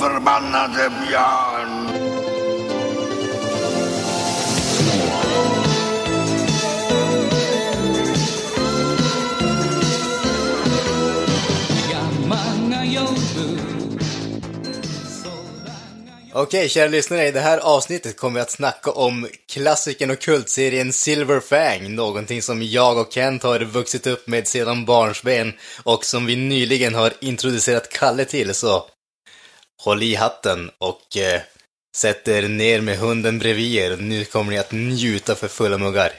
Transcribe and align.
förbannade 0.00 0.90
björn! 1.08 2.00
Okej, 16.32 16.68
kära 16.68 16.88
lyssnare, 16.88 17.26
i 17.26 17.30
det 17.30 17.40
här 17.40 17.58
avsnittet 17.58 18.16
kommer 18.16 18.34
vi 18.34 18.40
att 18.40 18.50
snacka 18.50 18.90
om 18.90 19.28
klassikern 19.52 20.10
och 20.10 20.18
kultserien 20.18 20.92
Silver 20.92 21.40
Fang, 21.40 21.94
någonting 21.94 22.42
som 22.42 22.62
jag 22.62 22.98
och 22.98 23.12
Kent 23.12 23.42
har 23.42 23.60
vuxit 23.60 24.06
upp 24.06 24.26
med 24.26 24.48
sedan 24.48 24.84
barnsben 24.84 25.52
och 25.82 26.04
som 26.04 26.26
vi 26.26 26.36
nyligen 26.36 26.94
har 26.94 27.12
introducerat 27.20 27.88
Kalle 27.88 28.24
till, 28.24 28.54
så 28.54 28.84
håll 29.84 30.02
i 30.02 30.14
hatten 30.14 30.70
och 30.78 31.16
eh, 31.16 31.40
sätt 31.96 32.28
er 32.28 32.48
ner 32.48 32.80
med 32.80 32.98
hunden 32.98 33.38
bredvid 33.38 33.74
er. 33.74 33.96
Nu 33.96 34.24
kommer 34.24 34.52
ni 34.52 34.58
att 34.58 34.72
njuta 34.72 35.34
för 35.34 35.48
fulla 35.48 35.78
muggar. 35.78 36.12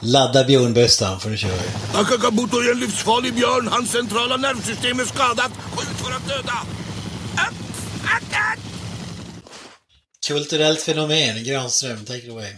Ladda 0.00 0.44
björnbössan 0.44 1.20
för 1.20 1.30
nu 1.30 1.36
kör 1.36 1.48
vi. 1.48 1.98
Akakabuto 1.98 2.56
är 2.60 2.72
en 2.72 2.80
livsfarlig 2.80 3.34
björn. 3.34 3.68
Hans 3.68 3.90
centrala 3.92 4.36
nervsystem 4.36 5.00
är 5.00 5.04
skadat. 5.04 5.50
Gå 5.76 5.82
ut 5.82 5.88
för 5.88 6.12
att 6.12 6.28
döda! 6.28 6.58
Upp! 7.32 7.56
Attack! 8.04 8.58
Kulturellt 10.26 10.82
fenomen, 10.82 11.44
Granström, 11.44 12.04
take 12.04 12.18
it 12.18 12.30
away. 12.30 12.52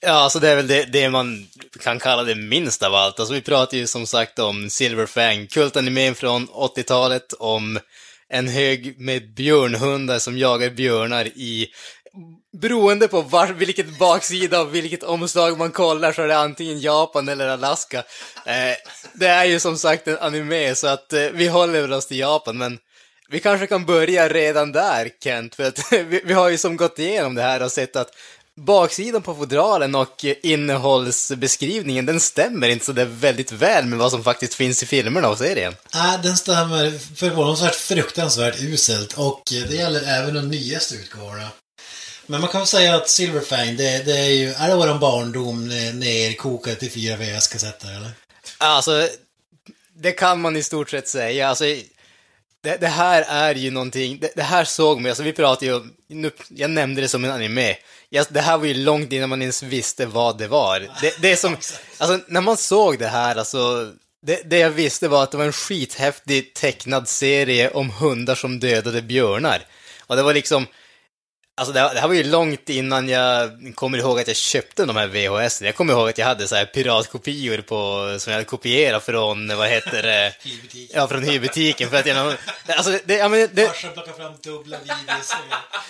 Ja, 0.00 0.12
alltså 0.12 0.38
det 0.38 0.48
är 0.48 0.56
väl 0.56 0.66
det, 0.66 0.84
det 0.84 1.10
man 1.10 1.46
kan 1.80 1.98
kalla 1.98 2.22
det 2.24 2.34
minst 2.34 2.82
av 2.82 2.94
allt. 2.94 3.20
Alltså 3.20 3.34
vi 3.34 3.40
pratar 3.40 3.76
ju 3.76 3.86
som 3.86 4.06
sagt 4.06 4.38
om 4.38 4.70
Silver 4.70 5.06
Fang, 5.06 5.46
kultanimen 5.46 6.14
från 6.14 6.48
80-talet 6.48 7.32
om 7.32 7.78
en 8.30 8.48
hög 8.48 9.00
med 9.00 9.34
björnhundar 9.34 10.18
som 10.18 10.38
jagar 10.38 10.70
björnar 10.70 11.24
i 11.24 11.68
Beroende 12.52 13.08
på 13.08 13.22
var, 13.22 13.46
vilket 13.46 13.98
baksida 13.98 14.60
och 14.60 14.74
vilket 14.74 15.02
omslag 15.02 15.58
man 15.58 15.70
kollar 15.70 16.12
så 16.12 16.22
är 16.22 16.28
det 16.28 16.38
antingen 16.38 16.80
Japan 16.80 17.28
eller 17.28 17.48
Alaska. 17.48 17.98
Eh, 18.46 18.76
det 19.14 19.26
är 19.26 19.44
ju 19.44 19.60
som 19.60 19.78
sagt 19.78 20.08
en 20.08 20.18
anime 20.18 20.74
så 20.74 20.86
att 20.86 21.12
eh, 21.12 21.26
vi 21.32 21.48
håller 21.48 21.80
väl 21.80 21.92
oss 21.92 22.06
till 22.06 22.18
Japan 22.18 22.58
men 22.58 22.78
vi 23.30 23.40
kanske 23.40 23.66
kan 23.66 23.84
börja 23.84 24.28
redan 24.28 24.72
där 24.72 25.10
Kent, 25.24 25.54
för 25.54 25.64
att 25.64 25.92
vi, 25.92 26.22
vi 26.24 26.32
har 26.32 26.48
ju 26.48 26.58
som 26.58 26.76
gått 26.76 26.98
igenom 26.98 27.34
det 27.34 27.42
här 27.42 27.62
och 27.62 27.72
sett 27.72 27.96
att 27.96 28.10
baksidan 28.64 29.22
på 29.22 29.34
fodralen 29.34 29.94
och 29.94 30.24
innehållsbeskrivningen, 30.42 32.06
den 32.06 32.20
stämmer 32.20 32.68
inte 32.68 32.84
så 32.84 32.92
där 32.92 33.04
väldigt 33.04 33.52
väl 33.52 33.84
med 33.84 33.98
vad 33.98 34.10
som 34.10 34.24
faktiskt 34.24 34.54
finns 34.54 34.82
i 34.82 34.86
filmerna 34.86 35.28
och 35.28 35.38
serien. 35.38 35.74
Nej, 35.94 36.18
den 36.22 36.36
stämmer 36.36 36.98
förvånansvärt 37.16 37.74
fruktansvärt 37.74 38.60
uselt 38.60 39.12
och 39.12 39.42
det 39.50 39.74
gäller 39.74 40.02
även 40.02 40.34
de 40.34 40.48
nyaste 40.48 40.94
utgåvorna. 40.94 41.48
Men 42.26 42.40
man 42.40 42.50
kan 42.50 42.60
väl 42.60 42.68
säga 42.68 42.94
att 42.94 43.08
Silverfang, 43.08 43.76
det, 43.76 44.04
det 44.06 44.18
är 44.18 44.30
ju, 44.30 44.48
är 44.48 44.68
det 44.68 44.74
våran 44.74 45.00
barndom 45.00 45.68
nerkokad 45.68 46.78
till 46.78 46.90
fyra 46.90 47.16
VHS-kassetter 47.16 47.96
eller? 47.96 48.10
Alltså, 48.58 49.08
det 49.94 50.12
kan 50.12 50.40
man 50.40 50.56
i 50.56 50.62
stort 50.62 50.90
sett 50.90 51.08
säga. 51.08 51.48
Alltså, 51.48 51.64
det, 52.62 52.76
det 52.76 52.88
här 52.88 53.24
är 53.28 53.54
ju 53.54 53.70
någonting, 53.70 54.18
det, 54.20 54.32
det 54.36 54.42
här 54.42 54.64
såg 54.64 55.00
man, 55.00 55.08
alltså 55.10 55.22
vi 55.22 55.32
pratade 55.32 55.66
ju 55.66 55.80
nu, 56.08 56.30
jag 56.48 56.70
nämnde 56.70 57.00
det 57.00 57.08
som 57.08 57.24
en 57.24 57.30
anime. 57.30 57.76
Jag, 58.08 58.26
det 58.28 58.40
här 58.40 58.58
var 58.58 58.66
ju 58.66 58.74
långt 58.74 59.12
innan 59.12 59.28
man 59.28 59.42
ens 59.42 59.62
visste 59.62 60.06
vad 60.06 60.38
det 60.38 60.48
var. 60.48 60.80
Det, 61.00 61.22
det 61.22 61.32
är 61.32 61.36
som, 61.36 61.56
alltså 61.98 62.24
när 62.28 62.40
man 62.40 62.56
såg 62.56 62.98
det 62.98 63.08
här, 63.08 63.36
alltså, 63.36 63.92
det, 64.26 64.50
det 64.50 64.58
jag 64.58 64.70
visste 64.70 65.08
var 65.08 65.22
att 65.22 65.30
det 65.30 65.38
var 65.38 65.44
en 65.44 65.52
skithäftig 65.52 66.54
tecknad 66.54 67.08
serie 67.08 67.70
om 67.70 67.90
hundar 67.90 68.34
som 68.34 68.60
dödade 68.60 69.02
björnar. 69.02 69.66
Och 70.06 70.16
det 70.16 70.22
var 70.22 70.34
liksom, 70.34 70.66
Alltså 71.58 71.72
det, 71.72 71.80
det 71.80 72.00
här 72.00 72.08
var 72.08 72.14
ju 72.14 72.24
långt 72.24 72.68
innan 72.68 73.08
jag 73.08 73.50
kommer 73.74 73.98
ihåg 73.98 74.20
att 74.20 74.26
jag 74.26 74.36
köpte 74.36 74.84
de 74.84 74.96
här 74.96 75.06
VHS. 75.06 75.62
Jag 75.62 75.74
kommer 75.74 75.92
ihåg 75.92 76.08
att 76.08 76.18
jag 76.18 76.26
hade 76.26 76.48
så 76.48 76.56
här 76.56 76.64
piratkopior 76.66 77.60
på, 77.60 78.14
som 78.18 78.30
jag 78.30 78.36
hade 78.38 78.44
kopierat 78.44 79.04
från, 79.04 79.56
vad 79.56 79.68
heter 79.68 80.02
det? 80.02 80.34
Hyrbutiken. 80.42 80.96
Ja, 81.00 81.08
från 81.08 81.22
hyrbutiken. 81.22 81.90
För 81.90 81.96
att 81.96 82.06
jag, 82.06 82.34
alltså 82.66 82.98
det, 83.04 83.14
ja 83.14 83.28
men 83.28 83.48
det, 83.52 83.66
Farsan 83.66 83.92
plockar 83.92 84.12
fram 84.12 84.32
dubbla 84.42 84.78
videos. 84.78 85.32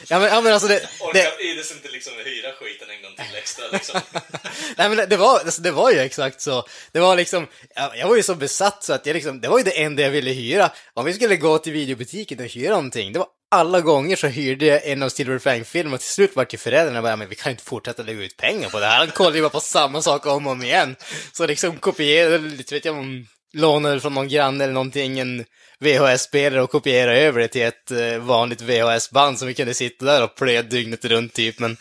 ja 0.09 0.19
men, 0.19 0.28
ja 0.28 0.41
men 0.41 0.53
alltså 0.53 0.69
det, 0.69 0.75
det, 0.75 0.88
Orkar 1.04 1.44
Ides 1.53 1.72
inte 1.72 1.88
liksom 1.88 2.12
hyra 2.25 2.53
skiten 2.53 2.88
en 2.91 3.03
gång 3.03 3.26
till 3.26 3.37
extra 3.37 3.64
liksom? 3.72 4.00
Nej 4.76 4.88
men 4.88 4.97
det, 4.97 5.06
det 5.06 5.16
var, 5.16 5.38
alltså, 5.38 5.62
det 5.62 5.70
var 5.70 5.91
ju 5.91 5.98
exakt 5.98 6.41
så. 6.41 6.66
Det 6.93 7.00
var 7.00 7.16
liksom, 7.16 7.47
jag, 7.75 7.98
jag 7.98 8.09
var 8.09 8.16
ju 8.16 8.22
så 8.22 8.34
besatt 8.34 8.84
så 8.84 8.93
att 8.93 9.06
jag 9.06 9.14
liksom, 9.14 9.41
det 9.41 9.48
var 9.48 9.59
ju 9.59 9.64
det 9.64 9.82
enda 9.82 10.03
jag 10.03 10.10
ville 10.10 10.31
hyra. 10.31 10.70
Om 10.94 11.04
vi 11.04 11.12
skulle 11.12 11.37
gå 11.37 11.59
till 11.59 11.72
videobutiken 11.72 12.38
och 12.38 12.44
hyra 12.44 12.70
någonting, 12.70 13.12
det 13.12 13.19
var 13.19 13.28
alla 13.50 13.81
gånger 13.81 14.16
så 14.16 14.26
hyrde 14.26 14.66
jag 14.66 14.86
en 14.86 15.03
av 15.03 15.09
Silver 15.09 15.38
Fang-filmerna 15.38 15.94
och 15.94 16.00
till 16.00 16.10
slut 16.10 16.36
var 16.36 16.44
till 16.44 16.59
föräldrarna 16.59 17.03
bara, 17.03 17.16
men 17.16 17.28
vi 17.28 17.34
kan 17.34 17.50
inte 17.50 17.64
fortsätta 17.64 18.03
lägga 18.03 18.22
ut 18.22 18.36
pengar 18.36 18.69
på 18.69 18.81
det 18.81 18.86
här. 18.86 18.98
Han 18.98 19.10
kollar 19.10 19.36
ju 19.36 19.42
bara 19.42 19.50
på 19.50 19.60
samma 19.60 20.03
sak 20.03 20.26
om 20.26 20.47
och 20.47 20.53
om 20.53 20.62
igen. 20.62 20.97
Så 21.32 21.47
liksom 21.47 21.78
kopierade, 21.78 22.38
lite 22.38 22.75
vet 22.75 22.84
jag 22.84 22.98
om 22.98 23.26
lånade 23.53 24.00
från 24.00 24.14
någon 24.14 24.28
granne 24.28 24.64
eller 24.64 24.75
någonting, 24.75 25.19
en 25.19 25.44
VHS-spelare 25.81 26.62
och 26.62 26.70
kopierade 26.70 27.20
över 27.20 27.41
det 27.41 27.48
till 27.48 27.62
ett 27.62 27.91
eh, 27.91 28.19
vanligt 28.19 28.60
VHS-band 28.60 29.38
som 29.38 29.48
vi 29.48 29.54
kunde 29.54 29.75
sitta 29.75 30.04
där 30.04 30.22
och 30.22 30.37
plöja 30.37 30.62
dygnet 30.62 31.04
runt 31.04 31.32
typ, 31.32 31.58
men... 31.58 31.76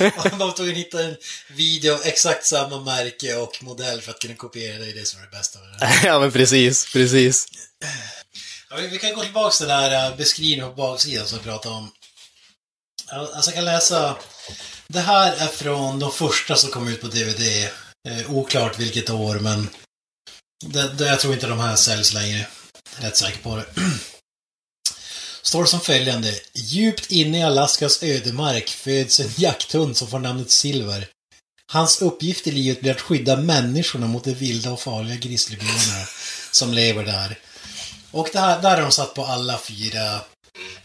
Man 0.00 0.38
var 0.38 0.56
tvungen 0.56 0.72
att 0.72 0.78
hitta 0.78 1.02
en 1.02 1.16
video 1.56 1.94
av 1.94 2.00
exakt 2.04 2.46
samma 2.46 2.80
märke 2.80 3.36
och 3.36 3.58
modell 3.62 4.00
för 4.00 4.10
att 4.10 4.18
kunna 4.18 4.34
kopiera 4.34 4.78
det. 4.78 4.84
Det 4.84 4.90
är 4.90 4.94
det 4.94 5.06
som 5.06 5.20
är 5.20 5.24
det 5.24 5.30
bästa 5.30 5.58
med 5.58 5.68
det. 5.68 6.00
ja 6.08 6.18
men 6.20 6.32
precis, 6.32 6.92
precis. 6.92 7.46
Ja, 8.72 8.78
vi- 8.80 8.86
vi 8.88 8.98
kan 8.98 9.14
gå 9.14 9.22
tillbaka 9.22 9.56
till 9.56 9.66
den 9.66 9.78
här 9.80 10.10
eh, 10.10 10.16
beskrivningen 10.16 10.68
på 10.68 10.74
baksidan 10.74 11.26
som 11.28 11.38
vi 11.38 11.44
pratade 11.44 11.74
om. 11.74 11.90
Alltså 13.08 13.50
jag 13.50 13.54
kan 13.54 13.64
läsa. 13.64 14.16
Det 14.88 15.00
här 15.00 15.32
är 15.36 15.46
från 15.46 15.98
de 15.98 16.12
första 16.12 16.56
som 16.56 16.70
kom 16.70 16.88
ut 16.88 17.00
på 17.00 17.06
DVD. 17.06 17.68
Eh, 18.08 18.30
oklart 18.34 18.78
vilket 18.78 19.10
år, 19.10 19.38
men 19.38 19.68
det, 20.64 20.88
det, 20.88 21.06
jag 21.06 21.20
tror 21.20 21.34
inte 21.34 21.46
de 21.46 21.58
här 21.58 21.76
säljs 21.76 22.12
längre. 22.14 22.46
Rätt 22.96 23.16
säker 23.16 23.38
på 23.42 23.56
det. 23.56 23.64
Står 25.42 25.64
som 25.64 25.80
följande. 25.80 26.40
Djupt 26.54 27.10
inne 27.10 27.38
i 27.38 27.42
Alaskas 27.42 28.02
ödemark 28.02 28.68
föds 28.70 29.20
en 29.20 29.30
jakthund 29.36 29.96
som 29.96 30.08
får 30.08 30.18
namnet 30.18 30.50
Silver. 30.50 31.08
Hans 31.72 32.02
uppgift 32.02 32.46
i 32.46 32.50
livet 32.50 32.80
blir 32.80 32.90
att 32.90 33.00
skydda 33.00 33.36
människorna 33.36 34.06
mot 34.06 34.24
de 34.24 34.34
vilda 34.34 34.70
och 34.72 34.80
farliga 34.80 35.16
grizzlybjörnarna 35.16 36.06
som 36.52 36.72
lever 36.74 37.04
där. 37.04 37.38
Och 38.12 38.28
det 38.32 38.38
här, 38.38 38.62
där 38.62 38.76
har 38.76 38.82
de 38.82 38.92
satt 38.92 39.14
på 39.14 39.24
alla 39.24 39.58
fyra 39.58 40.20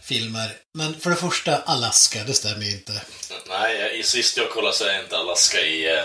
filmer. 0.02 0.56
Men 0.78 1.00
för 1.00 1.10
det 1.10 1.16
första, 1.16 1.56
Alaska, 1.56 2.24
det 2.24 2.34
stämmer 2.34 2.64
ju 2.64 2.72
inte. 2.72 3.02
Nej, 3.48 4.02
sist 4.02 4.36
jag 4.36 4.50
kollade 4.50 4.76
så 4.76 4.84
är 4.84 5.02
inte 5.02 5.18
Alaska 5.18 5.60
i 5.60 5.86
eh, 5.86 6.04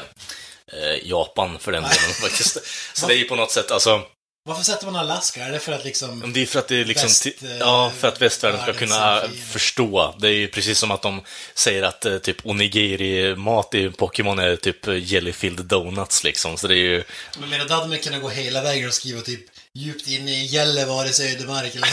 eh, 0.73 1.07
Japan 1.07 1.59
för 1.59 1.71
den 1.71 1.83
delen 1.83 2.13
faktiskt. 2.21 2.57
Så 2.93 3.07
det 3.07 3.13
är 3.13 3.17
ju 3.17 3.23
på 3.23 3.35
något 3.35 3.51
sätt, 3.51 3.71
alltså, 3.71 4.01
Varför 4.45 4.63
sätter 4.63 4.85
man 4.85 4.95
Alaska? 4.95 5.43
Är 5.43 5.51
det 5.51 5.59
för 5.59 5.71
att 5.71 5.85
liksom... 5.85 6.33
det 6.33 6.41
är 6.41 6.45
för 6.45 6.59
att 6.59 6.67
det 6.67 6.75
är 6.75 6.85
liksom, 6.85 7.07
Väst, 7.07 7.25
eh, 7.25 7.57
ja, 7.59 7.91
för 7.97 8.07
att 8.07 8.21
västvärlden 8.21 8.61
ska 8.61 8.73
kunna 8.73 9.21
förstå. 9.51 10.15
Det 10.19 10.27
är 10.27 10.31
ju 10.33 10.47
precis 10.47 10.79
som 10.79 10.91
att 10.91 11.01
de 11.01 11.21
säger 11.53 11.83
att 11.83 12.05
eh, 12.05 12.17
typ 12.17 12.45
onigiri-mat 12.45 13.75
i 13.75 13.89
Pokémon 13.89 14.39
är 14.39 14.55
typ 14.55 14.87
jellyfilled 14.87 15.65
donuts 15.65 16.23
liksom, 16.23 16.57
så 16.57 16.67
det 16.67 16.75
är 16.75 16.77
ju... 16.77 17.03
Jag 17.39 17.49
menar, 17.49 17.65
då 17.65 17.73
hade 17.73 17.87
man 17.87 17.99
kunnat 17.99 18.21
gå 18.21 18.29
hela 18.29 18.61
vägen 18.61 18.87
och 18.87 18.93
skriva 18.93 19.21
typ 19.21 19.45
djupt 19.75 20.07
inne 20.07 20.31
i 20.31 20.45
Gällivares 20.45 21.19
ödemark 21.19 21.75
eller 21.75 21.87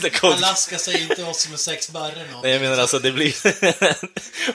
något. 0.00 0.24
Alaska 0.24 0.78
säger 0.78 1.02
inte 1.10 1.24
oss 1.24 1.42
som 1.42 1.52
är 1.52 1.56
sex 1.56 1.90
barre 1.90 2.32
något. 2.32 2.42
Nej, 2.42 2.52
jag 2.52 2.60
menar 2.60 2.78
alltså, 2.78 2.98
det 2.98 3.12
blir... 3.12 3.34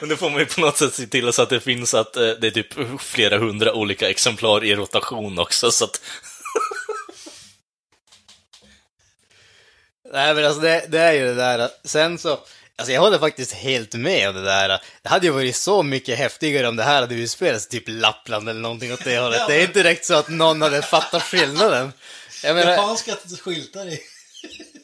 Men 0.00 0.08
då 0.08 0.16
får 0.16 0.30
man 0.30 0.38
ju 0.38 0.46
på 0.46 0.60
något 0.60 0.76
sätt 0.76 0.94
se 0.94 1.06
till 1.06 1.32
så 1.32 1.42
att 1.42 1.50
det 1.50 1.60
finns 1.60 1.94
att 1.94 2.16
eh, 2.16 2.30
det 2.30 2.46
är 2.46 2.50
typ 2.50 3.00
flera 3.00 3.38
hundra 3.38 3.72
olika 3.72 4.10
exemplar 4.10 4.64
i 4.64 4.74
rotation 4.74 5.38
också, 5.38 5.70
så 5.70 5.84
att... 5.84 6.00
Nej 10.12 10.34
men 10.34 10.44
alltså 10.44 10.60
det, 10.60 10.86
det 10.88 10.98
är 10.98 11.12
ju 11.12 11.24
det 11.24 11.34
där, 11.34 11.68
sen 11.84 12.18
så, 12.18 12.40
alltså 12.82 12.92
jag 12.92 13.00
håller 13.00 13.18
faktiskt 13.18 13.52
helt 13.52 13.94
med 13.94 14.28
om 14.28 14.34
det 14.34 14.42
där. 14.42 14.68
Det 15.02 15.08
hade 15.08 15.26
ju 15.26 15.32
varit 15.32 15.56
så 15.56 15.82
mycket 15.82 16.18
häftigare 16.18 16.68
om 16.68 16.76
det 16.76 16.82
här 16.82 17.00
hade 17.00 17.14
utspelats 17.14 17.68
typ 17.68 17.84
Lappland 17.86 18.48
eller 18.48 18.60
någonting 18.60 18.92
åt 18.92 19.04
det 19.04 19.18
hållet. 19.18 19.48
Det 19.48 19.54
är 19.54 19.60
inte 19.60 19.82
direkt 19.82 20.04
så 20.04 20.14
att 20.14 20.28
någon 20.28 20.62
hade 20.62 20.82
fattat 20.82 21.22
skillnaden. 21.22 21.92
Jag 22.42 22.56
menar, 22.56 22.70
Japanska 22.70 23.16
skyltar 23.40 23.86
i, 23.88 24.00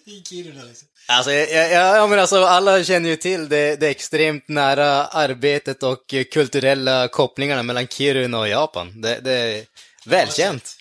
i 0.04 0.22
Kiruna 0.28 0.64
liksom. 0.64 0.88
alltså, 1.06 1.32
jag, 1.32 1.72
jag, 1.72 1.96
ja, 1.98 2.06
men 2.06 2.18
alltså 2.18 2.44
alla 2.44 2.84
känner 2.84 3.08
ju 3.08 3.16
till 3.16 3.48
det, 3.48 3.76
det 3.76 3.88
extremt 3.88 4.48
nära 4.48 5.06
arbetet 5.06 5.82
och 5.82 6.14
kulturella 6.32 7.08
kopplingarna 7.08 7.62
mellan 7.62 7.86
Kiruna 7.86 8.38
och 8.38 8.48
Japan. 8.48 9.00
Det, 9.00 9.20
det 9.20 9.32
är 9.32 9.64
välkänt. 10.04 10.76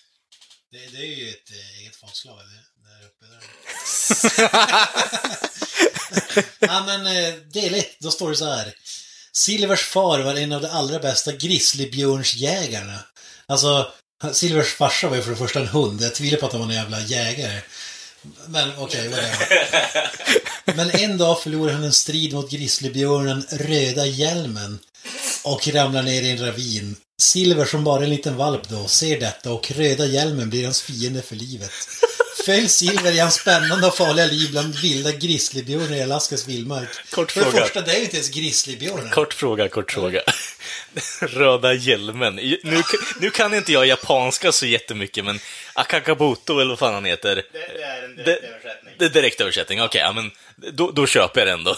Det, 0.72 0.78
det 0.96 1.02
är 1.02 1.16
ju 1.16 1.28
ett 1.28 1.50
eh, 1.50 1.80
eget 1.80 1.96
folkslag 1.96 2.38
där 2.84 3.06
uppe. 3.06 3.26
Där. 4.42 4.88
ja, 6.58 6.84
men 6.86 7.06
eh, 7.06 7.34
del 7.34 7.74
1, 7.74 7.86
då 8.00 8.10
står 8.10 8.30
det 8.30 8.36
så 8.36 8.44
här. 8.44 8.74
Silvers 9.32 9.82
far 9.82 10.18
var 10.20 10.34
en 10.34 10.52
av 10.52 10.62
de 10.62 10.68
allra 10.68 10.98
bästa 10.98 11.32
grizzlybjörnsjägarna. 11.32 12.98
Alltså, 13.46 13.92
Silvers 14.32 14.74
farsa 14.74 15.08
var 15.08 15.16
ju 15.16 15.22
för 15.22 15.30
det 15.30 15.36
första 15.36 15.60
en 15.60 15.68
hund. 15.68 16.02
Jag 16.02 16.14
tvivlar 16.14 16.38
på 16.38 16.46
att 16.46 16.52
han 16.52 16.60
var 16.60 16.68
en 16.68 16.74
jävla 16.74 17.00
jägare. 17.00 17.60
Men 18.46 18.72
okej, 18.78 19.08
whatever. 19.08 19.70
Men 20.76 20.90
en 20.90 21.18
dag 21.18 21.42
förlorar 21.42 21.72
han 21.72 21.84
en 21.84 21.92
strid 21.92 22.34
mot 22.34 22.50
grizzlybjörnen 22.50 23.46
Röda 23.50 24.06
Hjälmen 24.06 24.78
och 25.44 25.68
ramlar 25.68 26.02
ner 26.02 26.22
i 26.22 26.30
en 26.30 26.46
ravin. 26.46 26.96
Silver, 27.20 27.64
som 27.64 27.84
bara 27.84 28.00
är 28.00 28.04
en 28.04 28.10
liten 28.10 28.36
valp 28.36 28.68
då, 28.68 28.88
ser 28.88 29.20
detta 29.20 29.52
och 29.52 29.70
Röda 29.70 30.06
Hjälmen 30.06 30.50
blir 30.50 30.64
hans 30.64 30.82
fiende 30.82 31.22
för 31.22 31.36
livet. 31.36 31.72
Följ 32.44 32.68
Silver 32.68 33.12
i 33.12 33.18
hans 33.18 33.34
spännande 33.34 33.86
och 33.86 33.96
farliga 33.96 34.26
liv 34.26 34.50
bland 34.50 34.74
vilda 34.74 35.12
grizzlybjörnar 35.12 35.96
i 35.96 36.02
Alaskas 36.02 36.48
vildmark. 36.48 36.88
Kort 37.10 37.32
För 37.32 37.40
det 37.40 37.50
fråga. 37.50 37.64
första, 37.64 37.80
det 37.80 37.92
är 37.92 37.96
ju 37.96 38.02
inte 38.02 38.16
ens 38.16 38.28
grizzlybjörnar. 38.28 39.10
Kort 39.10 39.34
fråga, 39.34 39.68
kort 39.68 39.92
fråga. 39.92 40.22
Röda 41.20 41.72
hjälmen. 41.72 42.36
Nu, 42.36 42.82
nu 43.20 43.30
kan 43.30 43.54
inte 43.54 43.72
jag 43.72 43.86
japanska 43.86 44.52
så 44.52 44.66
jättemycket, 44.66 45.24
men 45.24 45.40
Akakabuto, 45.74 46.58
eller 46.58 46.68
vad 46.68 46.78
fan 46.78 46.94
han 46.94 47.04
heter. 47.04 47.34
Det, 47.34 47.44
det 47.52 47.82
är 47.82 48.04
en 48.04 48.16
Det, 48.16 48.40
det 48.98 49.04
är 49.04 49.08
direkt 49.08 49.40
översättning, 49.40 49.82
okej, 49.82 50.00
ja, 50.00 50.12
men 50.12 50.30
då, 50.72 50.90
då 50.90 51.06
köper 51.06 51.40
jag 51.40 51.48
den 51.48 51.64
då. 51.64 51.76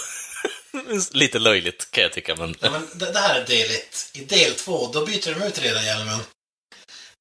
Lite 1.19 1.39
löjligt 1.39 1.91
kan 1.91 2.03
jag 2.03 2.13
tycka, 2.13 2.37
men... 2.37 2.55
Ja, 2.61 2.71
men 2.71 2.89
det, 2.95 3.13
det 3.13 3.19
här 3.19 3.41
är 3.41 3.47
del 3.47 3.71
ett. 3.71 4.11
I 4.13 4.25
del 4.25 4.55
två, 4.55 4.91
då 4.93 5.07
byter 5.07 5.35
de 5.41 5.47
ut 5.47 5.59
Röda 5.59 5.83
Hjälmen. 5.83 6.19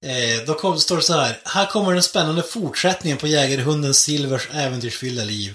Eh, 0.06 0.46
då 0.46 0.54
kom, 0.54 0.80
står 0.80 0.96
det 0.96 1.02
så 1.02 1.14
här. 1.14 1.40
Här 1.46 1.66
kommer 1.66 1.94
den 1.94 2.04
spännande 2.04 2.44
fortsättningen 2.44 3.18
på 3.18 3.28
jägarhunden 3.28 3.94
Silvers 3.94 4.48
äventyrsfyllda 4.54 5.24
liv. 5.24 5.54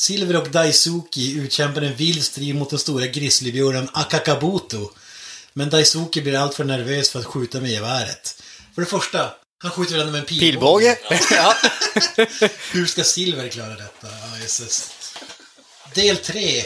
Silver 0.00 0.36
och 0.36 0.50
Daisuki 0.50 1.38
utkämpar 1.38 1.82
en 1.82 1.94
vild 1.94 2.24
strid 2.24 2.54
mot 2.54 2.70
den 2.70 2.78
stora 2.78 3.06
grizzlybjörnen 3.06 3.88
Akakabuto. 3.92 4.90
Men 5.52 5.70
Daisuki 5.70 6.22
blir 6.22 6.36
alltför 6.36 6.64
nervös 6.64 7.10
för 7.10 7.18
att 7.18 7.24
skjuta 7.24 7.60
med 7.60 7.70
geväret. 7.70 8.42
För 8.74 8.82
det 8.82 8.88
första, 8.88 9.30
han 9.62 9.70
skjuter 9.70 9.96
den 9.96 10.12
med 10.12 10.20
en 10.20 10.26
pilbåge. 10.26 10.94
Pilbåge? 10.94 11.30
Ja. 11.30 11.54
Hur 12.72 12.86
ska 12.86 13.04
Silver 13.04 13.48
klara 13.48 13.74
detta? 13.74 14.06
Ja, 14.06 14.38
jösses. 14.42 14.90
Del 15.94 16.16
3. 16.16 16.58
Eh, 16.58 16.64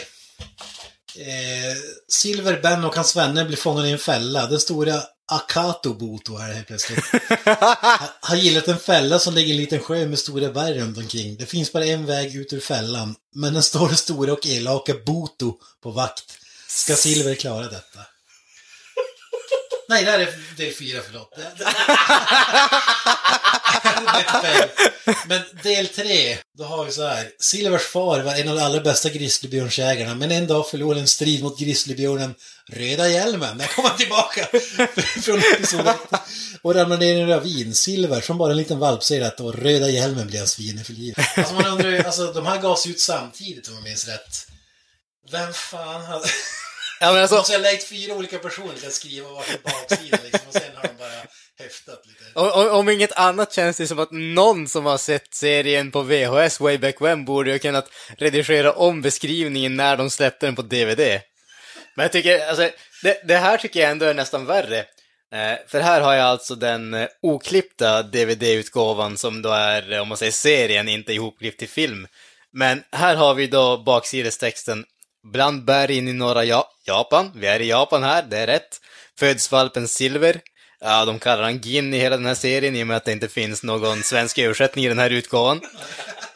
Silver, 2.07 2.61
Ben 2.61 2.83
och 2.83 2.95
hans 2.95 3.15
vänner 3.15 3.45
blir 3.45 3.57
fångade 3.57 3.87
i 3.87 3.91
en 3.91 3.99
fälla. 3.99 4.47
Den 4.47 4.59
stora 4.59 5.01
Akato 5.27 5.93
Boto 5.93 6.37
är 6.37 6.47
det 6.47 6.53
helt 6.53 6.67
plötsligt. 6.67 7.05
Han- 7.45 8.07
har 8.21 8.35
gillat 8.35 8.67
en 8.67 8.79
fälla 8.79 9.19
som 9.19 9.33
ligger 9.33 9.47
i 9.49 9.51
en 9.51 9.57
liten 9.61 9.79
sjö 9.79 10.05
med 10.05 10.19
stora 10.19 10.51
berg 10.51 10.79
runt 10.79 10.97
omkring. 10.97 11.37
Det 11.37 11.45
finns 11.45 11.71
bara 11.73 11.85
en 11.85 12.05
väg 12.05 12.35
ut 12.35 12.53
ur 12.53 12.59
fällan. 12.59 13.15
Men 13.35 13.53
den 13.53 13.63
står 13.63 13.89
stora 13.89 14.33
och 14.33 14.47
elaka 14.47 14.93
Boto 15.05 15.57
på 15.83 15.91
vakt. 15.91 16.23
Ska 16.67 16.95
Silver 16.95 17.35
klara 17.35 17.63
detta? 17.67 17.99
Nej, 19.89 20.05
det 20.05 20.11
här 20.11 20.19
är 20.19 20.55
del 20.57 20.73
4, 20.73 21.01
förlåt. 21.05 21.33
Men 25.27 25.41
del 25.63 25.87
3, 25.87 26.37
då 26.57 26.63
har 26.63 26.85
vi 26.85 26.91
så 26.91 27.07
här. 27.07 27.29
Silvers 27.39 27.81
far 27.81 28.19
var 28.19 28.35
en 28.35 28.47
av 28.47 28.55
de 28.55 28.61
allra 28.61 28.81
bästa 28.81 29.09
grizzlybjörnsjägarna, 29.09 30.15
men 30.15 30.31
en 30.31 30.47
dag 30.47 30.69
förlorade 30.69 31.01
en 31.01 31.07
strid 31.07 31.43
mot 31.43 31.59
grizzlybjörnen 31.59 32.35
Röda 32.69 33.07
Hjälmen. 33.09 33.57
Där 33.57 33.67
kom 33.67 33.85
han 33.85 33.97
tillbaka 33.97 34.45
från 35.21 35.39
episoden. 35.39 35.95
Och 36.61 36.75
ramlade 36.75 37.05
ner 37.05 37.15
i 37.15 37.19
en 37.19 37.27
ravin. 37.27 37.75
Silver, 37.75 38.21
som 38.21 38.37
bara 38.37 38.51
en 38.51 38.57
liten 38.57 38.79
valp, 38.79 39.03
säger 39.03 39.27
att 39.27 39.37
då 39.37 39.51
Röda 39.51 39.89
Hjälmen 39.89 40.27
blir 40.27 40.39
hans 40.39 40.55
fiende 40.55 40.83
för 40.83 40.93
livet. 40.93 41.37
Alltså 41.37 41.53
man 41.53 41.65
undrar 41.65 41.89
ju, 41.89 42.03
alltså 42.03 42.33
de 42.33 42.45
här 42.45 42.61
gavs 42.61 42.87
ut 42.87 42.99
samtidigt 42.99 43.67
om 43.67 43.73
jag 43.73 43.83
minns 43.83 44.07
rätt. 44.07 44.47
Vem 45.31 45.53
fan 45.53 46.05
hade... 46.05 46.25
ja, 46.99 47.11
men 47.11 47.21
alltså, 47.21 47.35
jag 47.35 47.59
har 47.59 47.63
lägt 47.63 47.89
fyra 47.89 48.15
olika 48.15 48.39
personer 48.39 48.73
till 48.73 48.87
att 48.87 48.93
skriva 48.93 49.29
varsin 49.29 49.57
baksida 49.63 50.17
liksom, 50.23 50.47
och 50.47 50.53
sen 50.53 50.75
har 50.75 50.83
de 50.83 50.97
bara 50.97 51.25
häftat 51.63 52.05
lite. 52.05 52.39
om, 52.39 52.51
om, 52.51 52.79
om 52.79 52.89
inget 52.89 53.11
annat 53.11 53.53
känns 53.53 53.77
det 53.77 53.87
som 53.87 53.99
att 53.99 54.11
någon 54.11 54.67
som 54.67 54.85
har 54.85 54.97
sett 54.97 55.33
serien 55.33 55.91
på 55.91 56.01
VHS 56.01 56.59
way 56.59 56.77
back 56.77 57.01
when 57.01 57.25
borde 57.25 57.49
ju 57.49 57.53
ha 57.53 57.59
kunnat 57.59 57.89
redigera 58.17 58.71
om 58.71 59.01
beskrivningen 59.01 59.75
när 59.75 59.97
de 59.97 60.09
släppte 60.09 60.45
den 60.45 60.55
på 60.55 60.61
DVD. 60.61 61.21
Men 61.95 62.03
jag 62.03 62.11
tycker, 62.11 62.47
alltså, 62.47 62.69
det, 63.03 63.27
det 63.27 63.37
här 63.37 63.57
tycker 63.57 63.79
jag 63.79 63.91
ändå 63.91 64.05
är 64.05 64.13
nästan 64.13 64.45
värre. 64.45 64.85
Eh, 65.33 65.57
för 65.67 65.79
här 65.79 66.01
har 66.01 66.13
jag 66.13 66.25
alltså 66.25 66.55
den 66.55 66.93
eh, 66.93 67.07
oklippta 67.21 68.03
DVD-utgåvan 68.03 69.17
som 69.17 69.41
då 69.41 69.49
är, 69.49 69.93
eh, 69.93 70.01
om 70.01 70.07
man 70.07 70.17
säger 70.17 70.31
serien, 70.31 70.89
inte 70.89 71.13
ihopklippt 71.13 71.59
till 71.59 71.69
film. 71.69 72.07
Men 72.53 72.83
här 72.91 73.15
har 73.15 73.33
vi 73.33 73.47
då 73.47 73.77
baksidestexten 73.77 74.85
Bland 75.23 75.65
bergen 75.65 76.07
i 76.07 76.13
norra 76.13 76.43
ja 76.43 76.71
Japan, 76.85 77.31
vi 77.35 77.47
är 77.47 77.59
i 77.59 77.69
Japan 77.69 78.03
här, 78.03 78.23
det 78.23 78.37
är 78.37 78.47
rätt, 78.47 78.81
föds 79.19 79.51
valpen 79.51 79.87
Silver. 79.87 80.41
Ja, 80.83 81.05
de 81.05 81.19
kallar 81.19 81.43
han 81.43 81.61
Gin 81.61 81.93
i 81.93 81.99
hela 81.99 82.17
den 82.17 82.25
här 82.25 82.35
serien 82.35 82.75
i 82.75 82.83
och 82.83 82.87
med 82.87 82.97
att 82.97 83.05
det 83.05 83.11
inte 83.11 83.27
finns 83.27 83.63
någon 83.63 84.03
svensk 84.03 84.37
översättning 84.37 84.85
i 84.85 84.87
den 84.87 84.99
här 84.99 85.09
utgåvan. 85.09 85.61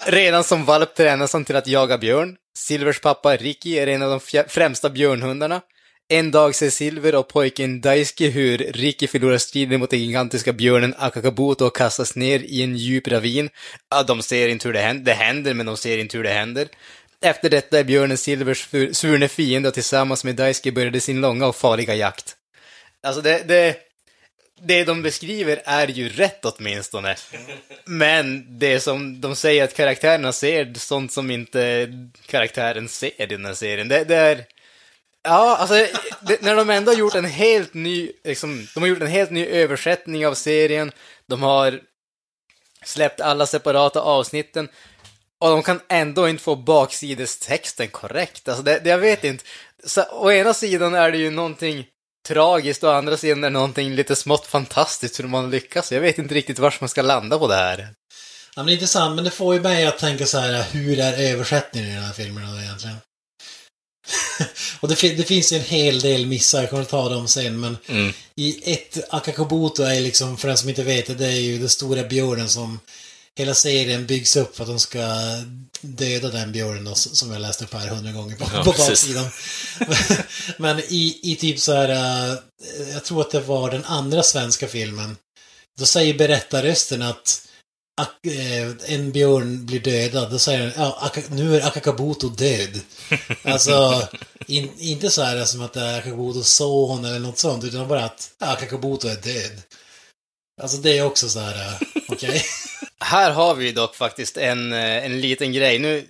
Redan 0.06 0.44
som 0.44 0.66
valp 0.66 0.96
tränas 0.96 1.34
han 1.34 1.46
till 1.46 1.56
att 1.56 1.68
jaga 1.68 1.98
björn. 1.98 2.36
Silvers 2.58 3.00
pappa 3.00 3.36
Ricky 3.36 3.78
är 3.78 3.88
en 3.88 4.02
av 4.02 4.10
de 4.10 4.44
främsta 4.48 4.90
björnhundarna. 4.90 5.62
En 6.08 6.32
dag 6.32 6.56
ser 6.56 6.70
Silver 6.70 7.16
och 7.16 7.28
pojken 7.28 7.82
Daisuke 7.82 8.28
hur 8.28 8.58
Ricky 8.58 9.08
förlorar 9.08 9.38
striden 9.38 9.80
mot 9.80 9.90
den 9.90 10.00
gigantiska 10.00 10.54
björnen 10.54 10.96
Akakabuto 10.98 11.66
och 11.66 11.76
kastas 11.76 12.16
ner 12.16 12.40
i 12.40 12.64
en 12.64 12.78
djup 12.78 13.08
ravin. 13.08 13.50
Ja, 13.90 14.04
de 14.04 14.22
ser 14.22 14.48
inte 14.48 14.68
hur 14.68 14.74
det 14.74 14.80
händer, 14.80 15.06
det 15.06 15.14
händer, 15.14 15.54
men 15.54 15.66
de 15.66 15.78
ser 15.78 15.98
inte 15.98 16.18
hur 16.18 16.24
det 16.24 16.30
händer. 16.30 16.68
Efter 17.22 17.50
detta 17.50 17.80
är 17.80 17.84
björnen 17.84 18.18
Silvers 18.18 18.68
svurne 18.92 19.28
fiende 19.28 19.70
och 19.70 19.74
tillsammans 19.74 20.24
med 20.24 20.36
Daisuke 20.36 20.72
började 20.72 21.00
sin 21.00 21.22
långa 21.22 21.48
och 21.48 21.56
farliga 21.56 21.96
jakt. 21.96 22.36
Alltså 23.04 23.22
det, 23.22 23.44
det, 23.48 23.76
det 24.62 24.84
de 24.84 25.02
beskriver 25.02 25.62
är 25.66 25.88
ju 25.88 26.10
rätt 26.10 26.46
åtminstone. 26.46 27.16
Men 27.86 28.46
det 28.60 28.80
som 28.80 29.22
de 29.22 29.36
säger 29.36 29.64
att 29.64 29.74
karaktärerna 29.74 30.32
ser, 30.32 30.74
sånt 30.74 31.12
som 31.12 31.32
inte 31.32 31.88
karaktären 32.26 32.90
ser 32.90 33.22
i 33.22 33.26
den 33.26 33.46
här 33.46 33.54
serien, 33.54 33.88
det, 33.88 34.04
det 34.04 34.16
är... 34.16 34.46
Ja, 35.24 35.58
alltså, 35.58 35.88
det, 36.22 36.42
när 36.42 36.56
de 36.56 36.70
ändå 36.70 36.92
har 36.92 36.98
gjort 36.98 37.16
en 37.16 37.26
helt 37.26 37.74
ny, 37.74 38.12
liksom, 38.24 38.68
de 38.74 38.80
har 38.80 38.88
gjort 38.88 39.02
en 39.02 39.08
helt 39.08 39.32
ny 39.32 39.46
översättning 39.46 40.28
av 40.28 40.34
serien, 40.34 40.92
de 41.28 41.44
har 41.44 41.82
släppt 42.84 43.22
alla 43.22 43.46
separata 43.46 44.02
avsnitten, 44.02 44.70
och 45.40 45.50
de 45.50 45.64
kan 45.64 45.80
ändå 45.90 46.30
inte 46.30 46.44
få 46.44 46.56
baksidestexten 46.56 47.88
korrekt. 47.88 48.48
Alltså, 48.48 48.64
det, 48.64 48.80
det, 48.80 48.90
jag 48.90 48.98
vet 48.98 49.24
inte. 49.24 49.44
Så, 49.84 50.04
å 50.12 50.32
ena 50.32 50.54
sidan 50.54 50.94
är 50.94 51.12
det 51.12 51.18
ju 51.18 51.32
någonting 51.32 51.88
tragiskt 52.28 52.84
och 52.84 52.90
å 52.90 52.94
andra 52.94 53.18
sidan 53.18 53.44
är 53.44 53.50
någonting 53.50 53.96
lite 53.96 54.16
smått 54.16 54.48
fantastiskt 54.48 55.20
hur 55.20 55.28
man 55.28 55.50
lyckas. 55.50 55.92
Jag 55.92 56.02
vet 56.02 56.18
inte 56.18 56.36
riktigt 56.36 56.60
var 56.60 56.76
man 56.80 56.90
ska 56.90 57.02
landa 57.02 57.40
på 57.40 57.48
det 57.48 57.56
här. 57.56 57.80
Ja, 57.80 57.88
men 58.56 58.66
det 58.66 58.72
är 58.72 58.74
intressant, 58.74 59.16
men 59.16 59.24
det 59.24 59.32
får 59.32 59.56
ju 59.56 59.62
mig 59.62 59.86
att 59.86 60.00
tänka 60.00 60.26
så 60.26 60.38
här, 60.40 60.64
hur 60.72 61.00
är 61.00 61.32
översättningen 61.32 61.90
i 61.90 61.94
den 61.94 62.04
här 62.04 62.14
filmen 62.14 62.56
då 62.56 62.62
egentligen? 62.62 62.96
och 64.80 64.88
det, 64.88 64.96
det 65.18 65.24
finns 65.24 65.54
ju 65.54 65.58
en 65.58 65.64
hel 65.64 66.00
del 66.00 66.26
missar, 66.26 66.62
jag 66.62 66.70
kommer 66.70 66.84
att 66.84 66.90
ta 66.90 67.10
dem 67.10 67.28
sen, 67.28 67.60
men 67.60 67.78
Mm. 67.88 68.14
i 68.36 68.74
ett 68.74 68.98
Akakobuto 69.14 69.84
är 69.84 70.02
liksom, 70.02 70.38
för 70.38 70.48
den 70.48 70.58
som 70.58 70.70
inte 70.70 70.84
vet 70.84 71.08
det, 71.08 71.14
det 71.14 71.28
är 71.28 71.40
ju 71.40 71.58
den 71.58 71.70
stora 71.70 72.04
björnen 72.04 72.50
som 72.50 72.80
hela 73.38 73.54
serien 73.54 74.06
byggs 74.06 74.36
upp 74.36 74.56
för 74.56 74.64
att 74.64 74.70
de 74.70 74.80
ska 74.80 75.00
döda 75.82 76.30
den 76.30 76.52
björnen 76.52 76.96
som 76.96 77.32
jag 77.32 77.42
läste 77.42 77.64
upp 77.64 77.74
här 77.74 77.88
hundra 77.88 78.12
gånger 78.12 78.36
på, 78.36 78.46
Ja, 78.54 78.64
på 78.64 78.72
baksidan. 78.72 79.28
men 80.58 80.80
i, 80.80 81.20
i 81.24 81.36
typ 81.36 81.60
så 81.60 81.74
här, 81.74 81.90
äh, 81.90 82.38
jag 82.94 83.04
tror 83.04 83.22
att 83.22 83.32
det 83.32 83.40
var 83.40 83.72
den 83.72 83.86
andra 83.86 84.24
svenska 84.24 84.68
filmen, 84.68 85.18
då 85.80 85.86
säger 85.86 86.14
berättarrösten 86.18 87.02
att 87.02 87.48
eh, 88.28 88.94
en 88.94 89.12
björn 89.12 89.66
blir 89.66 89.80
dödad, 89.80 90.32
då 90.32 90.40
säger 90.40 90.60
den 90.60 90.72
ja, 90.76 91.12
nu 91.30 91.56
är 91.56 91.68
Akakabuto 91.68 92.30
död. 92.30 92.80
Alltså, 93.44 94.08
in, 94.48 94.72
inte 94.78 95.10
så 95.10 95.22
här 95.22 95.46
som 95.46 95.62
att 95.62 95.74
det 95.74 95.82
är 95.82 96.00
Akakabutos 96.00 96.54
son 96.54 97.06
eller 97.06 97.20
något 97.20 97.40
sånt, 97.40 97.64
utan 97.64 97.88
bara 97.88 98.06
att 98.06 98.32
ja, 98.40 98.48
Akakabuto 98.48 99.08
är 99.08 99.16
död. 99.16 99.62
Alltså 100.62 100.78
det 100.78 100.98
är 100.98 101.06
också 101.06 101.30
så 101.30 101.40
här, 101.40 101.68
eh, 101.68 101.80
okej. 102.08 102.44
Här 103.06 103.32
har 103.32 103.56
vi 103.56 103.72
dock 103.72 103.96
faktiskt 103.96 104.38
en, 104.38 104.74
eh, 104.74 105.06
en 105.06 105.22
liten 105.22 105.54
grej. 105.54 105.80
Nu, 105.80 106.06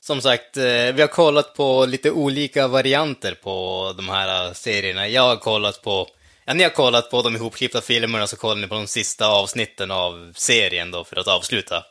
som 0.00 0.20
sagt, 0.20 0.56
eh, 0.56 0.92
vi 0.94 1.00
har 1.00 1.06
kollat 1.06 1.54
på 1.54 1.86
lite 1.86 2.10
olika 2.10 2.68
varianter 2.68 3.34
på 3.34 3.94
de 3.96 4.08
här 4.08 4.54
serierna. 4.54 5.08
Jag 5.08 5.22
har 5.22 5.36
kollat 5.36 5.82
på, 5.82 6.08
ja 6.44 6.54
ni 6.54 6.62
har 6.62 6.70
kollat 6.70 7.10
på 7.10 7.22
de 7.22 7.36
ihopklippta 7.36 7.80
filmerna, 7.80 8.26
så 8.26 8.36
kollar 8.36 8.60
ni 8.60 8.66
på 8.66 8.74
de 8.74 8.86
sista 8.86 9.26
avsnitten 9.26 9.90
av 9.90 10.32
serien 10.36 10.90
då 10.90 11.04
för 11.04 11.16
att 11.16 11.28
avsluta. 11.28 11.84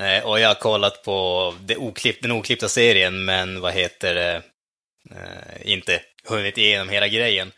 Eh, 0.00 0.24
och 0.24 0.40
jag 0.40 0.48
har 0.48 0.54
kollat 0.54 1.02
på 1.04 1.54
det 1.60 1.76
oklipp, 1.76 2.22
den 2.22 2.32
oklippta 2.32 2.68
serien, 2.68 3.24
men 3.24 3.60
vad 3.60 3.72
heter 3.72 4.14
det, 4.14 4.42
inte 5.64 6.00
hunnit 6.28 6.58
igenom 6.58 6.88
hela 6.88 7.08
grejen. 7.08 7.52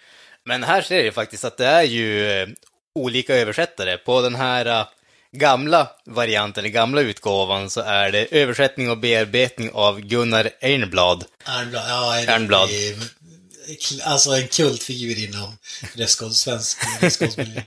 Men 0.45 0.63
här 0.63 0.83
ser 0.83 1.05
jag 1.05 1.15
faktiskt 1.15 1.45
att 1.45 1.57
det 1.57 1.67
är 1.67 1.83
ju 1.83 2.47
olika 2.95 3.35
översättare. 3.35 3.97
På 3.97 4.21
den 4.21 4.35
här 4.35 4.87
gamla 5.39 5.89
varianten, 6.07 6.65
den 6.65 6.73
gamla 6.73 7.01
utgåvan, 7.01 7.71
så 7.71 7.81
är 7.81 8.13
det 8.13 8.27
översättning 8.31 8.91
och 8.91 8.99
bearbetning 8.99 9.71
av 9.73 10.01
Gunnar 10.01 10.51
Ernblad. 10.61 11.25
Ernblad, 11.45 11.85
ja, 11.89 12.19
en 12.19 12.29
Ernblad. 12.29 12.69
Alltså 14.05 14.31
en 14.31 14.49
kultfigur 14.49 15.25
inom 15.29 15.59
restskåd, 15.95 16.37
svensk 16.37 16.79
restskådsmiljö. 17.01 17.63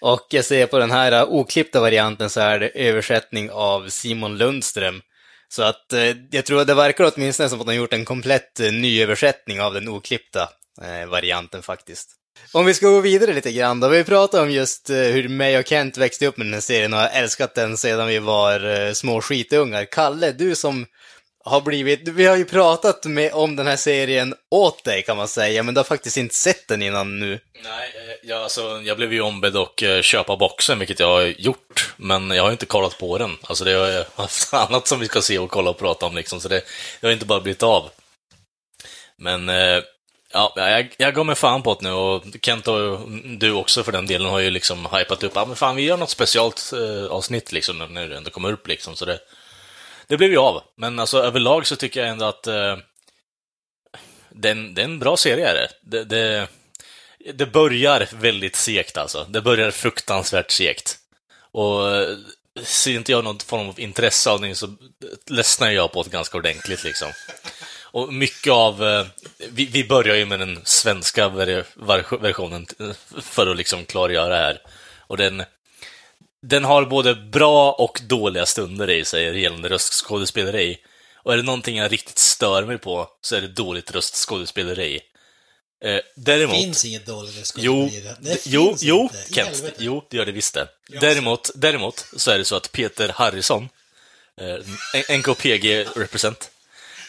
Och 0.00 0.26
jag 0.30 0.44
ser 0.44 0.66
på 0.66 0.78
den 0.78 0.90
här 0.90 1.12
eh, 1.12 1.22
oklippta 1.22 1.80
varianten 1.80 2.30
så 2.30 2.40
är 2.40 2.58
det 2.58 2.68
översättning 2.68 3.50
av 3.50 3.88
Simon 3.88 4.38
Lundström. 4.38 5.02
Så 5.48 5.62
att 5.62 5.92
eh, 5.92 6.16
jag 6.30 6.44
tror 6.44 6.60
att 6.60 6.66
det 6.66 6.74
verkar 6.74 7.12
åtminstone 7.14 7.48
som 7.48 7.60
att 7.60 7.66
de 7.66 7.74
gjort 7.74 7.92
en 7.92 8.04
komplett 8.04 8.60
eh, 8.60 8.72
nyöversättning 8.72 9.60
av 9.60 9.74
den 9.74 9.88
oklippta 9.88 10.48
varianten 11.08 11.62
faktiskt. 11.62 12.10
Om 12.52 12.66
vi 12.66 12.74
ska 12.74 12.88
gå 12.88 13.00
vidare 13.00 13.32
lite 13.32 13.52
grann 13.52 13.80
då. 13.80 13.88
Vi 13.88 14.04
pratade 14.04 14.42
om 14.42 14.50
just 14.50 14.90
eh, 14.90 14.96
hur 14.96 15.28
mig 15.28 15.58
och 15.58 15.66
Kent 15.66 15.96
växte 15.96 16.26
upp 16.26 16.36
med 16.36 16.46
den 16.46 16.54
här 16.54 16.60
serien 16.60 16.92
och 16.92 16.98
har 16.98 17.08
älskat 17.08 17.54
den 17.54 17.76
sedan 17.76 18.06
vi 18.06 18.18
var 18.18 18.86
eh, 18.86 18.92
små 18.92 19.20
skitungar. 19.20 19.84
Kalle, 19.84 20.32
du 20.32 20.54
som 20.54 20.86
har 21.44 21.60
blivit, 21.60 22.08
vi 22.08 22.26
har 22.26 22.36
ju 22.36 22.44
pratat 22.44 23.04
med, 23.04 23.32
om 23.32 23.56
den 23.56 23.66
här 23.66 23.76
serien 23.76 24.34
åt 24.50 24.84
dig 24.84 25.02
kan 25.02 25.16
man 25.16 25.28
säga, 25.28 25.62
men 25.62 25.74
du 25.74 25.78
har 25.78 25.84
faktiskt 25.84 26.16
inte 26.16 26.34
sett 26.34 26.68
den 26.68 26.82
innan 26.82 27.18
nu. 27.18 27.40
Nej, 27.64 27.92
eh, 27.94 28.28
jag, 28.28 28.42
alltså, 28.42 28.80
jag 28.84 28.96
blev 28.96 29.12
ju 29.12 29.20
ombedd 29.20 29.56
att 29.56 30.04
köpa 30.04 30.36
boxen, 30.36 30.78
vilket 30.78 31.00
jag 31.00 31.08
har 31.08 31.22
gjort, 31.22 31.94
men 31.96 32.30
jag 32.30 32.42
har 32.42 32.52
inte 32.52 32.66
kollat 32.66 32.98
på 32.98 33.18
den. 33.18 33.36
Alltså 33.42 33.64
det 33.64 33.72
har 33.72 33.86
jag 33.86 34.04
haft 34.14 34.54
annat 34.54 34.86
som 34.86 35.00
vi 35.00 35.06
ska 35.06 35.22
se 35.22 35.38
och 35.38 35.50
kolla 35.50 35.70
och 35.70 35.78
prata 35.78 36.06
om 36.06 36.16
liksom, 36.16 36.40
så 36.40 36.48
det, 36.48 36.62
det 37.00 37.06
har 37.06 37.12
inte 37.12 37.26
bara 37.26 37.40
blivit 37.40 37.62
av. 37.62 37.90
Men 39.18 39.48
eh, 39.48 39.82
ja, 40.32 40.52
jag, 40.56 40.94
jag 40.96 41.14
går 41.14 41.24
med 41.24 41.38
fan 41.38 41.62
på 41.62 41.74
det 41.74 41.88
nu 41.88 41.92
och 41.92 42.24
Kent 42.42 42.68
och 42.68 43.10
du 43.38 43.52
också 43.52 43.84
för 43.84 43.92
den 43.92 44.06
delen 44.06 44.30
har 44.30 44.38
ju 44.38 44.50
liksom 44.50 44.88
hypat 44.92 45.22
upp, 45.22 45.32
ja 45.34 45.44
men 45.44 45.56
fan 45.56 45.76
vi 45.76 45.82
gör 45.82 45.96
något 45.96 46.10
specialt 46.10 46.72
eh, 46.72 47.10
avsnitt 47.10 47.52
liksom 47.52 47.78
när 47.78 48.08
det 48.08 48.16
ändå 48.16 48.30
kommer 48.30 48.52
upp 48.52 48.68
liksom, 48.68 48.96
så 48.96 49.04
det, 49.04 49.20
det 50.06 50.16
blev 50.16 50.30
ju 50.30 50.38
av. 50.38 50.62
Men 50.76 50.98
alltså 50.98 51.18
överlag 51.22 51.66
så 51.66 51.76
tycker 51.76 52.00
jag 52.00 52.08
ändå 52.08 52.24
att 52.24 52.46
eh, 52.46 52.76
den, 54.30 54.74
det 54.74 54.82
är 54.82 54.84
en 54.84 54.98
bra 54.98 55.16
serie 55.16 55.48
är 55.48 55.54
det. 55.54 55.68
Det, 55.82 56.04
det. 56.04 56.48
det 57.34 57.46
börjar 57.46 58.08
väldigt 58.12 58.56
segt 58.56 58.96
alltså. 58.96 59.26
Det 59.28 59.40
börjar 59.40 59.70
fruktansvärt 59.70 60.50
segt. 60.50 60.96
Och 61.52 61.96
eh, 61.96 62.16
ser 62.62 62.94
inte 62.94 63.12
jag 63.12 63.24
någon 63.24 63.38
form 63.38 63.68
av 63.68 63.80
intresse 63.80 64.30
av 64.30 64.40
det 64.40 64.54
så 64.54 64.74
ledsnar 65.26 65.70
jag 65.70 65.92
på 65.92 66.02
det 66.02 66.10
ganska 66.10 66.38
ordentligt 66.38 66.84
liksom. 66.84 67.12
Och 67.90 68.12
mycket 68.14 68.52
av... 68.52 68.84
eh, 68.84 69.06
Vi, 69.50 69.66
vi 69.66 69.84
börjar 69.84 70.16
ju 70.16 70.26
med 70.26 70.38
den 70.40 70.60
svenska 70.64 71.28
ver, 71.28 71.64
ver, 71.74 72.18
versionen 72.20 72.66
för 73.20 73.46
att 73.46 73.56
liksom 73.56 73.84
klargöra 73.84 74.36
här. 74.36 74.60
Och 75.06 75.16
den, 75.16 75.42
den 76.42 76.64
har 76.64 76.84
både 76.84 77.14
bra 77.14 77.72
och 77.72 78.00
dåliga 78.06 78.46
stunder 78.46 78.90
i 78.90 79.04
sig 79.04 79.40
gällande 79.40 79.68
röstskådespeleri. 79.68 80.78
Och 81.14 81.32
är 81.32 81.36
det 81.36 81.42
någonting 81.42 81.76
jag 81.76 81.92
riktigt 81.92 82.18
stör 82.18 82.64
mig 82.64 82.78
på 82.78 83.08
så 83.20 83.36
är 83.36 83.40
det 83.40 83.48
dåligt 83.48 83.90
röstskådespeleri. 83.90 85.00
Eh, 85.84 85.90
Det 85.90 86.02
däremot... 86.16 86.56
finns 86.56 86.84
inget 86.84 87.06
dåligt 87.06 87.52
Jo, 87.56 87.88
skådespeleri. 87.88 88.16
Det 88.20 88.46
jo, 88.46 88.76
jo, 88.80 89.10
Kent. 89.34 89.62
Jo, 89.78 90.04
det 90.10 90.16
gör 90.16 90.26
det 90.26 90.32
visst 90.32 90.54
det. 90.54 90.68
Däremot, 91.00 91.50
däremot 91.54 92.06
så 92.16 92.30
är 92.30 92.38
det 92.38 92.44
så 92.44 92.56
att 92.56 92.72
Peter 92.72 93.08
Harrison, 93.08 93.68
eh, 94.40 95.16
NKPG 95.18 95.84
represent, 95.96 96.50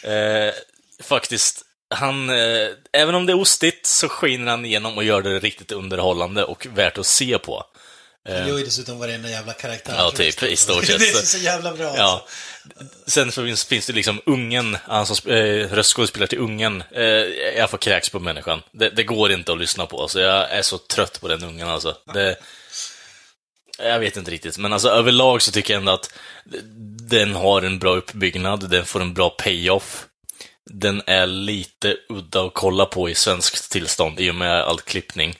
eh, 0.02 0.54
faktiskt, 1.02 1.62
han, 1.94 2.30
eh, 2.30 2.68
även 2.92 3.14
om 3.14 3.26
det 3.26 3.32
är 3.32 3.40
ostigt 3.40 3.86
så 3.86 4.08
skiner 4.08 4.50
han 4.50 4.64
igenom 4.64 4.96
och 4.96 5.04
gör 5.04 5.22
det 5.22 5.38
riktigt 5.38 5.72
underhållande 5.72 6.44
och 6.44 6.66
värt 6.70 6.98
att 6.98 7.06
se 7.06 7.38
på. 7.38 7.64
Han 8.28 8.48
gör 8.48 8.58
ju 8.58 8.64
dessutom 8.64 8.98
varenda 8.98 9.28
jävla 9.28 9.52
karaktär. 9.52 9.94
Ja, 9.96 10.10
typ, 10.10 10.42
i 10.42 10.56
stort 10.56 10.84
sett. 10.84 10.98
Det 11.00 11.08
är 11.08 11.12
så 11.12 11.38
jävla 11.38 11.72
bra. 11.72 11.96
Ja. 11.96 12.02
Alltså. 12.02 12.26
Sen 13.06 13.32
finns, 13.32 13.64
finns 13.64 13.86
det 13.86 13.92
liksom 13.92 14.20
ungen, 14.26 14.78
han 14.84 15.06
som 15.06 15.32
eh, 15.32 15.68
röstskådespelare 15.72 16.28
till 16.28 16.38
ungen, 16.38 16.82
eh, 16.90 17.04
jag 17.56 17.70
får 17.70 17.78
kräks 17.78 18.08
på 18.08 18.20
människan. 18.20 18.62
Det, 18.72 18.90
det 18.90 19.04
går 19.04 19.32
inte 19.32 19.52
att 19.52 19.58
lyssna 19.58 19.86
på, 19.86 20.08
så 20.08 20.18
jag 20.18 20.50
är 20.50 20.62
så 20.62 20.78
trött 20.78 21.20
på 21.20 21.28
den 21.28 21.44
ungen 21.44 21.68
alltså. 21.68 21.96
Det, 22.14 22.36
jag 23.78 23.98
vet 23.98 24.16
inte 24.16 24.30
riktigt, 24.30 24.58
men 24.58 24.72
alltså 24.72 24.88
överlag 24.88 25.42
så 25.42 25.52
tycker 25.52 25.74
jag 25.74 25.80
ändå 25.80 25.92
att 25.92 26.12
den 27.10 27.34
har 27.34 27.62
en 27.62 27.78
bra 27.78 27.96
uppbyggnad, 27.96 28.70
den 28.70 28.84
får 28.84 29.00
en 29.00 29.14
bra 29.14 29.30
payoff. 29.30 30.06
Den 30.70 31.02
är 31.06 31.26
lite 31.26 31.96
udda 32.08 32.42
att 32.42 32.54
kolla 32.54 32.86
på 32.86 33.10
i 33.10 33.14
svenskt 33.14 33.72
tillstånd 33.72 34.20
i 34.20 34.30
och 34.30 34.34
med 34.34 34.62
all 34.62 34.80
klippning. 34.80 35.34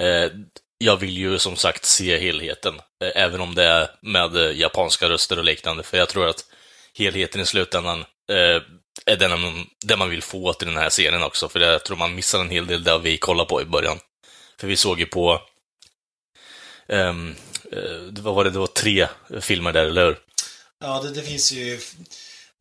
Eh, 0.00 0.30
jag 0.78 0.96
vill 0.96 1.18
ju 1.18 1.38
som 1.38 1.56
sagt 1.56 1.84
se 1.84 2.18
helheten, 2.18 2.74
eh, 3.04 3.22
även 3.22 3.40
om 3.40 3.54
det 3.54 3.64
är 3.64 3.90
med 4.02 4.36
eh, 4.36 4.58
japanska 4.58 5.08
röster 5.08 5.38
och 5.38 5.44
liknande, 5.44 5.82
för 5.82 5.98
jag 5.98 6.08
tror 6.08 6.28
att 6.28 6.44
helheten 6.94 7.40
i 7.40 7.46
slutändan 7.46 8.00
eh, 8.32 8.62
är 9.06 9.16
den 9.16 9.40
man, 9.40 9.66
den 9.84 9.98
man 9.98 10.10
vill 10.10 10.22
få 10.22 10.52
till 10.52 10.68
den 10.68 10.76
här 10.76 10.90
serien 10.90 11.22
också, 11.22 11.48
för 11.48 11.60
jag 11.60 11.84
tror 11.84 11.96
man 11.96 12.14
missar 12.14 12.40
en 12.40 12.50
hel 12.50 12.66
del 12.66 12.84
där 12.84 12.98
vi 12.98 13.18
kollade 13.18 13.48
på 13.48 13.62
i 13.62 13.64
början. 13.64 13.98
För 14.60 14.66
vi 14.66 14.76
såg 14.76 15.00
ju 15.00 15.06
på, 15.06 15.42
ehm, 16.88 17.34
eh, 17.72 18.22
vad 18.22 18.34
var 18.34 18.44
det, 18.44 18.50
det 18.50 18.58
var 18.58 18.66
tre 18.66 19.08
filmer 19.40 19.72
där, 19.72 19.84
eller 19.86 20.04
hur? 20.04 20.18
Ja, 20.80 21.02
det, 21.02 21.10
det 21.10 21.22
finns 21.22 21.52
ju... 21.52 21.80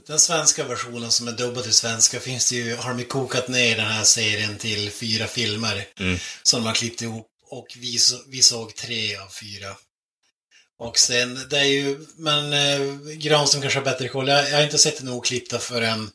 Den 0.08 0.20
svenska 0.20 0.63
versionen 0.63 1.12
som 1.12 1.27
är 1.27 1.31
dubbad 1.31 1.63
till 1.63 1.74
svenska 1.74 2.20
finns 2.20 2.50
det 2.50 2.55
ju, 2.55 2.75
har 2.75 2.89
de 2.89 3.00
ju 3.00 3.05
kokat 3.05 3.48
ner 3.48 3.75
den 3.75 3.86
här 3.86 4.03
serien 4.03 4.58
till 4.58 4.91
fyra 4.91 5.27
filmer. 5.27 5.88
Mm. 6.00 6.20
Som 6.43 6.62
de 6.62 6.67
har 6.67 6.75
klippt 6.75 7.01
ihop. 7.01 7.27
Och 7.50 7.67
vi, 7.77 7.98
vi 8.27 8.41
såg 8.41 8.75
tre 8.75 9.15
av 9.15 9.27
fyra. 9.27 9.75
Och 10.79 11.00
sen, 11.00 11.39
det 11.50 11.60
är 11.60 11.63
ju, 11.63 12.05
men 12.15 12.53
eh, 12.53 12.96
Granström 13.13 13.62
kanske 13.62 13.79
har 13.79 13.86
bättre 13.86 14.08
koll. 14.08 14.27
Jag, 14.27 14.50
jag 14.50 14.55
har 14.55 14.63
inte 14.63 14.77
sett 14.77 14.98
den 14.98 15.10
oklippta 15.10 15.60
förrän, 15.60 16.12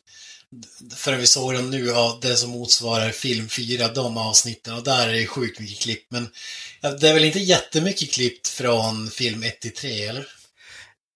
förrän 0.96 1.20
vi 1.20 1.26
såg 1.26 1.54
den 1.54 1.70
nu, 1.70 1.92
av 1.92 2.20
det 2.20 2.36
som 2.36 2.50
motsvarar 2.50 3.10
film 3.10 3.48
fyra, 3.48 3.88
de 3.88 4.16
avsnitten. 4.18 4.74
Och 4.74 4.84
där 4.84 5.08
är 5.08 5.12
det 5.12 5.26
sjukt 5.26 5.60
mycket 5.60 5.80
klipp. 5.80 6.06
Men 6.08 6.28
ja, 6.80 6.90
det 6.90 7.08
är 7.08 7.14
väl 7.14 7.24
inte 7.24 7.38
jättemycket 7.38 8.12
klippt 8.12 8.48
från 8.48 9.10
film 9.10 9.42
1 9.42 9.60
till 9.60 9.74
3, 9.74 10.06
eller? 10.06 10.28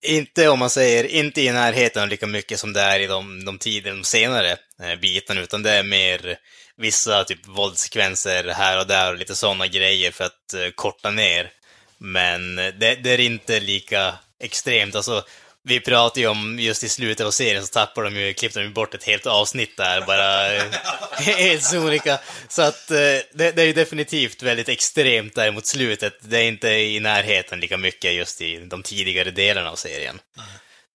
Inte 0.02 0.48
om 0.48 0.58
man 0.58 0.70
säger, 0.70 1.04
inte 1.04 1.40
i 1.42 1.52
närheten 1.52 2.08
lika 2.08 2.26
mycket 2.26 2.60
som 2.60 2.72
det 2.72 2.80
är 2.80 3.00
i 3.00 3.06
de, 3.06 3.44
de 3.44 3.58
tidigare, 3.58 3.96
de 3.96 4.04
senare 4.04 4.56
eh, 4.82 4.96
bitarna, 5.00 5.40
utan 5.40 5.62
det 5.62 5.70
är 5.70 5.82
mer 5.82 6.38
vissa 6.76 7.24
typ 7.24 7.46
våldssekvenser 7.46 8.44
här 8.44 8.78
och 8.78 8.86
där 8.86 9.12
och 9.12 9.18
lite 9.18 9.36
sådana 9.36 9.66
grejer 9.66 10.10
för 10.10 10.24
att 10.24 10.54
eh, 10.54 10.70
korta 10.74 11.10
ner. 11.10 11.50
Men 11.98 12.58
eh, 12.58 12.74
det, 12.78 12.94
det 12.94 13.10
är 13.10 13.20
inte 13.20 13.60
lika 13.60 14.14
extremt. 14.40 14.94
Alltså, 14.94 15.24
vi 15.62 15.80
pratade 15.80 16.20
ju 16.20 16.26
om 16.26 16.58
just 16.58 16.84
i 16.84 16.88
slutet 16.88 17.26
av 17.26 17.30
serien 17.30 17.66
så 17.66 17.72
tappar 17.72 18.02
de 18.02 18.16
ju, 18.16 18.34
klippte 18.34 18.58
de 18.58 18.64
ju 18.64 18.72
bort 18.72 18.94
ett 18.94 19.04
helt 19.04 19.26
avsnitt 19.26 19.76
där, 19.76 20.00
bara 20.00 20.54
eh, 20.56 20.64
helt 21.12 21.62
sonika. 21.62 22.18
Så 22.48 22.62
att 22.62 22.90
eh, 22.90 22.96
det, 22.96 23.52
det 23.52 23.58
är 23.58 23.66
ju 23.66 23.72
definitivt 23.72 24.42
väldigt 24.42 24.68
extremt 24.68 25.34
där 25.34 25.52
mot 25.52 25.66
slutet. 25.66 26.14
Det 26.20 26.38
är 26.38 26.48
inte 26.48 26.68
i 26.68 27.00
närheten 27.00 27.60
lika 27.60 27.76
mycket 27.76 28.14
just 28.14 28.40
i 28.40 28.56
de 28.56 28.82
tidigare 28.82 29.30
delarna 29.30 29.70
av 29.70 29.76
serien. 29.76 30.20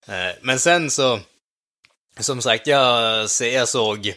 Mm. 0.07 0.35
Men 0.41 0.59
sen 0.59 0.91
så, 0.91 1.19
som 2.19 2.41
sagt, 2.41 2.67
jag, 2.67 3.27
jag 3.41 3.67
såg 3.67 4.13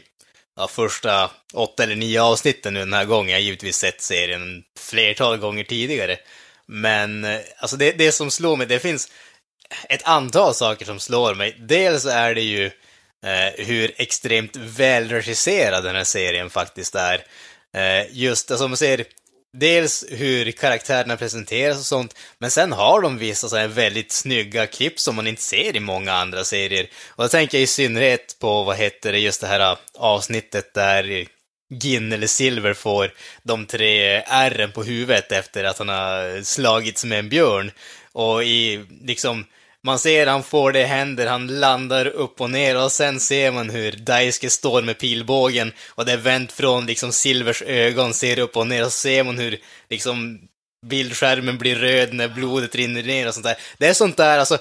ja, 0.57 0.69
första 0.69 1.31
åtta 1.55 1.83
eller 1.83 1.97
nio 1.97 2.23
avsnitten 2.23 2.75
nu 2.75 2.81
den 2.81 2.93
här 2.93 3.05
gången. 3.05 3.31
Jag 3.31 3.37
har 3.37 3.45
givetvis 3.45 3.76
sett 3.76 4.00
serien 4.00 4.62
flertal 4.78 5.37
gånger 5.37 5.64
tidigare. 5.64 6.17
Men 6.67 7.26
alltså 7.59 7.76
det, 7.76 7.93
det 7.93 8.12
som 8.12 8.31
slår 8.31 8.57
mig, 8.57 8.67
det 8.67 8.78
finns 8.78 9.09
ett 9.88 10.02
antal 10.04 10.54
saker 10.54 10.84
som 10.84 11.00
slår 11.00 11.34
mig. 11.34 11.56
Dels 11.58 12.04
är 12.06 12.34
det 12.34 12.42
ju 12.42 12.66
eh, 13.25 13.66
hur 13.66 13.92
extremt 13.96 14.56
välregisserad 14.56 15.84
den 15.84 15.96
här 15.96 16.04
serien 16.04 16.50
faktiskt 16.50 16.94
är. 16.94 17.25
Eh, 17.76 18.06
just, 18.10 18.50
alltså 18.50 18.64
om 18.64 18.70
man 18.70 18.76
ser 18.76 19.04
dels 19.52 20.04
hur 20.08 20.50
karaktärerna 20.50 21.16
presenteras 21.16 21.78
och 21.78 21.84
sånt, 21.84 22.14
men 22.38 22.50
sen 22.50 22.72
har 22.72 23.00
de 23.00 23.18
vissa 23.18 23.48
så 23.48 23.56
här 23.56 23.68
väldigt 23.68 24.12
snygga 24.12 24.66
klipp 24.66 25.00
som 25.00 25.16
man 25.16 25.26
inte 25.26 25.42
ser 25.42 25.76
i 25.76 25.80
många 25.80 26.12
andra 26.12 26.44
serier. 26.44 26.88
Och 27.08 27.25
då 27.25 27.28
tänker 27.28 27.58
jag 27.58 27.62
i 27.62 27.66
synnerhet 27.66 28.37
på, 28.40 28.62
vad 28.62 28.76
heter 28.76 29.12
det, 29.12 29.18
just 29.18 29.40
det 29.40 29.46
här 29.46 29.60
eh, 29.60 29.78
avsnittet 29.94 30.75
där 30.75 31.26
Gin 31.75 32.12
eller 32.12 32.26
Silver 32.26 32.75
får 32.75 33.12
de 33.42 33.66
tre 33.66 34.22
ärren 34.26 34.72
på 34.72 34.82
huvudet 34.82 35.32
efter 35.32 35.64
att 35.64 35.78
han 35.78 35.88
har 35.88 36.42
slagits 36.42 37.04
med 37.04 37.18
en 37.18 37.28
björn. 37.28 37.70
Och 38.12 38.44
i, 38.44 38.84
liksom, 39.02 39.44
man 39.88 39.99
ser 39.99 40.26
han 40.26 40.42
får 40.42 40.73
det 40.73 40.80
i 40.80 40.85
händer, 40.85 41.26
han 41.26 41.47
landar 41.47 42.07
upp 42.07 42.40
och 42.40 42.50
ner 42.50 42.83
och 42.83 42.92
sen 42.92 43.21
ser 43.21 43.50
man 43.52 43.71
hur 43.71 43.92
Daisuke 43.92 44.50
står 44.50 44.83
med 44.83 44.99
pilbågen 44.99 45.73
och 45.88 46.04
det 46.04 46.12
är 46.12 46.16
vänt 46.16 46.52
från 46.52 46.87
liksom 46.87 47.12
Silvers 47.12 47.62
ögon, 47.62 48.14
ser 48.14 48.38
upp 48.38 48.57
och 48.57 48.66
ner 48.66 48.85
och 48.85 48.92
så 48.92 48.99
ser 48.99 49.25
man 49.25 49.38
hur 49.38 49.59
liksom 49.90 50.38
bildskärmen 50.87 51.59
blir 51.59 51.76
röd 51.76 52.14
när 52.14 52.28
blodet 52.28 52.75
rinner 52.75 53.02
ner 53.02 53.28
och 53.28 53.35
sånt 53.35 53.47
där. 53.47 53.57
Det 53.78 53.87
är 53.87 53.95
sånt 53.95 54.16
där, 54.16 54.38
alltså, 54.38 54.59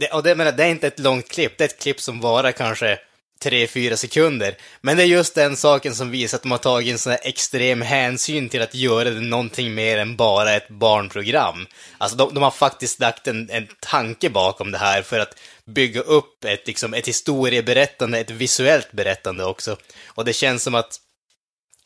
det, 0.00 0.08
och 0.08 0.22
det, 0.22 0.34
menar, 0.34 0.52
det 0.52 0.64
är 0.64 0.68
inte 0.68 0.86
ett 0.86 0.98
långt 0.98 1.28
klipp, 1.28 1.58
det 1.58 1.64
är 1.64 1.68
ett 1.68 1.82
klipp 1.82 2.00
som 2.00 2.20
varar 2.20 2.52
kanske 2.52 2.98
3-4 3.44 3.96
sekunder. 3.96 4.56
Men 4.80 4.96
det 4.96 5.02
är 5.02 5.06
just 5.06 5.34
den 5.34 5.56
saken 5.56 5.94
som 5.94 6.10
visar 6.10 6.36
att 6.36 6.42
de 6.42 6.50
har 6.50 6.58
tagit 6.58 6.92
en 6.92 6.98
sån 6.98 7.12
här 7.12 7.20
extrem 7.22 7.82
hänsyn 7.82 8.48
till 8.48 8.62
att 8.62 8.74
göra 8.74 9.10
det 9.10 9.20
någonting 9.20 9.74
mer 9.74 9.98
än 9.98 10.16
bara 10.16 10.54
ett 10.54 10.68
barnprogram. 10.68 11.66
Alltså 11.98 12.16
de, 12.16 12.34
de 12.34 12.42
har 12.42 12.50
faktiskt 12.50 13.00
lagt 13.00 13.26
en, 13.26 13.50
en 13.50 13.68
tanke 13.80 14.30
bakom 14.30 14.70
det 14.70 14.78
här 14.78 15.02
för 15.02 15.18
att 15.18 15.38
bygga 15.64 16.00
upp 16.00 16.44
ett, 16.44 16.66
liksom, 16.66 16.94
ett 16.94 17.08
historieberättande, 17.08 18.18
ett 18.18 18.30
visuellt 18.30 18.92
berättande 18.92 19.44
också. 19.44 19.76
Och 20.06 20.24
det 20.24 20.32
känns 20.32 20.62
som 20.62 20.74
att 20.74 21.00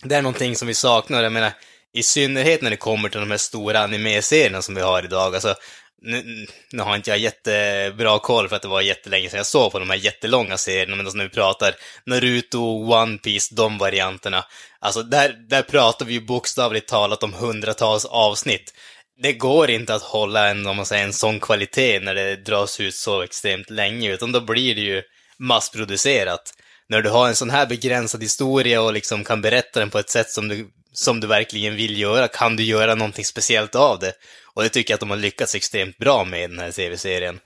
det 0.02 0.14
är 0.14 0.23
någonting 0.23 0.56
som 0.56 0.68
vi 0.68 0.75
saknar. 0.75 1.23
Jag 1.23 1.32
menar, 1.32 1.52
i 1.92 2.02
synnerhet 2.02 2.62
när 2.62 2.71
det 2.71 2.76
kommer 2.76 3.09
till 3.09 3.21
de 3.21 3.30
här 3.30 3.38
stora 3.38 3.80
anime-serierna 3.80 4.62
som 4.62 4.75
vi 4.75 4.80
har 4.80 5.04
idag. 5.04 5.35
Alltså, 5.35 5.54
nu, 6.02 6.47
nu 6.73 6.82
har 6.82 6.97
inte 6.97 7.11
jag 7.11 7.18
jättebra 7.18 8.18
koll 8.18 8.49
för 8.49 8.56
att 8.56 8.62
det 8.62 8.68
var 8.68 8.80
jättelänge 8.80 9.28
sedan 9.28 9.37
jag 9.37 9.47
såg 9.47 9.73
på 9.73 9.78
de 9.78 9.90
här 9.90 9.97
jättelånga 9.97 10.56
serierna, 10.56 10.97
men 10.97 11.06
alltså 11.06 11.16
när 11.16 11.25
vi 11.25 11.30
pratar 11.30 11.75
Naruto, 12.06 12.92
One 12.92 13.18
Piece, 13.18 13.54
de 13.54 13.78
varianterna. 13.78 14.44
Alltså 14.78 15.02
där, 15.02 15.37
där 15.49 15.62
pratar 15.62 16.06
vi 16.06 16.12
ju 16.12 16.21
bokstavligt 16.21 16.88
talat 16.88 17.23
om 17.23 17.32
hundratals 17.32 18.04
avsnitt. 18.04 18.75
Det 19.23 19.32
går 19.32 19.71
inte 19.71 19.94
att 19.94 20.02
hålla 20.02 20.49
en, 20.49 20.66
om 20.66 20.76
man 20.76 20.87
säger, 20.87 21.04
en 21.04 21.12
sån 21.12 21.40
kvalitet 21.40 22.00
när 22.00 22.14
det 22.14 22.37
dras 22.37 22.80
ut 22.80 22.94
så 22.94 23.23
extremt 23.23 23.71
länge, 23.71 24.12
utan 24.12 24.32
då 24.32 24.40
blir 24.40 24.75
det 24.75 24.80
ju 24.80 25.02
massproducerat. 25.38 26.54
När 26.88 27.02
du 27.02 27.11
har 27.11 27.28
en 27.28 27.37
sån 27.37 27.50
här 27.50 27.66
begränsad 27.66 28.23
historia 28.23 28.82
och 28.82 28.92
liksom 28.92 29.25
kan 29.25 29.42
berätta 29.42 29.80
den 29.80 29.90
på 29.90 29.99
ett 29.99 30.11
sätt 30.11 30.30
som 30.30 30.49
du, 30.49 30.68
som 30.93 31.21
du 31.21 31.27
verkligen 31.27 31.77
vill 31.77 31.99
göra, 31.99 32.29
kan 32.29 32.57
du 32.57 32.63
göra 32.63 32.95
någonting 32.95 33.25
speciellt 33.25 33.75
av 33.75 33.99
det. 33.99 34.13
Och 34.55 34.63
det 34.63 34.69
tycker 34.69 34.93
jag 34.93 34.97
att 34.97 35.01
de 35.01 35.11
har 35.11 35.17
lyckats 35.17 35.55
extremt 35.55 35.99
bra 35.99 36.25
med 36.25 36.45
i 36.45 36.47
den 36.47 36.59
här 36.59 36.73
tv-serien. 36.73 37.41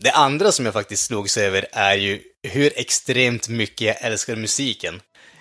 Det 0.00 0.10
andra 0.10 0.52
som 0.52 0.64
jag 0.64 0.74
faktiskt 0.74 1.04
slogs 1.04 1.36
över 1.36 1.66
är 1.72 1.96
ju 1.96 2.20
hur 2.42 2.72
extremt 2.76 3.48
mycket 3.48 3.86
jag 3.86 4.02
älskar 4.02 4.36
musiken. 4.36 5.00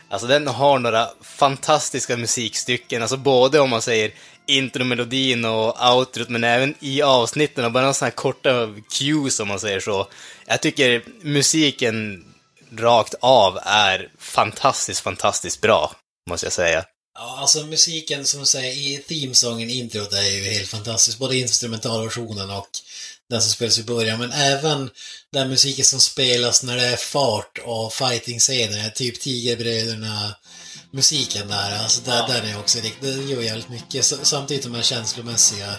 Alltså 0.09 0.27
den 0.27 0.47
har 0.47 0.79
några 0.79 1.09
fantastiska 1.21 2.17
musikstycken, 2.17 3.01
alltså 3.01 3.17
både 3.17 3.59
om 3.59 3.69
man 3.69 3.81
säger 3.81 4.11
intromelodin 4.45 5.45
och 5.45 5.95
outrot, 5.95 6.29
men 6.29 6.43
även 6.43 6.75
i 6.79 7.01
avsnitten 7.01 7.65
och 7.65 7.71
bara 7.71 7.81
några 7.81 7.93
sådana 7.93 8.09
här 8.09 8.15
korta 8.15 8.75
cues 8.99 9.39
om 9.39 9.47
man 9.47 9.59
säger 9.59 9.79
så. 9.79 10.07
Jag 10.45 10.61
tycker 10.61 11.03
musiken 11.21 12.25
rakt 12.77 13.15
av 13.19 13.59
är 13.63 14.09
fantastiskt, 14.19 14.99
fantastiskt 14.99 15.61
bra, 15.61 15.91
måste 16.29 16.45
jag 16.45 16.53
säga. 16.53 16.85
Ja, 17.19 17.37
alltså 17.39 17.65
musiken 17.65 18.25
som 18.25 18.39
du 18.39 18.45
säger 18.45 18.71
i 18.71 18.97
themesången, 18.97 19.69
introt, 19.69 20.13
är 20.13 20.31
ju 20.31 20.43
helt 20.43 20.69
fantastisk. 20.69 21.17
Både 21.17 21.37
instrumentalversionen 21.37 22.49
och 22.49 22.69
den 23.29 23.41
som 23.41 23.51
spelas 23.51 23.79
i 23.79 23.83
början, 23.83 24.19
men 24.19 24.31
även 24.31 24.89
den 25.33 25.49
musiken 25.49 25.85
som 25.85 25.99
spelas 25.99 26.63
när 26.63 26.75
det 26.75 26.85
är 26.85 26.97
fart 26.97 27.59
och 27.65 27.93
fighting-scener, 27.93 28.89
typ 28.89 29.19
Tigerbröderna, 29.19 30.35
musiken 30.91 31.47
där, 31.47 31.77
alltså 31.77 32.01
där, 32.01 32.27
den 32.27 32.45
är 32.45 32.59
också 32.59 32.79
riktigt, 32.79 33.01
det 33.01 33.31
gör 33.31 33.41
jävligt 33.41 33.69
mycket. 33.69 34.05
Samtidigt 34.05 34.63
de 34.63 34.75
här 34.75 34.81
känslomässiga 34.81 35.75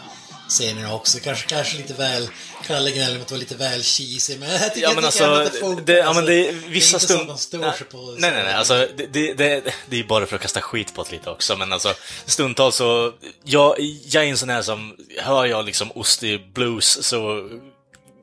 scenerna 0.49 0.95
också. 0.95 1.19
Kanske, 1.21 1.49
kanske 1.49 1.77
lite 1.77 1.95
väl, 1.95 2.29
Kalle 2.67 2.91
gnäller 2.91 3.17
om 3.17 3.23
att 3.23 3.31
vara 3.31 3.41
lite 3.41 3.55
väl 3.55 3.83
cheesy, 3.83 4.39
men 4.39 4.51
jag 4.51 4.75
tycker, 4.75 4.89
ja, 4.89 4.95
men 4.95 5.05
jag 5.05 5.13
tycker 5.13 5.29
alltså, 5.29 5.47
att 5.47 5.53
det 5.53 5.59
funkar. 5.59 5.85
det, 5.85 5.97
ja, 5.97 6.05
alltså, 6.05 6.23
det, 6.23 6.53
vissa 6.69 6.99
det 6.99 7.03
är 7.03 7.03
inte 7.03 7.15
så 7.15 7.21
att 7.21 7.27
man 7.27 7.39
stör 7.39 7.59
nej, 7.59 7.73
sig 7.79 7.87
på... 7.87 8.17
nej, 8.19 8.31
nej, 8.31 8.45
nej, 8.45 8.55
alltså 8.55 8.89
det, 8.97 9.07
det, 9.07 9.35
det, 9.35 9.75
det 9.89 10.01
är 10.01 10.05
bara 10.05 10.27
för 10.27 10.37
att 10.37 10.43
kasta 10.43 10.61
skit 10.61 10.95
på 10.95 11.03
det 11.03 11.13
lite 11.13 11.31
också, 11.31 11.57
men 11.57 11.73
alltså 11.73 11.95
stundtals 12.27 12.77
så, 12.77 13.13
jag, 13.45 13.81
jag 14.05 14.25
är 14.25 14.29
en 14.29 14.39
sån 14.39 14.51
här 14.51 14.63
som, 14.63 14.97
hör 15.19 15.47
jag 15.47 15.67
liksom 15.67 15.93
ostig 15.95 16.53
blues 16.53 17.05
så 17.07 17.49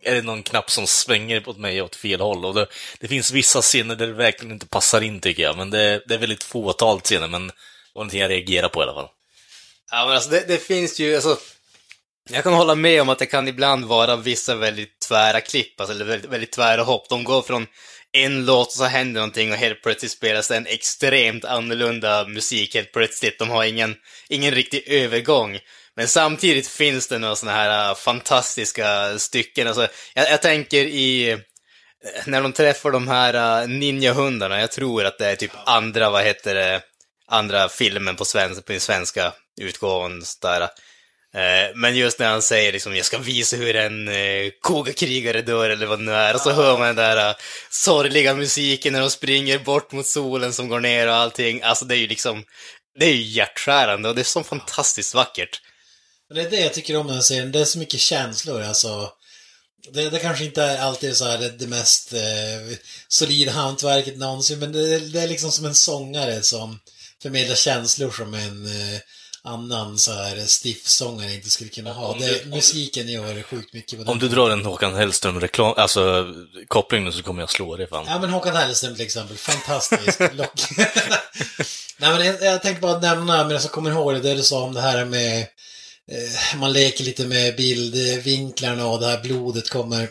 är 0.05 0.15
det 0.15 0.21
någon 0.21 0.43
knapp 0.43 0.71
som 0.71 0.87
svänger 0.87 1.49
åt 1.49 1.57
mig 1.57 1.81
åt 1.81 1.95
fel 1.95 2.21
håll. 2.21 2.45
Och 2.45 2.53
det, 2.53 2.67
det 2.99 3.07
finns 3.07 3.31
vissa 3.31 3.61
scener 3.61 3.95
där 3.95 4.07
det 4.07 4.13
verkligen 4.13 4.53
inte 4.53 4.67
passar 4.67 5.01
in 5.01 5.19
tycker 5.19 5.43
jag, 5.43 5.57
men 5.57 5.69
det, 5.69 6.03
det 6.07 6.13
är 6.13 6.17
väldigt 6.17 6.43
fåtalt 6.43 7.05
scener, 7.05 7.27
men 7.27 7.47
det 7.47 7.53
var 7.93 7.99
någonting 7.99 8.21
jag 8.21 8.31
reagerar 8.31 8.69
på 8.69 8.79
i 8.79 8.83
alla 8.83 8.93
fall. 8.93 9.09
Ja, 9.91 10.05
men 10.05 10.15
alltså 10.15 10.29
det, 10.29 10.47
det 10.47 10.57
finns 10.57 10.99
ju, 10.99 11.15
alltså, 11.15 11.37
jag 12.29 12.43
kan 12.43 12.53
hålla 12.53 12.75
med 12.75 13.01
om 13.01 13.09
att 13.09 13.19
det 13.19 13.25
kan 13.25 13.47
ibland 13.47 13.85
vara 13.85 14.15
vissa 14.15 14.55
väldigt 14.55 14.99
tvära 14.99 15.41
klipp, 15.41 15.79
alltså 15.79 15.95
eller 15.95 16.05
väldigt, 16.05 16.31
väldigt 16.31 16.51
tvära 16.51 16.83
hopp. 16.83 17.09
De 17.09 17.23
går 17.23 17.41
från 17.41 17.67
en 18.11 18.45
låt 18.45 18.67
och 18.67 18.73
så 18.73 18.83
händer 18.83 19.21
någonting 19.21 19.51
och 19.51 19.57
helt 19.57 19.81
plötsligt 19.81 20.11
spelas 20.11 20.47
det 20.47 20.57
en 20.57 20.67
extremt 20.67 21.45
annorlunda 21.45 22.27
musik 22.27 22.75
helt 22.75 22.91
plötsligt. 22.91 23.39
De 23.39 23.49
har 23.49 23.63
ingen, 23.63 23.95
ingen 24.29 24.51
riktig 24.51 24.83
övergång. 24.87 25.59
Men 25.95 26.07
samtidigt 26.07 26.67
finns 26.67 27.07
det 27.07 27.19
några 27.19 27.35
sådana 27.35 27.57
här 27.57 27.89
äh, 27.89 27.95
fantastiska 27.95 29.19
stycken. 29.19 29.67
Alltså, 29.67 29.87
jag, 30.13 30.31
jag 30.31 30.41
tänker 30.41 30.83
i, 30.83 31.31
eh, 31.31 31.37
när 32.25 32.41
de 32.41 32.53
träffar 32.53 32.91
de 32.91 33.07
här 33.07 33.61
äh, 33.61 33.67
ninjahundarna, 33.67 34.59
jag 34.59 34.71
tror 34.71 35.05
att 35.05 35.17
det 35.17 35.25
är 35.25 35.35
typ 35.35 35.51
andra, 35.65 36.09
vad 36.09 36.23
heter 36.23 36.55
det, 36.55 36.81
andra 37.27 37.69
filmen 37.69 38.15
på, 38.15 38.25
svenska, 38.25 38.61
på 38.61 38.71
den 38.71 38.81
svenska 38.81 39.33
utgåvan. 39.61 40.23
Där. 40.41 40.69
Men 41.75 41.95
just 41.95 42.19
när 42.19 42.29
han 42.29 42.41
säger 42.41 42.71
liksom, 42.71 42.95
jag 42.95 43.05
ska 43.05 43.17
visa 43.17 43.57
hur 43.57 43.75
en 43.75 44.07
eh, 44.07 44.51
kogakrigare 44.61 45.41
dör 45.41 45.69
eller 45.69 45.85
vad 45.85 45.99
det 45.99 46.05
nu 46.05 46.11
är, 46.11 46.33
och 46.33 46.41
så 46.41 46.51
hör 46.51 46.77
man 46.77 46.87
den 46.87 46.95
där 46.95 47.29
uh, 47.29 47.35
sorgliga 47.69 48.33
musiken 48.33 48.93
när 48.93 49.01
de 49.01 49.09
springer 49.09 49.59
bort 49.59 49.91
mot 49.91 50.05
solen 50.05 50.53
som 50.53 50.67
går 50.67 50.79
ner 50.79 51.07
och 51.07 51.15
allting. 51.15 51.61
Alltså 51.61 51.85
det 51.85 51.95
är 51.95 51.99
ju 51.99 52.07
liksom, 52.07 52.43
det 52.99 53.05
är 53.05 53.13
ju 53.13 53.21
hjärtskärande 53.21 54.09
och 54.09 54.15
det 54.15 54.21
är 54.21 54.23
så 54.23 54.43
fantastiskt 54.43 55.13
vackert. 55.13 55.61
Det 56.33 56.41
är 56.41 56.49
det 56.49 56.59
jag 56.59 56.73
tycker 56.73 56.97
om 56.97 57.07
den 57.07 57.15
här 57.15 57.23
serien, 57.23 57.51
det 57.51 57.59
är 57.59 57.65
så 57.65 57.79
mycket 57.79 57.99
känslor 57.99 58.61
alltså. 58.61 59.11
Det, 59.93 60.09
det 60.09 60.19
kanske 60.19 60.45
inte 60.45 60.63
är 60.63 60.77
alltid 60.77 61.17
så 61.17 61.25
här 61.25 61.37
det, 61.37 61.49
det 61.49 61.67
mest 61.67 62.13
eh, 62.13 62.77
solida 63.07 63.51
hantverket 63.51 64.17
någonsin, 64.17 64.59
men 64.59 64.71
det, 64.71 64.99
det, 64.99 65.21
är 65.21 65.27
liksom 65.27 65.51
som 65.51 65.65
en 65.65 65.75
sångare 65.75 66.41
som 66.41 66.79
förmedlar 67.21 67.55
känslor 67.55 68.11
som 68.11 68.33
en 68.33 68.65
eh, 68.65 68.99
annan 69.45 69.97
så 69.97 70.11
här 70.13 70.45
stiffsångare 70.45 71.33
inte 71.33 71.49
skulle 71.49 71.69
kunna 71.69 71.93
ha. 71.93 72.07
Om 72.07 72.19
Det, 72.19 72.43
du- 72.43 72.49
musiken 72.49 73.09
gör 73.09 73.41
sjukt 73.43 73.73
mycket. 73.73 74.05
på. 74.05 74.11
Om 74.11 74.19
du 74.19 74.29
drar 74.29 74.49
en 74.49 74.65
Håkan 74.65 74.95
Hellström-reklam, 74.95 75.73
alltså 75.77 76.33
koppling 76.67 77.03
nu 77.03 77.11
så 77.11 77.23
kommer 77.23 77.41
jag 77.41 77.49
slå 77.49 77.75
dig 77.75 77.87
fan. 77.87 78.05
Ja 78.07 78.19
men 78.19 78.29
Håkan 78.29 78.55
Hellström 78.55 78.95
till 78.95 79.05
exempel, 79.05 79.37
fantastisk 79.37 80.19
lock. 80.33 80.61
Nej 81.97 82.17
men 82.17 82.25
jag, 82.25 82.41
jag 82.41 82.61
tänkte 82.61 82.81
bara 82.81 82.99
nämna, 82.99 83.43
men 83.43 83.51
jag 83.51 83.61
kommer 83.63 83.91
ihåg 83.91 84.13
det, 84.13 84.19
det 84.19 84.33
du 84.33 84.43
sa 84.43 84.63
om 84.63 84.73
det 84.73 84.81
här 84.81 85.05
med 85.05 85.39
eh, 86.11 86.57
man 86.59 86.73
leker 86.73 87.03
lite 87.03 87.25
med 87.25 87.55
bildvinklarna 87.55 88.87
och 88.87 88.99
det 88.99 89.07
här 89.07 89.21
blodet 89.23 89.69
kommer. 89.69 90.09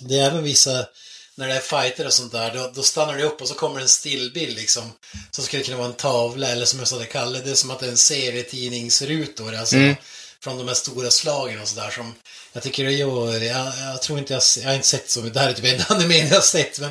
Det 0.00 0.18
är 0.18 0.26
även 0.26 0.42
vissa, 0.42 0.86
när 1.34 1.48
det 1.48 1.54
är 1.54 1.60
fighter 1.60 2.06
och 2.06 2.12
sånt 2.12 2.32
där, 2.32 2.54
då, 2.54 2.70
då 2.74 2.82
stannar 2.82 3.16
det 3.16 3.22
upp 3.22 3.40
och 3.40 3.48
så 3.48 3.54
kommer 3.54 3.80
en 3.80 3.88
stillbild 3.88 4.56
liksom. 4.56 4.92
Som 5.30 5.44
skulle 5.44 5.62
kunna 5.62 5.76
vara 5.76 5.88
en 5.88 5.94
tavla 5.94 6.48
eller 6.48 6.64
som 6.64 6.78
jag 6.78 6.88
sa 6.88 6.98
det 6.98 7.06
Kalle, 7.06 7.40
det 7.44 7.50
är 7.50 7.54
som 7.54 7.70
att 7.70 7.80
det 7.80 7.86
är 7.86 7.90
en 7.90 7.96
serietidningsrutor. 7.96 9.54
Alltså, 9.54 9.76
Mm. 9.76 9.96
Från 10.40 10.58
de 10.58 10.68
här 10.68 10.74
stora 10.74 11.10
slagen 11.10 11.60
och 11.60 11.68
sådär 11.68 11.90
som 11.90 12.14
jag 12.52 12.62
tycker 12.62 12.84
det 12.84 12.92
gör, 12.92 13.40
jag, 13.40 13.72
jag 13.78 14.02
tror 14.02 14.18
inte 14.18 14.32
jag, 14.32 14.42
jag 14.60 14.68
har 14.68 14.74
inte 14.74 14.86
sett 14.86 15.10
så 15.10 15.20
mycket, 15.20 15.34
det 15.34 15.40
här 15.40 15.48
är 15.48 15.52
typ 15.52 15.64
en 15.64 15.96
anime 15.96 16.18
jag 16.18 16.34
har 16.34 16.40
sett 16.40 16.80
men 16.80 16.90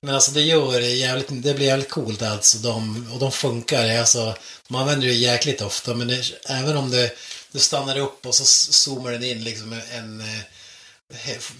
men 0.00 0.14
alltså 0.14 0.30
det 0.30 0.42
gör 0.42 0.80
det 0.80 0.90
jävligt, 0.90 1.26
det 1.30 1.54
blir 1.54 1.66
jävligt 1.66 1.90
coolt 1.90 2.22
alltså. 2.22 2.58
De, 2.58 3.06
och 3.12 3.18
de 3.18 3.32
funkar. 3.32 3.98
Alltså, 3.98 4.34
de 4.68 4.76
använder 4.76 5.06
det 5.06 5.12
jäkligt 5.12 5.62
ofta 5.62 5.94
men 5.94 6.08
det, 6.08 6.24
även 6.48 6.76
om 6.76 6.90
det, 6.90 7.16
det 7.52 7.58
stannar 7.58 7.98
upp 7.98 8.26
och 8.26 8.34
så 8.34 8.44
zoomar 8.44 9.12
den 9.12 9.24
in 9.24 9.44
liksom 9.44 9.72
en, 9.72 9.80
en 9.90 10.20
eh, 10.20 10.40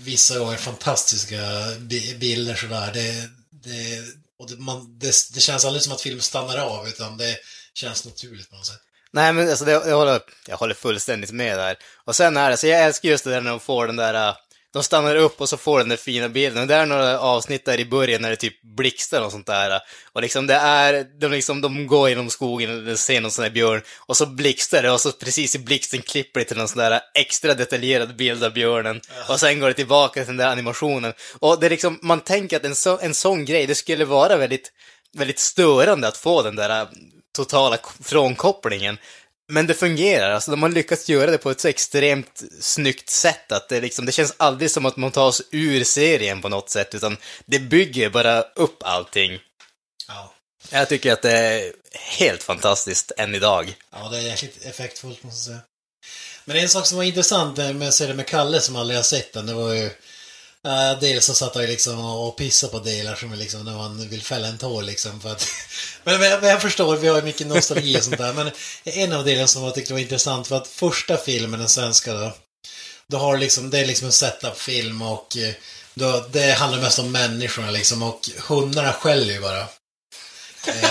vissa 0.02 0.38
gånger 0.38 0.56
fantastiska 0.56 1.36
bilder 2.18 2.54
sådär. 2.54 2.90
Det, 2.94 3.30
det, 3.50 4.02
och 4.38 4.50
det, 4.50 4.56
man, 4.56 4.98
det, 4.98 5.14
det 5.34 5.40
känns 5.40 5.64
aldrig 5.64 5.82
som 5.82 5.92
att 5.92 6.00
filmen 6.00 6.22
stannar 6.22 6.58
av 6.58 6.88
utan 6.88 7.16
det 7.16 7.36
känns 7.74 8.04
naturligt 8.04 8.50
på 8.50 8.56
något 8.56 8.66
sätt. 8.66 8.80
Nej, 9.10 9.32
men 9.32 9.50
alltså 9.50 9.64
det, 9.64 9.72
jag, 9.72 9.96
håller, 9.96 10.20
jag 10.46 10.56
håller 10.56 10.74
fullständigt 10.74 11.32
med 11.32 11.58
där. 11.58 11.76
Och 12.04 12.16
sen 12.16 12.36
är 12.36 12.50
det, 12.50 12.56
så 12.56 12.66
jag 12.66 12.82
älskar 12.82 13.08
just 13.08 13.24
det 13.24 13.30
där 13.30 13.40
när 13.40 13.50
de 13.50 13.60
får 13.60 13.86
den 13.86 13.96
där, 13.96 14.28
äh, 14.28 14.34
de 14.76 14.82
stannar 14.82 15.16
upp 15.16 15.40
och 15.40 15.48
så 15.48 15.56
får 15.56 15.78
den 15.78 15.88
där 15.88 15.96
fina 15.96 16.28
bilden. 16.28 16.62
Och 16.62 16.68
det 16.68 16.74
är 16.74 16.86
några 16.86 17.20
avsnitt 17.20 17.64
där 17.64 17.80
i 17.80 17.84
början 17.84 18.22
när 18.22 18.30
det 18.30 18.36
typ 18.36 18.62
blixtrar 18.62 19.24
och 19.24 19.32
sånt 19.32 19.46
där. 19.46 19.80
Och 20.12 20.22
liksom 20.22 20.46
det 20.46 20.54
är, 20.54 21.06
de, 21.20 21.28
liksom, 21.28 21.60
de 21.60 21.86
går 21.86 22.08
genom 22.08 22.30
skogen 22.30 22.90
och 22.90 22.98
ser 22.98 23.20
någon 23.20 23.30
sån 23.30 23.42
där 23.42 23.50
björn. 23.50 23.82
Och 23.98 24.16
så 24.16 24.26
blixtrar 24.26 24.82
det 24.82 24.90
och 24.90 25.00
så 25.00 25.12
precis 25.12 25.54
i 25.54 25.58
blixten 25.58 26.02
klipper 26.02 26.40
det 26.40 26.46
till 26.46 26.56
någon 26.56 26.68
sån 26.68 26.78
där 26.78 27.00
extra 27.14 27.54
detaljerad 27.54 28.16
bild 28.16 28.44
av 28.44 28.52
björnen. 28.52 29.00
Och 29.28 29.40
sen 29.40 29.60
går 29.60 29.68
det 29.68 29.74
tillbaka 29.74 30.20
till 30.20 30.26
den 30.26 30.36
där 30.36 30.52
animationen. 30.52 31.12
Och 31.38 31.60
det 31.60 31.66
är 31.66 31.70
liksom, 31.70 31.98
man 32.02 32.20
tänker 32.20 32.56
att 32.56 32.64
en, 32.64 32.74
så, 32.74 32.98
en 32.98 33.14
sån 33.14 33.44
grej, 33.44 33.66
det 33.66 33.74
skulle 33.74 34.04
vara 34.04 34.36
väldigt, 34.36 34.72
väldigt 35.12 35.38
störande 35.38 36.08
att 36.08 36.16
få 36.16 36.42
den 36.42 36.56
där 36.56 36.80
äh, 36.80 36.88
totala 37.36 37.78
frånkopplingen. 38.04 38.98
Men 39.48 39.66
det 39.66 39.74
fungerar, 39.74 40.30
alltså 40.30 40.50
de 40.50 40.62
har 40.62 40.70
lyckats 40.70 41.08
göra 41.08 41.30
det 41.30 41.38
på 41.38 41.50
ett 41.50 41.60
så 41.60 41.68
extremt 41.68 42.42
snyggt 42.60 43.10
sätt 43.10 43.52
att 43.52 43.68
det 43.68 43.80
liksom, 43.80 44.06
det 44.06 44.12
känns 44.12 44.34
aldrig 44.36 44.70
som 44.70 44.86
att 44.86 44.96
man 44.96 45.10
tas 45.10 45.42
ur 45.50 45.84
serien 45.84 46.42
på 46.42 46.48
något 46.48 46.70
sätt, 46.70 46.94
utan 46.94 47.16
det 47.46 47.58
bygger 47.58 48.10
bara 48.10 48.42
upp 48.42 48.82
allting. 48.82 49.38
Ja. 50.08 50.32
Jag 50.70 50.88
tycker 50.88 51.12
att 51.12 51.22
det 51.22 51.32
är 51.32 51.72
helt 51.92 52.42
fantastiskt 52.42 53.12
än 53.16 53.34
idag. 53.34 53.76
Ja, 53.92 54.08
det 54.08 54.18
är 54.18 54.22
jäkligt 54.22 54.64
effektfullt 54.64 55.22
måste 55.22 55.50
jag 55.50 55.56
säga. 55.56 55.66
Men 56.44 56.56
en 56.56 56.68
sak 56.68 56.86
som 56.86 56.96
var 56.96 57.04
intressant 57.04 57.56
med 57.56 57.94
serien 57.94 58.16
med 58.16 58.26
Kalle 58.26 58.60
som 58.60 58.76
aldrig 58.76 58.98
har 58.98 59.04
sett 59.04 59.32
den, 59.32 59.46
det 59.46 59.54
var 59.54 59.72
ju 59.72 59.90
Eh, 60.66 60.72
uh, 60.92 61.00
dels 61.00 61.14
liksom 61.14 61.34
så 61.34 61.44
satt 61.44 61.54
jag 61.54 61.64
ju 61.64 61.70
liksom 61.70 62.04
och 62.04 62.36
pissade 62.36 62.72
på 62.72 62.78
delar 62.78 63.14
som 63.14 63.32
är 63.32 63.36
liksom 63.36 63.64
när 63.64 63.76
man 63.76 64.08
vill 64.08 64.22
fälla 64.22 64.48
en 64.48 64.58
tår 64.58 64.82
liksom 64.82 65.20
för 65.20 65.32
att... 65.32 65.48
men, 66.04 66.20
men, 66.20 66.30
jag- 66.30 66.40
men 66.40 66.50
jag 66.50 66.62
förstår, 66.62 66.96
vi 66.96 67.08
har 67.08 67.16
ju 67.16 67.22
mycket 67.22 67.46
nostalgi 67.46 67.98
och 67.98 68.04
sånt 68.04 68.18
där. 68.18 68.32
Men 68.32 68.50
en 68.84 69.12
av 69.12 69.24
delarna 69.24 69.46
som 69.46 69.62
jag 69.64 69.74
tyckte 69.74 69.92
var 69.92 70.00
intressant 70.00 70.50
var 70.50 70.58
att 70.58 70.68
första 70.68 71.16
filmen, 71.16 71.60
den 71.60 71.68
svenska 71.68 72.14
då, 72.14 72.32
då 73.08 73.16
har 73.18 73.36
liksom, 73.36 73.70
det 73.70 73.78
är 73.78 73.86
liksom 73.86 74.06
en 74.06 74.12
setup-film 74.12 75.02
och 75.02 75.36
eh, 75.36 75.54
då, 75.94 76.26
det 76.32 76.52
handlar 76.52 76.80
mest 76.82 76.98
om 76.98 77.12
människorna 77.12 77.70
liksom 77.70 78.02
och 78.02 78.20
hundarna 78.48 78.92
skäller 78.92 79.34
ju 79.34 79.40
bara. 79.40 79.60
Eh, 80.66 80.90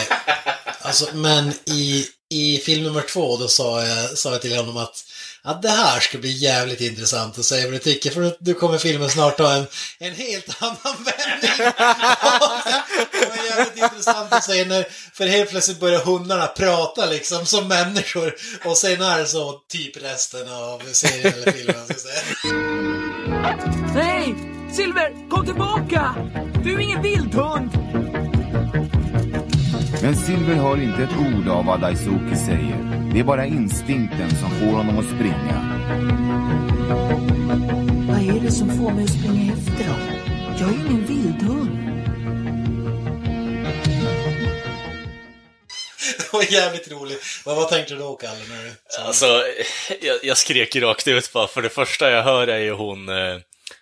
alltså, 0.81 1.09
men 1.13 1.53
i 1.65 2.07
i 2.29 2.57
film 2.57 2.83
nummer 2.83 3.01
två, 3.01 3.37
då 3.37 3.47
sa 3.47 3.85
jag, 3.85 4.17
sa 4.17 4.31
jag 4.31 4.41
till 4.41 4.55
honom 4.57 4.77
att 4.77 5.03
att 5.45 5.61
det 5.61 5.69
här 5.69 5.99
ska 5.99 6.17
bli 6.17 6.31
jävligt 6.31 6.81
intressant 6.81 7.39
att 7.39 7.45
säga 7.45 7.65
vad 7.65 7.73
du 7.73 7.79
tycker, 7.79 8.11
för 8.11 8.35
nu 8.39 8.53
kommer 8.53 8.77
filmen 8.77 9.09
snart 9.09 9.37
ta 9.37 9.53
en, 9.53 9.65
en 9.99 10.15
helt 10.15 10.63
annan 10.63 10.77
vändning. 10.83 11.51
det 13.11 13.29
var 13.29 13.45
jävligt 13.49 13.83
intressant 13.83 14.33
att 14.33 14.43
se 14.43 14.65
när, 14.65 14.87
för 15.13 15.27
helt 15.27 15.49
plötsligt 15.49 15.79
börjar 15.79 15.99
hundarna 15.99 16.47
prata 16.47 17.05
liksom 17.05 17.45
som 17.45 17.67
människor, 17.67 18.35
och 18.65 18.77
sen 18.77 19.01
är 19.01 19.19
det 19.19 19.25
så 19.25 19.51
typ 19.69 20.03
resten 20.03 20.49
av 20.49 20.81
serien 20.91 21.33
eller 21.33 21.51
filmen, 21.51 21.87
säga. 21.87 22.21
Nej! 23.95 24.35
Silver, 24.75 25.29
kom 25.29 25.45
tillbaka! 25.45 26.15
Du 26.63 26.73
är 26.73 26.79
ingen 26.79 27.01
vildhund! 27.01 27.69
Men 30.05 30.15
Silver 30.15 30.55
hör 30.55 30.81
inte 30.81 31.03
ett 31.03 31.17
ord 31.35 31.47
av 31.47 31.65
vad 31.65 31.81
Daisuke 31.81 32.35
säger. 32.35 33.09
Det 33.13 33.19
är 33.19 33.23
bara 33.23 33.45
instinkten 33.45 34.29
som 34.29 34.49
får 34.49 34.77
honom 34.77 34.99
att 34.99 35.05
springa. 35.05 35.57
Vad 38.07 38.35
är 38.35 38.39
det 38.41 38.51
som 38.51 38.69
får 38.69 38.91
mig 38.91 39.03
att 39.03 39.09
springa 39.09 39.53
efter 39.53 39.83
dem? 39.83 39.99
Jag 40.59 40.69
är 40.69 40.73
ingen 40.73 41.05
vildhund. 41.05 41.69
Det 46.17 46.33
var 46.33 46.53
jävligt 46.53 46.91
roligt. 46.91 47.23
Vad, 47.45 47.55
vad 47.55 47.69
tänkte 47.69 47.93
du 47.93 47.99
då, 47.99 48.15
Kalle? 48.15 48.39
När 48.49 48.63
du... 48.63 48.71
Alltså, 49.05 49.43
jag, 50.01 50.17
jag 50.23 50.37
skrek 50.37 50.75
ju 50.75 50.81
rakt 50.81 51.07
ut 51.07 51.33
bara, 51.33 51.47
för 51.47 51.61
det 51.61 51.69
första 51.69 52.11
jag 52.11 52.23
hör 52.23 52.47
är 52.47 52.59
ju 52.59 52.71
hon, 52.71 53.09
eh, 53.09 53.37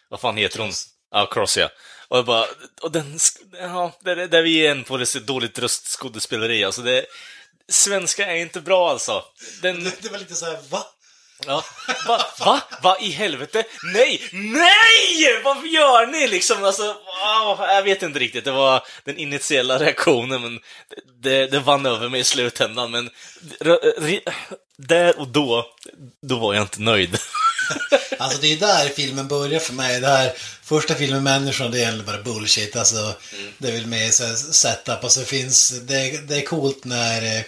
vad 0.10 0.20
fan 0.20 0.38
heter 0.38 0.60
hon? 0.60 0.72
Ja, 1.12 1.26
Cross 1.26 1.58
ja. 1.58 1.70
Och 2.08 2.18
jag 2.18 2.26
bara, 2.26 2.46
och 2.82 2.92
den, 2.92 3.20
ja, 3.60 3.92
där, 4.00 4.16
där 4.16 4.42
vi 4.42 4.60
är 4.60 4.64
igen 4.64 4.84
på 4.84 4.98
det 4.98 5.28
dåligt 5.28 5.60
röstskådespeleri, 5.60 6.64
alltså 6.64 6.82
det, 6.82 7.06
svenska 7.70 8.26
är 8.26 8.36
inte 8.36 8.62
bra 8.62 8.90
alltså. 8.90 9.24
Den, 9.62 9.84
Det 9.84 10.12
var 10.12 10.20
lite 10.20 10.36
så 10.36 10.46
här, 10.46 10.58
va? 10.70 10.86
ja, 11.48 11.64
va, 12.08 12.26
va, 12.40 12.62
va 12.82 12.98
i 13.00 13.10
helvete? 13.10 13.64
Nej, 13.94 14.22
nej! 14.32 15.42
Varför 15.44 15.68
gör 15.68 16.08
ni 16.08 16.28
liksom? 16.28 16.64
Alltså, 16.64 16.84
wow, 16.84 17.58
jag 17.60 17.84
vet 17.84 18.04
inte 18.04 18.20
riktigt, 18.20 18.46
det 18.46 18.52
var 18.52 18.84
den 19.04 19.18
initiala 19.18 19.80
reaktionen, 19.80 20.42
men 20.42 20.60
det, 20.90 21.30
det, 21.30 21.48
det 21.48 21.60
vann 21.60 21.86
över 21.86 22.10
mig 22.10 22.20
i 22.20 22.24
slutändan, 22.24 22.92
men 22.92 23.10
där 24.78 25.20
och 25.20 25.28
då, 25.28 25.66
då 26.22 26.40
var 26.40 26.54
jag 26.54 26.64
inte 26.64 26.82
nöjd. 26.82 27.20
Alltså 28.18 28.42
det 28.42 28.54
är 28.54 28.58
där 28.58 28.90
filmen 28.90 29.28
börjar 29.28 29.60
för 29.60 29.74
mig. 29.74 30.00
Det 30.00 30.08
här 30.08 30.34
första 30.64 30.96
filmen 30.96 31.24
Människan, 31.24 31.72
det 31.72 31.78
är 31.78 31.82
egentligen 31.82 32.06
bara 32.06 32.24
bullshit. 32.24 32.76
Alltså, 32.76 33.16
det 33.58 33.68
är 33.68 33.72
väl 33.72 33.86
mer 33.86 34.12
så 34.12 34.26
här 34.26 34.36
setup. 34.36 35.04
Alltså 35.04 35.20
det 35.20 35.26
finns, 35.26 35.70
det, 35.70 36.28
det 36.28 36.38
är 36.38 36.42
coolt 36.46 36.86
när 36.86 37.38
eh, 37.38 37.44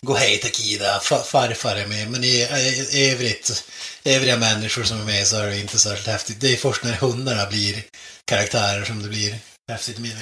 Gohei 0.00 0.36
Takida, 0.38 0.98
fa- 1.02 1.22
farfar 1.22 1.76
är 1.76 1.86
med. 1.86 2.10
Men 2.10 2.24
i, 2.24 2.28
i, 2.28 2.88
i 2.98 3.10
övrigt, 3.12 3.64
övriga 4.04 4.36
människor 4.36 4.84
som 4.84 5.00
är 5.00 5.04
med 5.04 5.26
så 5.26 5.36
är 5.36 5.46
det 5.46 5.60
inte 5.60 5.78
särskilt 5.78 6.06
häftigt. 6.08 6.40
Det 6.40 6.52
är 6.52 6.56
först 6.56 6.84
när 6.84 6.92
hundarna 6.92 7.46
blir 7.46 7.82
karaktärer 8.24 8.84
som 8.84 9.02
det 9.02 9.08
blir 9.08 9.38
häftigt 9.68 9.98
med. 9.98 10.12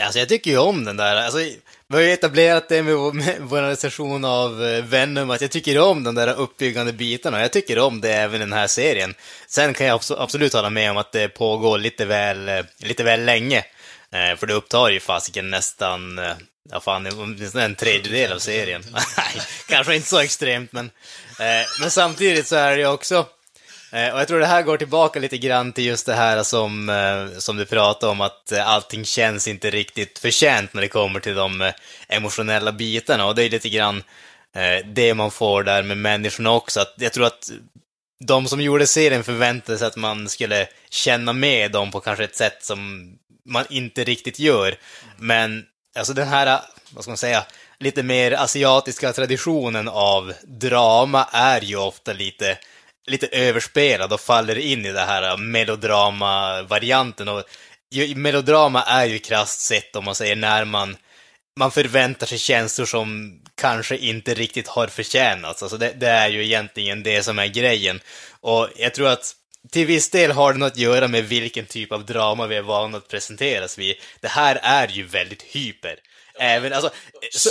Alltså 0.00 0.18
jag 0.18 0.28
tycker 0.28 0.50
ju 0.50 0.58
om 0.58 0.84
den 0.84 0.96
där, 0.96 1.16
alltså, 1.16 1.38
vi 1.88 1.96
har 1.96 2.02
ju 2.02 2.12
etablerat 2.12 2.68
det 2.68 2.82
med 2.82 2.96
vår, 2.96 3.12
med 3.12 3.36
vår 3.40 3.62
recension 3.62 4.24
av 4.24 4.64
eh, 4.64 4.84
Venom, 4.84 5.30
att 5.30 5.40
jag 5.40 5.50
tycker 5.50 5.78
om 5.78 6.04
de 6.04 6.14
där 6.14 6.34
uppbyggande 6.34 6.92
bitarna, 6.92 7.40
jag 7.40 7.52
tycker 7.52 7.78
om 7.78 8.00
det 8.00 8.12
även 8.12 8.36
i 8.36 8.38
den 8.44 8.52
här 8.52 8.66
serien. 8.66 9.14
Sen 9.46 9.74
kan 9.74 9.86
jag 9.86 10.00
absolut 10.18 10.52
hålla 10.52 10.70
med 10.70 10.90
om 10.90 10.96
att 10.96 11.12
det 11.12 11.28
pågår 11.28 11.78
lite 11.78 12.04
väl, 12.04 12.48
eh, 12.48 12.64
lite 12.78 13.04
väl 13.04 13.24
länge, 13.24 13.58
eh, 14.12 14.36
för 14.36 14.46
det 14.46 14.54
upptar 14.54 14.88
ju 14.88 15.00
fasiken 15.00 15.50
nästan, 15.50 16.20
ja 16.70 16.80
fan, 16.80 17.06
åtminstone 17.06 17.64
en 17.64 17.74
tredjedel 17.74 18.32
av 18.32 18.38
serien. 18.38 18.84
Nej, 18.92 19.42
kanske 19.68 19.96
inte 19.96 20.08
så 20.08 20.18
extremt, 20.20 20.72
men, 20.72 20.90
men 21.80 21.90
samtidigt 21.90 22.46
så 22.46 22.56
är 22.56 22.70
det 22.70 22.82
ju 22.82 22.88
också, 22.88 23.26
Eh, 23.92 24.14
och 24.14 24.20
jag 24.20 24.28
tror 24.28 24.40
det 24.40 24.46
här 24.46 24.62
går 24.62 24.76
tillbaka 24.76 25.18
lite 25.18 25.38
grann 25.38 25.72
till 25.72 25.84
just 25.84 26.06
det 26.06 26.14
här 26.14 26.42
som, 26.42 26.88
eh, 26.88 27.38
som 27.38 27.56
du 27.56 27.66
pratade 27.66 28.12
om, 28.12 28.20
att 28.20 28.52
eh, 28.52 28.68
allting 28.68 29.04
känns 29.04 29.48
inte 29.48 29.70
riktigt 29.70 30.18
förtjänt 30.18 30.74
när 30.74 30.82
det 30.82 30.88
kommer 30.88 31.20
till 31.20 31.34
de 31.34 31.72
emotionella 32.08 32.72
bitarna. 32.72 33.26
Och 33.26 33.34
det 33.34 33.44
är 33.44 33.50
lite 33.50 33.68
grann 33.68 34.02
det 34.84 35.14
man 35.14 35.30
får 35.30 35.62
där 35.62 35.82
med 35.82 35.96
människorna 35.96 36.50
också. 36.50 36.80
Att 36.80 36.94
jag 36.96 37.12
tror 37.12 37.26
att 37.26 37.50
de 38.24 38.46
som 38.46 38.60
gjorde 38.60 38.86
serien 38.86 39.24
förväntade 39.24 39.78
sig 39.78 39.86
att 39.86 39.96
man 39.96 40.28
skulle 40.28 40.68
känna 40.90 41.32
med 41.32 41.72
dem 41.72 41.90
på 41.90 42.00
kanske 42.00 42.24
ett 42.24 42.36
sätt 42.36 42.64
som 42.64 43.12
man 43.44 43.64
inte 43.70 44.04
riktigt 44.04 44.38
gör. 44.38 44.76
Men 45.16 45.64
alltså 45.98 46.12
den 46.12 46.28
här, 46.28 46.60
vad 46.90 47.04
ska 47.04 47.10
man 47.10 47.16
säga, 47.16 47.44
lite 47.78 48.02
mer 48.02 48.32
asiatiska 48.32 49.12
traditionen 49.12 49.88
av 49.88 50.32
drama 50.42 51.28
är 51.32 51.60
ju 51.60 51.76
ofta 51.76 52.12
lite, 52.12 52.58
lite 53.06 53.26
överspelad 53.26 54.12
och 54.12 54.20
faller 54.20 54.58
in 54.58 54.86
i 54.86 54.92
det 54.92 55.00
här 55.00 55.30
äh, 55.30 55.36
melodrama-varianten. 55.36 57.28
Och 57.28 57.44
ju, 57.90 58.14
melodrama 58.14 58.82
är 58.82 59.06
ju 59.06 59.18
krasst 59.18 59.60
sett, 59.60 59.96
om 59.96 60.04
man 60.04 60.14
säger, 60.14 60.36
när 60.36 60.64
man 60.64 60.96
man 61.58 61.70
förväntar 61.70 62.26
sig 62.26 62.38
känslor 62.38 62.86
som 62.86 63.40
kanske 63.54 63.96
inte 63.96 64.34
riktigt 64.34 64.68
har 64.68 64.86
förtjänats. 64.86 65.62
Alltså 65.62 65.78
det, 65.78 65.92
det 65.96 66.08
är 66.08 66.28
ju 66.28 66.44
egentligen 66.44 67.02
det 67.02 67.22
som 67.22 67.38
är 67.38 67.46
grejen. 67.46 68.00
Och 68.40 68.68
jag 68.76 68.94
tror 68.94 69.08
att 69.08 69.36
till 69.70 69.86
viss 69.86 70.10
del 70.10 70.32
har 70.32 70.52
det 70.52 70.58
något 70.58 70.72
att 70.72 70.78
göra 70.78 71.08
med 71.08 71.24
vilken 71.24 71.66
typ 71.66 71.92
av 71.92 72.06
drama 72.06 72.46
vi 72.46 72.56
är 72.56 72.62
vana 72.62 72.98
att 72.98 73.08
presenteras 73.08 73.78
vid. 73.78 73.96
Det 74.20 74.28
här 74.28 74.58
är 74.62 74.88
ju 74.88 75.04
väldigt 75.04 75.42
hyper. 75.42 75.96
Även, 76.38 76.72
alltså... 76.72 76.90
Så, 77.30 77.50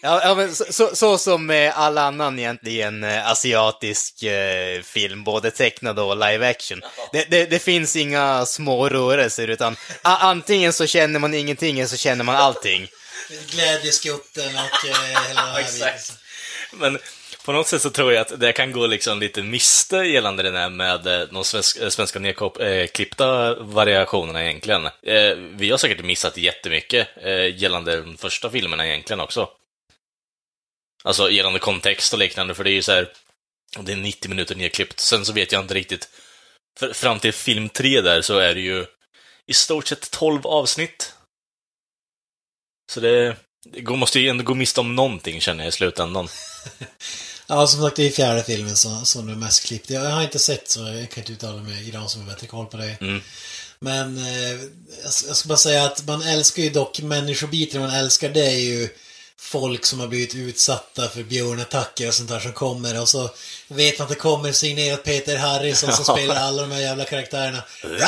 ja, 0.00 0.20
ja, 0.24 0.34
men 0.34 0.54
så, 0.54 0.64
så, 0.70 0.96
så 0.96 1.18
som 1.18 1.70
all 1.74 1.98
annan 1.98 2.38
egentligen 2.38 3.04
eh, 3.04 3.30
asiatisk 3.30 4.22
eh, 4.22 4.82
film, 4.82 5.24
både 5.24 5.50
tecknad 5.50 5.98
och 5.98 6.16
live 6.16 6.50
action. 6.50 6.82
Det, 7.12 7.30
det, 7.30 7.44
det 7.50 7.58
finns 7.58 7.96
inga 7.96 8.46
små 8.46 8.88
rörelser, 8.88 9.48
utan 9.48 9.76
a, 10.02 10.16
antingen 10.20 10.72
så 10.72 10.86
känner 10.86 11.18
man 11.18 11.34
ingenting, 11.34 11.78
eller 11.78 11.88
så 11.88 11.96
känner 11.96 12.24
man 12.24 12.36
allting. 12.36 12.88
Glädjeskutten 13.50 14.54
och 14.54 14.88
eh, 14.88 15.02
hela 15.04 15.28
den 15.28 15.36
här 15.36 15.60
Exakt. 15.60 16.12
Men 16.72 16.98
på 17.44 17.52
något 17.52 17.66
sätt 17.66 17.82
så 17.82 17.90
tror 17.90 18.12
jag 18.12 18.20
att 18.20 18.40
det 18.40 18.52
kan 18.52 18.72
gå 18.72 18.86
liksom 18.86 19.20
lite 19.20 19.42
miste 19.42 19.96
gällande 19.96 20.42
den 20.42 20.54
här 20.54 20.70
med 20.70 21.06
eh, 21.06 21.28
de 21.28 21.36
eh, 21.36 21.88
svenska 21.88 22.18
nedklippta 22.18 23.54
variationerna 23.54 24.44
egentligen. 24.44 24.88
Vi 25.56 25.70
har 25.70 25.78
säkert 25.78 26.04
missat 26.04 26.36
jättemycket 26.36 27.08
gällande 27.54 28.00
de 28.00 28.16
första 28.16 28.50
filmerna 28.50 28.86
egentligen 28.86 29.20
också. 29.20 29.48
Alltså 31.06 31.30
gällande 31.30 31.58
kontext 31.58 32.12
och 32.12 32.18
liknande, 32.18 32.54
för 32.54 32.64
det 32.64 32.70
är 32.70 32.74
ju 32.74 32.82
så 32.82 32.92
här, 32.92 33.12
det 33.80 33.92
är 33.92 33.96
90 33.96 34.28
minuter 34.28 34.54
nedklippt. 34.54 35.00
Sen 35.00 35.26
så 35.26 35.32
vet 35.32 35.52
jag 35.52 35.62
inte 35.64 35.74
riktigt, 35.74 36.08
för 36.78 36.92
fram 36.92 37.20
till 37.20 37.32
film 37.32 37.68
3 37.68 38.00
där 38.00 38.22
så 38.22 38.38
är 38.38 38.54
det 38.54 38.60
ju 38.60 38.86
i 39.46 39.54
stort 39.54 39.86
sett 39.86 40.10
12 40.10 40.46
avsnitt. 40.46 41.14
Så 42.92 43.00
det, 43.00 43.36
det 43.72 43.80
går- 43.80 43.96
måste 43.96 44.20
ju 44.20 44.28
ändå 44.28 44.44
gå 44.44 44.54
miste 44.54 44.80
om 44.80 44.96
någonting 44.96 45.40
känner 45.40 45.64
jag 45.64 45.68
i 45.68 45.72
slutändan. 45.72 46.28
Ja, 47.48 47.66
som 47.66 47.82
sagt, 47.82 47.96
det 47.96 48.06
är 48.06 48.10
fjärde 48.10 48.44
filmen 48.44 48.76
som, 48.76 49.06
som 49.06 49.28
är 49.28 49.34
mest 49.34 49.66
klippt. 49.66 49.90
Jag 49.90 50.00
har 50.10 50.22
inte 50.22 50.38
sett 50.38 50.68
så 50.70 50.80
jag 50.80 51.10
kan 51.10 51.22
inte 51.22 51.32
uttala 51.32 51.62
mig. 51.62 51.90
Gran 51.90 52.08
som 52.08 52.20
har 52.20 52.28
bättre 52.28 52.46
koll 52.46 52.66
på 52.66 52.76
det. 52.76 52.96
Mm. 53.00 53.20
Men 53.78 54.18
eh, 54.18 54.50
jag 55.02 55.12
ska 55.12 55.28
jag 55.28 55.36
ska 55.36 55.48
bara 55.48 55.58
säga 55.58 55.84
att 55.84 56.06
man 56.06 56.22
älskar 56.22 56.62
ju 56.62 56.70
dock 56.70 57.00
människobiten 57.00 57.80
man 57.80 57.90
älskar 57.90 58.28
det 58.28 58.46
är 58.46 58.58
ju 58.58 58.88
folk 59.40 59.84
som 59.84 60.00
har 60.00 60.08
blivit 60.08 60.34
utsatta 60.34 61.08
för 61.08 61.22
björnattacker 61.22 62.08
och 62.08 62.14
sånt 62.14 62.28
där 62.28 62.40
som 62.40 62.52
kommer 62.52 63.00
och 63.00 63.08
så 63.08 63.30
vet 63.68 63.98
man 63.98 64.04
att 64.04 64.08
det 64.08 64.14
kommer 64.14 64.52
signerat 64.52 65.04
Peter 65.04 65.36
Harrison 65.38 65.92
som 65.92 66.04
Ja. 66.08 66.16
spelar 66.16 66.36
alla 66.36 66.62
de 66.62 66.70
här 66.70 66.80
jävla 66.80 67.04
karaktärerna. 67.04 67.62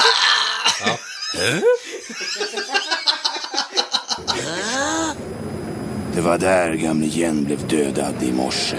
Det 6.14 6.20
var 6.20 6.38
där 6.38 6.74
gamle 6.74 7.06
Jen 7.06 7.44
blev 7.44 7.68
dödad 7.68 8.22
i 8.22 8.32
morse. 8.32 8.76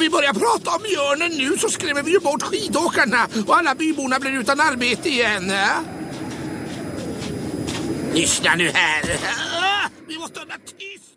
Vi 0.00 0.10
börjar 0.10 0.32
prata 0.32 0.70
om 0.70 0.82
björnen 0.82 1.32
nu 1.38 1.58
så 1.58 1.68
skrämmer 1.68 2.02
vi 2.02 2.10
ju 2.10 2.20
bort 2.20 2.42
skidåkarna 2.42 3.28
och 3.46 3.56
alla 3.56 3.74
byborna 3.74 4.18
blir 4.18 4.40
utan 4.40 4.60
arbete 4.60 5.08
igen. 5.08 5.50
Eh? 5.50 5.80
Lyssna 8.14 8.54
nu 8.54 8.70
här. 8.70 9.18
Ah, 9.62 9.88
vi 10.08 10.18
måste 10.18 10.38
hålla 10.38 10.54
tyst 10.54 11.10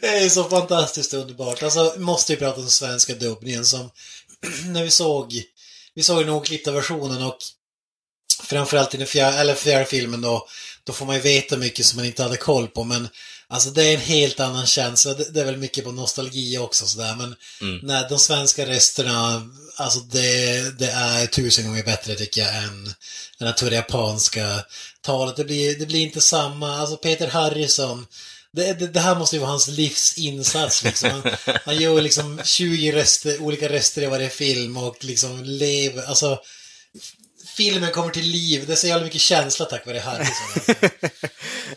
det. 0.00 0.06
Är 0.08 0.28
så 0.28 0.44
fantastiskt 0.44 1.14
underbart. 1.14 1.62
Alltså, 1.62 1.94
vi 1.96 2.04
måste 2.04 2.32
ju 2.32 2.38
prata 2.38 2.60
om 2.60 2.68
svenska 2.68 3.14
dubbningen 3.14 3.64
som 3.64 3.90
när 4.66 4.84
vi 4.84 4.90
såg 4.90 5.42
vi 5.94 6.02
såg 6.02 6.20
den 6.20 6.30
oklippta 6.30 6.72
versionen 6.72 7.22
och 7.22 7.36
framförallt 8.42 8.94
i 8.94 8.98
den 8.98 9.06
fjärde, 9.06 9.38
eller 9.38 9.54
fjärde 9.54 9.84
filmen 9.84 10.20
då, 10.20 10.48
då 10.84 10.92
får 10.92 11.06
man 11.06 11.16
ju 11.16 11.22
veta 11.22 11.56
mycket 11.56 11.86
som 11.86 11.96
man 11.96 12.06
inte 12.06 12.22
hade 12.22 12.36
koll 12.36 12.68
på 12.68 12.84
men 12.84 13.08
Alltså 13.50 13.70
det 13.70 13.84
är 13.84 13.94
en 13.94 14.00
helt 14.00 14.40
annan 14.40 14.66
känsla. 14.66 15.14
Det, 15.14 15.34
det 15.34 15.40
är 15.40 15.44
väl 15.44 15.56
mycket 15.56 15.84
på 15.84 15.92
nostalgi 15.92 16.58
också 16.58 16.86
sådär. 16.86 17.14
Men 17.14 17.34
nej, 17.82 18.06
de 18.08 18.18
svenska 18.18 18.66
resterna, 18.66 19.50
alltså 19.76 20.00
det, 20.00 20.78
det 20.78 20.90
är 20.90 21.26
tusen 21.26 21.66
gånger 21.66 21.84
bättre 21.84 22.14
tycker 22.14 22.40
jag 22.40 22.56
än 22.56 22.94
den 23.38 23.48
här 23.48 23.70
japanska 23.70 24.64
talet. 25.00 25.36
Det 25.36 25.44
blir, 25.44 25.78
det 25.78 25.86
blir 25.86 26.00
inte 26.00 26.20
samma, 26.20 26.76
alltså 26.76 26.96
Peter 26.96 27.28
Harrison, 27.28 28.06
det, 28.52 28.72
det, 28.72 28.86
det 28.86 29.00
här 29.00 29.14
måste 29.14 29.36
ju 29.36 29.40
vara 29.40 29.50
hans 29.50 29.68
livsinsats 29.68 30.84
liksom. 30.84 31.10
Han, 31.10 31.22
han 31.64 31.76
gör 31.76 32.00
liksom 32.00 32.40
20 32.44 32.92
rester, 32.92 33.42
olika 33.42 33.68
rester 33.68 34.02
i 34.02 34.06
varje 34.06 34.30
film 34.30 34.76
och 34.76 35.04
liksom 35.04 35.44
lever, 35.44 36.02
alltså 36.02 36.38
filmen 37.56 37.92
kommer 37.92 38.10
till 38.10 38.26
liv. 38.26 38.64
Det 38.66 38.72
är 38.72 38.76
så 38.76 38.86
jävla 38.86 39.04
mycket 39.04 39.20
känsla 39.20 39.66
tack 39.66 39.86
vare 39.86 39.98
Harrison. 39.98 40.74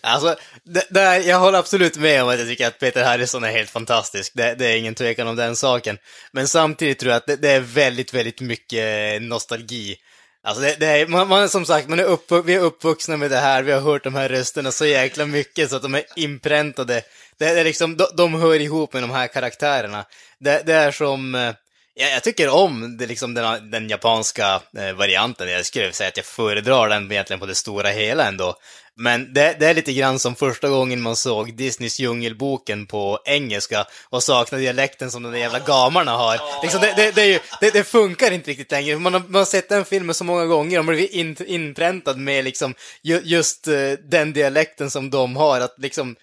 Alltså. 0.02 0.28
Alltså, 0.28 0.44
det, 0.65 0.88
det, 0.89 1.17
jag 1.17 1.39
håller 1.39 1.60
absolut 1.60 1.97
med 1.97 2.23
om 2.23 2.30
att 2.30 2.39
jag 2.39 2.47
tycker 2.47 2.67
att 2.67 2.80
Peter 2.80 3.04
Harrison 3.04 3.43
är 3.43 3.52
helt 3.52 3.69
fantastisk. 3.69 4.32
Det, 4.36 4.56
det 4.56 4.67
är 4.67 4.78
ingen 4.78 4.95
tvekan 4.95 5.28
om 5.28 5.36
den 5.36 5.56
saken. 5.56 5.97
Men 6.32 6.47
samtidigt 6.47 6.99
tror 6.99 7.12
jag 7.12 7.17
att 7.17 7.28
det, 7.28 7.36
det 7.36 7.49
är 7.49 7.60
väldigt, 7.60 8.13
väldigt 8.13 8.41
mycket 8.41 9.21
nostalgi. 9.21 9.95
Alltså 10.43 10.63
det, 10.63 10.76
det 10.80 10.86
är, 10.86 11.08
man, 11.08 11.28
man, 11.28 11.49
som 11.49 11.65
sagt, 11.65 11.88
man 11.88 11.99
är 11.99 12.04
upp, 12.04 12.32
vi 12.45 12.54
är 12.54 12.60
uppvuxna 12.60 13.17
med 13.17 13.32
det 13.32 13.38
här, 13.38 13.63
vi 13.63 13.71
har 13.71 13.82
hört 13.82 14.04
de 14.04 14.15
här 14.15 14.30
rösterna 14.30 14.71
så 14.71 14.86
jäkla 14.86 15.26
mycket 15.26 15.69
så 15.69 15.76
att 15.76 15.82
de 15.82 15.95
är 15.95 16.04
inpräntade. 16.15 17.02
Det, 17.38 17.54
det 17.54 17.60
är 17.60 17.63
liksom, 17.63 17.97
de, 17.97 18.06
de 18.17 18.34
hör 18.34 18.62
ihop 18.62 18.93
med 18.93 19.04
de 19.04 19.12
här 19.12 19.28
karaktärerna. 19.28 20.06
Det, 20.39 20.63
det 20.65 20.73
är 20.73 20.91
som, 20.91 21.36
eh, 21.36 21.54
eh, 21.99 22.03
jag, 22.03 22.12
jag 22.12 22.23
tycker 22.23 22.49
om 22.49 22.97
det, 22.97 23.06
liksom 23.06 23.34
den, 23.34 23.71
den 23.71 23.89
japanska 23.89 24.62
eh, 24.77 24.93
varianten. 24.93 25.49
Jag 25.49 25.65
skulle 25.65 25.93
säga 25.93 26.08
att 26.08 26.17
jag 26.17 26.25
föredrar 26.25 26.89
den 26.89 27.12
egentligen 27.12 27.39
på 27.39 27.45
det 27.45 27.56
stora 27.56 27.89
hela 27.89 28.27
ändå. 28.27 28.56
Men 28.95 29.34
det, 29.34 29.56
det 29.60 29.67
är 29.67 29.73
lite 29.73 29.93
grann 29.93 30.19
som 30.19 30.36
första 30.36 30.69
gången 30.69 31.01
man 31.01 31.15
såg 31.15 31.56
Disneys 31.56 31.99
Djungelboken 31.99 32.86
på 32.86 33.19
engelska 33.25 33.86
och 34.10 34.23
saknade 34.23 34.63
dialekten 34.63 35.12
som 35.12 35.23
de 35.23 35.32
där 35.32 35.39
jävla 35.39 35.60
gamarna 35.60 36.12
har. 36.12 36.39
Liksom 36.62 36.82
det, 36.82 36.93
det, 36.95 37.12
det, 37.12 37.21
är 37.21 37.25
ju, 37.25 37.39
det, 37.62 37.73
det 37.73 37.84
funkar 37.84 38.32
inte 38.32 38.51
riktigt 38.51 38.71
längre. 38.71 38.99
Man 38.99 39.13
har, 39.13 39.19
man 39.19 39.36
har 39.36 39.45
sett 39.45 39.69
den 39.69 39.86
filmen 39.86 40.15
så 40.15 40.23
många 40.23 40.45
gånger 40.45 40.79
och 40.79 40.86
man 40.86 40.95
blivit 40.95 41.12
in, 41.12 41.36
inpräntad 41.45 42.17
med 42.17 42.43
liksom 42.43 42.73
ju, 43.01 43.21
just 43.23 43.67
uh, 43.67 43.91
den 43.91 44.34
dialekten 44.34 44.91
som 44.91 45.10
de 45.10 45.36
har. 45.36 45.60
Att 45.60 45.75
liksom 45.77 46.15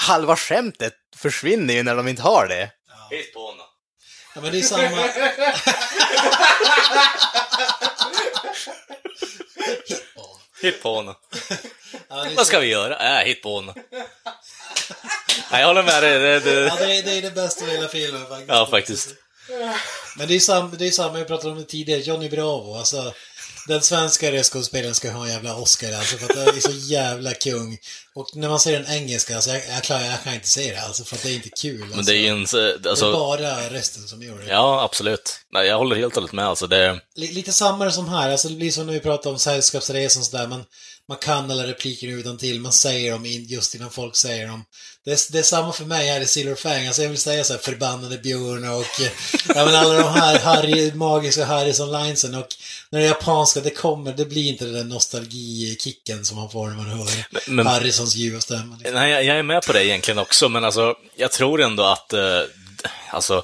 halva 0.00 0.36
skämtet 0.36 0.94
försvinner 1.16 1.74
ju 1.74 1.82
när 1.82 1.96
de 1.96 2.08
inte 2.08 2.22
har 2.22 2.46
det. 2.48 2.70
Honom. 3.34 3.41
Ja, 4.34 4.40
men 4.40 4.52
det 4.52 4.58
är 4.58 4.62
samma... 4.62 5.08
På 10.82 10.94
honom. 10.94 11.14
Ja, 12.08 12.26
Vad 12.36 12.46
ska 12.46 12.58
vi 12.58 12.66
göra? 12.66 13.22
Äh, 13.22 13.36
honom. 13.42 13.74
Nej, 15.50 15.60
jag 15.60 15.66
håller 15.66 15.82
med 15.82 16.02
dig. 16.02 16.18
Det, 16.18 16.40
det... 16.40 16.60
Ja, 16.60 16.76
det 16.76 16.98
är, 16.98 17.02
det 17.02 17.18
är 17.18 17.22
det 17.22 17.30
bästa 17.30 17.64
med 17.64 17.74
hela 17.74 17.88
filmen 17.88 18.26
faktiskt. 18.26 18.48
Ja, 18.48 18.68
faktiskt. 18.70 19.14
Men 20.16 20.28
det 20.28 20.34
är 20.34 20.40
samma, 20.40 20.68
det 20.68 20.86
är 20.86 20.90
samma 20.90 21.18
jag 21.18 21.26
pratade 21.26 21.50
om 21.52 21.58
det 21.58 21.64
tidigare, 21.64 22.00
Johnny 22.00 22.28
Bravo. 22.28 22.76
Alltså, 22.78 23.14
den 23.68 23.82
svenska 23.82 24.32
röstskådespelaren 24.32 24.94
ska 24.94 25.10
ha 25.10 25.24
en 25.26 25.30
jävla 25.32 25.56
Oscar 25.56 25.92
alltså, 25.92 26.16
för 26.16 26.24
att 26.24 26.34
det 26.54 26.56
är 26.56 26.60
så 26.60 26.70
jävla 26.72 27.34
kung. 27.34 27.78
Och 28.14 28.36
när 28.36 28.48
man 28.48 28.60
ser 28.60 28.72
den 28.72 28.86
engelska, 28.92 29.34
alltså, 29.34 29.50
jag, 29.50 29.62
jag, 29.68 29.82
klarar, 29.82 30.04
jag 30.04 30.22
kan 30.24 30.34
inte 30.34 30.48
säga 30.48 30.74
det 30.74 30.80
alltså, 30.82 31.04
för 31.04 31.16
att 31.16 31.22
det 31.22 31.30
är 31.30 31.34
inte 31.34 31.48
kul. 31.48 31.82
Alltså. 31.82 31.96
Men 31.96 32.04
det 32.04 32.12
är 32.12 32.16
ju 32.16 32.28
en... 32.28 32.44
Det 32.44 32.88
är 32.88 32.88
Alltså, 32.90 33.12
bara 33.12 33.70
resten 33.70 34.08
som 34.08 34.22
gör 34.22 34.38
det. 34.38 34.46
ja, 34.46 34.82
absolut. 34.82 35.38
Nej, 35.52 35.66
jag 35.66 35.78
håller 35.78 35.96
helt 35.96 36.12
och 36.16 36.20
hållet 36.20 36.32
med. 36.32 36.46
Alltså, 36.46 36.66
det... 36.66 36.86
L- 36.86 36.98
lite 37.16 37.52
samma 37.52 37.90
som 37.90 38.08
här, 38.08 38.30
alltså 38.30 38.48
det 38.48 38.54
blir 38.54 38.70
som 38.72 38.86
när 38.86 38.92
vi 38.92 39.00
pratar 39.00 39.30
om 39.30 39.38
Sällskapsresan 39.38 40.20
och 40.20 40.26
sådär, 40.26 40.46
man, 40.46 40.64
man 41.12 41.18
kan 41.18 41.50
alla 41.50 41.66
repliker 41.66 42.06
utan 42.08 42.38
till 42.38 42.60
man 42.60 42.72
säger 42.72 43.12
dem 43.12 43.26
in, 43.26 43.44
just 43.48 43.74
innan 43.74 43.90
folk 43.90 44.16
säger 44.16 44.46
dem. 44.46 44.64
Det 45.04 45.10
är, 45.10 45.32
det 45.32 45.38
är 45.38 45.42
samma 45.42 45.72
för 45.72 45.84
mig 45.84 46.08
här 46.08 46.20
i 46.20 46.26
Silver 46.26 46.54
Fang, 46.54 46.86
alltså 46.86 47.02
jag 47.02 47.08
vill 47.08 47.18
säga 47.18 47.44
så 47.44 47.52
här 47.52 47.60
förbannade 47.60 48.18
björn 48.18 48.68
och 48.68 49.00
eh, 49.00 49.10
ja, 49.48 49.64
men 49.64 49.74
alla 49.74 49.94
de 49.94 50.12
här 50.12 50.38
Harry, 50.38 50.92
magiska 50.94 51.44
Harrison-linesen 51.44 52.34
och 52.34 52.46
när 52.90 53.00
det 53.00 53.06
japanska, 53.06 53.60
det 53.60 53.70
kommer, 53.70 54.12
det 54.12 54.24
blir 54.24 54.48
inte 54.48 54.64
den 54.64 54.74
där 54.74 54.84
nostalgikicken 54.84 56.24
som 56.24 56.36
man 56.36 56.50
får 56.50 56.68
när 56.68 56.76
man 56.76 56.86
hör 56.86 57.08
men- 57.50 57.66
Harrisons 57.66 58.14
ljuva 58.16 58.40
stämma. 58.40 58.76
Liksom. 58.76 58.94
Nej, 58.94 59.10
jag, 59.10 59.24
jag 59.24 59.38
är 59.38 59.42
med 59.42 59.62
på 59.62 59.72
det 59.72 59.86
egentligen 59.86 60.18
också, 60.18 60.48
men 60.48 60.64
alltså, 60.64 60.94
jag 61.16 61.32
tror 61.32 61.62
ändå 61.62 61.84
att, 61.84 62.12
eh, 62.12 62.40
alltså, 63.10 63.42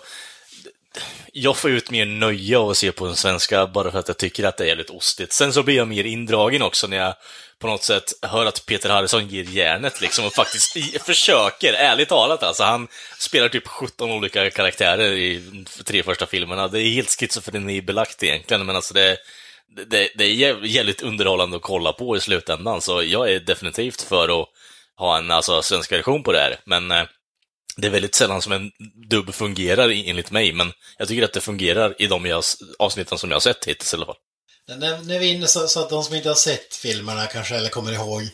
jag 1.33 1.57
får 1.57 1.70
ut 1.70 1.90
mer 1.90 2.07
nöje 2.07 2.59
av 2.59 2.70
att 2.70 2.76
se 2.76 2.92
på 2.92 3.07
den 3.07 3.16
svenska 3.16 3.66
bara 3.66 3.90
för 3.90 3.98
att 3.98 4.09
jag 4.09 4.16
tycker 4.16 4.44
att 4.44 4.57
det 4.57 4.64
är 4.64 4.68
jävligt 4.68 4.90
ostigt. 4.90 5.33
Sen 5.33 5.52
så 5.52 5.62
blir 5.62 5.76
jag 5.76 5.88
mer 5.88 6.04
indragen 6.04 6.62
också 6.62 6.87
när 6.87 6.96
jag 6.96 7.14
på 7.59 7.66
något 7.66 7.83
sätt 7.83 8.12
hör 8.23 8.47
att 8.47 8.66
Peter 8.66 8.90
Harrison 8.90 9.29
ger 9.29 9.44
järnet 9.44 10.01
liksom 10.01 10.27
och 10.27 10.35
faktiskt 10.35 10.77
i, 10.77 10.83
försöker, 10.83 11.73
ärligt 11.73 12.09
talat 12.09 12.42
alltså. 12.42 12.62
Han 12.62 12.88
spelar 13.18 13.49
typ 13.49 13.68
17 13.68 14.11
olika 14.11 14.51
karaktärer 14.51 15.12
i 15.12 15.38
de 15.38 15.64
tre 15.85 16.03
första 16.03 16.27
filmerna. 16.27 16.68
Det 16.68 16.83
är 16.83 16.90
helt 16.90 17.21
schizofrenibelagt 17.21 18.23
egentligen, 18.23 18.66
men 18.66 18.77
alltså 18.77 18.94
det, 18.94 19.16
det, 19.87 20.11
det 20.16 20.25
är 20.25 20.64
jävligt 20.64 21.03
underhållande 21.03 21.57
att 21.57 21.62
kolla 21.62 21.92
på 21.92 22.16
i 22.16 22.21
slutändan, 22.21 22.81
så 22.81 23.03
jag 23.03 23.33
är 23.33 23.40
definitivt 23.40 24.03
för 24.03 24.42
att 24.42 24.49
ha 24.97 25.18
en 25.18 25.31
alltså, 25.31 25.62
svensk 25.62 25.92
version 25.92 26.23
på 26.23 26.33
det 26.33 26.38
här. 26.38 26.57
Men 26.64 26.90
eh, 26.90 27.05
det 27.77 27.87
är 27.87 27.90
väldigt 27.90 28.14
sällan 28.14 28.42
som 28.42 28.53
en 28.53 28.71
dubb 29.11 29.35
fungerar 29.35 30.09
enligt 30.09 30.31
mig, 30.31 30.53
men 30.53 30.73
jag 30.99 31.09
tycker 31.09 31.25
att 31.25 31.33
det 31.33 31.40
fungerar 31.40 32.03
i 32.03 32.07
de 32.07 32.42
avsnitten 32.79 33.18
som 33.18 33.31
jag 33.31 33.35
har 33.37 33.40
sett 33.40 33.64
hittills 33.64 33.94
i 33.94 33.97
alla 33.97 34.07
fall. 34.07 34.16
När, 34.68 34.98
när 34.98 35.18
vi 35.18 35.28
är 35.31 35.35
inne 35.35 35.46
så, 35.46 35.68
så 35.68 35.81
att 35.81 35.90
de 35.90 36.04
som 36.04 36.14
inte 36.14 36.28
har 36.28 36.37
sett 36.37 36.74
filmerna 36.76 37.26
kanske 37.26 37.57
eller 37.57 37.68
kommer 37.68 37.92
ihåg. 37.92 38.28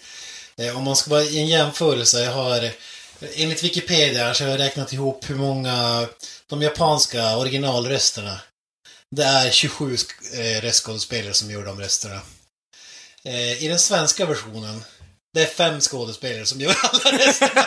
Eh, 0.57 0.77
om 0.77 0.85
man 0.85 0.97
ska 0.97 1.11
bara 1.11 1.23
i 1.23 1.39
en 1.39 1.47
jämförelse, 1.47 2.25
jag 2.25 2.33
har 2.33 2.71
enligt 3.35 3.63
Wikipedia 3.63 4.35
så 4.35 4.45
har 4.45 4.51
jag 4.51 4.61
räknat 4.61 4.93
ihop 4.93 5.31
hur 5.31 5.35
många 5.35 6.07
de 6.47 6.63
japanska 6.63 7.37
originalrösterna. 7.37 8.41
Det 9.11 9.25
är 9.25 9.51
27 9.51 9.97
sk- 9.97 10.41
eh, 10.41 10.61
röstskådespelare 10.63 11.35
som 11.35 11.51
gör 11.51 11.65
de 11.65 11.81
rösterna. 11.81 12.21
Eh, 13.25 13.65
I 13.65 13.69
den 13.69 13.79
svenska 13.79 14.27
versionen 14.27 14.85
det 15.35 15.43
är 15.43 15.47
fem 15.47 15.81
skådespelare 15.81 16.47
som 16.47 16.61
gör 16.61 16.77
alla 16.83 17.19
rösterna. 17.19 17.63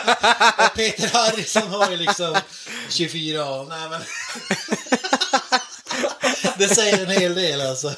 Och 0.68 0.74
Peter 0.74 1.08
Harrison 1.08 1.68
har 1.68 1.90
ju 1.90 1.96
liksom 1.96 2.36
24 2.90 3.44
av. 3.44 3.68
Nej 3.68 3.88
men... 3.90 4.00
det 6.58 6.68
säger 6.74 6.98
en 6.98 7.10
hel 7.20 7.34
del 7.34 7.60
alltså. 7.60 7.94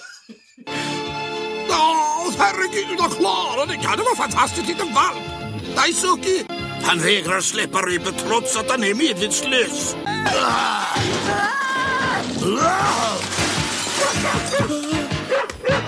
Åh, 1.70 2.32
herregud 2.38 2.98
vad 2.98 3.16
klarade 3.16 3.74
kan 3.74 3.96
det 3.98 4.02
vara 4.04 4.16
fantastiskt 4.16 4.68
liten 4.68 4.94
valp. 4.94 5.24
Daisuki, 5.76 6.44
han 6.82 6.98
vägrar 6.98 7.40
släppa 7.40 7.78
rymmet 7.82 8.24
trots 8.28 8.56
att 8.56 8.70
han 8.70 8.84
är 8.84 8.94
medvetslös. 8.94 9.96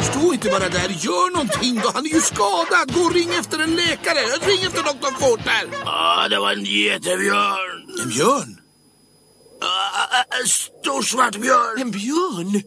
Stå 0.01 0.33
inte 0.33 0.51
bara 0.51 0.69
där, 0.69 0.89
gör 0.89 1.31
någonting 1.33 1.81
då. 1.83 1.91
Han 1.95 2.07
är 2.07 2.11
ju 2.11 2.21
skadad. 2.21 2.95
Gå 2.95 3.01
och 3.01 3.15
ring 3.15 3.31
efter 3.35 3.59
en 3.59 3.75
läkare. 3.75 4.21
Ring 4.47 4.65
efter 4.65 4.83
doktor 4.83 5.13
Forter. 5.21 5.69
Ja, 5.85 6.29
det 6.31 6.39
var 6.39 6.53
en 6.53 6.65
jättebjörn. 6.65 7.87
En 8.03 8.09
björn? 8.09 8.59
En 10.41 10.49
stor 10.49 11.03
svart 11.03 11.37
björn. 11.37 11.81
En 11.81 11.91
björn? 11.91 12.63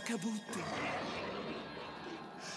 Akakabuto. 0.00 0.58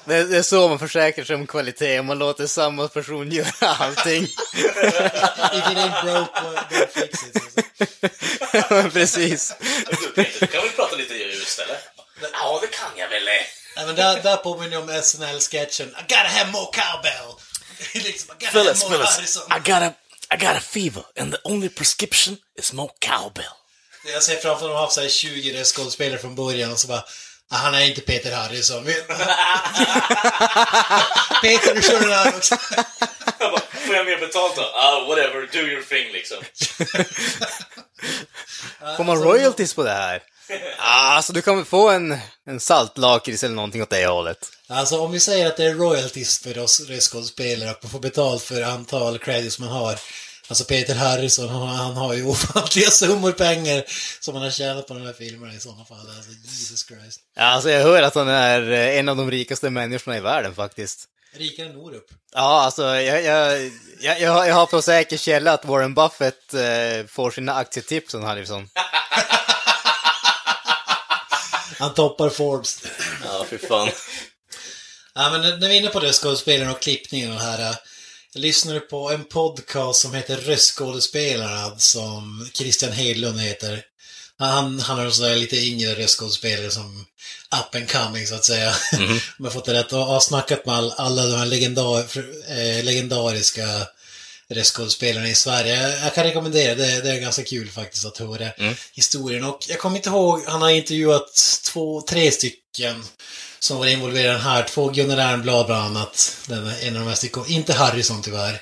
Det, 0.05 0.23
det 0.23 0.37
är 0.37 0.41
så 0.41 0.69
man 0.69 0.79
försäkrar 0.79 1.25
sig 1.25 1.35
om 1.35 1.47
kvalitet, 1.47 2.01
man 2.01 2.19
låter 2.19 2.47
samma 2.47 2.87
person 2.87 3.31
göra 3.31 3.67
allting. 3.67 4.23
If 4.23 5.71
it 5.71 5.77
ain't 5.77 6.03
broke, 6.03 6.39
don't 6.39 6.87
fix 6.87 7.23
it. 7.23 7.35
Alltså. 7.35 8.73
Men 8.73 8.91
Precis. 8.91 9.53
Kan 10.51 10.63
vi 10.63 10.69
prata 10.75 10.95
lite 10.95 11.13
ljus, 11.13 11.59
eller? 11.59 11.77
Ja, 12.33 12.59
det 12.61 12.67
kan 12.67 12.89
jag 12.97 13.09
väl. 13.09 13.23
Nej, 13.75 13.85
men 13.85 13.95
där, 13.95 14.23
där 14.23 14.37
påminner 14.37 14.73
jag 14.73 14.83
om 14.83 15.01
SNL-sketchen. 15.03 15.87
I 15.87 16.01
gotta 16.01 16.27
have 16.27 16.51
more 16.51 16.67
cowbell! 16.73 17.35
liksom, 17.93 18.35
I 18.39 18.45
gotta 18.45 18.51
Phyllis, 18.51 18.83
have 18.83 18.89
more 18.91 19.05
Phyllis, 19.05 19.15
Harrison. 19.15 19.43
I 19.51 19.59
got 19.71 19.81
a, 19.81 19.93
I 20.31 20.37
got 20.37 20.55
a 20.57 20.61
fever 20.61 21.03
and 21.19 21.31
the 21.33 21.39
only 21.43 21.69
prescription 21.69 22.37
is 22.59 22.73
more 22.73 22.89
cowbell. 22.99 23.53
Jag 24.05 24.23
ser 24.23 24.35
framför 24.35 24.49
mig 24.49 24.55
att 24.55 24.61
de 24.61 24.73
har 24.75 24.81
haft 24.81 24.93
så 24.93 25.01
här 25.01 25.09
20 25.09 25.59
röstskådespelare 25.59 26.19
från 26.19 26.35
början 26.35 26.71
och 26.71 26.79
så 26.79 26.87
bara 26.87 27.03
han 27.57 27.73
är 27.73 27.85
inte 27.85 28.01
Peter 28.01 28.35
Harrison. 28.35 28.85
Peter, 31.41 31.75
du 31.75 31.81
kör 31.81 31.99
den 31.99 32.11
här 32.11 32.27
också. 32.37 32.55
Får 33.71 33.95
jag 33.95 34.05
mer 34.05 34.19
betalt 34.19 34.55
då? 34.55 34.61
Ah, 34.61 35.05
whatever, 35.07 35.49
do 35.53 35.59
your 35.59 35.81
thing 35.83 36.11
liksom. 36.13 36.37
Får 38.97 39.03
man 39.03 39.23
royalties 39.23 39.73
på 39.73 39.83
det 39.83 39.91
här? 39.91 40.21
Ah, 40.79 41.15
alltså 41.15 41.33
du 41.33 41.41
kan 41.41 41.55
väl 41.55 41.65
få 41.65 41.89
en, 41.89 42.17
en 42.47 42.59
saltlakrits 42.59 43.43
eller 43.43 43.55
någonting 43.55 43.81
åt 43.81 43.89
det 43.89 44.07
hållet. 44.07 44.37
Alltså 44.67 44.99
om 44.99 45.11
vi 45.11 45.19
säger 45.19 45.47
att 45.47 45.57
det 45.57 45.65
är 45.65 45.73
royalties 45.73 46.39
för 46.39 46.57
oss 46.59 46.79
röstskådespelare, 46.79 47.69
att 47.69 47.83
man 47.83 47.91
får 47.91 47.99
betalt 47.99 48.43
för 48.43 48.61
antal 48.61 49.19
credits 49.19 49.59
man 49.59 49.69
har. 49.69 49.99
Alltså 50.47 50.63
Peter 50.63 50.95
Harrison, 50.95 51.49
han, 51.49 51.67
han 51.67 51.93
har 51.95 52.13
ju 52.13 52.23
ofantliga 52.27 52.89
summor 52.91 53.31
pengar 53.31 53.83
som 54.19 54.33
han 54.35 54.43
har 54.43 54.51
tjänat 54.51 54.87
på 54.87 54.93
de 54.93 55.05
här 55.05 55.13
filmerna 55.13 55.53
i 55.53 55.59
sådana 55.59 55.85
fall. 55.85 55.97
Alltså 56.17 56.31
Jesus 56.31 56.85
Christ. 56.87 57.19
Ja, 57.35 57.43
Alltså 57.43 57.69
jag 57.69 57.83
hör 57.83 58.01
att 58.03 58.15
han 58.15 58.27
är 58.29 58.71
eh, 58.71 58.97
en 58.99 59.09
av 59.09 59.17
de 59.17 59.31
rikaste 59.31 59.69
människorna 59.69 60.17
i 60.17 60.19
världen 60.19 60.55
faktiskt. 60.55 61.05
Rikare 61.37 61.65
än 61.67 61.73
Norup. 61.73 62.05
Ja, 62.33 62.61
alltså 62.63 62.83
jag, 62.83 63.23
jag, 63.23 63.71
jag, 64.01 64.21
jag, 64.21 64.53
har- 64.53 64.65
på 64.65 64.81
säker 64.81 65.17
källa 65.17 65.53
att 65.53 65.65
Warren 65.65 65.93
Buffett 65.93 66.53
eh, 66.53 67.05
får 67.07 67.31
sina 67.31 67.53
aktietips 67.53 68.11
från 68.11 68.23
Harrison. 68.23 68.69
Han 71.79 71.93
toppar 71.93 72.29
Forbes. 72.29 72.83
Ja, 73.25 73.45
fy 73.49 73.57
fan. 73.57 73.89
Ja, 75.15 75.29
men 75.31 75.41
när 75.41 75.67
vi 75.69 75.75
är 75.75 75.79
inne 75.81 75.89
på 75.89 75.99
röstskådespelaren 75.99 76.71
och 76.71 76.81
klippningen 76.81 77.31
och 77.31 77.37
det 77.39 77.43
här. 77.45 77.75
Jag 78.35 78.41
lyssnade 78.41 78.79
på 78.79 79.11
en 79.11 79.25
podcast 79.25 80.01
som 80.01 80.13
heter 80.13 80.37
Röstskådespelare 80.37 81.73
som 81.77 82.49
Christian 82.53 82.91
Hedlund 82.91 83.39
heter. 83.39 83.81
Han, 84.39 84.79
han 84.79 84.99
är 84.99 85.05
en 85.05 85.11
sån 85.11 85.25
där 85.25 85.35
lite 85.35 85.57
yngre 85.57 85.95
röstskådespelare 85.95 86.71
som 86.71 87.05
up 87.61 87.75
and 87.75 87.91
coming 87.91 88.27
så 88.27 88.35
att 88.35 88.45
säga. 88.45 88.73
Om 89.39 89.45
jag 89.45 89.53
fått 89.53 89.65
det 89.65 89.73
rätt. 89.73 89.93
Och 89.93 89.99
har 89.99 90.19
snackat 90.19 90.65
med 90.65 90.75
all, 90.75 90.91
alla 90.97 91.25
de 91.25 91.37
här 91.37 91.45
legendar, 91.45 91.99
eh, 92.47 92.83
legendariska 92.83 93.87
röstskådespelarna 94.49 95.29
i 95.29 95.35
Sverige. 95.35 95.99
Jag, 96.03 96.15
kan 96.15 96.23
rekommendera 96.23 96.75
det. 96.75 97.01
Det 97.01 97.11
är 97.11 97.19
ganska 97.19 97.43
kul 97.43 97.69
faktiskt 97.69 98.05
att 98.05 98.17
höra 98.17 98.49
historien. 98.93 99.43
Och 99.43 99.65
jag 99.69 99.79
kommer 99.79 99.95
inte 99.97 100.09
ihåg, 100.09 100.43
han 100.47 100.61
har 100.61 100.69
intervjuat 100.69 101.61
två, 101.65 102.01
tre 102.01 102.31
stycken 102.31 103.03
som 103.59 103.77
var 103.77 103.87
involverade 103.87 104.29
i 104.29 104.31
den 104.31 104.41
här. 104.41 104.63
Två 104.63 104.89
Gunnar 104.89 105.17
Ernblad 105.17 105.65
bland 105.65 105.97
annat. 105.97 106.37
Den, 106.47 106.67
en 106.81 106.95
av 106.95 107.01
de 107.01 107.09
mest 107.09 107.23
ikon- 107.23 107.49
Inte 107.49 107.73
Harrison 107.73 108.21
tyvärr. 108.21 108.61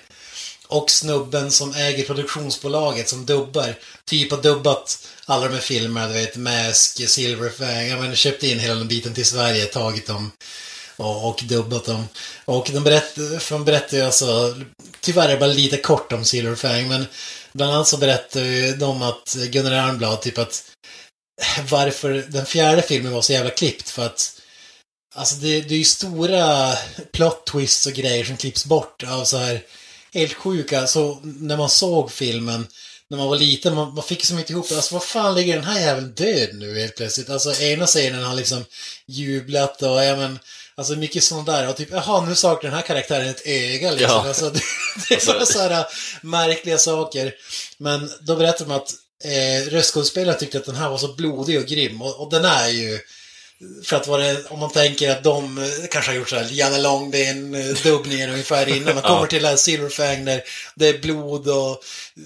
Och 0.67 0.91
snubben 0.91 1.51
som 1.51 1.73
äger 1.75 2.05
produktionsbolaget 2.05 3.09
som 3.09 3.25
dubbar. 3.25 3.75
Typ 4.05 4.31
har 4.31 4.41
dubbat 4.41 5.07
alla 5.25 5.47
de 5.47 5.53
här 5.53 5.61
filmerna, 5.61 6.07
du 6.07 6.13
vet, 6.13 6.35
Mask, 6.35 7.09
Silverfang. 7.09 7.87
Ja 7.87 7.99
men 8.01 8.15
köpt 8.15 8.43
in 8.43 8.59
hela 8.59 8.75
den 8.75 8.87
biten 8.87 9.13
till 9.13 9.25
Sverige, 9.25 9.65
tagit 9.65 10.07
dem 10.07 10.31
och, 11.01 11.43
dubbat 11.43 11.85
dem. 11.85 12.07
Och 12.45 12.69
de 12.73 12.83
berättar, 12.83 13.39
för 13.39 13.55
de 13.55 13.65
berättar 13.65 13.97
ju 13.97 14.03
alltså, 14.03 14.55
tyvärr 14.99 15.29
är 15.29 15.33
det 15.33 15.39
bara 15.39 15.53
lite 15.53 15.77
kort 15.77 16.11
om 16.11 16.25
Silverfang, 16.25 16.87
men 16.87 17.05
bland 17.53 17.73
annat 17.73 17.87
så 17.87 17.97
berättar 17.97 18.41
ju 18.41 18.75
de 18.75 19.01
att 19.01 19.37
Gunnar 19.49 19.71
Ernblad 19.71 20.21
typ 20.21 20.37
att 20.37 20.63
varför 21.69 22.25
den 22.29 22.45
fjärde 22.45 22.81
filmen 22.81 23.13
var 23.13 23.21
så 23.21 23.33
jävla 23.33 23.51
klippt 23.51 23.89
för 23.89 24.05
att 24.05 24.37
Alltså 25.15 25.35
det, 25.35 25.61
det 25.61 25.73
är 25.73 25.77
ju 25.77 25.83
stora 25.83 26.73
plot 27.11 27.45
twists 27.45 27.87
och 27.87 27.93
grejer 27.93 28.23
som 28.23 28.37
klipps 28.37 28.65
bort 28.65 29.03
av 29.03 29.23
så 29.23 29.37
här 29.37 29.61
helt 30.13 30.33
sjuka. 30.33 30.87
Så 30.87 31.19
när 31.23 31.57
man 31.57 31.69
såg 31.69 32.11
filmen 32.11 32.67
när 33.11 33.17
man 33.17 33.27
var 33.27 33.37
liten, 33.37 33.75
man, 33.75 33.93
man 33.93 34.03
fick 34.03 34.25
som 34.25 34.39
inte 34.39 34.53
ihop 34.53 34.69
det. 34.69 34.75
Alltså 34.75 34.93
vad 34.93 35.03
fan 35.03 35.35
ligger 35.35 35.55
den 35.55 35.65
här 35.65 35.79
jäveln 35.79 36.13
död 36.13 36.49
nu 36.53 36.79
helt 36.79 36.95
plötsligt? 36.95 37.29
Alltså 37.29 37.61
ena 37.61 37.85
scenen 37.85 38.23
har 38.23 38.35
liksom 38.35 38.65
jublat 39.05 39.81
och 39.81 40.03
ja 40.03 40.15
men 40.15 40.39
Alltså 40.75 40.93
mycket 40.93 41.23
sånt 41.23 41.45
där 41.45 41.69
och 41.69 41.75
typ, 41.77 41.89
jaha 41.91 42.25
nu 42.25 42.35
saknar 42.35 42.69
den 42.69 42.79
här 42.79 42.85
karaktären 42.85 43.29
ett 43.29 43.47
öga 43.47 43.91
liksom. 43.91 44.09
Ja. 44.09 44.27
Alltså, 44.27 44.49
det, 44.49 44.61
det 45.09 45.27
var 45.27 45.45
så 45.45 45.59
här 45.59 45.85
märkliga 46.21 46.77
saker. 46.77 47.33
Men 47.77 48.11
då 48.21 48.35
berättade 48.35 48.69
de 48.69 48.75
att 48.75 48.93
eh, 49.23 49.71
röstskådespelaren 49.71 50.39
tyckte 50.39 50.57
att 50.57 50.65
den 50.65 50.75
här 50.75 50.89
var 50.89 50.97
så 50.97 51.13
blodig 51.13 51.59
och 51.59 51.65
grym 51.65 52.01
och, 52.01 52.19
och 52.21 52.31
den 52.31 52.45
är 52.45 52.67
ju 52.67 52.99
för 53.83 53.95
att 53.95 54.07
vara, 54.07 54.23
om 54.49 54.59
man 54.59 54.71
tänker 54.71 55.11
att 55.11 55.23
de 55.23 55.57
eh, 55.57 55.63
kanske 55.91 56.11
har 56.11 56.15
gjort 56.17 56.29
så 56.29 56.35
här 56.35 56.47
Janne 56.51 56.81
Långben-dubbningar 56.81 58.29
ungefär 58.29 58.69
innan 58.69 58.95
man 58.95 59.03
kommer 59.11 59.27
till 59.27 59.43
det 59.43 59.57
Silverfang 59.57 60.25
där 60.25 60.41
det 60.75 60.87
är 60.87 60.99
blod 60.99 61.47
och 61.47 61.83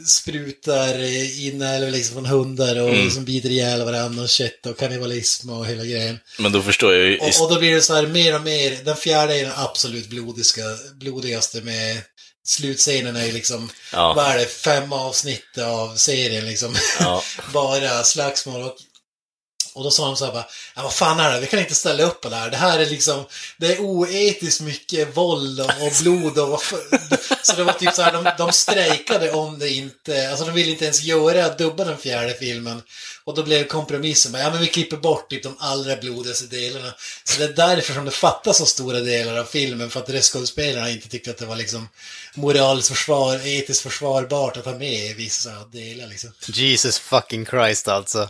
sprutar 0.08 1.04
in 1.40 1.62
eller 1.62 1.92
liksom 1.92 2.14
från 2.14 2.26
hundar 2.26 2.80
och 2.80 3.12
som 3.12 3.26
biter 3.26 3.50
ihjäl 3.50 3.86
varandra 3.86 4.24
och 4.24 4.30
kött 4.30 4.66
och 4.66 4.78
kannibalism 4.78 5.50
och 5.50 5.66
hela 5.66 5.84
grejen. 5.84 6.20
Men 6.40 6.52
då 6.52 6.62
förstår 6.62 6.94
jag 6.94 7.06
ju... 7.06 7.18
Och, 7.18 7.42
och 7.42 7.54
då 7.54 7.60
blir 7.60 7.76
det 7.76 7.82
så 7.82 7.94
här 7.96 8.08
mer 8.08 8.36
och 8.36 8.42
mer, 8.42 8.78
den 8.84 8.96
fjärde 8.96 9.36
är 9.36 9.44
den 9.44 9.54
absolut 9.56 10.08
blodiska, 10.10 10.62
blodigaste 11.00 11.62
med 11.62 12.02
Slutscenen 12.48 13.16
är 13.16 13.26
ju 13.26 13.32
liksom, 13.32 13.70
Ja. 13.92 14.14
vad 14.14 14.26
är 14.26 14.38
det, 14.38 14.46
fem 14.46 14.94
avsnitt 14.94 15.58
av 15.58 15.96
serien 15.96 16.46
liksom. 16.46 16.76
Ja. 17.00 17.24
Bara 17.54 18.04
slagsmål 18.04 18.62
och 18.62 18.76
och 19.76 19.84
då 19.84 19.92
sa 19.92 20.06
de 20.06 20.16
så 20.16 20.26
här 20.26 20.32
bara, 20.32 20.46
ja 20.76 20.84
vad 20.84 20.94
fan 20.94 21.20
är 21.20 21.34
det, 21.34 21.40
vi 21.40 21.48
kan 21.48 21.60
inte 21.60 21.76
ställa 21.76 22.04
upp 22.04 22.22
på 22.22 22.30
det 22.30 22.36
här. 22.36 22.50
Det 22.50 22.58
här 22.58 22.80
är 22.80 22.86
liksom, 22.86 23.26
det 23.58 23.74
är 23.74 23.80
oetiskt 23.80 24.62
mycket 24.62 25.18
våld 25.18 25.60
och, 25.60 25.92
blod 26.02 26.40
och 26.40 26.50
vad 26.50 26.62
Så 27.42 27.56
det 27.56 27.64
var 27.64 27.74
typ 27.74 27.94
så 27.94 28.02
här, 28.02 28.14
de, 28.14 28.32
de 28.38 28.52
strejkade 28.52 29.32
om 29.32 29.60
det 29.60 29.70
inte, 29.70 30.30
alltså 30.30 30.46
de 30.46 30.54
ville 30.54 30.72
inte 30.72 30.86
ens 30.86 31.04
göra, 31.04 31.56
dubba 31.56 31.84
den 31.84 31.98
fjärde 31.98 32.34
filmen. 32.34 32.82
Och 33.24 33.36
då 33.36 33.44
blev 33.44 33.68
kompromissen, 33.68 34.32
bara, 34.32 34.42
ja 34.42 34.50
men 34.50 34.60
vi 34.60 34.68
klipper 34.68 34.98
bort 34.98 35.30
typ 35.30 35.44
de 35.44 35.56
allra 35.60 35.96
blodigaste 35.96 36.46
delarna. 36.46 36.94
Så 37.24 37.40
det 37.40 37.46
är 37.46 37.54
därför 37.54 37.94
som 37.94 38.06
det 38.06 38.12
fattas 38.12 38.58
så 38.58 38.66
stora 38.66 39.00
delar 39.00 39.38
av 39.38 39.46
filmen, 39.46 39.90
för 39.90 40.00
att 40.00 40.10
röstskådespelarna 40.10 40.90
inte 40.90 41.10
tyckte 41.10 41.32
att 41.32 41.38
det 41.38 41.46
var 41.46 41.56
liksom 41.56 41.90
moraliskt 42.34 42.90
försvar, 42.90 43.48
etiskt 43.48 43.82
försvarbart 43.82 44.58
att 44.58 44.66
ha 44.66 44.74
med 44.74 45.16
vissa 45.16 45.52
delar 45.72 46.08
liksom. 46.08 46.32
Jesus 46.48 47.00
fucking 47.00 47.46
Christ 47.46 47.88
alltså. 47.88 48.30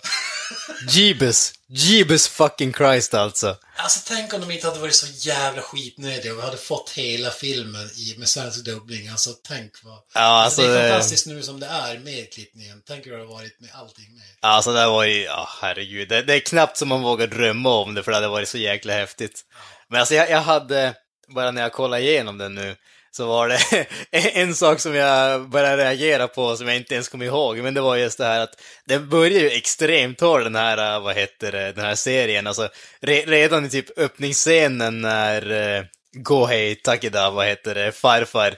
Jeebus. 0.89 1.53
Jeebus 1.69 2.27
fucking 2.27 2.73
Christ 2.73 3.13
alltså. 3.13 3.57
Alltså 3.77 3.99
tänk 4.07 4.33
om 4.33 4.41
de 4.41 4.51
inte 4.51 4.67
hade 4.67 4.79
varit 4.79 4.95
så 4.95 5.07
jävla 5.29 5.61
skitnödiga 5.61 6.31
och 6.33 6.37
vi 6.37 6.43
hade 6.43 6.57
fått 6.57 6.89
hela 6.89 7.29
filmen 7.31 7.89
i, 7.97 8.15
med 8.17 8.27
svensk 8.29 8.65
dubbling. 8.65 9.07
Alltså 9.09 9.29
tänk 9.47 9.71
vad... 9.83 9.93
Ja, 9.93 9.99
alltså, 10.21 10.61
alltså, 10.61 10.61
det 10.61 10.79
är 10.79 10.83
det- 10.83 10.89
fantastiskt 10.89 11.27
nu 11.27 11.43
som 11.43 11.59
det 11.59 11.65
är 11.67 11.99
med 11.99 12.33
klippningen. 12.33 12.81
Tänk 12.87 13.05
hur 13.05 13.11
det 13.11 13.17
har 13.17 13.25
varit 13.25 13.59
med 13.59 13.69
allting 13.73 14.13
med. 14.13 14.23
Alltså 14.41 14.73
det 14.73 14.85
var 14.87 15.03
ju, 15.03 15.23
ja 15.23 15.49
herregud. 15.61 16.09
Det, 16.09 16.21
det 16.21 16.33
är 16.35 16.39
knappt 16.39 16.77
som 16.77 16.87
man 16.87 17.01
vågar 17.01 17.27
drömma 17.27 17.69
om 17.69 17.93
det 17.93 18.03
för 18.03 18.11
det 18.11 18.17
hade 18.17 18.27
varit 18.27 18.49
så 18.49 18.57
jäkla 18.57 18.93
häftigt. 18.93 19.41
Men 19.89 19.99
alltså 19.99 20.15
jag, 20.15 20.29
jag 20.29 20.41
hade, 20.41 20.93
bara 21.35 21.51
när 21.51 21.61
jag 21.61 21.73
kollade 21.73 22.01
igenom 22.03 22.37
den 22.37 22.55
nu, 22.55 22.75
så 23.15 23.25
var 23.25 23.47
det 23.47 23.87
en, 24.11 24.55
sak 24.55 24.79
som 24.79 24.95
jag 24.95 25.49
började 25.49 25.83
reagera 25.83 26.27
på 26.27 26.57
som 26.57 26.67
jag 26.67 26.77
inte 26.77 26.93
ens 26.93 27.09
kom 27.09 27.21
ihåg, 27.21 27.57
men 27.57 27.73
det 27.73 27.81
var 27.81 27.95
just 27.95 28.17
det 28.17 28.25
här 28.25 28.39
att 28.39 28.61
den 28.85 29.09
börjar 29.09 29.39
ju 29.39 29.49
extremt 29.49 30.21
hård 30.21 30.43
den 30.43 30.55
här, 30.55 30.95
eh, 30.95 31.03
vad 31.03 31.15
heter 31.15 31.51
det, 31.51 31.71
den 31.71 31.85
här 31.85 31.95
serien. 31.95 32.47
Alltså 32.47 32.69
re, 33.01 33.23
redan 33.27 33.65
i 33.65 33.69
typ 33.69 33.99
öppningsscenen 33.99 35.01
när 35.01 35.51
uh, 35.51 35.85
Gohei 36.11 36.75
Takeda, 36.75 37.29
vad 37.29 37.47
heter 37.47 37.75
det, 37.75 37.91
farfar, 37.91 38.55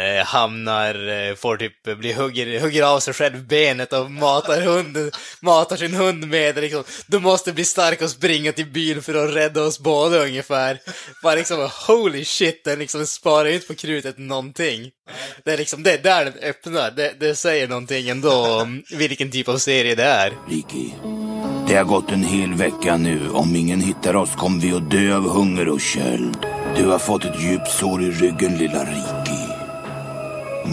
eh, 0.00 0.24
hamnar, 0.26 1.08
eh, 1.08 1.34
får 1.34 1.56
typ, 1.56 1.98
blir 1.98 2.14
hugger, 2.14 2.60
hugger 2.60 2.82
av 2.82 3.00
sig 3.00 3.14
själv 3.14 3.46
benet 3.46 3.92
och 3.92 4.10
matar 4.10 4.60
hunden, 4.60 5.10
matar 5.40 5.76
sin 5.76 5.94
hund 5.94 6.28
med 6.28 6.54
det 6.54 6.60
liksom. 6.60 6.84
Du 7.06 7.18
måste 7.18 7.52
bli 7.52 7.64
stark 7.64 8.02
och 8.02 8.10
springa 8.10 8.52
till 8.52 8.66
byn 8.66 9.02
för 9.02 9.14
att 9.14 9.34
rädda 9.34 9.62
oss 9.62 9.78
båda 9.78 10.24
ungefär. 10.24 10.78
Bara 11.22 11.34
liksom, 11.34 11.70
holy 11.86 12.24
shit, 12.24 12.64
den 12.64 12.78
liksom 12.78 13.06
sparar 13.06 13.48
ju 13.48 13.54
inte 13.54 13.66
på 13.66 13.74
krutet 13.74 14.18
någonting. 14.18 14.90
Det 15.44 15.52
är 15.52 15.58
liksom, 15.58 15.82
det 15.82 15.92
är 15.92 15.98
där 15.98 16.24
den 16.24 16.34
öppnar. 16.42 16.90
Det, 16.90 17.14
det 17.20 17.34
säger 17.34 17.68
någonting 17.68 18.08
ändå 18.08 18.32
om 18.32 18.82
vilken 18.90 19.30
typ 19.30 19.48
av 19.48 19.58
serie 19.58 19.94
det 19.94 20.04
är. 20.04 20.32
Ricky, 20.48 20.90
det 21.68 21.76
har 21.76 21.84
gått 21.84 22.10
en 22.10 22.24
hel 22.24 22.54
vecka 22.54 22.96
nu. 22.96 23.30
Om 23.30 23.56
ingen 23.56 23.80
hittar 23.80 24.16
oss 24.16 24.30
kommer 24.36 24.60
vi 24.60 24.72
att 24.72 24.90
dö 24.90 25.16
av 25.16 25.28
hunger 25.28 25.68
och 25.68 25.80
köld. 25.80 26.36
Du 26.76 26.84
har 26.84 26.98
fått 26.98 27.24
ett 27.24 27.42
djupt 27.42 27.70
sår 27.70 28.02
i 28.02 28.10
ryggen, 28.10 28.58
lilla 28.58 28.84
Ricky. 28.84 29.21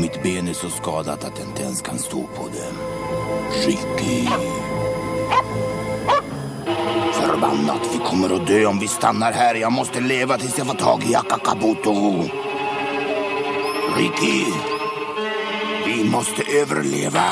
Mitt 0.02 0.24
ben 0.24 0.48
är 0.48 0.54
så 0.54 0.70
skadat 0.70 1.24
att 1.24 1.40
jag 1.40 1.48
inte 1.48 1.64
ens 1.64 1.82
kan 1.82 2.00
stå 2.00 2.28
på 2.28 2.48
det. 2.54 2.72
Ricky. 3.66 4.28
Förbannat, 7.14 7.90
vi 7.94 8.00
kommer 8.00 8.36
att 8.36 8.48
dö 8.48 8.66
om 8.66 8.80
vi 8.80 8.88
stannar 8.88 9.32
här. 9.32 9.56
Jag 9.56 9.72
måste 9.72 10.00
leva 10.00 10.38
tills 10.38 10.58
jag 10.58 10.68
får 10.68 10.74
tag 10.74 11.04
i 11.04 11.16
Akakabuto. 11.16 12.24
Ricky, 13.98 14.46
vi 15.86 16.04
måste 16.04 16.44
överleva. 16.44 17.24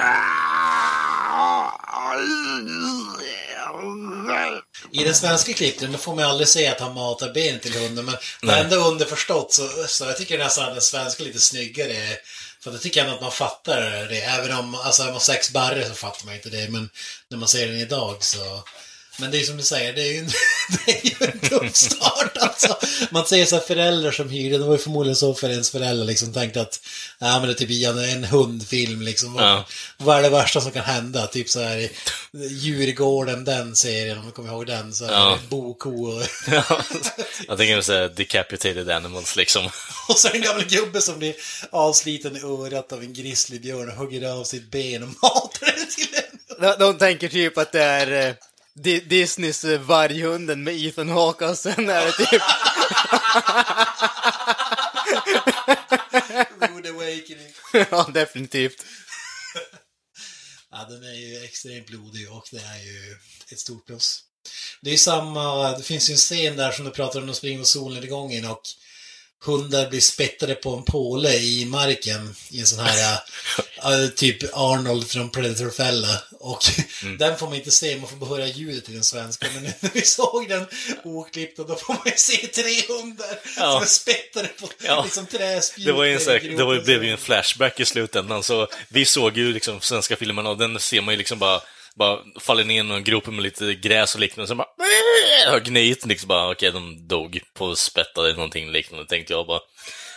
Ah, 0.00 0.18
ah, 1.32 1.78
ah. 1.86 3.47
I 4.92 5.04
den 5.04 5.14
svenska 5.14 5.52
klippningen 5.52 5.98
får 5.98 6.14
man 6.14 6.24
aldrig 6.24 6.48
se 6.48 6.66
att 6.66 6.80
han 6.80 6.94
matar 6.94 7.32
ben 7.32 7.60
till 7.60 7.74
hunden, 7.74 8.04
men 8.04 8.50
är 8.50 8.64
ändå 8.64 8.76
underförstått 8.76 9.52
så, 9.52 9.68
så 9.86 10.04
jag 10.04 10.16
tycker 10.16 10.38
nästan 10.38 10.64
att 10.64 10.74
den 10.74 10.82
svenska 10.82 11.22
är 11.22 11.26
lite 11.26 11.40
snyggare. 11.40 12.16
För 12.60 12.70
då 12.70 12.78
tycker 12.78 13.00
jag 13.00 13.04
ändå 13.04 13.16
att 13.16 13.22
man 13.22 13.32
fattar 13.32 13.80
det. 14.08 14.20
Även 14.20 14.58
om, 14.58 14.74
alltså 14.74 15.02
är 15.02 15.12
man 15.12 15.20
sex 15.20 15.50
barre 15.50 15.88
så 15.88 15.94
fattar 15.94 16.26
man 16.26 16.34
inte 16.34 16.50
det, 16.50 16.68
men 16.68 16.90
när 17.30 17.38
man 17.38 17.48
ser 17.48 17.68
den 17.68 17.80
idag 17.80 18.24
så... 18.24 18.62
Men 19.20 19.30
det 19.30 19.40
är 19.40 19.44
som 19.44 19.56
du 19.56 19.62
säger, 19.62 19.92
det 19.92 20.02
är 20.02 20.12
ju 20.12 20.18
en, 20.18 20.30
det 20.86 20.92
är 20.92 21.04
ju 21.04 21.32
en 21.32 21.38
tuff 21.38 21.76
start 21.76 22.36
alltså. 22.40 22.76
Man 23.10 23.26
ser 23.26 23.44
så 23.44 23.56
här 23.56 23.62
föräldrar 23.62 24.10
som 24.10 24.28
hyrde, 24.30 24.58
det 24.58 24.64
var 24.64 24.72
ju 24.72 24.78
förmodligen 24.78 25.16
så 25.16 25.34
för 25.34 25.50
ens 25.50 25.70
föräldrar 25.70 26.06
liksom 26.06 26.32
tänkte 26.32 26.60
att, 26.60 26.80
ja 27.18 27.38
men 27.38 27.48
det 27.48 27.54
är 27.54 27.66
typ 27.66 27.88
en, 28.08 28.24
hundfilm 28.24 29.02
liksom. 29.02 29.36
Ja. 29.38 29.64
Vad 29.96 30.18
är 30.18 30.22
det 30.22 30.28
värsta 30.28 30.60
som 30.60 30.70
kan 30.70 30.84
hända? 30.84 31.26
Typ 31.26 31.48
så 31.48 31.60
här 31.60 31.88
Djurgården, 32.50 33.44
den 33.44 33.76
serien, 33.76 34.18
om 34.18 34.26
du 34.26 34.32
kommer 34.32 34.48
ihåg 34.48 34.66
den. 34.66 34.94
Så 34.94 35.04
här, 35.04 35.12
Ja. 35.12 35.38
Boko 35.48 35.90
och, 35.90 36.22
Ja, 36.46 36.82
jag 37.48 37.58
tänker 37.58 37.80
säga 37.80 38.08
decapitated 38.08 38.90
animals 38.90 39.36
liksom. 39.36 39.66
och 40.08 40.16
så 40.16 40.28
en 40.28 40.42
gammal 40.42 40.64
gubbe 40.64 41.00
som 41.00 41.18
blir 41.18 41.34
avsliten 41.70 42.36
i 42.36 42.40
örat 42.40 42.92
av 42.92 43.02
en 43.02 43.12
grizzlybjörn 43.12 43.88
och 43.88 43.96
hugger 43.96 44.28
av 44.28 44.44
sitt 44.44 44.70
ben 44.70 45.02
och 45.02 45.08
matar 45.08 45.66
det 45.66 45.86
till 45.86 46.14
en. 46.14 46.38
De, 46.60 46.76
de 46.78 46.98
tänker 46.98 47.28
typ 47.28 47.58
att 47.58 47.72
det 47.72 47.82
är 47.82 48.28
eh, 48.28 48.34
Di- 48.82 49.00
Disneys 49.00 49.64
eh, 49.64 49.80
Varghunden 49.80 50.62
med 50.64 50.74
Ethan 50.74 51.08
Hawke 51.08 51.46
och 51.46 51.58
sen 51.58 51.88
är 51.88 52.04
det 52.06 52.12
typ 52.12 52.42
Rude 56.60 56.90
Awakening. 56.90 57.52
ja, 57.90 58.10
definitivt. 58.14 58.84
Ja, 60.70 60.84
den 60.90 61.02
är 61.04 61.14
ju 61.14 61.44
extremt 61.44 61.86
blodig 61.86 62.32
och 62.32 62.48
det 62.52 62.58
är 62.60 62.78
ju 62.84 63.16
ett 63.52 63.58
stort 63.60 63.86
plus. 63.86 64.20
Det 64.82 64.90
är 64.90 64.92
ju 64.92 64.98
samma, 64.98 65.76
det 65.76 65.82
finns 65.82 66.10
ju 66.10 66.12
en 66.12 66.18
scen 66.18 66.56
där 66.56 66.72
som 66.72 66.84
du 66.84 66.90
pratar 66.90 67.20
om, 67.20 67.26
de 67.26 67.34
springer 67.34 67.58
mot 67.58 67.66
solnedgången 67.66 68.44
och 68.44 68.62
hundar 69.44 69.90
blir 69.90 70.00
spettade 70.00 70.54
på 70.54 70.74
en 70.76 70.82
påle 70.82 71.34
i 71.36 71.64
marken 71.64 72.34
i 72.50 72.60
en 72.60 72.66
sån 72.66 72.78
här 72.84 73.12
äh, 74.04 74.08
typ 74.08 74.56
Arnold 74.56 75.10
från 75.10 75.30
Predator-fälla. 75.30 76.22
Och 76.40 76.64
den 77.18 77.38
får 77.38 77.46
man 77.46 77.54
inte 77.56 77.70
se, 77.70 77.96
man 77.96 78.08
får 78.08 78.16
bara 78.16 78.30
höra 78.30 78.46
ljudet 78.46 78.88
i 78.88 78.92
den 78.92 79.04
svenska. 79.04 79.46
Men 79.54 79.62
nu 79.62 79.72
när 79.80 79.90
vi 79.94 80.02
såg 80.02 80.48
den 80.48 80.66
oklippt 81.04 81.58
och 81.58 81.66
då 81.68 81.76
får 81.76 81.92
man 81.94 82.02
ju 82.06 82.12
se 82.16 82.46
tre 82.46 82.82
hundar 82.88 83.38
Ja. 83.56 83.72
som 83.72 83.82
är 83.82 83.86
spettade 83.86 84.48
på 84.48 84.68
Ja. 84.84 85.02
liksom 85.04 85.26
träspjut. 85.26 85.86
Det 85.86 85.92
var 85.92 86.04
en, 86.04 86.18
här- 86.18 86.56
det 86.56 86.64
var, 86.64 86.80
blev 86.80 87.04
ju 87.04 87.10
en 87.10 87.18
flashback 87.18 87.80
i 87.80 87.84
slutändan, 87.84 88.42
så 88.42 88.68
vi 88.88 89.04
såg 89.04 89.36
ju 89.38 89.52
liksom 89.52 89.80
svenska 89.80 90.16
filmerna 90.16 90.50
och 90.50 90.58
den 90.58 90.80
ser 90.80 91.00
man 91.00 91.14
ju 91.14 91.18
liksom 91.18 91.38
bara, 91.38 91.60
bara 91.98 92.18
faller 92.40 92.64
ner 92.64 92.80
i 92.80 92.82
någon 92.82 93.04
grop 93.04 93.26
med 93.26 93.42
lite 93.42 93.74
gräs 93.74 94.14
och 94.14 94.20
liknande, 94.20 94.48
så 94.48 94.54
bara 94.54 94.68
har 95.46 95.60
gnit 95.60 96.06
liksom 96.06 96.28
bara, 96.28 96.50
okej, 96.50 96.72
de 96.72 97.08
dog 97.08 97.40
på 97.54 97.76
spätta 97.76 98.20
eller 98.20 98.34
någonting 98.34 98.70
liknande, 98.70 99.06
tänkte 99.06 99.32
jag 99.32 99.46
bara. 99.46 99.60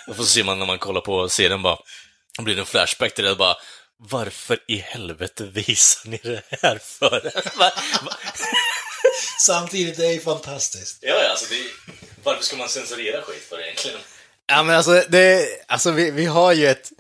Och 0.08 0.16
så 0.16 0.26
ser 0.26 0.44
man 0.44 0.60
när 0.60 0.66
man 0.66 0.78
kollar 0.78 1.02
på 1.02 1.30
serien 1.30 1.62
bara, 1.62 1.78
då 2.38 2.44
blir 2.44 2.56
det 2.56 2.62
en 2.62 2.66
flashback 2.66 3.14
till 3.14 3.24
det 3.24 3.36
bara, 3.36 3.56
varför 3.98 4.60
i 4.68 4.78
helvete 4.78 5.44
visar 5.44 6.10
ni 6.10 6.20
det 6.24 6.44
här 6.62 6.80
för? 6.82 7.32
Samtidigt, 9.40 9.98
det 9.98 10.06
är 10.06 10.12
ju 10.12 10.20
fantastiskt. 10.20 10.98
Ja, 11.02 11.24
ja, 11.24 11.30
alltså 11.30 11.46
det, 11.50 11.58
varför 12.24 12.44
ska 12.44 12.56
man 12.56 12.70
censurera 12.70 13.22
skit 13.22 13.44
för 13.50 13.62
egentligen? 13.62 14.00
Ja, 14.48 14.64
men 14.64 14.76
alltså, 14.76 15.04
det, 15.10 15.48
alltså 15.68 15.92
vi, 15.92 16.12
vi 16.12 16.26
har 16.26 16.54
ju 16.54 16.68
ett... 16.68 16.92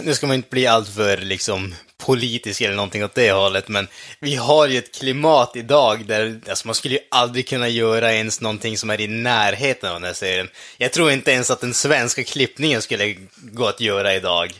Nu 0.00 0.14
ska 0.14 0.26
man 0.26 0.36
inte 0.36 0.48
bli 0.50 0.66
alltför 0.66 1.16
liksom 1.16 1.74
politisk 2.04 2.60
eller 2.60 2.76
någonting 2.76 3.04
åt 3.04 3.14
det 3.14 3.32
hållet, 3.32 3.68
men 3.68 3.88
vi 4.20 4.34
har 4.34 4.68
ju 4.68 4.78
ett 4.78 4.94
klimat 4.94 5.56
idag 5.56 6.06
där 6.06 6.40
alltså, 6.48 6.68
man 6.68 6.74
skulle 6.74 6.94
ju 6.94 7.00
aldrig 7.10 7.48
kunna 7.48 7.68
göra 7.68 8.12
ens 8.12 8.40
någonting 8.40 8.78
som 8.78 8.90
är 8.90 9.00
i 9.00 9.06
närheten 9.06 9.88
av 9.88 9.94
den 9.94 10.04
här 10.04 10.12
serien. 10.12 10.48
Jag 10.78 10.92
tror 10.92 11.10
inte 11.10 11.32
ens 11.32 11.50
att 11.50 11.60
den 11.60 11.74
svenska 11.74 12.24
klippningen 12.24 12.82
skulle 12.82 13.16
gå 13.36 13.66
att 13.66 13.80
göra 13.80 14.14
idag. 14.14 14.52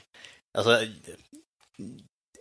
Alltså, 0.59 0.81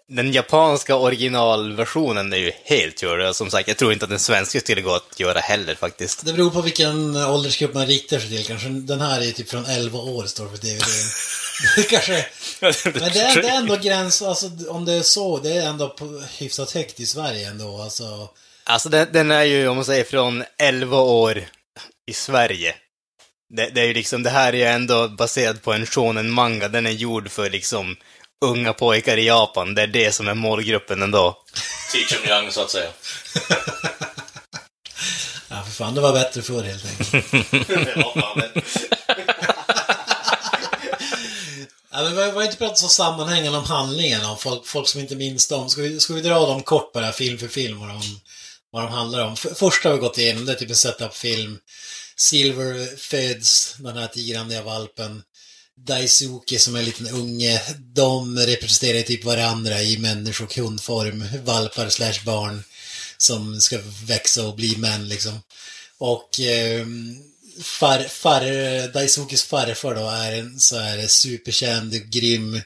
den 0.08 0.32
japanska 0.32 0.96
originalversionen 0.96 2.34
är 2.34 2.38
ju 2.38 2.52
helt 2.64 3.00
körd. 3.00 3.36
Som 3.36 3.50
sagt, 3.50 3.68
jag 3.68 3.78
tror 3.78 3.94
inte 3.94 4.06
att 4.06 4.10
den 4.10 4.20
svenska 4.20 4.60
skulle 4.60 4.82
gå 4.82 4.96
att 4.96 5.20
göra 5.20 5.40
heller 5.40 5.76
faktiskt. 5.76 6.26
Det 6.26 6.34
beror 6.34 6.50
på 6.50 6.62
vilken 6.62 7.16
åldersgrupp 7.16 7.74
man 7.74 7.88
riktar 7.88 8.20
sig 8.20 8.30
till. 8.30 8.46
Kanske 8.46 8.70
den 8.70 9.02
här 9.02 9.22
är 9.22 9.32
typ 9.32 9.50
från 9.50 9.66
11 9.66 10.00
år, 10.00 10.26
står 10.26 10.44
det 10.44 10.52
på 10.52 10.58
DVD. 10.58 10.84
Kanske... 11.90 12.26
Men 12.60 12.74
det 12.94 13.20
är, 13.20 13.42
det 13.42 13.48
är 13.48 13.58
ändå 13.58 13.76
gräns, 13.76 14.22
alltså 14.22 14.50
om 14.70 14.86
det 14.86 14.94
är 14.94 15.02
så, 15.02 15.40
det 15.40 15.54
är 15.54 15.68
ändå 15.68 15.90
på, 15.90 16.24
hyfsat 16.38 16.72
högt 16.72 17.00
i 17.00 17.06
Sverige 17.06 17.48
ändå. 17.48 17.82
Alltså, 17.82 18.30
Alltså 18.64 18.90
den, 18.90 19.08
den 19.12 19.32
är 19.32 19.44
ju, 19.44 19.68
om 19.68 19.76
man 19.76 19.86
säger 19.86 20.04
från 20.04 20.44
11 20.58 20.98
år 20.98 21.44
i 22.08 22.14
Sverige. 22.14 22.76
Det, 23.56 23.70
det 23.70 23.82
är 23.82 23.86
ju 23.86 23.94
liksom, 23.94 24.24
det 24.24 24.30
här 24.30 24.54
är 24.54 24.58
ju 24.58 24.64
ändå 24.64 25.08
baserat 25.08 25.62
på 25.62 25.74
en 25.74 25.86
shonen 25.86 26.32
manga. 26.32 26.68
Den 26.68 26.86
är 26.86 26.92
gjord 26.92 27.32
för 27.32 27.50
liksom 27.50 27.96
unga 28.46 28.74
pojkar 28.74 29.18
i 29.18 29.28
Japan. 29.28 29.76
Det 29.76 29.82
är 29.82 29.88
det 29.88 30.12
som 30.12 30.28
är 30.28 30.34
målgruppen 30.34 31.02
ändå. 31.02 31.38
Teach 31.92 32.10
them 32.10 32.30
young, 32.30 32.52
så 32.52 32.62
att 32.62 32.72
säga. 32.72 32.90
ja 35.50 35.64
för 35.64 35.72
fan, 35.72 35.96
det 35.96 36.02
var 36.02 36.14
bättre 36.14 36.42
förr 36.42 36.64
helt 36.64 36.86
enkelt. 36.86 37.26
Ja, 41.96 42.04
men 42.04 42.16
vi 42.16 42.22
har 42.22 42.44
inte 42.44 42.58
pratat 42.58 42.78
så 42.78 42.88
sammanhängande 42.88 43.58
om 43.58 43.66
handlingen, 43.66 44.26
om 44.26 44.38
folk, 44.38 44.66
folk 44.66 44.88
som 44.88 45.02
inte 45.02 45.16
minns 45.16 45.48
dem. 45.48 45.70
Ska 45.70 45.82
vi, 45.82 46.00
ska 46.00 46.14
vi 46.14 46.22
dra 46.22 46.46
dem 46.46 46.64
kort 46.64 46.94
bara, 46.94 47.12
film 47.12 47.38
för 47.38 47.48
film, 47.48 47.80
vad 47.80 47.90
de, 47.90 48.02
vad 48.72 48.84
de 48.84 48.92
handlar 48.92 49.26
om? 49.26 49.36
För, 49.36 49.54
första 49.54 49.90
har 49.90 49.96
vi 49.96 50.02
gått 50.02 50.18
igenom, 50.18 50.46
det 50.46 50.52
är 50.52 50.56
typ 50.56 50.70
en 50.70 50.76
setup-film. 50.76 51.60
Silver 52.16 52.98
föds, 52.98 53.76
den 53.80 53.98
här 53.98 54.08
tigrandiga 54.08 54.62
valpen. 54.62 55.24
Daisuke 55.78 56.60
som 56.60 56.76
är 56.76 56.80
en 56.80 56.86
liten 56.86 57.08
unge, 57.08 57.62
de 57.80 58.38
representerar 58.38 59.02
typ 59.02 59.24
varandra 59.24 59.82
i 59.82 59.98
människo 59.98 60.44
och 60.44 60.56
hundform, 60.56 61.26
valpar 61.44 61.90
slash 61.90 62.26
barn 62.26 62.64
som 63.18 63.62
ska 63.62 63.80
växa 64.06 64.48
och 64.48 64.56
bli 64.56 64.78
män 64.78 65.08
liksom. 65.08 65.40
Och 65.98 66.40
eh, 66.40 66.86
far, 67.62 68.00
far, 68.00 68.88
Daisukis 68.94 69.44
farfar 69.44 69.96
då 69.96 70.10
är 70.10 70.40
en 70.40 70.60
så 70.60 70.78
här 70.78 71.08
superkänd, 71.08 72.12
grym 72.12 72.62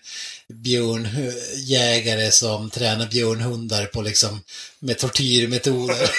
björnjägare 0.48 2.32
som 2.32 2.70
tränar 2.70 3.08
björnhundar 3.08 3.86
på 3.86 4.02
liksom 4.02 4.44
med 4.80 4.98
tortyrmetoder. 4.98 6.10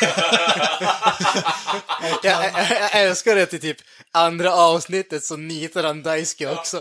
Jag, 2.22 2.44
jag, 2.44 2.52
jag 2.70 2.96
älskar 3.02 3.34
det 3.34 3.46
till 3.46 3.60
typ 3.60 3.76
andra 4.12 4.54
avsnittet 4.54 5.24
så 5.24 5.36
nitar 5.36 5.84
han 5.84 6.02
Daisuke 6.02 6.50
också. 6.50 6.80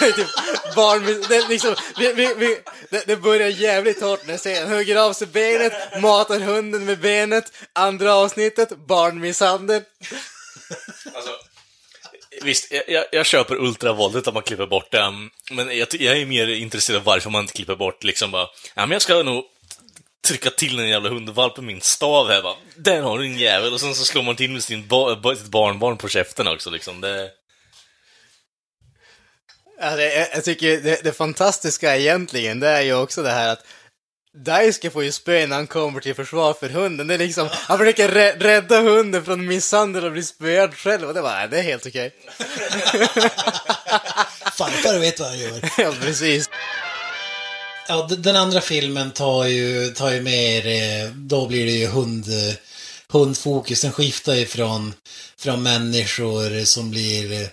Det 0.00 0.12
typ 0.12 0.28
barn, 0.76 1.24
det, 1.28 1.48
liksom, 1.48 1.74
vi, 1.98 2.12
vi, 2.12 2.34
vi, 2.34 2.58
det, 2.90 3.06
det 3.06 3.16
börjar 3.16 3.48
jävligt 3.48 4.00
hårt 4.00 4.26
när 4.26 4.36
scenen 4.36 4.72
hugger 4.72 4.96
av 4.96 5.12
sig 5.12 5.26
benet, 5.26 5.72
matar 6.02 6.40
hunden 6.40 6.84
med 6.84 7.00
benet. 7.00 7.52
Andra 7.72 8.14
avsnittet, 8.14 8.86
barnmisshandel. 8.88 9.82
Alltså, 11.14 11.30
visst, 12.42 12.72
jag, 12.88 13.04
jag, 13.12 13.26
köper 13.26 13.56
ultravåldet 13.56 14.28
att 14.28 14.34
man 14.34 14.42
klipper 14.42 14.66
bort 14.66 14.90
det, 14.90 15.00
mm, 15.00 15.30
men 15.50 15.78
jag, 15.78 15.88
jag 15.94 16.16
är 16.16 16.26
mer 16.26 16.46
intresserad 16.46 16.98
av 16.98 17.04
varför 17.04 17.30
man 17.30 17.40
inte 17.40 17.52
klipper 17.52 17.76
bort 17.76 18.04
liksom 18.04 18.30
bara, 18.30 18.48
ja 18.74 18.86
men 18.86 18.90
jag 18.90 19.02
ska 19.02 19.22
nog 19.22 19.44
trycka 20.24 20.50
till 20.50 20.78
en 20.78 20.88
jävla 20.88 21.08
hundvalp 21.08 21.56
med 21.56 21.66
min 21.66 21.80
stav 21.80 22.28
här 22.28 22.42
bara, 22.42 22.56
där 22.76 23.02
har 23.02 23.18
du 23.18 23.24
en 23.24 23.38
jävel, 23.38 23.72
och 23.72 23.80
sen 23.80 23.94
så 23.94 24.04
slår 24.04 24.22
man 24.22 24.36
till 24.36 24.50
med 24.50 24.64
sin 24.64 24.86
ba, 24.86 25.34
sitt 25.36 25.46
barnbarn 25.46 25.96
på 25.96 26.08
käften 26.08 26.48
också 26.48 26.70
liksom, 26.70 27.00
det... 27.00 27.30
Alltså, 29.80 30.00
jag, 30.00 30.28
jag 30.34 30.44
tycker 30.44 30.80
det, 30.80 31.04
det 31.04 31.12
fantastiska 31.12 31.96
egentligen, 31.96 32.60
det 32.60 32.68
är 32.68 32.82
ju 32.82 32.94
också 32.94 33.22
det 33.22 33.30
här 33.30 33.48
att 33.48 33.64
Daisuke 34.36 34.90
får 34.90 35.04
ju 35.04 35.12
spö 35.12 35.46
när 35.46 35.56
han 35.56 35.66
kommer 35.66 36.00
till 36.00 36.14
försvar 36.14 36.54
för 36.60 36.68
hunden. 36.68 37.06
Det 37.06 37.14
är 37.14 37.18
liksom, 37.18 37.48
han 37.52 37.78
försöker 37.78 38.08
rä- 38.08 38.38
rädda 38.38 38.80
hunden 38.80 39.24
från 39.24 39.46
misshandel 39.46 40.04
och 40.04 40.12
bli 40.12 40.22
spöad 40.22 40.74
själv. 40.74 41.08
Och 41.08 41.14
det 41.14 41.20
var, 41.20 41.30
nej, 41.34 41.48
det 41.48 41.58
är 41.58 41.62
helt 41.62 41.86
okej. 41.86 42.12
Farfar 44.52 44.98
vet 44.98 45.20
vad 45.20 45.28
han 45.28 45.38
gör. 45.38 45.70
ja, 45.78 45.92
precis. 46.00 46.50
Ja, 47.88 48.08
den 48.18 48.36
andra 48.36 48.60
filmen 48.60 49.10
tar 49.10 49.44
ju, 49.44 49.90
tar 49.90 50.10
ju 50.10 50.20
mer, 50.22 50.66
eh, 50.66 51.10
då 51.10 51.46
blir 51.46 51.66
det 51.66 51.72
ju 51.72 51.86
hund, 51.86 52.26
hundfokus. 53.08 53.80
Den 53.80 53.92
skiftar 53.92 54.34
ju 54.34 54.46
från, 54.46 54.94
från 55.38 55.62
människor 55.62 56.64
som 56.64 56.90
blir, 56.90 57.32
eh, 57.32 57.48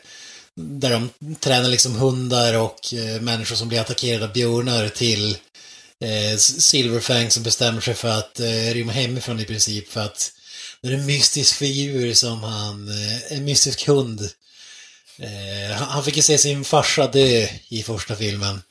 där 0.56 0.90
de 0.90 1.10
tränar 1.40 1.70
liksom 1.70 1.96
hundar 1.96 2.54
och 2.58 2.94
eh, 2.94 3.22
människor 3.22 3.56
som 3.56 3.68
blir 3.70 3.80
attackerade 3.82 4.26
av 4.26 4.34
björnar 4.34 4.90
till 4.90 5.38
eh, 6.02 6.38
Silverfang 6.38 7.32
som 7.32 7.44
bestämmer 7.44 7.82
sig 7.82 7.94
för 7.94 8.10
att 8.10 8.40
eh, 8.40 8.74
rymma 8.74 8.92
hemifrån 8.92 9.40
i 9.40 9.46
princip 9.46 9.92
för 9.92 10.02
att 10.02 10.32
det 10.82 10.88
är 10.88 10.94
en 10.94 11.06
mystisk 11.06 11.56
figur 11.56 12.14
som 12.14 12.44
han, 12.44 12.88
eh, 12.90 13.38
en 13.38 13.46
mystisk 13.46 13.88
hund. 13.88 14.30
Eh, 15.20 15.76
han 15.76 16.04
fick 16.04 16.16
ju 16.18 16.22
se 16.22 16.38
sin 16.38 16.64
farsa 16.64 17.08
dö 17.08 17.48
i 17.70 17.84
första 17.84 18.16
filmen. 18.16 18.62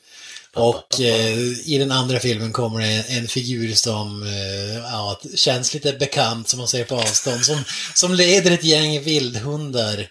Och 0.55 1.01
eh, 1.01 1.37
i 1.65 1.77
den 1.79 1.91
andra 1.91 2.19
filmen 2.19 2.51
kommer 2.51 2.79
det 2.79 2.87
en, 2.87 3.17
en 3.17 3.27
figur 3.27 3.73
som 3.73 4.23
eh, 4.23 4.75
ja, 4.75 5.19
känns 5.35 5.73
lite 5.73 5.93
bekant 5.93 6.49
som 6.49 6.57
man 6.57 6.67
ser 6.67 6.83
på 6.83 6.95
avstånd. 6.95 7.45
Som, 7.45 7.63
som 7.93 8.13
leder 8.13 8.51
ett 8.51 8.63
gäng 8.63 9.01
vildhundar. 9.01 10.07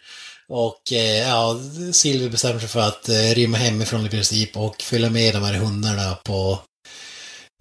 Och 0.48 0.92
eh, 0.92 1.28
ja, 1.28 1.60
Silver 1.92 2.28
bestämmer 2.28 2.60
sig 2.60 2.68
för 2.68 2.80
att 2.80 3.08
eh, 3.08 3.34
rymma 3.34 3.58
hemifrån 3.58 4.06
i 4.06 4.10
princip 4.10 4.56
och 4.56 4.82
följa 4.82 5.10
med 5.10 5.34
de 5.34 5.42
här 5.42 5.54
hundarna 5.54 6.14
på, 6.14 6.58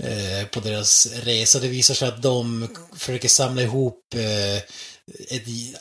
Eh, 0.03 0.45
på 0.47 0.59
deras 0.59 1.07
resa. 1.23 1.59
Det 1.59 1.67
visar 1.67 1.93
sig 1.93 2.07
att 2.07 2.21
de 2.21 2.67
försöker 2.97 3.29
samla 3.29 3.61
ihop 3.61 4.13
eh, 4.15 4.61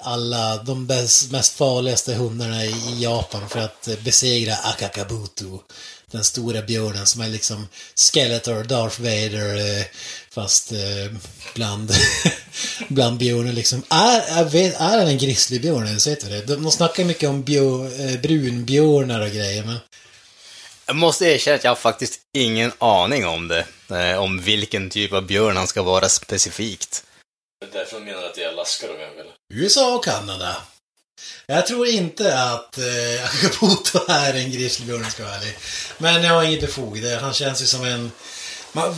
alla 0.00 0.56
de 0.62 0.86
bäst, 0.86 1.30
mest 1.30 1.52
farligaste 1.52 2.14
hundarna 2.14 2.64
i, 2.64 2.74
Japan 2.98 3.48
för 3.48 3.60
att 3.60 3.88
besegra 4.04 4.54
Akakabuto. 4.54 5.62
Den 6.10 6.24
stora 6.24 6.62
björnen 6.62 7.06
som 7.06 7.20
är 7.20 7.28
liksom 7.28 7.68
Skeletor, 7.94 8.64
Darth 8.64 9.00
Vader, 9.00 9.78
eh, 9.78 9.84
fast 10.30 10.72
bland, 11.54 11.92
bland 12.88 13.18
björnen 13.18 13.54
liksom. 13.54 13.82
Är, 13.90 14.44
vet- 14.44 14.80
är 14.80 14.98
han 14.98 15.08
en 15.08 15.18
grizzlybjörn 15.18 15.86
ens? 15.86 16.06
Vet 16.06 16.20
du 16.20 16.28
det? 16.28 16.46
De, 16.46 16.62
de 16.62 16.72
snackar 16.72 17.04
mycket 17.04 17.28
om 17.28 17.42
björ, 17.42 18.18
brunbjörnar 18.18 19.20
och 19.20 19.30
grejer, 19.32 19.64
men 19.64 19.78
jag 20.88 20.96
måste 20.96 21.24
erkänna 21.24 21.54
att 21.56 21.64
jag 21.64 21.70
har 21.70 21.76
faktiskt 21.76 22.20
ingen 22.36 22.72
aning 22.78 23.26
om 23.26 23.48
det. 23.48 23.66
Eh, 23.90 24.18
om 24.22 24.40
vilken 24.40 24.90
typ 24.90 25.12
av 25.12 25.22
björn 25.26 25.56
han 25.56 25.66
ska 25.66 25.82
vara 25.82 26.08
specifikt. 26.08 27.04
Det 27.60 27.66
är 27.76 27.78
därför 27.80 27.98
de 28.00 28.04
menar 28.04 28.22
att 28.24 28.34
det 28.34 28.42
är 28.44 28.48
Alaska 28.48 28.86
då, 28.86 28.92
kanske? 28.92 29.24
USA 29.54 29.94
och 29.94 30.04
Kanada. 30.04 30.56
Jag 31.46 31.66
tror 31.66 31.86
inte 31.86 32.38
att 32.42 32.78
eh, 32.78 33.24
Akaputo 33.24 33.98
är 34.08 34.34
en 34.34 34.50
grizzlybjörn, 34.52 34.96
om 34.96 35.02
jag 35.02 35.12
ska 35.12 35.24
vara 35.24 35.34
ärlig. 35.34 35.56
Men 35.98 36.22
jag 36.22 36.34
har 36.34 36.42
inget 36.44 36.60
befog. 36.60 37.02
Det- 37.02 37.16
Han 37.20 37.32
känns 37.34 37.62
ju 37.62 37.66
som 37.66 37.84
en... 37.84 38.12
Man, 38.72 38.94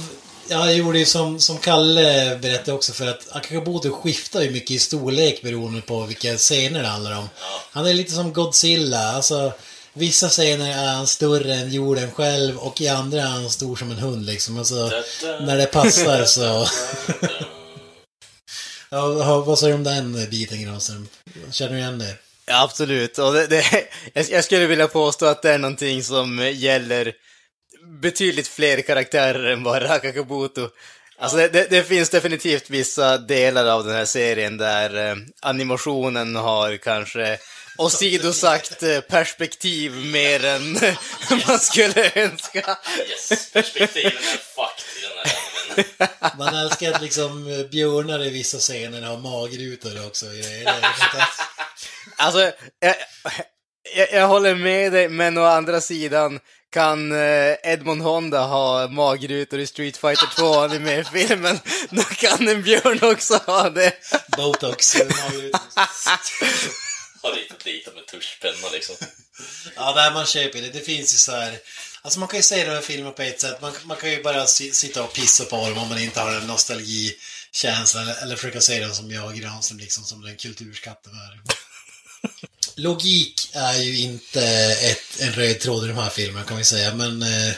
jag 0.49 0.75
gjorde 0.75 0.99
ju 0.99 1.05
som, 1.05 1.41
som 1.41 1.59
Kalle 1.59 2.39
berättade 2.43 2.73
också 2.73 2.93
för 2.93 3.07
att 3.07 3.27
Akaputo 3.33 3.91
skiftar 3.93 4.43
ju 4.43 4.51
mycket 4.51 4.71
i 4.71 4.79
storlek 4.79 5.43
beroende 5.43 5.81
på 5.81 6.03
vilka 6.03 6.37
scener 6.37 6.83
det 6.83 6.89
handlar 6.89 7.19
om. 7.19 7.29
Han 7.73 7.87
är 7.87 7.95
lite 7.95 8.13
som 8.13 8.33
Godzilla. 8.33 9.13
Alltså, 9.13 9.53
vissa 9.93 10.29
scener 10.29 10.71
är 10.71 10.95
han 10.95 11.07
större 11.07 11.55
än 11.55 11.73
jorden 11.73 12.11
själv 12.11 12.57
och 12.59 12.81
i 12.81 12.89
andra 12.89 13.23
är 13.23 13.27
han 13.27 13.51
stor 13.51 13.77
som 13.77 13.91
en 13.91 13.99
hund 13.99 14.27
liksom. 14.27 14.59
Alltså, 14.59 14.91
när 15.41 15.57
det 15.57 15.67
passar 15.67 16.25
så... 16.25 16.67
ja, 18.91 19.41
vad 19.47 19.59
säger 19.59 19.73
du 19.73 19.79
om 19.79 19.85
den 19.85 20.31
biten 20.31 20.63
Granström? 20.63 21.09
Känner 21.51 21.73
du 21.73 21.79
igen 21.79 21.99
det? 21.99 22.15
Ja, 22.47 22.63
absolut. 22.63 23.19
Och 23.19 23.33
det, 23.33 23.47
det, 23.47 23.89
jag, 24.31 24.45
skulle 24.45 24.67
vilja 24.67 24.89
påstå 24.89 25.27
att 25.27 25.43
det 25.43 25.53
är 25.53 25.59
någonting 25.59 26.03
som 26.03 26.51
gäller 26.55 27.13
betydligt 28.03 28.49
fler 28.49 28.81
karaktärer 28.81 29.53
än 29.53 29.63
bara 29.63 29.99
Kakabuto. 29.99 30.69
Alltså 31.19 31.37
det, 31.37 31.49
det, 31.49 31.71
det 31.71 31.83
finns 31.83 32.11
definitivt 32.11 32.71
vissa 32.71 33.19
delar 33.19 33.67
av 33.67 33.85
den 33.85 33.95
här 33.95 34.05
serien 34.05 34.57
där 34.57 35.11
eh, 35.11 35.17
animationen 35.43 36.37
har 36.37 36.77
kanske 36.77 37.39
åsidosagt 37.81 38.83
eh, 38.83 39.01
perspektiv 39.01 39.93
mer 40.07 40.45
än 40.45 40.73
man 41.47 41.59
skulle 41.59 42.11
önska. 42.15 42.79
Yes, 43.09 43.53
perspektiven 43.53 44.13
är 44.13 44.41
fucked 44.55 44.85
i 44.97 45.03
den 45.03 45.13
här 45.19 46.09
animen. 46.19 46.39
Man 46.39 46.65
älskar 46.65 46.93
att 46.93 47.03
liksom 47.03 47.53
eh, 47.53 47.67
björnar 47.71 48.27
i 48.27 48.31
vissa 48.31 48.59
scener 48.59 49.03
har 49.03 49.19
magrutor 49.19 50.07
också. 50.07 50.27
och. 50.27 50.33
Alltså, 52.17 52.41
jag, 52.81 52.95
jag, 53.97 54.13
jag 54.13 54.29
håller 54.29 54.55
med 54.55 54.93
dig, 54.93 55.09
men 55.09 55.39
å 55.39 55.45
andra 55.45 55.81
sidan 55.81 56.41
kan 56.73 57.13
eh, 57.13 57.55
Edmond 57.63 58.03
Honda 58.03 58.47
ha 58.47 58.89
magrutor 58.89 59.59
i 59.61 59.67
Street 59.67 59.97
Fighter 59.97 60.29
2 60.37 60.55
anime-filmen, 60.55 61.59
då 61.91 62.03
kan 62.03 62.49
en 62.49 62.63
björn 62.63 62.99
också 63.13 63.41
ha 63.47 63.71
det. 63.71 63.93
Botox. 64.37 64.97
Har 67.23 67.33
ritat 67.33 67.65
dit 67.65 67.95
med 67.95 68.07
tuschpenna 68.07 68.69
liksom. 68.73 68.97
Ja, 69.77 69.93
där 69.93 70.13
man 70.13 70.27
köper 70.27 70.63
det. 70.63 70.69
Det 70.69 70.81
finns 70.81 71.15
ju 71.15 71.19
så 71.19 71.33
här... 71.33 71.59
Alltså 72.03 72.19
man 72.19 72.29
kan 72.29 72.39
ju 72.39 72.43
se 72.43 72.65
de 72.65 72.71
här 72.71 72.81
filmerna 72.81 73.11
på 73.11 73.23
ett 73.23 73.41
sätt. 73.41 73.63
Man, 73.63 73.73
man 73.85 73.97
kan 73.97 74.11
ju 74.11 74.23
bara 74.23 74.47
si, 74.47 74.73
sitta 74.73 75.03
och 75.03 75.13
pissa 75.13 75.45
på 75.45 75.69
dem 75.69 75.79
om 75.79 75.89
man 75.89 75.99
inte 75.99 76.21
har 76.21 76.35
en 76.35 76.47
nostalgikänsla. 76.47 78.03
Eller, 78.03 78.23
eller 78.23 78.37
försöka 78.37 78.61
se 78.61 78.81
dem 78.81 78.95
som 78.95 79.11
jag, 79.11 79.37
Granström, 79.37 79.79
liksom 79.79 80.05
som 80.05 80.23
den 80.23 80.37
kulturskatten 80.37 81.13
är. 81.13 81.41
Logik 82.77 83.51
är 83.53 83.77
ju 83.77 83.99
inte 83.99 84.45
ett, 84.83 85.21
en 85.21 85.33
röd 85.33 85.61
tråd 85.61 85.85
i 85.85 85.89
de 85.89 85.97
här 85.97 86.11
filmerna 86.11 86.47
kan 86.47 86.57
vi 86.57 86.65
säga, 86.65 86.95
men 86.95 87.23
eh, 87.23 87.55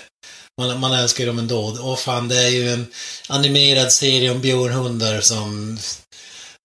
man, 0.59 0.81
man 0.81 0.93
älskar 0.93 1.25
ju 1.25 1.27
dem 1.27 1.39
ändå. 1.39 1.61
Och 1.81 1.99
fan, 1.99 2.29
det 2.29 2.39
är 2.39 2.49
ju 2.49 2.71
en 2.71 2.87
animerad 3.29 3.93
serie 3.93 4.31
om 4.31 4.41
björnhundar 4.41 5.21
som 5.21 5.79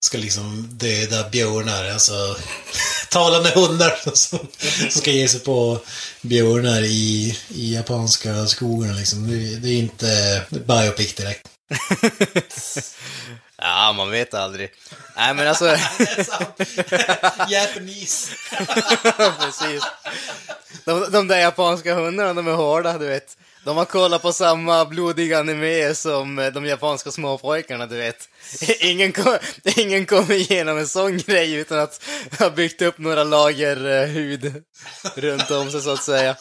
ska 0.08 0.18
liksom 0.18 0.70
döda 0.72 1.30
björnar, 1.30 1.90
alltså 1.90 2.38
talande 3.10 3.50
hundar 3.50 4.00
som, 4.14 4.40
som 4.90 5.02
ska 5.02 5.12
ge 5.12 5.28
sig 5.28 5.40
på 5.40 5.80
björnar 6.22 6.82
i, 6.82 7.38
i 7.48 7.76
japanska 7.76 8.48
skogarna 8.48 8.94
liksom. 8.94 9.28
Det, 9.28 9.56
det 9.56 9.70
är 9.70 9.78
inte 9.78 10.42
biopic 10.50 11.14
direkt. 11.14 11.48
Ja, 13.62 13.94
man 13.98 14.12
vet 14.12 14.34
aldrig. 14.34 14.72
Nej, 15.16 15.34
men 15.34 15.48
alltså... 15.48 15.66
Japanese. 17.50 18.32
Precis. 19.40 19.84
De, 20.86 21.12
de 21.12 21.28
där 21.28 21.40
japanska 21.40 21.94
hundarna, 21.94 22.34
de 22.34 22.48
är 22.48 22.52
hårda, 22.52 22.98
du 22.98 23.08
vet. 23.08 23.38
De 23.68 23.78
har 23.78 23.86
kollat 23.86 24.22
på 24.22 24.34
samma 24.34 24.86
blodiga 24.86 25.40
anime 25.40 25.96
som 25.96 26.40
eh, 26.40 26.54
de 26.54 26.66
japanska 26.66 27.12
småpojkarna, 27.12 27.86
du 27.86 27.98
vet. 27.98 28.30
Ingen, 28.80 29.12
kom, 29.12 29.38
ingen 29.76 30.06
kommer 30.06 30.34
igenom 30.34 30.78
en 30.78 30.88
sån 30.88 31.18
grej 31.18 31.54
utan 31.54 31.80
att 31.80 32.02
ha 32.40 32.50
byggt 32.50 32.82
upp 32.82 32.98
några 32.98 33.24
lager 33.24 34.02
eh, 34.02 34.08
hud 34.08 34.64
runt 35.16 35.52
om 35.52 35.72
sig, 35.72 35.82
så 35.82 35.90
att 35.90 36.04
säga. 36.04 36.36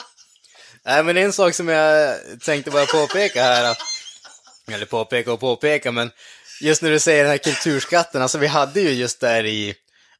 Nej, 0.84 1.04
men 1.04 1.16
en 1.16 1.32
sak 1.32 1.54
som 1.54 1.68
jag 1.68 2.16
tänkte 2.44 2.70
bara 2.70 2.86
påpeka 2.86 3.42
här, 3.42 3.76
eller 4.72 4.86
påpeka 4.86 5.32
och 5.32 5.40
påpeka, 5.40 5.92
men 5.92 6.10
just 6.60 6.82
när 6.82 6.90
du 6.90 6.98
säger 6.98 7.22
den 7.22 7.30
här 7.30 7.38
kulturskatten, 7.38 8.22
alltså 8.22 8.38
vi 8.38 8.46
hade 8.46 8.80
ju 8.80 8.90
just 8.90 9.20
där 9.20 9.46
i, 9.46 9.74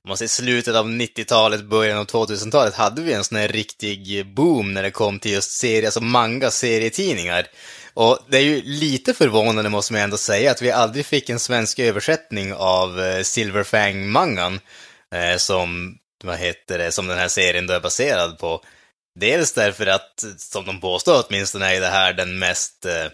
om 0.06 0.10
man 0.10 0.16
säger 0.16 0.28
slutet 0.28 0.74
av 0.74 0.88
90-talet, 0.88 1.64
början 1.64 1.98
av 1.98 2.06
2000-talet, 2.06 2.74
hade 2.74 3.02
vi 3.02 3.12
en 3.12 3.24
sån 3.24 3.38
här 3.38 3.48
riktig 3.48 4.26
boom 4.34 4.74
när 4.74 4.82
det 4.82 4.90
kom 4.90 5.18
till 5.18 5.32
just 5.32 5.50
serier, 5.50 5.84
alltså 5.84 6.00
manga-serietidningar. 6.00 7.46
Och 7.94 8.18
det 8.28 8.36
är 8.38 8.42
ju 8.42 8.62
lite 8.62 9.14
förvånande 9.14 9.70
måste 9.70 9.92
man 9.92 10.02
ändå 10.02 10.16
säga 10.16 10.50
att 10.50 10.62
vi 10.62 10.70
aldrig 10.70 11.06
fick 11.06 11.30
en 11.30 11.38
svensk 11.38 11.78
översättning 11.78 12.54
av 12.54 13.00
eh, 13.00 13.22
Silverfang-mangan, 13.22 14.60
eh, 15.14 15.36
som, 15.36 15.98
vad 16.24 16.38
heter 16.38 16.78
det, 16.78 16.92
som 16.92 17.06
den 17.06 17.18
här 17.18 17.28
serien 17.28 17.66
då 17.66 17.74
är 17.74 17.80
baserad 17.80 18.38
på. 18.38 18.62
Dels 19.20 19.52
därför 19.52 19.86
att, 19.86 20.24
som 20.38 20.66
de 20.66 20.80
påstår 20.80 21.24
åtminstone, 21.28 21.76
är 21.76 21.80
det 21.80 21.86
här 21.86 22.12
den 22.12 22.38
mest 22.38 22.86
eh, 22.86 23.04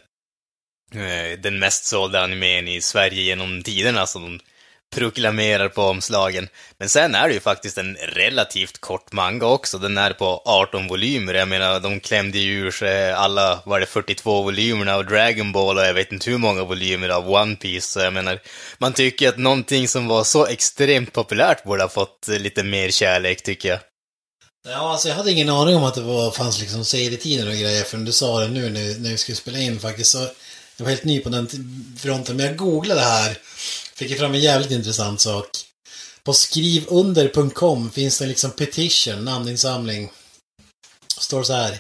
eh 1.03 1.39
den 1.39 1.59
mest 1.59 1.85
sålda 1.85 2.21
animen 2.23 2.69
i 2.69 2.81
Sverige 2.81 3.23
genom 3.23 3.63
tiderna 3.63 4.07
som 4.07 4.41
proklamerar 4.93 5.69
på 5.69 5.83
omslagen. 5.83 6.49
Men 6.79 6.89
sen 6.89 7.15
är 7.15 7.29
det 7.29 7.35
ju 7.35 7.41
faktiskt 7.41 7.79
en 7.79 7.95
relativt 7.95 8.81
kort 8.81 9.13
manga 9.13 9.47
också. 9.47 9.79
Den 9.79 9.99
är 9.99 10.13
på 10.13 10.43
18 10.45 10.89
volymer. 10.89 11.35
Jag 11.35 11.49
menar, 11.49 11.81
de 11.81 12.01
klämde 12.01 12.39
ju 12.39 12.53
ur 12.53 12.71
sig 12.71 13.13
alla, 13.13 13.63
var 13.65 13.81
det 13.81 13.87
42 13.87 14.43
volymerna 14.43 14.95
av 14.95 15.07
Dragon 15.07 15.53
Ball 15.53 15.79
och 15.79 15.85
jag 15.85 15.95
vet 15.95 16.13
inte 16.13 16.31
hur 16.31 16.39
många 16.39 16.65
volymer 16.65 17.09
av 17.09 17.31
One 17.31 17.57
Piece. 17.57 17.89
Så 17.89 18.01
jag 18.01 18.13
menar, 18.13 18.41
man 18.79 18.93
tycker 18.93 19.29
att 19.29 19.39
någonting 19.39 19.89
som 19.89 20.09
var 20.09 20.25
så 20.25 20.47
extremt 20.47 21.13
populärt 21.13 21.65
borde 21.65 21.83
ha 21.83 21.89
fått 21.89 22.29
lite 22.29 22.63
mer 22.63 22.91
kärlek, 22.91 23.43
tycker 23.43 23.69
jag. 23.69 23.79
Ja, 24.69 24.93
alltså 24.93 25.09
jag 25.09 25.15
hade 25.17 25.31
ingen 25.31 25.49
aning 25.49 25.77
om 25.77 25.85
att 25.85 25.95
det 25.95 26.01
var, 26.01 26.31
fanns 26.31 26.61
liksom 26.61 26.85
serietidningar 26.85 27.51
och 27.51 27.57
grejer 27.57 27.85
förrän 27.85 28.05
du 28.05 28.13
sa 28.13 28.41
det 28.41 28.49
nu 28.49 28.71
när, 28.71 28.99
när 28.99 29.11
vi 29.11 29.17
skulle 29.17 29.37
spela 29.37 29.59
in 29.59 29.81
faktiskt. 29.81 30.11
Så 30.11 30.29
jag 30.83 30.85
var 30.85 30.91
helt 30.91 31.05
ny 31.05 31.21
på 31.21 31.29
den 31.29 31.49
fronten. 32.01 32.37
Men 32.37 32.47
jag 32.47 32.57
googlade 32.57 33.01
här. 33.01 33.39
Fick 33.95 34.19
fram 34.19 34.35
en 34.35 34.41
jävligt 34.41 34.71
intressant 34.71 35.21
sak. 35.21 35.47
På 36.25 36.33
skrivunder.com 36.35 37.91
finns 37.91 38.19
det 38.19 38.27
liksom 38.27 38.51
petition, 38.51 39.25
namninsamling. 39.25 40.11
Står 41.19 41.43
så 41.43 41.53
här. 41.53 41.79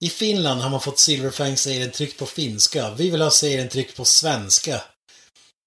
I 0.00 0.10
Finland 0.10 0.60
har 0.60 0.70
man 0.70 0.80
fått 0.80 0.98
Silverfang-serien 0.98 1.90
tryckt 1.90 2.18
på 2.18 2.26
finska. 2.26 2.90
Vi 2.94 3.10
vill 3.10 3.22
ha 3.22 3.30
serien 3.30 3.68
tryckt 3.68 3.96
på 3.96 4.04
svenska. 4.04 4.82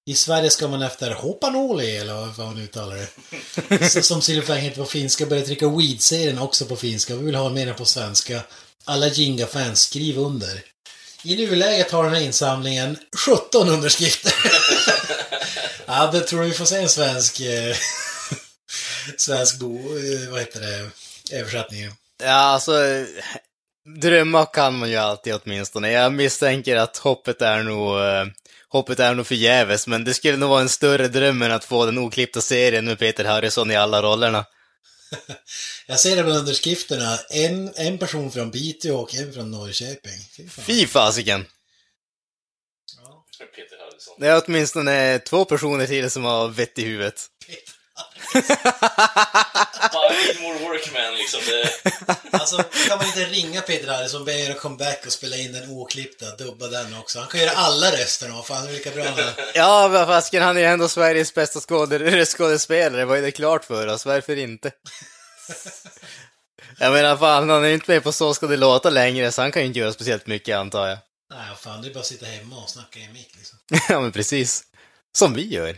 I 0.09 0.15
Sverige 0.15 0.49
ska 0.49 0.67
man 0.67 0.82
efter 0.82 1.11
Hopanoli, 1.11 1.97
eller 1.97 2.13
vad 2.13 2.38
man 2.47 2.57
uttalar 2.57 2.95
det. 3.69 3.89
Så- 3.89 4.01
Som 4.01 4.21
Silverfang 4.21 4.59
heter 4.59 4.78
på 4.82 4.86
finska, 4.86 5.26
börja 5.26 5.45
trycka 5.45 5.67
Weed-serien 5.67 6.39
också 6.39 6.65
på 6.65 6.76
finska. 6.76 7.15
Vi 7.15 7.26
vill 7.26 7.36
ha 7.36 7.49
mer 7.49 7.73
på 7.73 7.86
svenska. 7.86 8.41
Alla 8.86 9.07
Jinga-fans, 9.07 9.82
skriv 9.82 10.17
under. 10.17 10.63
I 11.26 11.36
nuläget 11.36 11.91
har 11.91 12.03
den 12.03 12.13
här 12.13 12.21
insamlingen 12.21 12.97
17 13.26 13.69
underskrifter. 13.69 14.34
ja, 15.86 16.09
det 16.11 16.19
tror 16.19 16.41
jag 16.41 16.49
vi 16.49 16.55
får 16.55 16.65
se 16.65 16.82
en 16.82 16.89
svensk... 16.89 17.39
Eh, 17.39 17.76
svensk 19.17 19.59
bo... 19.59 19.76
Eh, 19.78 20.30
vad 20.32 20.39
heter 20.39 20.59
det? 20.59 20.89
Översättning. 21.38 21.91
Ja, 22.23 22.32
alltså, 22.32 22.73
drömma 24.01 24.45
kan 24.45 24.78
man 24.78 24.89
ju 24.89 24.95
alltid 24.95 25.36
åtminstone. 25.43 25.91
Jag 25.91 26.13
misstänker 26.13 26.76
att 26.76 26.97
hoppet 26.97 27.41
är 27.41 27.63
nog, 27.63 27.99
eh, 27.99 28.26
hoppet 28.69 28.99
är 28.99 29.13
nog 29.13 29.28
förgäves, 29.28 29.88
men 29.88 30.03
det 30.03 30.13
skulle 30.13 30.38
nog 30.38 30.49
vara 30.49 30.61
en 30.61 30.69
större 30.69 31.07
dröm 31.07 31.41
än 31.41 31.51
att 31.51 31.65
få 31.65 31.86
den 31.86 31.97
oklippta 31.97 32.41
serien 32.41 32.86
med 32.86 32.99
Peter 32.99 33.26
Harrison 33.26 33.71
i 33.71 33.76
alla 33.76 34.01
rollerna. 34.01 34.45
Jag 35.88 35.99
ser 35.99 36.16
det 36.16 36.24
bland 36.24 36.39
underskrifterna. 36.39 37.20
En, 37.30 37.74
en 37.76 37.97
person 37.97 38.32
från 38.32 38.51
Piteå 38.51 38.95
och 38.95 39.16
en 39.16 39.34
från 39.34 39.51
Norrköping. 39.51 40.20
Fy 40.38 40.49
fan. 40.49 40.66
Fy 40.66 40.88
fasiken! 40.88 41.45
Peter 43.38 43.78
Harrison. 43.78 44.16
Det 44.20 44.28
är 44.28 44.43
åtminstone 44.45 45.20
två 45.20 45.45
personer 45.45 45.88
till 45.88 46.10
som 46.10 46.24
har 46.24 46.47
vett 46.47 46.80
i 46.80 46.84
huvudet. 46.84 47.28
Bara 49.93 50.14
more 50.41 50.60
workman 50.60 51.16
liksom. 51.16 51.39
Det... 51.46 51.70
Alltså, 52.38 52.64
kan 52.88 52.98
man 52.98 53.08
inte 53.08 53.26
ringa 53.26 53.62
Peter 53.62 53.88
Harrison, 53.88 54.26
be 54.26 54.34
er 54.34 54.52
att 54.52 54.60
comeback 54.60 55.04
och 55.06 55.12
spela 55.12 55.36
in 55.36 55.54
den 55.54 55.70
oklippta, 55.70 56.36
dubba 56.36 56.68
den 56.68 56.98
också. 56.98 57.20
Han 57.20 57.28
kan 57.28 57.39
göra 57.39 57.52
alla 57.52 57.91
rösterna, 57.91 58.36
vad 58.36 58.46
fan, 58.46 58.68
vilka 58.68 58.91
bra 58.91 59.04
han 59.04 59.20
är. 59.20 59.34
Ja, 59.56 59.88
vad 59.88 60.08
fasken, 60.08 60.43
han 60.43 60.58
är 60.58 60.62
ju 60.62 60.68
ändå 60.68 60.88
Sveriges 60.88 61.34
bästa 61.34 61.60
skåde- 61.60 62.26
skådespelare, 62.26 63.06
vad 63.06 63.18
är 63.18 63.22
det 63.22 63.32
klart 63.32 63.66
för 63.66 63.88
oss? 63.88 64.06
Varför 64.06 64.38
inte? 64.38 64.72
Jag 66.80 66.93
menar, 66.93 67.18
fan, 67.18 67.50
han 67.50 67.64
är 67.64 67.68
ju 67.68 67.74
inte 67.74 67.91
med 67.91 68.04
på 68.04 68.12
Så 68.12 68.34
ska 68.34 68.48
det 68.48 68.58
låta 68.58 68.89
längre, 68.89 69.32
så 69.32 69.41
han 69.41 69.52
kan 69.52 69.62
ju 69.62 69.68
inte 69.68 69.80
göra 69.80 69.93
speciellt 69.93 70.28
mycket, 70.28 70.58
antar 70.58 70.88
jag. 70.88 70.98
Nej, 71.34 71.56
fan, 71.60 71.82
det 71.82 71.88
är 71.88 71.93
bara 71.93 72.00
att 72.00 72.06
sitta 72.06 72.26
hemma 72.26 72.64
och 72.64 72.70
snacka 72.70 73.00
i 73.00 73.08
mick 73.14 73.36
liksom. 73.38 73.60
ja, 73.89 74.00
men 74.02 74.12
precis. 74.12 74.64
Som 75.18 75.34
vi 75.34 75.54
gör. 75.54 75.78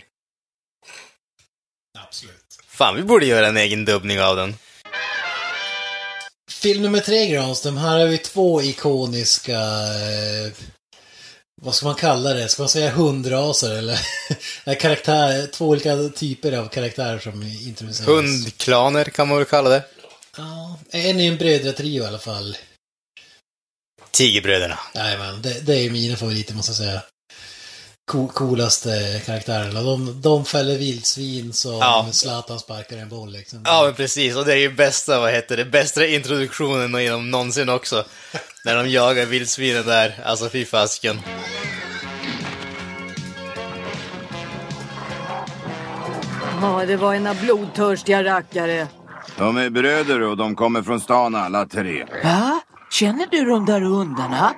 Absolut. 2.03 2.59
Fan, 2.67 2.95
vi 2.95 3.03
borde 3.03 3.25
göra 3.25 3.47
en 3.47 3.57
egen 3.57 3.85
dubbning 3.85 4.21
av 4.21 4.35
den. 4.35 4.55
Film 6.51 6.81
nummer 6.81 6.99
tre, 6.99 7.27
Granström. 7.27 7.77
Här 7.77 7.99
har 7.99 8.07
vi 8.07 8.17
två 8.17 8.61
ikoniska... 8.61 9.59
Eh, 9.59 10.51
vad 11.61 11.75
ska 11.75 11.85
man 11.85 11.95
kalla 11.95 12.33
det? 12.33 12.49
Ska 12.49 12.61
man 12.61 12.69
säga 12.69 12.91
hundraser 12.91 13.75
eller? 13.77 13.99
Karaktär, 14.75 15.47
två 15.47 15.67
olika 15.67 16.09
typer 16.15 16.51
av 16.51 16.67
karaktärer 16.67 17.19
som 17.19 17.43
introduceras. 17.43 18.07
Hundklaner 18.07 19.05
kan 19.05 19.27
man 19.27 19.37
väl 19.37 19.45
kalla 19.45 19.69
det. 19.69 19.83
Ja, 20.37 20.79
en 20.89 21.19
är 21.19 21.31
en 21.31 21.37
brödratrio 21.37 22.03
i 22.03 22.07
alla 22.07 22.19
fall. 22.19 22.57
Tigerbröderna. 24.11 24.79
Jajamän, 24.95 25.41
det, 25.41 25.65
det 25.65 25.75
är 25.75 25.81
ju 25.81 25.89
mina 25.91 26.17
favoriter 26.17 26.53
måste 26.53 26.69
jag 26.69 26.77
säga. 26.77 27.01
Co 28.07 28.27
coolaste 28.27 29.21
karaktärerna. 29.25 29.81
De, 29.81 30.21
de 30.21 30.45
fäller 30.45 30.77
vildsvin 30.77 31.53
som 31.53 31.71
Ja. 31.73 32.07
Zlatan 32.11 32.59
sparkar 32.59 32.97
en 32.97 33.09
boll 33.09 33.31
liksom. 33.31 33.61
Ja, 33.65 33.81
men 33.85 33.93
precis. 33.93 34.35
Och 34.35 34.45
det 34.45 34.53
är 34.53 34.57
ju 34.57 34.71
bästa, 34.71 35.19
vad 35.19 35.31
heter 35.31 35.57
det, 35.57 35.65
bästa 35.65 36.05
introduktionen 36.07 37.03
genom 37.03 37.31
någonsin 37.31 37.69
också. 37.69 38.03
När 38.65 38.75
de 38.75 38.89
jagar 38.89 39.25
vildsvinen 39.25 39.85
där. 39.85 40.19
Alltså, 40.25 40.49
fy 40.49 40.65
fasken. 40.65 41.19
Ja, 46.61 46.85
det 46.87 46.97
var 46.97 47.13
ena 47.13 47.33
blodtörstiga 47.33 48.23
rackare. 48.23 48.87
De 49.37 49.57
är 49.57 49.69
bröder 49.69 50.21
och 50.21 50.37
de 50.37 50.55
kommer 50.55 50.81
från 50.81 50.99
stan 51.01 51.35
alla 51.35 51.65
tre. 51.65 52.05
Va? 52.23 52.61
Känner 52.91 53.27
du 53.31 53.45
de 53.45 53.65
där 53.65 53.81
hundarna? 53.81 54.53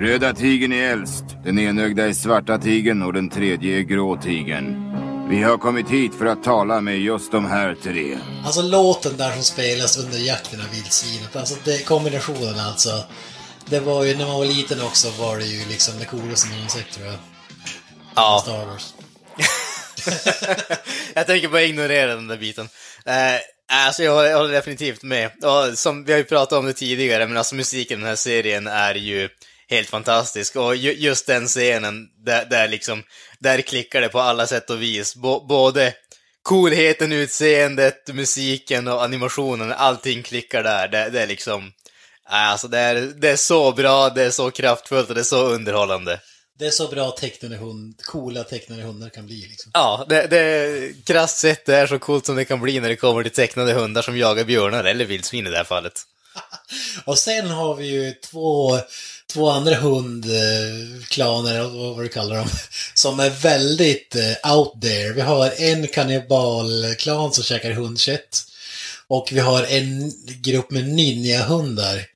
Röda 0.00 0.34
tigern 0.34 0.72
är 0.72 0.92
äldst, 0.92 1.24
den 1.44 1.58
enögda 1.58 2.08
är 2.08 2.12
svarta 2.12 2.58
tigern 2.58 3.02
och 3.02 3.12
den 3.12 3.30
tredje 3.30 3.78
är 3.78 3.80
grå 3.80 4.16
tigern. 4.16 4.92
Vi 5.30 5.42
har 5.42 5.58
kommit 5.58 5.90
hit 5.90 6.14
för 6.14 6.26
att 6.26 6.44
tala 6.44 6.80
med 6.80 6.98
just 6.98 7.32
de 7.32 7.46
här 7.46 7.76
tre. 7.82 8.18
Alltså 8.44 8.62
låten 8.62 9.16
där 9.16 9.32
som 9.32 9.42
spelas 9.42 9.98
under 9.98 10.18
jakten 10.18 10.60
av 10.60 10.66
vildsvinet. 10.70 11.36
Alltså 11.36 11.54
det, 11.64 11.84
kombinationen 11.84 12.60
alltså. 12.60 13.04
Det 13.64 13.80
var 13.80 14.04
ju, 14.04 14.16
när 14.16 14.26
man 14.26 14.38
var 14.38 14.44
liten 14.44 14.82
också 14.82 15.10
var 15.10 15.38
det 15.38 15.44
ju 15.44 15.68
liksom 15.68 15.98
det 15.98 16.04
coolaste 16.04 16.48
man 16.48 16.60
har 16.60 16.68
sett 16.68 16.92
tror 16.92 17.06
jag. 17.06 17.16
Ja. 18.14 18.40
Star 18.42 18.66
Wars. 18.66 18.94
jag 21.14 21.26
tänker 21.26 21.48
bara 21.48 21.62
ignorera 21.62 22.14
den 22.14 22.26
där 22.26 22.36
biten. 22.36 22.68
Eh, 23.06 23.14
alltså 23.86 24.02
jag 24.02 24.14
håller, 24.14 24.28
jag 24.28 24.36
håller 24.38 24.52
definitivt 24.52 25.02
med. 25.02 25.30
Och 25.44 25.78
som 25.78 26.04
vi 26.04 26.12
har 26.12 26.18
ju 26.18 26.24
pratat 26.24 26.58
om 26.58 26.66
det 26.66 26.72
tidigare, 26.72 27.26
men 27.26 27.36
alltså 27.36 27.54
musiken 27.54 27.98
i 27.98 28.00
den 28.00 28.08
här 28.08 28.16
serien 28.16 28.66
är 28.66 28.94
ju 28.94 29.28
helt 29.70 29.88
fantastisk. 29.88 30.56
Och 30.56 30.76
ju, 30.76 30.92
just 30.92 31.26
den 31.26 31.46
scenen, 31.46 32.08
där, 32.24 32.44
där 32.44 32.68
liksom, 32.68 33.02
där 33.38 33.60
klickar 33.60 34.00
det 34.00 34.08
på 34.08 34.20
alla 34.20 34.46
sätt 34.46 34.70
och 34.70 34.82
vis. 34.82 35.16
Bo, 35.16 35.46
både 35.46 35.94
coolheten, 36.42 37.12
utseendet, 37.12 38.14
musiken 38.14 38.88
och 38.88 39.02
animationen, 39.02 39.72
allting 39.72 40.22
klickar 40.22 40.62
där. 40.62 40.88
Det, 40.88 41.10
det 41.10 41.22
är 41.22 41.26
liksom, 41.26 41.72
alltså 42.24 42.68
det 42.68 42.78
är, 42.78 42.94
det 42.94 43.30
är 43.30 43.36
så 43.36 43.72
bra, 43.72 44.10
det 44.10 44.22
är 44.22 44.30
så 44.30 44.50
kraftfullt 44.50 45.08
och 45.08 45.14
det 45.14 45.20
är 45.20 45.24
så 45.24 45.44
underhållande. 45.44 46.20
Det 46.58 46.66
är 46.66 46.70
så 46.70 46.88
bra 46.88 47.10
tecknade 47.10 47.56
hund, 47.56 48.00
coola 48.02 48.44
tecknade 48.44 48.82
hundar 48.82 49.08
kan 49.08 49.26
bli 49.26 49.46
liksom. 49.48 49.70
Ja, 49.74 50.06
det, 50.08 50.26
det 50.26 51.04
krasst 51.06 51.38
sett 51.38 51.66
det 51.66 51.76
är 51.76 51.86
så 51.86 51.98
coolt 51.98 52.26
som 52.26 52.36
det 52.36 52.44
kan 52.44 52.60
bli 52.60 52.80
när 52.80 52.88
det 52.88 52.96
kommer 52.96 53.22
till 53.22 53.32
tecknade 53.32 53.72
hundar 53.72 54.02
som 54.02 54.18
jagar 54.18 54.44
björnar, 54.44 54.84
eller 54.84 55.04
vildsvin 55.04 55.46
i 55.46 55.50
det 55.50 55.56
här 55.56 55.64
fallet. 55.64 56.02
Och 57.04 57.18
sen 57.18 57.50
har 57.50 57.74
vi 57.74 57.86
ju 57.86 58.12
två, 58.12 58.78
två 59.32 59.50
andra 59.50 59.74
hundklaner, 59.74 61.60
vad 61.62 61.96
vad 61.96 62.04
du 62.04 62.08
kallar 62.08 62.36
dem, 62.36 62.48
som 62.94 63.20
är 63.20 63.30
väldigt 63.30 64.16
eh, 64.16 64.56
out 64.56 64.82
there. 64.82 65.12
Vi 65.12 65.20
har 65.20 65.52
en 65.56 65.88
kannibalklan 65.88 67.32
som 67.32 67.44
käkar 67.44 67.70
hundkött. 67.70 68.44
Och 69.08 69.28
vi 69.32 69.40
har 69.40 69.62
en 69.64 70.12
grupp 70.42 70.70
med 70.70 70.88
ninjahundar. 70.88 72.06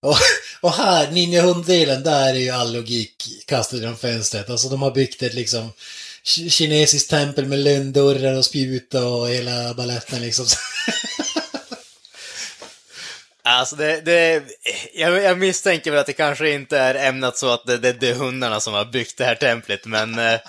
Och, 0.00 0.16
och 0.60 0.72
här, 0.72 1.10
ninjahunddelen, 1.10 2.02
där 2.02 2.34
är 2.34 2.38
ju 2.38 2.50
all 2.50 2.72
logik 2.72 3.44
kastad 3.46 3.76
genom 3.76 3.96
fönstret. 3.96 4.50
Alltså 4.50 4.68
de 4.68 4.82
har 4.82 4.90
byggt 4.90 5.22
ett 5.22 5.34
liksom 5.34 5.72
kinesiskt 6.24 7.10
tempel 7.10 7.46
med 7.46 7.58
lönndörrar 7.58 8.34
och 8.34 8.44
spjut 8.44 8.94
och 8.94 9.28
hela 9.28 9.74
baletten 9.74 10.20
liksom. 10.22 10.46
Alltså 13.48 13.76
det, 13.76 14.00
det 14.00 14.42
jag, 14.94 15.22
jag 15.22 15.38
misstänker 15.38 15.90
väl 15.90 16.00
att 16.00 16.06
det 16.06 16.12
kanske 16.12 16.50
inte 16.50 16.78
är 16.78 17.08
ämnat 17.08 17.38
så 17.38 17.52
att 17.52 17.66
det, 17.66 17.78
det, 17.78 17.92
det 17.92 18.08
är 18.08 18.14
hundarna 18.14 18.60
som 18.60 18.74
har 18.74 18.84
byggt 18.84 19.18
det 19.18 19.24
här 19.24 19.34
templet, 19.34 19.86
men, 19.86 20.18
eh, 20.18 20.40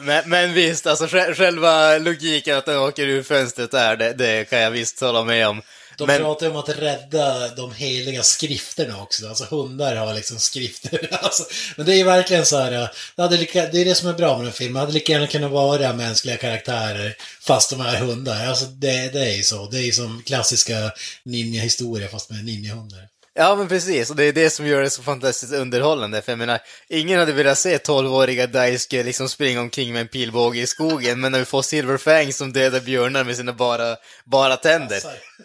men, 0.00 0.22
men 0.26 0.52
visst, 0.52 0.86
alltså 0.86 1.06
själva 1.34 1.98
logiken 1.98 2.56
att 2.56 2.66
den 2.66 2.78
åker 2.78 3.06
ur 3.06 3.22
fönstret 3.22 3.70
där, 3.70 3.96
det, 3.96 4.12
det 4.12 4.50
kan 4.50 4.60
jag 4.60 4.70
visst 4.70 5.00
hålla 5.00 5.24
med 5.24 5.48
om. 5.48 5.62
De 5.96 6.06
men, 6.06 6.20
pratar 6.20 6.50
om 6.50 6.56
att 6.56 6.68
rädda 6.68 7.48
de 7.48 7.72
heliga 7.72 8.22
skrifterna 8.22 9.02
också. 9.02 9.28
Alltså 9.28 9.44
hundar 9.44 9.96
har 9.96 10.14
liksom 10.14 10.38
skrifter. 10.38 11.08
Alltså, 11.24 11.44
men 11.76 11.86
det 11.86 11.94
är 11.94 11.96
ju 11.96 12.04
verkligen 12.04 12.46
så 12.46 12.58
här. 12.58 12.70
Det, 13.16 13.22
hade 13.22 13.36
lika, 13.36 13.66
det 13.66 13.80
är 13.80 13.84
det 13.84 13.94
som 13.94 14.08
är 14.08 14.12
bra 14.12 14.36
med 14.36 14.46
den 14.46 14.52
filmen. 14.52 14.74
Det 14.74 14.80
hade 14.80 14.92
lika 14.92 15.12
gärna 15.12 15.26
kunnat 15.26 15.50
vara 15.50 15.92
mänskliga 15.92 16.36
karaktärer 16.36 17.16
fast 17.40 17.70
de 17.70 17.80
är 17.80 17.96
hundar. 17.96 18.46
Alltså 18.46 18.64
det, 18.64 19.12
det 19.12 19.20
är 19.20 19.36
ju 19.36 19.42
så. 19.42 19.66
Det 19.66 19.78
är 19.78 19.82
ju 19.82 19.92
som 19.92 20.22
klassiska 20.26 20.92
ninja-historia 21.24 22.08
fast 22.08 22.30
med 22.30 22.44
ninjahundar. 22.44 23.08
Ja, 23.36 23.56
men 23.56 23.68
precis. 23.68 24.10
Och 24.10 24.16
det 24.16 24.24
är 24.24 24.32
det 24.32 24.50
som 24.50 24.66
gör 24.66 24.82
det 24.82 24.90
så 24.90 25.02
fantastiskt 25.02 25.52
underhållande. 25.52 26.22
För 26.22 26.32
jag 26.32 26.38
menar, 26.38 26.60
ingen 26.88 27.18
hade 27.18 27.32
velat 27.32 27.58
se 27.58 27.78
12-åriga 27.78 28.46
Daisuke 28.46 29.02
liksom 29.02 29.28
springa 29.28 29.60
omkring 29.60 29.92
med 29.92 30.00
en 30.00 30.08
pilbåge 30.08 30.60
i 30.60 30.66
skogen, 30.66 31.20
men 31.20 31.32
när 31.32 31.38
vi 31.38 31.44
får 31.44 31.62
Silver 31.62 31.96
Fang 31.96 32.32
som 32.32 32.52
dödar 32.52 32.80
björnar 32.80 33.24
med 33.24 33.36
sina 33.36 33.52
bara, 33.52 33.96
bara 34.24 34.56
tänder. 34.56 35.00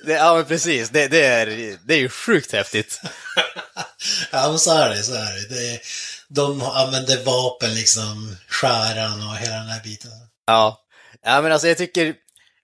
Det, 0.05 0.13
ja, 0.13 0.35
men 0.35 0.45
precis. 0.45 0.89
Det, 0.89 1.07
det, 1.07 1.25
är, 1.25 1.77
det 1.87 1.93
är 1.93 1.99
ju 1.99 2.09
sjukt 2.09 2.51
häftigt. 2.51 3.01
Ja 4.31 4.49
men 4.49 4.59
så 4.59 4.77
är 4.77 4.89
det. 4.89 5.03
Så 5.03 5.13
är 5.13 5.49
det. 5.49 5.55
det 5.55 5.79
de 6.27 6.61
använder 6.61 7.23
vapen 7.23 7.73
liksom, 7.73 8.37
skäran 8.47 9.27
och 9.27 9.35
hela 9.35 9.55
den 9.55 9.67
här 9.67 9.83
biten. 9.83 10.11
Ja. 10.47 10.79
Ja, 11.23 11.41
men 11.41 11.51
alltså 11.51 11.67
jag 11.67 11.77
tycker, 11.77 12.15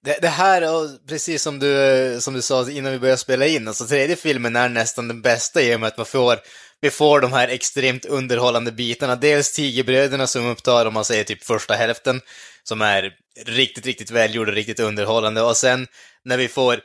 det, 0.05 0.17
det 0.21 0.27
här, 0.27 0.89
precis 1.07 1.43
som 1.43 1.59
du, 1.59 2.17
som 2.21 2.33
du 2.33 2.41
sa 2.41 2.69
innan 2.69 2.91
vi 2.91 2.99
började 2.99 3.17
spela 3.17 3.45
in, 3.45 3.67
alltså 3.67 3.87
tredje 3.87 4.15
filmen 4.15 4.55
är 4.55 4.69
nästan 4.69 5.07
den 5.07 5.21
bästa 5.21 5.61
i 5.61 5.75
och 5.75 5.79
med 5.79 5.87
att 5.87 5.97
man 5.97 6.05
får, 6.05 6.39
vi 6.81 6.91
får 6.91 7.21
de 7.21 7.33
här 7.33 7.47
extremt 7.47 8.05
underhållande 8.05 8.71
bitarna. 8.71 9.15
Dels 9.15 9.51
Tigerbröderna 9.51 10.27
som 10.27 10.45
upptar, 10.45 10.85
om 10.85 10.93
man 10.93 11.05
säger 11.05 11.23
typ 11.23 11.43
första 11.43 11.73
hälften, 11.73 12.21
som 12.63 12.81
är 12.81 13.11
riktigt, 13.45 13.85
riktigt 13.85 14.11
välgjord 14.11 14.47
och 14.49 14.55
riktigt 14.55 14.79
underhållande. 14.79 15.41
Och 15.41 15.57
sen 15.57 15.87
när 16.23 16.37
vi 16.37 16.47
får, 16.47 16.79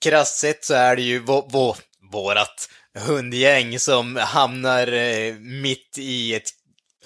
krasst 0.00 0.38
sett 0.38 0.64
så 0.64 0.74
är 0.74 0.96
det 0.96 1.02
ju 1.02 1.18
vå, 1.18 1.48
vå, 1.52 1.76
vårat 2.12 2.68
hundgäng 2.98 3.78
som 3.78 4.16
hamnar 4.16 4.92
eh, 4.92 5.34
mitt 5.34 5.98
i 5.98 6.34
ett 6.34 6.50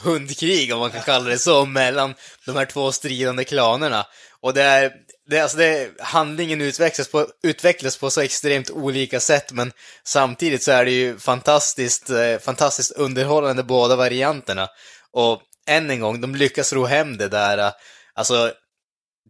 hundkrig, 0.00 0.74
om 0.74 0.80
man 0.80 0.90
kan 0.90 1.02
kalla 1.02 1.28
det 1.28 1.38
så, 1.38 1.64
mellan 1.64 2.14
de 2.46 2.56
här 2.56 2.64
två 2.64 2.92
stridande 2.92 3.44
klanerna. 3.44 4.06
Och 4.40 4.54
det 4.54 4.62
är, 4.62 4.92
det, 5.26 5.40
alltså 5.40 5.58
det, 5.58 5.90
handlingen 6.00 6.60
utvecklas 6.60 7.08
på, 7.08 7.26
utvecklas 7.42 7.96
på 7.96 8.10
så 8.10 8.20
extremt 8.20 8.70
olika 8.70 9.20
sätt, 9.20 9.52
men 9.52 9.72
samtidigt 10.04 10.62
så 10.62 10.72
är 10.72 10.84
det 10.84 10.90
ju 10.90 11.18
fantastiskt, 11.18 12.10
eh, 12.10 12.38
fantastiskt 12.38 12.92
underhållande 12.92 13.62
båda 13.62 13.96
varianterna. 13.96 14.68
Och 15.12 15.42
än 15.66 15.90
en 15.90 16.00
gång, 16.00 16.20
de 16.20 16.34
lyckas 16.34 16.72
ro 16.72 16.84
hem 16.84 17.16
det 17.16 17.28
där, 17.28 17.58
eh, 17.58 17.72
alltså, 18.14 18.52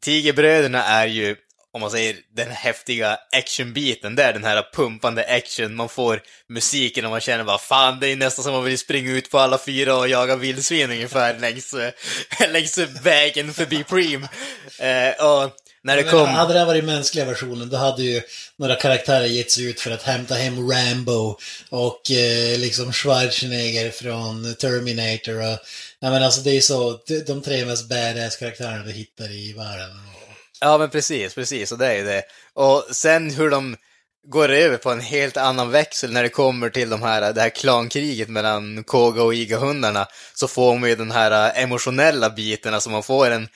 Tigerbröderna 0.01 0.85
är 0.85 1.07
ju, 1.07 1.37
om 1.73 1.81
man 1.81 1.91
säger 1.91 2.17
den 2.37 2.51
häftiga 2.51 3.19
actionbiten, 3.37 4.15
det 4.15 4.23
är 4.23 4.33
den 4.33 4.45
här 4.45 4.65
pumpande 4.73 5.37
action, 5.37 5.75
man 5.75 5.89
får 5.89 6.23
musiken 6.49 7.05
och 7.05 7.11
man 7.11 7.21
känner 7.21 7.45
bara 7.45 7.59
fan, 7.59 8.01
det 8.01 8.09
är 8.09 8.17
nästan 8.17 8.45
som 8.45 8.53
man 8.53 8.65
vill 8.65 8.79
springa 8.79 9.13
ut 9.13 9.31
på 9.31 9.39
alla 9.39 9.59
fyra 9.59 9.97
och 9.97 10.09
jaga 10.09 10.37
vildsvin 10.37 10.91
ungefär 10.91 11.39
längs, 11.39 11.75
eh, 11.75 11.93
längs 12.53 12.79
vägen 12.79 13.55
förbi 13.55 13.85
Preem. 13.85 14.29
Eh, 14.79 15.25
och 15.27 15.53
när 15.87 15.97
det 15.97 16.03
Men 16.03 16.13
kom... 16.13 16.27
Hade 16.29 16.53
det 16.53 16.59
här 16.59 16.67
varit 16.67 16.85
mänskliga 16.85 17.25
versionen, 17.25 17.69
då 17.69 17.77
hade 17.77 18.03
ju 18.03 18.23
några 18.57 18.75
karaktärer 18.75 19.27
gett 19.27 19.51
sig 19.51 19.65
ut 19.65 19.81
för 19.81 19.91
att 19.91 20.03
hämta 20.03 20.35
hem 20.35 20.71
Rambo 20.71 21.39
och 21.71 22.11
eh, 22.11 22.59
liksom 22.59 22.93
Schwarzenegger 22.93 23.91
från 23.91 24.55
Terminator. 24.55 25.53
Och, 25.53 25.59
ja, 26.01 26.11
men 26.11 26.23
alltså 26.23 26.41
det 26.41 26.51
är 26.51 26.61
så, 26.61 27.01
de, 27.07 27.21
de 27.21 27.43
tre 27.43 27.65
mest 27.65 27.89
badass 27.89 28.37
karaktärerna 28.37 28.85
du 28.85 28.93
hittar 28.93 29.31
i 29.31 29.53
världen. 29.53 29.91
Ja, 30.61 30.79
men 30.79 30.91
precis, 30.91 31.35
precis, 31.35 31.73
och 31.73 31.79
det 31.79 31.87
är 31.87 31.95
ju 31.95 32.05
det. 32.05 32.23
Och 32.55 32.85
sen 32.91 33.31
hur 33.31 33.51
de 33.51 33.77
går 34.29 34.49
över 34.49 34.77
på 34.77 34.91
en 34.91 35.01
helt 35.01 35.37
annan 35.37 35.71
växel 35.71 36.13
när 36.13 36.23
det 36.23 36.29
kommer 36.29 36.71
till 36.71 36.91
de 36.91 37.03
här, 37.03 37.33
det 37.33 37.41
här 37.41 37.49
klankriget 37.49 38.29
mellan 38.29 38.85
Koga 38.85 39.23
och 39.23 39.35
Iga-hundarna, 39.35 40.07
så 40.35 40.49
får 40.49 40.79
man 40.79 40.89
ju 40.89 40.97
den 40.97 41.11
här 41.11 41.53
emotionella 41.55 42.31
biten, 42.31 42.75
alltså 42.75 42.91
man 42.91 43.03
får 43.03 43.31
en 43.31 43.49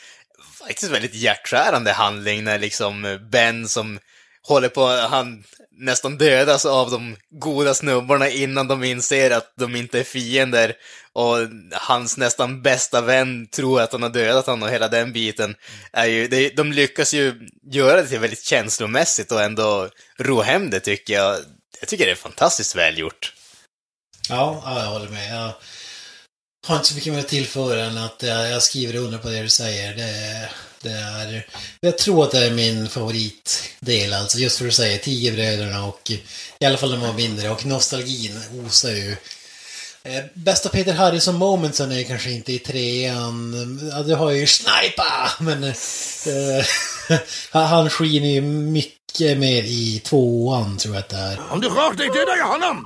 faktiskt 0.67 0.93
väldigt 0.93 1.15
hjärtskärande 1.15 1.93
handling 1.93 2.45
när 2.45 2.59
liksom 2.59 3.19
Ben 3.31 3.69
som 3.69 3.99
håller 4.43 4.69
på, 4.69 4.87
han 4.87 5.45
nästan 5.81 6.19
dödas 6.19 6.65
av 6.65 6.91
de 6.91 7.17
goda 7.31 7.75
snubbarna 7.75 8.29
innan 8.29 8.69
de 8.69 8.85
inser 8.85 9.31
att 9.31 9.53
de 9.57 9.77
inte 9.77 10.01
är 10.01 10.05
fiender. 10.05 10.75
Och 11.13 11.37
hans 11.73 12.17
nästan 12.17 12.63
bästa 12.63 13.01
vän 13.01 13.47
tror 13.47 13.81
att 13.81 13.93
han 13.93 14.03
har 14.03 14.11
dödat 14.11 14.47
honom 14.47 14.63
och 14.63 14.75
hela 14.75 14.89
den 14.89 15.13
biten. 15.13 15.55
Är 15.93 16.07
ju, 16.07 16.51
de 16.57 16.73
lyckas 16.73 17.15
ju 17.15 17.49
göra 17.73 18.03
det 18.03 18.09
till 18.09 18.19
väldigt 18.19 18.45
känslomässigt 18.45 19.33
och 19.33 19.43
ändå 19.43 19.89
ro 20.19 20.41
hem 20.41 20.71
det 20.71 20.81
tycker 20.81 21.15
jag. 21.15 21.37
Jag 21.81 21.89
tycker 21.89 22.07
det 22.07 22.11
är 22.13 22.17
fantastiskt 22.17 22.77
välgjort. 22.77 23.33
Ja, 24.29 24.63
ja, 24.65 24.81
jag 24.81 24.91
håller 24.91 25.09
med. 25.09 25.37
Jag 25.37 25.53
har 26.67 26.77
inte 26.77 26.89
så 26.89 26.95
mycket 26.95 27.13
mer 27.13 27.21
att 27.21 27.29
tillföra 27.29 27.85
än 27.85 27.99
att 27.99 28.23
jag, 28.23 28.63
skriver 28.63 28.95
under 28.95 29.19
på 29.19 29.29
det 29.29 29.43
du 29.43 29.49
säger. 29.49 29.97
Det, 29.97 30.49
det 30.83 30.91
är, 30.91 31.47
jag 31.81 31.99
tror 31.99 32.25
att 32.25 32.31
det 32.31 32.47
är 32.47 32.51
min 32.51 32.89
favoritdel, 32.89 34.13
alltså 34.13 34.39
just 34.39 34.59
för 34.59 34.65
att 34.65 34.71
du 34.71 34.75
säger 34.75 34.99
Tigerbröderna 34.99 35.85
och 35.85 36.11
i 36.59 36.65
alla 36.65 36.77
fall 36.77 36.91
när 36.91 36.99
man 36.99 37.07
var 37.07 37.15
mindre 37.15 37.51
och 37.51 37.67
nostalgin 37.67 38.41
osar 38.67 38.91
ju. 38.91 39.17
Eh, 40.03 40.25
bästa 40.35 40.69
Peter 40.69 40.93
Harrison 40.93 41.35
momentsen 41.35 41.93
är 41.93 42.03
kanske 42.03 42.31
inte 42.31 42.53
i 42.53 42.59
trean. 42.59 43.91
Ja, 43.93 44.03
du 44.03 44.15
har 44.15 44.31
ju 44.31 44.47
Snipa! 44.47 45.31
Men 45.41 45.65
eh, 45.65 46.65
han 47.69 47.91
skiner 47.91 48.29
ju 48.29 48.41
mycket 48.41 49.39
mer 49.39 49.63
i 49.63 50.03
tvåan 50.05 50.79
tror 50.79 50.95
jag 50.95 51.01
att 51.01 51.09
det 51.09 51.17
är. 51.17 51.41
Om 51.51 51.61
du 51.61 51.69
rör 51.69 51.95
dig 51.95 52.09
dödar 52.09 52.37
jag 52.37 52.47
honom! 52.47 52.85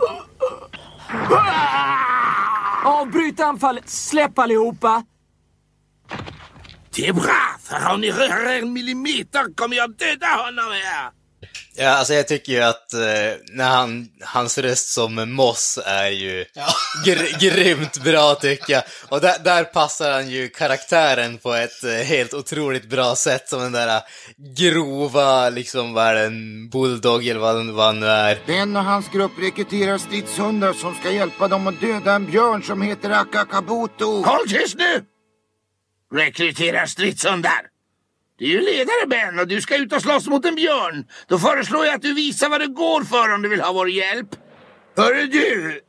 Avbryt 2.85 3.41
anfallet! 3.41 3.89
Släpp 3.89 4.39
allihopa! 4.39 5.05
Det 6.97 7.09
är 7.09 7.13
bra, 7.13 7.57
för 7.61 7.93
om 7.95 8.01
ni 8.01 8.11
rör 8.11 8.59
en 8.59 8.73
millimeter 8.73 9.55
kommer 9.55 9.77
jag 9.77 9.97
döda 9.97 10.27
honom 10.27 10.73
här! 10.85 11.11
Ja, 11.77 11.89
alltså 11.89 12.15
jag 12.15 12.29
tycker 12.29 12.53
ju 12.53 12.61
att 12.61 12.93
eh, 12.93 13.01
när 13.53 13.69
han, 13.69 14.09
hans 14.21 14.59
röst 14.59 14.89
som 14.89 15.33
Moss 15.33 15.79
är 15.85 16.09
ju 16.09 16.45
gr 17.05 17.41
grymt 17.41 18.05
bra 18.05 18.35
tycker 18.35 18.73
jag. 18.73 18.83
Och 19.09 19.21
där, 19.21 19.39
där 19.45 19.65
passar 19.65 20.13
han 20.13 20.31
ju 20.31 20.49
karaktären 20.49 21.39
på 21.39 21.55
ett 21.55 21.85
eh, 21.85 21.91
helt 21.91 22.35
otroligt 22.35 22.89
bra 22.89 23.17
sätt 23.17 23.49
som 23.49 23.61
den 23.61 23.73
där 23.73 24.01
grova, 24.57 25.51
liksom 25.51 25.93
vad 25.93 26.07
är 26.07 26.15
det, 26.15 26.25
en 26.25 26.69
bulldog 26.69 27.27
eller 27.27 27.41
vad, 27.41 27.67
vad 27.67 27.87
han 27.87 28.01
nu 28.01 28.07
är. 28.07 28.39
Ben 28.47 28.77
och 28.77 28.85
hans 28.85 29.09
grupp 29.09 29.33
rekryterar 29.41 29.99
stridshundar 29.99 30.73
som 30.73 30.95
ska 30.95 31.11
hjälpa 31.11 31.49
dem 31.49 31.67
att 31.67 31.81
döda 31.81 32.13
en 32.13 32.31
björn 32.31 32.63
som 32.63 32.83
heter 32.83 33.11
Akakabuto. 33.11 34.23
Håll 34.23 34.49
tyst 34.49 34.77
nu! 34.79 35.05
Rekrytera 36.15 36.87
stridshundar. 36.87 37.74
Du 38.39 38.45
är 38.45 38.49
ju 38.49 38.61
ledare 38.61 39.07
Ben 39.07 39.39
och 39.39 39.49
du 39.49 39.61
ska 39.61 39.77
ut 39.77 39.93
och 39.93 40.03
slåss 40.03 40.27
mot 40.27 40.45
en 40.45 40.55
björn. 40.55 41.05
Då 41.29 41.39
föreslår 41.39 41.87
jag 41.87 41.95
att 41.95 42.03
du 42.03 42.15
visar 42.15 42.49
vad 42.49 42.61
det 42.61 42.67
går 42.67 43.05
för 43.05 43.35
om 43.35 43.43
du 43.43 43.49
vill 43.49 43.61
ha 43.61 43.73
vår 43.73 43.91
hjälp. 43.91 44.29
Hörru 44.97 45.27
du, 45.27 45.81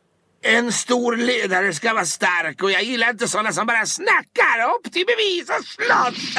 en 0.43 0.71
stor 0.71 1.15
ledare 1.17 1.73
ska 1.73 1.93
vara 1.93 2.05
stark 2.05 2.63
och 2.63 2.71
jag 2.71 2.83
gillar 2.83 3.09
inte 3.09 3.27
sådana 3.27 3.53
som 3.53 3.67
bara 3.67 3.85
snackar. 3.85 4.75
Upp 4.79 4.93
till 4.93 5.05
bevis 5.05 5.49
och 5.49 5.65
slåss! 5.65 6.35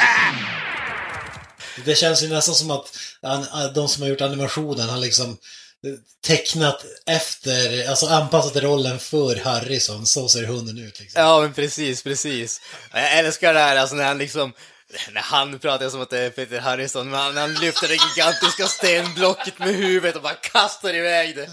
Det 1.85 1.95
känns 1.95 2.23
ju 2.23 2.27
nästan 2.27 2.55
som 2.55 2.71
att 2.71 2.97
han- 3.21 3.73
de 3.73 3.87
som 3.87 4.03
har 4.03 4.09
gjort 4.09 4.21
animationen 4.21 4.89
har 4.89 4.97
liksom 4.97 5.37
tecknat 6.27 6.85
efter, 7.09 7.89
alltså 7.89 8.05
anpassat 8.05 8.55
rollen 8.63 8.99
för 8.99 9.35
Harrison. 9.35 10.05
Så 10.05 10.29
ser 10.29 10.43
hunden 10.45 10.77
ut 10.77 10.99
liksom. 10.99 11.21
Ja, 11.21 11.41
men 11.41 11.53
precis, 11.53 12.03
precis. 12.03 12.61
Jag 12.93 13.17
älskar 13.17 13.53
det 13.53 13.59
här, 13.59 13.75
alltså 13.75 13.95
när 13.95 14.03
han 14.05 14.17
liksom, 14.17 14.53
när 15.11 15.21
han 15.21 15.59
pratar 15.59 15.89
som 15.89 16.01
att 16.01 16.09
det 16.09 16.19
är 16.19 16.29
Peter 16.29 16.59
Harrison, 16.59 17.09
men 17.09 17.37
han, 17.37 17.53
lyfter 17.53 17.87
det 17.87 17.93
gigantiska 17.93 18.67
stenblocket 18.67 19.59
med 19.59 19.75
huvudet 19.75 20.15
och 20.15 20.21
bara 20.21 20.33
kastar 20.33 20.93
iväg 20.93 21.35
det. 21.35 21.49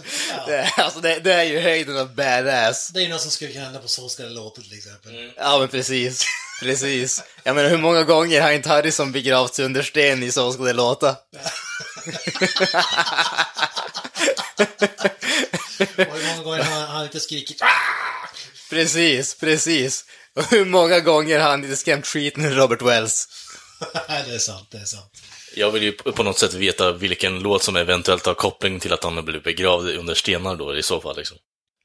det 0.46 0.72
alltså 0.76 1.00
det, 1.00 1.18
det 1.18 1.32
är 1.32 1.44
ju 1.44 1.60
höjden 1.60 1.98
av 1.98 2.14
badass. 2.14 2.88
Det 2.88 3.00
är 3.00 3.02
ju 3.02 3.08
något 3.08 3.20
som 3.20 3.30
skulle 3.30 3.52
kunna 3.52 3.64
hända 3.64 3.80
på 3.80 3.88
Så 3.88 4.08
ska 4.08 4.22
det 4.22 4.30
låta 4.30 4.62
till 4.62 4.78
exempel. 4.78 5.32
Ja, 5.36 5.58
men 5.58 5.68
precis. 5.68 6.24
Precis. 6.60 7.22
Jag 7.42 7.56
menar, 7.56 7.70
hur 7.70 7.78
många 7.78 8.02
gånger 8.02 8.40
har 8.40 8.52
inte 8.52 8.68
Harrison 8.68 9.12
begravts 9.12 9.58
under 9.58 9.82
sten 9.82 10.22
i 10.22 10.32
Så 10.32 10.52
ska 10.52 10.62
det 10.62 10.72
låta? 10.72 11.10
Och 15.96 16.18
hur 16.18 16.26
många 16.26 16.42
gånger 16.42 16.62
har 16.62 16.80
han, 16.80 16.88
han 16.88 17.04
inte 17.04 17.20
skrikit 17.20 17.62
Precis, 18.70 19.34
precis. 19.34 20.04
Och 20.36 20.44
hur 20.50 20.64
många 20.64 21.00
gånger 21.00 21.40
har 21.40 21.50
han 21.50 21.64
inte 21.64 21.76
skrämt 21.76 22.06
skiten 22.06 22.44
ur 22.44 22.50
Robert 22.50 22.82
Wells? 22.82 23.28
det 24.08 24.34
är 24.34 24.38
sant, 24.38 24.68
det 24.70 24.78
är 24.78 24.84
sant. 24.84 25.10
Jag 25.56 25.70
vill 25.70 25.82
ju 25.82 25.92
på 25.92 26.22
något 26.22 26.38
sätt 26.38 26.54
veta 26.54 26.92
vilken 26.92 27.38
låt 27.38 27.62
som 27.62 27.76
eventuellt 27.76 28.26
har 28.26 28.34
koppling 28.34 28.80
till 28.80 28.92
att 28.92 29.04
han 29.04 29.16
har 29.16 29.22
blivit 29.22 29.44
begravd 29.44 29.88
under 29.88 30.14
stenar 30.14 30.56
då 30.56 30.76
i 30.76 30.82
så 30.82 31.00
fall 31.00 31.16
liksom. 31.16 31.36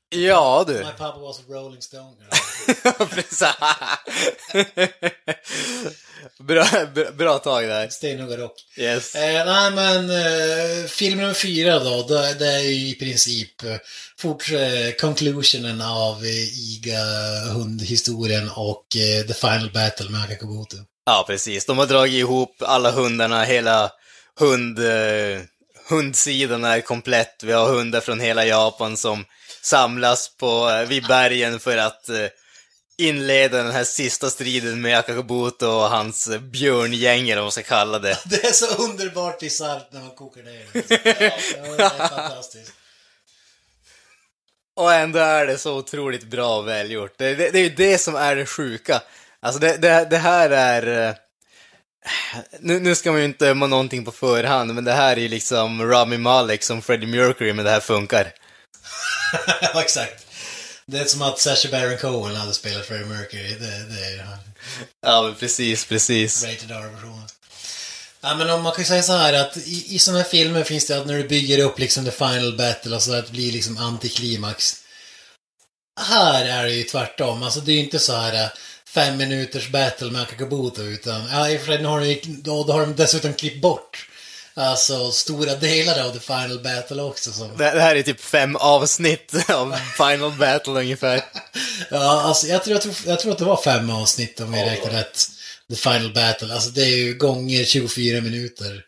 Ja, 0.09 0.63
du. 0.67 0.73
My 0.73 0.91
papa 0.97 1.19
was 1.19 1.39
a 1.39 1.43
rolling 1.49 1.81
stone. 1.81 2.15
Precis. 3.09 3.47
bra, 6.39 6.65
bra, 6.95 7.11
bra 7.11 7.39
tag 7.39 7.67
där. 7.67 7.87
Stenhugga 7.89 8.37
rock. 8.37 8.65
Yes. 8.77 9.15
Eh, 9.15 9.45
nej 9.45 9.71
men, 9.71 10.09
eh, 10.09 10.85
film 10.87 11.19
nummer 11.19 11.33
fyra 11.33 11.79
då, 11.79 12.03
det, 12.07 12.33
det 12.33 12.47
är 12.47 12.59
ju 12.59 12.87
i 12.89 12.95
princip 12.95 13.63
eh, 13.63 13.75
fort 14.19 14.51
eh, 14.51 14.95
conclusionen 15.01 15.81
av 15.81 16.23
eh, 16.25 16.59
IGA-hundhistorien 16.59 18.49
och 18.49 18.85
eh, 18.95 19.25
The 19.27 19.33
Final 19.33 19.71
Battle 19.73 20.09
med 20.09 20.23
Akakabuto. 20.23 20.77
Ja, 21.05 21.23
precis. 21.27 21.65
De 21.65 21.77
har 21.77 21.85
dragit 21.85 22.13
ihop 22.13 22.55
alla 22.59 22.91
hundarna, 22.91 23.43
hela 23.43 23.91
hund, 24.39 24.79
eh, 24.79 25.41
hundsidan 25.89 26.63
är 26.63 26.81
komplett. 26.81 27.43
Vi 27.43 27.51
har 27.51 27.69
hundar 27.69 28.01
från 28.01 28.19
hela 28.19 28.45
Japan 28.45 28.97
som 28.97 29.25
samlas 29.61 30.29
på, 30.37 30.69
eh, 30.69 30.87
vid 30.87 31.07
bergen 31.07 31.59
för 31.59 31.77
att 31.77 32.09
eh, 32.09 32.25
inleda 32.97 33.63
den 33.63 33.71
här 33.71 33.83
sista 33.83 34.29
striden 34.29 34.81
med 34.81 34.97
Akakabuto 34.97 35.67
och 35.67 35.89
hans 35.89 36.27
eh, 36.27 36.39
björngäng, 36.39 37.29
eller 37.29 37.35
vad 37.35 37.45
man 37.45 37.51
ska 37.51 37.63
kalla 37.63 37.99
det. 37.99 38.17
Det 38.25 38.45
är 38.45 38.51
så 38.51 38.83
underbart 38.83 39.39
bisarrt 39.39 39.91
när 39.91 39.99
man 40.01 40.11
kokar 40.11 40.43
ner 40.43 40.65
det. 40.73 41.33
Ja, 41.57 41.75
det 41.77 41.83
är 41.83 42.07
fantastiskt. 42.07 42.73
Och 44.75 44.93
ändå 44.93 45.19
är 45.19 45.45
det 45.45 45.57
så 45.57 45.77
otroligt 45.77 46.23
bra 46.23 46.57
och 46.57 46.67
välgjort. 46.67 47.13
Det, 47.17 47.35
det, 47.35 47.49
det 47.49 47.59
är 47.59 47.63
ju 47.63 47.75
det 47.75 47.97
som 47.97 48.15
är 48.15 48.35
det 48.35 48.45
sjuka. 48.45 49.01
Alltså 49.39 49.59
det, 49.59 49.77
det, 49.77 50.07
det 50.09 50.17
här 50.17 50.49
är... 50.49 51.15
Nu, 52.59 52.79
nu 52.79 52.95
ska 52.95 53.11
man 53.11 53.19
ju 53.19 53.25
inte 53.25 53.45
döma 53.45 53.67
någonting 53.67 54.05
på 54.05 54.11
förhand, 54.11 54.75
men 54.75 54.83
det 54.83 54.91
här 54.91 55.17
är 55.17 55.21
ju 55.21 55.27
liksom 55.27 55.89
Rami 55.91 56.17
Malek 56.17 56.63
som 56.63 56.81
Freddie 56.81 57.07
Mercury, 57.07 57.53
men 57.53 57.65
det 57.65 57.71
här 57.71 57.79
funkar. 57.79 58.33
ja, 59.61 59.81
exakt. 59.81 60.25
Det 60.85 60.99
är 60.99 61.05
som 61.05 61.21
att 61.21 61.39
Sacha 61.39 61.69
Baron 61.71 61.97
Cohen 61.97 62.35
hade 62.35 62.53
spelat 62.53 62.85
Freddie 62.85 63.05
Mercury. 63.05 63.49
Det, 63.49 63.85
det 63.95 64.05
är 64.05 64.23
han. 64.23 64.37
Ja, 65.01 65.21
men 65.21 65.35
precis, 65.35 65.85
precis. 65.85 66.43
Rated 66.43 66.71
R-versionen. 66.71 67.27
Ja, 68.21 68.35
men 68.35 68.49
om 68.49 68.61
man 68.63 68.71
kan 68.71 68.85
säga 68.85 69.03
så 69.03 69.13
här 69.13 69.33
att 69.33 69.57
i, 69.57 69.95
i 69.95 69.99
sådana 69.99 70.23
här 70.23 70.29
filmer 70.29 70.63
finns 70.63 70.87
det 70.87 70.97
att 70.97 71.07
när 71.07 71.17
du 71.17 71.27
bygger 71.27 71.59
upp 71.59 71.79
liksom 71.79 72.05
the 72.05 72.11
final 72.11 72.57
battle, 72.57 72.95
alltså 72.95 73.13
att 73.13 73.25
det 73.25 73.31
blir 73.31 73.51
liksom 73.51 73.77
antiklimax. 73.77 74.75
Här 75.99 76.45
är 76.45 76.63
det 76.63 76.73
ju 76.73 76.83
tvärtom. 76.83 77.43
Alltså 77.43 77.59
det 77.59 77.71
är 77.71 77.73
ju 77.73 77.83
inte 77.83 77.99
så 77.99 78.15
här 78.15 78.43
eh, 78.43 78.49
fem 78.87 79.17
minuters 79.17 79.69
battle 79.69 80.11
med 80.11 80.21
Akakabuto 80.21 80.81
utan, 80.81 81.27
ja 81.31 81.49
i 81.49 81.57
och 81.57 81.61
för 81.61 81.67
sig 81.67 81.81
nu 81.81 81.87
har 81.87 81.99
de, 81.99 82.21
då, 82.25 82.63
då 82.63 82.73
har 82.73 82.81
de 82.81 82.95
dessutom 82.95 83.33
klippt 83.33 83.61
bort 83.61 84.09
Alltså 84.53 85.11
stora 85.11 85.55
delar 85.55 86.05
av 86.05 86.11
the 86.13 86.19
final 86.19 86.59
battle 86.63 87.01
också. 87.01 87.31
Som... 87.31 87.57
Det, 87.57 87.71
det 87.71 87.81
här 87.81 87.95
är 87.95 88.03
typ 88.03 88.21
fem 88.21 88.55
avsnitt 88.55 89.49
av 89.49 89.75
Final 89.97 90.31
Battle 90.31 90.73
ungefär. 90.73 91.21
Ja, 91.91 92.21
alltså 92.21 92.47
jag 92.47 92.63
tror, 92.63 92.73
jag, 92.73 92.81
tror, 92.81 92.95
jag 93.05 93.19
tror 93.19 93.31
att 93.31 93.37
det 93.37 93.45
var 93.45 93.61
fem 93.61 93.89
avsnitt 93.89 94.39
om 94.39 94.51
vi 94.51 94.63
räknar 94.63 94.91
rätt. 94.91 95.25
The 95.69 95.75
final 95.75 96.13
battle. 96.13 96.53
Alltså 96.53 96.69
det 96.69 96.81
är 96.81 96.97
ju 96.97 97.13
gånger 97.13 97.65
24 97.65 98.21
minuter. 98.21 98.83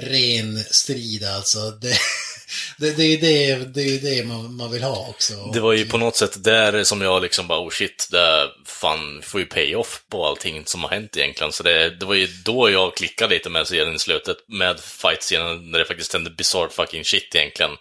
Ren 0.00 0.64
strid 0.70 1.24
alltså. 1.24 1.70
Det, 1.70 1.88
det, 2.78 2.90
det 2.90 3.02
är 3.02 3.06
ju 3.06 3.16
det, 3.16 3.64
det, 3.74 3.80
är 3.80 3.88
ju 3.88 3.98
det 3.98 4.24
man, 4.24 4.56
man 4.56 4.72
vill 4.72 4.82
ha 4.82 5.08
också. 5.08 5.34
Det 5.52 5.60
var 5.60 5.72
ju 5.72 5.84
på 5.84 5.98
något 5.98 6.16
sätt 6.16 6.44
där 6.44 6.84
som 6.84 7.00
jag 7.00 7.22
liksom 7.22 7.46
bara, 7.46 7.60
oh 7.60 7.70
shit, 7.70 8.08
det 8.10 8.48
fan 8.64 9.22
får 9.22 9.40
ju 9.40 9.46
pay-off 9.46 10.02
på 10.10 10.26
allting 10.26 10.62
som 10.66 10.82
har 10.82 10.90
hänt 10.90 11.16
egentligen. 11.16 11.52
Så 11.52 11.62
det, 11.62 11.90
det 11.90 12.06
var 12.06 12.14
ju 12.14 12.26
då 12.26 12.70
jag 12.70 12.96
klickade 12.96 13.34
lite 13.34 13.50
med 13.50 13.66
serien 13.66 13.94
i 13.94 13.98
slutet, 13.98 14.36
med 14.48 14.80
fight-scenen, 14.80 15.70
när 15.70 15.78
det 15.78 15.84
faktiskt 15.84 16.12
hände 16.12 16.30
bizarre 16.30 16.70
fucking 16.70 17.04
shit 17.04 17.34
egentligen. 17.34 17.72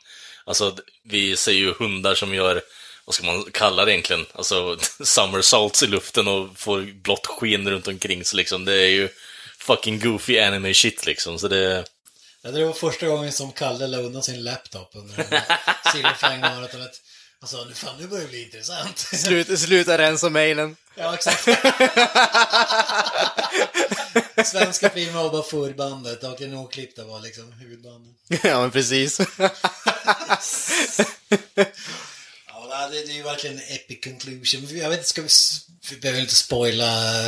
Alltså, 0.45 0.75
vi 1.03 1.35
ser 1.35 1.51
ju 1.51 1.73
hundar 1.73 2.15
som 2.15 2.33
gör, 2.33 2.61
vad 3.05 3.15
ska 3.15 3.25
man 3.25 3.45
kalla 3.53 3.85
det 3.85 3.91
egentligen, 3.91 4.25
alltså 4.33 4.77
somersaults 5.03 5.83
i 5.83 5.87
luften 5.87 6.27
och 6.27 6.57
får 6.57 7.01
blått 7.01 7.27
sken 7.27 7.69
runt 7.69 7.87
omkring 7.87 8.25
så 8.25 8.37
liksom, 8.37 8.65
det 8.65 8.73
är 8.73 8.89
ju 8.89 9.09
fucking 9.59 9.99
goofy 9.99 10.39
anime 10.39 10.73
shit 10.73 11.05
liksom, 11.05 11.39
så 11.39 11.47
det... 11.47 11.85
Ja, 12.41 12.51
det 12.51 12.65
var 12.65 12.73
första 12.73 13.07
gången 13.07 13.31
som 13.31 13.51
Kalle 13.51 13.87
la 13.87 13.97
undan 13.97 14.23
sin 14.23 14.43
laptop 14.43 14.91
under 14.95 15.15
Silverfang-maratonet. 15.91 16.91
Alltså, 17.41 17.65
nu 17.65 17.73
fan, 17.73 17.95
nu 17.99 18.07
börjar 18.07 18.23
det 18.23 18.29
bli 18.29 18.43
intressant. 18.43 18.97
Sluta, 18.97 19.57
sluta 19.57 19.97
rensa 19.97 20.29
mejlen. 20.29 20.75
Ja, 20.95 21.13
exakt. 21.13 21.43
Svenska 24.45 24.89
filmer 24.89 25.23
var 25.23 25.29
bara 25.29 25.43
förbandet 25.43 26.23
och 26.23 26.35
den 26.39 26.55
oklippta 26.55 27.03
var 27.03 27.19
liksom 27.19 27.51
huvudbandet. 27.51 28.15
ja, 28.43 28.61
men 28.61 28.71
precis. 28.71 29.19
Ja, 32.71 32.87
det, 32.87 33.05
det 33.05 33.11
är 33.11 33.15
ju 33.15 33.23
verkligen 33.23 33.57
en 33.57 33.63
epic 33.63 33.99
conclusion. 34.03 34.77
Jag 34.77 34.89
vet 34.89 34.97
inte, 34.97 35.09
ska 35.09 35.21
vi... 35.21 35.27
Vi 35.89 35.95
behöver 35.99 36.21
inte 36.21 36.35
spoila 36.35 37.23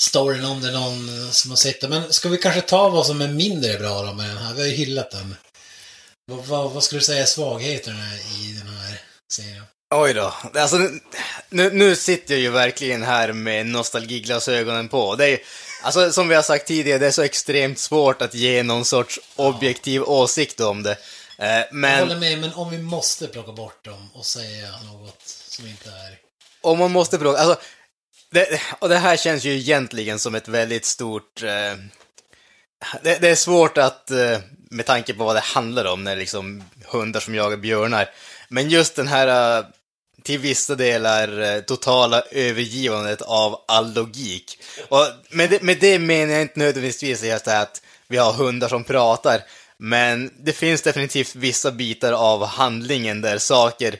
storyn 0.00 0.44
om 0.44 0.60
det 0.60 0.68
är 0.68 0.72
någon 0.72 1.32
som 1.32 1.50
har 1.50 1.56
sett 1.56 1.80
det. 1.80 1.88
Men 1.88 2.12
ska 2.12 2.28
vi 2.28 2.38
kanske 2.38 2.60
ta 2.60 2.88
vad 2.88 3.06
som 3.06 3.20
är 3.20 3.28
mindre 3.28 3.78
bra 3.78 4.02
då 4.02 4.12
med 4.12 4.28
den 4.30 4.36
här? 4.38 4.54
Vi 4.54 4.60
har 4.60 4.68
ju 4.68 4.74
hyllat 4.74 5.10
den. 5.10 5.36
Vad, 6.26 6.44
vad, 6.46 6.70
vad 6.70 6.84
skulle 6.84 7.00
du 7.00 7.04
säga 7.04 7.22
är 7.22 7.26
svagheterna 7.26 8.14
i 8.16 8.52
den 8.58 8.74
här 8.74 9.00
serien? 9.32 9.64
Oj 9.94 10.14
då. 10.14 10.34
Alltså, 10.54 10.78
nu, 11.48 11.70
nu 11.70 11.96
sitter 11.96 12.34
jag 12.34 12.40
ju 12.40 12.50
verkligen 12.50 13.02
här 13.02 13.32
med 13.32 13.66
nostalgiglasögonen 13.66 14.88
på. 14.88 15.14
Det 15.16 15.28
är 15.28 15.38
alltså, 15.82 16.12
som 16.12 16.28
vi 16.28 16.34
har 16.34 16.42
sagt 16.42 16.66
tidigare, 16.66 16.98
det 16.98 17.06
är 17.06 17.10
så 17.10 17.22
extremt 17.22 17.78
svårt 17.78 18.22
att 18.22 18.34
ge 18.34 18.62
någon 18.62 18.84
sorts 18.84 19.20
objektiv 19.36 20.02
åsikt 20.02 20.60
om 20.60 20.82
det. 20.82 20.96
Eh, 21.38 21.48
Jag 21.48 21.66
men 21.72 22.00
håller 22.00 22.16
med, 22.20 22.38
men 22.38 22.52
om 22.54 22.70
vi 22.70 22.78
måste 22.78 23.26
plocka 23.26 23.52
bort 23.52 23.84
dem 23.84 24.10
och 24.14 24.26
säga 24.26 24.68
något 24.70 25.22
som 25.48 25.66
inte 25.66 25.88
är... 25.88 26.18
om 26.60 26.78
man 26.78 26.90
måste 26.90 27.18
fråga, 27.18 27.38
alltså, 27.38 27.60
det, 28.30 28.60
och 28.78 28.88
det 28.88 28.98
här 28.98 29.16
känns 29.16 29.44
ju 29.44 29.52
egentligen 29.52 30.18
som 30.18 30.34
ett 30.34 30.48
väldigt 30.48 30.84
stort... 30.84 31.42
Eh, 31.42 31.74
det, 33.02 33.18
det 33.20 33.28
är 33.28 33.34
svårt 33.34 33.78
att, 33.78 34.10
eh, 34.10 34.38
med 34.70 34.86
tanke 34.86 35.14
på 35.14 35.24
vad 35.24 35.36
det 35.36 35.40
handlar 35.40 35.84
om, 35.84 36.04
när 36.04 36.16
det 36.16 36.20
liksom 36.20 36.64
hundar 36.84 37.20
som 37.20 37.34
jagar 37.34 37.56
björnar. 37.56 38.10
Men 38.48 38.68
just 38.68 38.96
den 38.96 39.08
här, 39.08 39.58
eh, 39.58 39.64
till 40.22 40.38
vissa 40.38 40.74
delar, 40.74 41.40
eh, 41.40 41.60
totala 41.60 42.22
övergivandet 42.30 43.22
av 43.22 43.64
all 43.68 43.94
logik. 43.94 44.62
Och 44.88 45.06
med 45.30 45.50
det, 45.50 45.62
med 45.62 45.78
det 45.80 45.98
menar 45.98 46.32
jag 46.32 46.42
inte 46.42 46.58
nödvändigtvis 46.58 47.22
just 47.22 47.44
det 47.44 47.50
här 47.50 47.62
att 47.62 47.82
vi 48.08 48.16
har 48.16 48.32
hundar 48.32 48.68
som 48.68 48.84
pratar, 48.84 49.42
men 49.76 50.30
det 50.38 50.52
finns 50.52 50.82
definitivt 50.82 51.34
vissa 51.34 51.70
bitar 51.70 52.12
av 52.12 52.46
handlingen 52.46 53.20
där 53.20 53.38
saker 53.38 53.96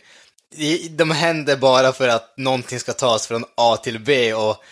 de 0.90 1.10
händer 1.10 1.56
bara 1.56 1.92
för 1.92 2.08
att 2.08 2.34
någonting 2.36 2.80
ska 2.80 2.92
tas 2.92 3.26
från 3.26 3.44
A 3.54 3.76
till 3.76 3.98
B 3.98 4.34
och 4.34 4.64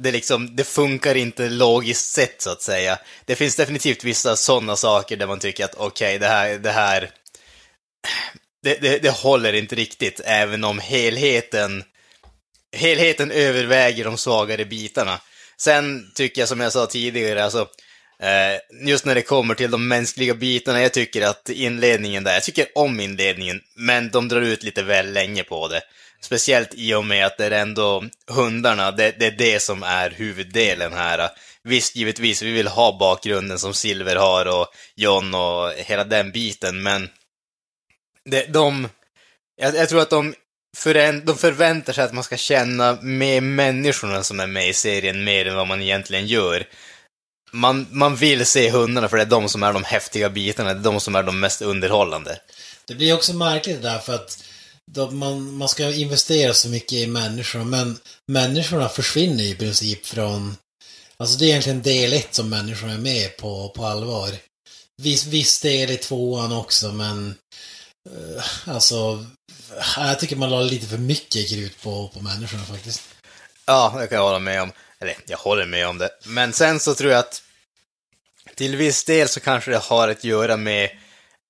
det, 0.00 0.12
liksom, 0.12 0.56
det 0.56 0.64
funkar 0.64 1.14
inte 1.14 1.48
logiskt 1.48 2.12
sett 2.12 2.42
så 2.42 2.50
att 2.50 2.62
säga. 2.62 2.98
Det 3.24 3.36
finns 3.36 3.56
definitivt 3.56 4.04
vissa 4.04 4.36
sådana 4.36 4.76
saker 4.76 5.16
där 5.16 5.26
man 5.26 5.38
tycker 5.38 5.64
att 5.64 5.74
okej, 5.74 6.18
det 6.18 6.26
här, 6.26 6.58
det 6.58 6.70
här 6.70 7.10
det, 8.62 8.78
det, 8.80 8.98
det 8.98 9.10
håller 9.10 9.52
inte 9.52 9.74
riktigt, 9.74 10.20
även 10.24 10.64
om 10.64 10.78
helheten 10.78 11.84
helheten 12.76 13.30
överväger 13.30 14.04
de 14.04 14.16
svagare 14.16 14.64
bitarna. 14.64 15.20
Sen 15.56 16.10
tycker 16.14 16.42
jag, 16.42 16.48
som 16.48 16.60
jag 16.60 16.72
sa 16.72 16.86
tidigare, 16.86 17.44
alltså 17.44 17.68
Eh, 18.22 18.86
just 18.88 19.04
när 19.04 19.14
det 19.14 19.22
kommer 19.22 19.54
till 19.54 19.70
de 19.70 19.88
mänskliga 19.88 20.34
bitarna, 20.34 20.82
jag 20.82 20.92
tycker 20.92 21.22
att 21.22 21.48
inledningen 21.48 22.24
där, 22.24 22.34
jag 22.34 22.42
tycker 22.42 22.66
om 22.74 23.00
inledningen, 23.00 23.60
men 23.74 24.10
de 24.10 24.28
drar 24.28 24.40
ut 24.40 24.62
lite 24.62 24.82
väl 24.82 25.12
länge 25.12 25.44
på 25.44 25.68
det. 25.68 25.80
Speciellt 26.20 26.74
i 26.74 26.94
och 26.94 27.04
med 27.04 27.26
att 27.26 27.36
det 27.38 27.46
är 27.46 27.50
ändå 27.50 28.04
hundarna, 28.30 28.90
det, 28.90 29.14
det 29.18 29.26
är 29.26 29.30
det 29.38 29.60
som 29.62 29.82
är 29.82 30.10
huvuddelen 30.10 30.92
här. 30.92 31.30
Visst, 31.62 31.96
givetvis, 31.96 32.42
vi 32.42 32.52
vill 32.52 32.68
ha 32.68 32.98
bakgrunden 32.98 33.58
som 33.58 33.74
Silver 33.74 34.16
har 34.16 34.60
och 34.60 34.66
John 34.96 35.34
och 35.34 35.72
hela 35.72 36.04
den 36.04 36.32
biten, 36.32 36.82
men 36.82 37.08
det, 38.24 38.46
de, 38.52 38.88
jag, 39.56 39.76
jag 39.76 39.88
tror 39.88 40.00
att 40.00 40.10
de, 40.10 40.34
förän, 40.76 41.24
de 41.24 41.36
förväntar 41.36 41.92
sig 41.92 42.04
att 42.04 42.12
man 42.12 42.24
ska 42.24 42.36
känna 42.36 42.98
med 43.02 43.42
människorna 43.42 44.22
som 44.22 44.40
är 44.40 44.46
med 44.46 44.68
i 44.68 44.72
serien 44.72 45.24
mer 45.24 45.46
än 45.46 45.56
vad 45.56 45.66
man 45.66 45.82
egentligen 45.82 46.26
gör 46.26 46.66
man, 47.50 47.86
man 47.90 48.16
vill 48.16 48.46
se 48.46 48.70
hundarna 48.70 49.08
för 49.08 49.16
det 49.16 49.22
är 49.22 49.26
de 49.26 49.48
som 49.48 49.62
är 49.62 49.72
de 49.72 49.84
häftiga 49.84 50.30
bitarna, 50.30 50.74
det 50.74 50.80
är 50.80 50.92
de 50.92 51.00
som 51.00 51.14
är 51.14 51.22
de 51.22 51.40
mest 51.40 51.62
underhållande. 51.62 52.40
Det 52.84 52.94
blir 52.94 53.14
också 53.14 53.34
märkligt 53.34 53.82
där 53.82 53.98
för 53.98 54.14
att 54.14 54.44
man, 55.12 55.54
man 55.54 55.68
ska 55.68 55.94
investera 55.94 56.54
så 56.54 56.68
mycket 56.68 56.92
i 56.92 57.06
människor, 57.06 57.64
men 57.64 57.98
människorna 58.26 58.88
försvinner 58.88 59.44
i 59.44 59.54
princip 59.54 60.06
från... 60.06 60.56
Alltså 61.16 61.38
det 61.38 61.44
är 61.44 61.48
egentligen 61.48 61.82
del 61.82 62.12
ett 62.12 62.34
som 62.34 62.50
människorna 62.50 62.92
är 62.92 62.98
med 62.98 63.36
på, 63.36 63.68
på 63.68 63.86
allvar. 63.86 64.30
Viss, 65.02 65.26
viss 65.26 65.60
del 65.60 65.90
i 65.90 65.96
tvåan 65.96 66.52
också, 66.52 66.92
men... 66.92 67.34
eh, 68.10 68.44
alltså... 68.64 69.26
Jag 69.96 70.18
tycker 70.18 70.36
man 70.36 70.50
la 70.50 70.60
lite 70.62 70.86
för 70.86 70.98
mycket 70.98 71.48
krut 71.48 71.82
på, 71.82 72.08
på 72.08 72.20
människorna 72.20 72.64
faktiskt. 72.64 73.02
Ja, 73.66 73.94
det 74.00 74.06
kan 74.06 74.16
jag 74.16 74.24
hålla 74.24 74.38
med 74.38 74.62
om. 74.62 74.72
Eller, 75.00 75.16
jag 75.26 75.38
håller 75.38 75.66
med 75.66 75.88
om 75.88 75.98
det. 75.98 76.10
Men 76.26 76.52
sen 76.52 76.80
så 76.80 76.94
tror 76.94 77.12
jag 77.12 77.18
att 77.18 77.42
till 78.54 78.76
viss 78.76 79.04
del 79.04 79.28
så 79.28 79.40
kanske 79.40 79.70
det 79.70 79.78
har 79.78 80.08
att 80.08 80.24
göra 80.24 80.56
med, 80.56 80.90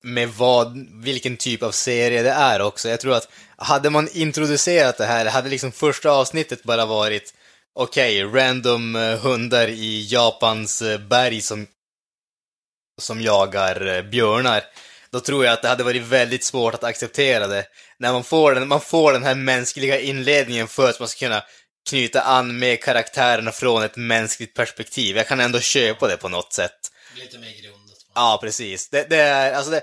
med 0.03 0.29
vad, 0.29 0.87
vilken 1.03 1.37
typ 1.37 1.63
av 1.63 1.71
serie 1.71 2.23
det 2.23 2.31
är 2.31 2.61
också. 2.61 2.89
Jag 2.89 3.01
tror 3.01 3.15
att 3.15 3.29
hade 3.57 3.91
man 3.91 4.09
introducerat 4.13 4.99
det 4.99 5.07
här, 5.07 5.27
hade 5.27 5.49
liksom 5.49 5.73
första 5.73 6.11
avsnittet 6.11 6.63
bara 6.63 6.87
varit 6.87 7.35
okej, 7.75 8.25
random 8.25 8.97
eh, 8.97 9.19
hundar 9.19 9.69
i 9.69 10.07
Japans 10.11 10.83
eh, 10.83 11.01
berg 11.01 11.41
som, 11.41 11.67
som 13.01 13.21
jagar 13.21 13.87
eh, 13.87 14.03
björnar. 14.03 14.65
Då 15.11 15.21
tror 15.21 15.45
jag 15.45 15.53
att 15.53 15.63
det 15.63 15.69
hade 15.69 15.85
varit 15.85 16.03
väldigt 16.03 16.45
svårt 16.45 16.75
att 16.75 16.85
acceptera 16.85 17.47
det. 17.47 17.67
När 17.99 18.13
man 18.13 18.25
får 18.25 18.55
den, 18.55 18.69
man 18.69 18.81
får 18.81 19.13
den 19.13 19.25
här 19.25 19.35
mänskliga 19.35 20.01
inledningen 20.01 20.69
för 20.69 20.91
att 20.91 20.99
man 20.99 21.09
ska 21.09 21.27
kunna 21.27 21.45
knyta 21.89 22.21
an 22.21 22.59
med 22.59 22.83
karaktärerna 22.83 23.53
från 23.53 23.83
ett 23.83 23.97
mänskligt 23.97 24.55
perspektiv. 24.55 25.17
Jag 25.17 25.29
kan 25.29 25.41
ändå 25.41 25.61
köpa 25.61 26.09
det 26.09 26.17
på 26.17 26.29
något 26.29 26.53
sätt. 26.53 26.79
Lite 27.17 27.39
mer 27.39 27.63
grundat. 27.63 27.99
Ja, 28.15 28.39
precis. 28.43 28.89
Det, 28.89 29.11
det, 29.11 29.17
är, 29.17 29.53
alltså 29.53 29.71
det, 29.71 29.83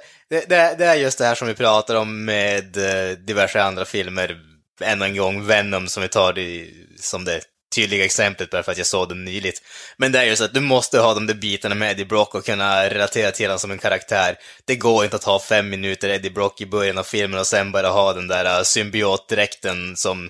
det, 0.49 0.75
det, 0.77 0.85
är 0.85 0.95
just 0.95 1.17
det 1.17 1.25
här 1.25 1.35
som 1.35 1.47
vi 1.47 1.53
pratar 1.53 1.95
om 1.95 2.25
med 2.25 2.77
eh, 2.77 3.17
diverse 3.17 3.61
andra 3.61 3.85
filmer. 3.85 4.37
Än 4.81 5.01
en 5.01 5.17
gång 5.17 5.45
Venom 5.45 5.87
som 5.87 6.03
vi 6.03 6.09
tar 6.09 6.33
det, 6.33 6.67
som 6.99 7.25
det 7.25 7.41
tydliga 7.75 8.05
exemplet 8.05 8.49
bara 8.49 8.63
för 8.63 8.71
att 8.71 8.77
jag 8.77 8.87
såg 8.87 9.09
den 9.09 9.25
nyligt. 9.25 9.61
Men 9.97 10.11
det 10.11 10.19
är 10.19 10.23
ju 10.23 10.35
så 10.35 10.43
att 10.43 10.53
du 10.53 10.61
måste 10.61 10.99
ha 10.99 11.13
de 11.13 11.27
där 11.27 11.33
bitarna 11.33 11.75
med 11.75 11.91
Eddie 11.91 12.05
Brock 12.05 12.35
och 12.35 12.45
kunna 12.45 12.89
relatera 12.89 13.31
till 13.31 13.45
honom 13.45 13.59
som 13.59 13.71
en 13.71 13.77
karaktär. 13.77 14.35
Det 14.65 14.75
går 14.75 15.03
inte 15.03 15.15
att 15.15 15.23
ha 15.23 15.39
fem 15.39 15.69
minuter 15.69 16.09
Eddie 16.09 16.29
Brock 16.29 16.61
i 16.61 16.65
början 16.65 16.97
av 16.97 17.03
filmen 17.03 17.39
och 17.39 17.47
sen 17.47 17.71
bara 17.71 17.89
ha 17.89 18.13
den 18.13 18.27
där 18.27 18.57
eh, 18.57 18.63
symbiotdräkten 18.63 19.95
som 19.95 20.29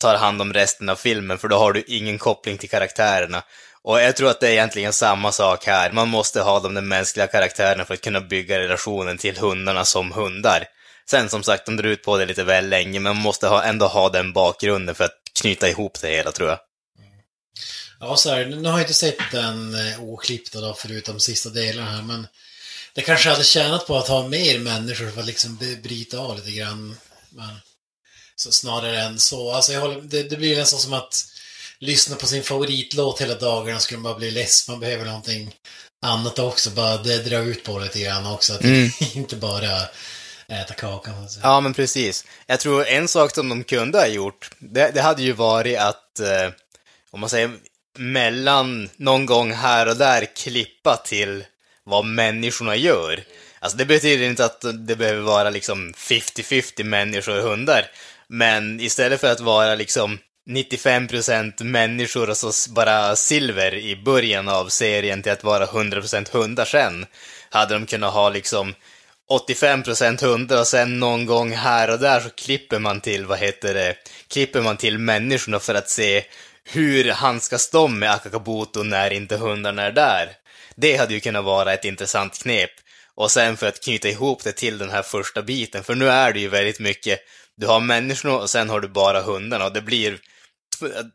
tar 0.00 0.16
hand 0.16 0.42
om 0.42 0.52
resten 0.52 0.88
av 0.88 0.96
filmen, 0.96 1.38
för 1.38 1.48
då 1.48 1.56
har 1.56 1.72
du 1.72 1.82
ingen 1.86 2.18
koppling 2.18 2.58
till 2.58 2.70
karaktärerna. 2.70 3.42
Och 3.82 4.00
jag 4.00 4.16
tror 4.16 4.30
att 4.30 4.40
det 4.40 4.48
är 4.48 4.52
egentligen 4.52 4.92
samma 4.92 5.32
sak 5.32 5.66
här. 5.66 5.92
Man 5.92 6.08
måste 6.08 6.40
ha 6.40 6.60
de 6.60 6.74
där 6.74 6.82
mänskliga 6.82 7.26
karaktärerna 7.26 7.84
för 7.84 7.94
att 7.94 8.00
kunna 8.00 8.20
bygga 8.20 8.58
relationen 8.58 9.18
till 9.18 9.38
hundarna 9.38 9.84
som 9.84 10.12
hundar. 10.12 10.64
Sen 11.10 11.28
som 11.28 11.42
sagt, 11.42 11.66
de 11.66 11.76
drar 11.76 11.88
ut 11.88 12.02
på 12.02 12.16
det 12.16 12.26
lite 12.26 12.44
väl 12.44 12.68
länge, 12.68 13.00
men 13.00 13.16
man 13.16 13.22
måste 13.22 13.48
ha, 13.48 13.62
ändå 13.62 13.86
ha 13.86 14.08
den 14.08 14.32
bakgrunden 14.32 14.94
för 14.94 15.04
att 15.04 15.18
knyta 15.40 15.68
ihop 15.68 16.00
det 16.00 16.08
hela, 16.08 16.32
tror 16.32 16.48
jag. 16.48 16.58
Ja, 18.00 18.16
så 18.16 18.30
här, 18.30 18.46
nu 18.46 18.68
har 18.68 18.78
jag 18.78 18.80
inte 18.80 18.94
sett 18.94 19.18
den 19.32 19.74
eh, 19.74 20.02
oklippta 20.02 20.60
då, 20.60 20.74
förutom 20.74 21.20
sista 21.20 21.48
delen 21.48 21.86
här, 21.86 22.02
men 22.02 22.26
det 22.94 23.02
kanske 23.02 23.30
hade 23.30 23.44
tjänat 23.44 23.86
på 23.86 23.96
att 23.96 24.08
ha 24.08 24.28
mer 24.28 24.58
människor 24.58 25.10
för 25.10 25.20
att 25.20 25.26
liksom 25.26 25.58
bryta 25.82 26.18
av 26.18 26.36
lite 26.36 26.50
grann. 26.50 26.96
Men, 27.30 27.60
så 28.40 28.52
snarare 28.52 29.00
än 29.02 29.18
så. 29.18 29.52
Alltså, 29.52 29.72
jag 29.72 29.80
håller, 29.80 30.00
det, 30.00 30.22
det 30.22 30.36
blir 30.36 30.56
nästan 30.56 30.80
som 30.80 30.92
att 30.92 31.24
lyssna 31.78 32.16
på 32.16 32.26
sin 32.26 32.42
favoritlåt 32.42 33.20
hela 33.20 33.34
dagarna 33.34 33.80
skulle 33.80 33.98
man 34.00 34.12
bara 34.12 34.18
bli 34.18 34.30
less. 34.30 34.68
Man 34.68 34.80
behöver 34.80 35.04
någonting 35.04 35.54
annat 36.02 36.38
också. 36.38 36.70
Bara 36.70 36.96
det 36.96 37.18
dra 37.18 37.38
ut 37.38 37.64
på 37.64 37.78
det 37.78 37.84
lite 37.84 38.00
grann 38.00 38.26
också. 38.26 38.52
Att 38.52 38.64
Mm. 38.64 38.90
inte 39.14 39.36
bara 39.36 39.80
äta 40.48 40.74
kakan. 40.74 41.28
Ja, 41.42 41.60
men 41.60 41.74
precis. 41.74 42.24
Jag 42.46 42.60
tror 42.60 42.86
en 42.86 43.08
sak 43.08 43.34
som 43.34 43.48
de 43.48 43.64
kunde 43.64 43.98
ha 43.98 44.06
gjort, 44.06 44.50
det, 44.58 44.90
det 44.94 45.00
hade 45.00 45.22
ju 45.22 45.32
varit 45.32 45.78
att, 45.78 46.20
eh, 46.20 46.50
om 47.10 47.20
man 47.20 47.30
säger 47.30 47.50
mellan 47.98 48.90
någon 48.96 49.26
gång 49.26 49.52
här 49.52 49.88
och 49.88 49.96
där 49.96 50.24
klippa 50.36 50.96
till 50.96 51.44
vad 51.84 52.04
människorna 52.04 52.76
gör. 52.76 53.24
Alltså 53.58 53.78
det 53.78 53.84
betyder 53.84 54.24
inte 54.24 54.44
att 54.44 54.64
det 54.86 54.96
behöver 54.96 55.20
vara 55.20 55.50
liksom 55.50 55.94
50-50 55.96 56.84
människor 56.84 57.38
och 57.38 57.50
hundar. 57.50 57.90
Men 58.30 58.80
istället 58.80 59.20
för 59.20 59.32
att 59.32 59.40
vara 59.40 59.74
liksom 59.74 60.18
95% 60.50 61.64
människor 61.64 62.30
och 62.30 62.36
så 62.36 62.72
bara 62.72 63.16
silver 63.16 63.74
i 63.74 63.96
början 63.96 64.48
av 64.48 64.68
serien 64.68 65.22
till 65.22 65.32
att 65.32 65.44
vara 65.44 65.66
100% 65.66 66.32
hundar 66.32 66.64
sen, 66.64 67.06
hade 67.50 67.74
de 67.74 67.86
kunnat 67.86 68.14
ha 68.14 68.28
liksom 68.28 68.74
85% 69.50 70.24
hundar 70.24 70.60
och 70.60 70.66
sen 70.66 70.98
någon 70.98 71.26
gång 71.26 71.52
här 71.52 71.90
och 71.90 71.98
där 71.98 72.20
så 72.20 72.30
klipper 72.30 72.78
man 72.78 73.00
till, 73.00 73.26
vad 73.26 73.38
heter 73.38 73.74
det, 73.74 73.94
klipper 74.28 74.60
man 74.60 74.76
till 74.76 74.98
människorna 74.98 75.58
för 75.58 75.74
att 75.74 75.90
se 75.90 76.24
hur 76.64 77.10
handskas 77.10 77.70
de 77.70 77.98
med 77.98 78.10
Akakabuto 78.10 78.82
när 78.82 79.12
inte 79.12 79.36
hundarna 79.36 79.82
är 79.82 79.92
där. 79.92 80.28
Det 80.76 80.96
hade 80.96 81.14
ju 81.14 81.20
kunnat 81.20 81.44
vara 81.44 81.72
ett 81.72 81.84
intressant 81.84 82.42
knep. 82.42 82.70
Och 83.14 83.30
sen 83.30 83.56
för 83.56 83.66
att 83.66 83.84
knyta 83.84 84.08
ihop 84.08 84.44
det 84.44 84.52
till 84.52 84.78
den 84.78 84.90
här 84.90 85.02
första 85.02 85.42
biten, 85.42 85.84
för 85.84 85.94
nu 85.94 86.08
är 86.08 86.32
det 86.32 86.40
ju 86.40 86.48
väldigt 86.48 86.80
mycket 86.80 87.20
du 87.60 87.66
har 87.66 87.80
människorna 87.80 88.38
och 88.38 88.50
sen 88.50 88.70
har 88.70 88.80
du 88.80 88.88
bara 88.88 89.22
hundarna 89.22 89.64
och 89.64 89.72
det 89.72 89.82
blir... 89.82 90.18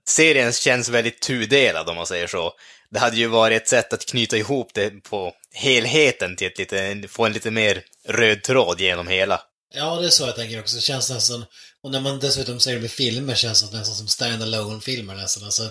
Serien 0.07 0.53
känns 0.53 0.89
väldigt 0.89 1.21
tudelad 1.21 1.89
om 1.89 1.95
man 1.95 2.07
säger 2.07 2.27
så. 2.27 2.53
Det 2.91 2.99
hade 2.99 3.17
ju 3.17 3.27
varit 3.27 3.61
ett 3.61 3.69
sätt 3.69 3.93
att 3.93 4.05
knyta 4.05 4.37
ihop 4.37 4.71
det 4.73 5.03
på 5.03 5.33
helheten 5.53 6.35
till 6.35 6.47
ett 6.47 6.57
lite, 6.57 7.07
få 7.07 7.25
en 7.25 7.33
lite 7.33 7.51
mer 7.51 7.83
röd 8.07 8.43
tråd 8.43 8.81
genom 8.81 9.07
hela. 9.07 9.41
Ja, 9.73 9.95
det 9.95 10.05
är 10.05 10.09
så 10.09 10.23
jag 10.23 10.35
tänker 10.35 10.59
också. 10.59 10.75
Det 10.75 10.81
känns 10.81 11.09
nästan, 11.09 11.45
och 11.83 11.91
när 11.91 11.99
man 11.99 12.19
dessutom 12.19 12.59
ser 12.59 12.73
det 12.73 12.81
med 12.81 12.91
filmer 12.91 13.35
känns 13.35 13.69
det 13.69 13.77
nästan 13.77 13.95
som 13.95 14.07
stand-alone-filmer 14.07 15.15
nästan. 15.15 15.43
Alltså, 15.43 15.63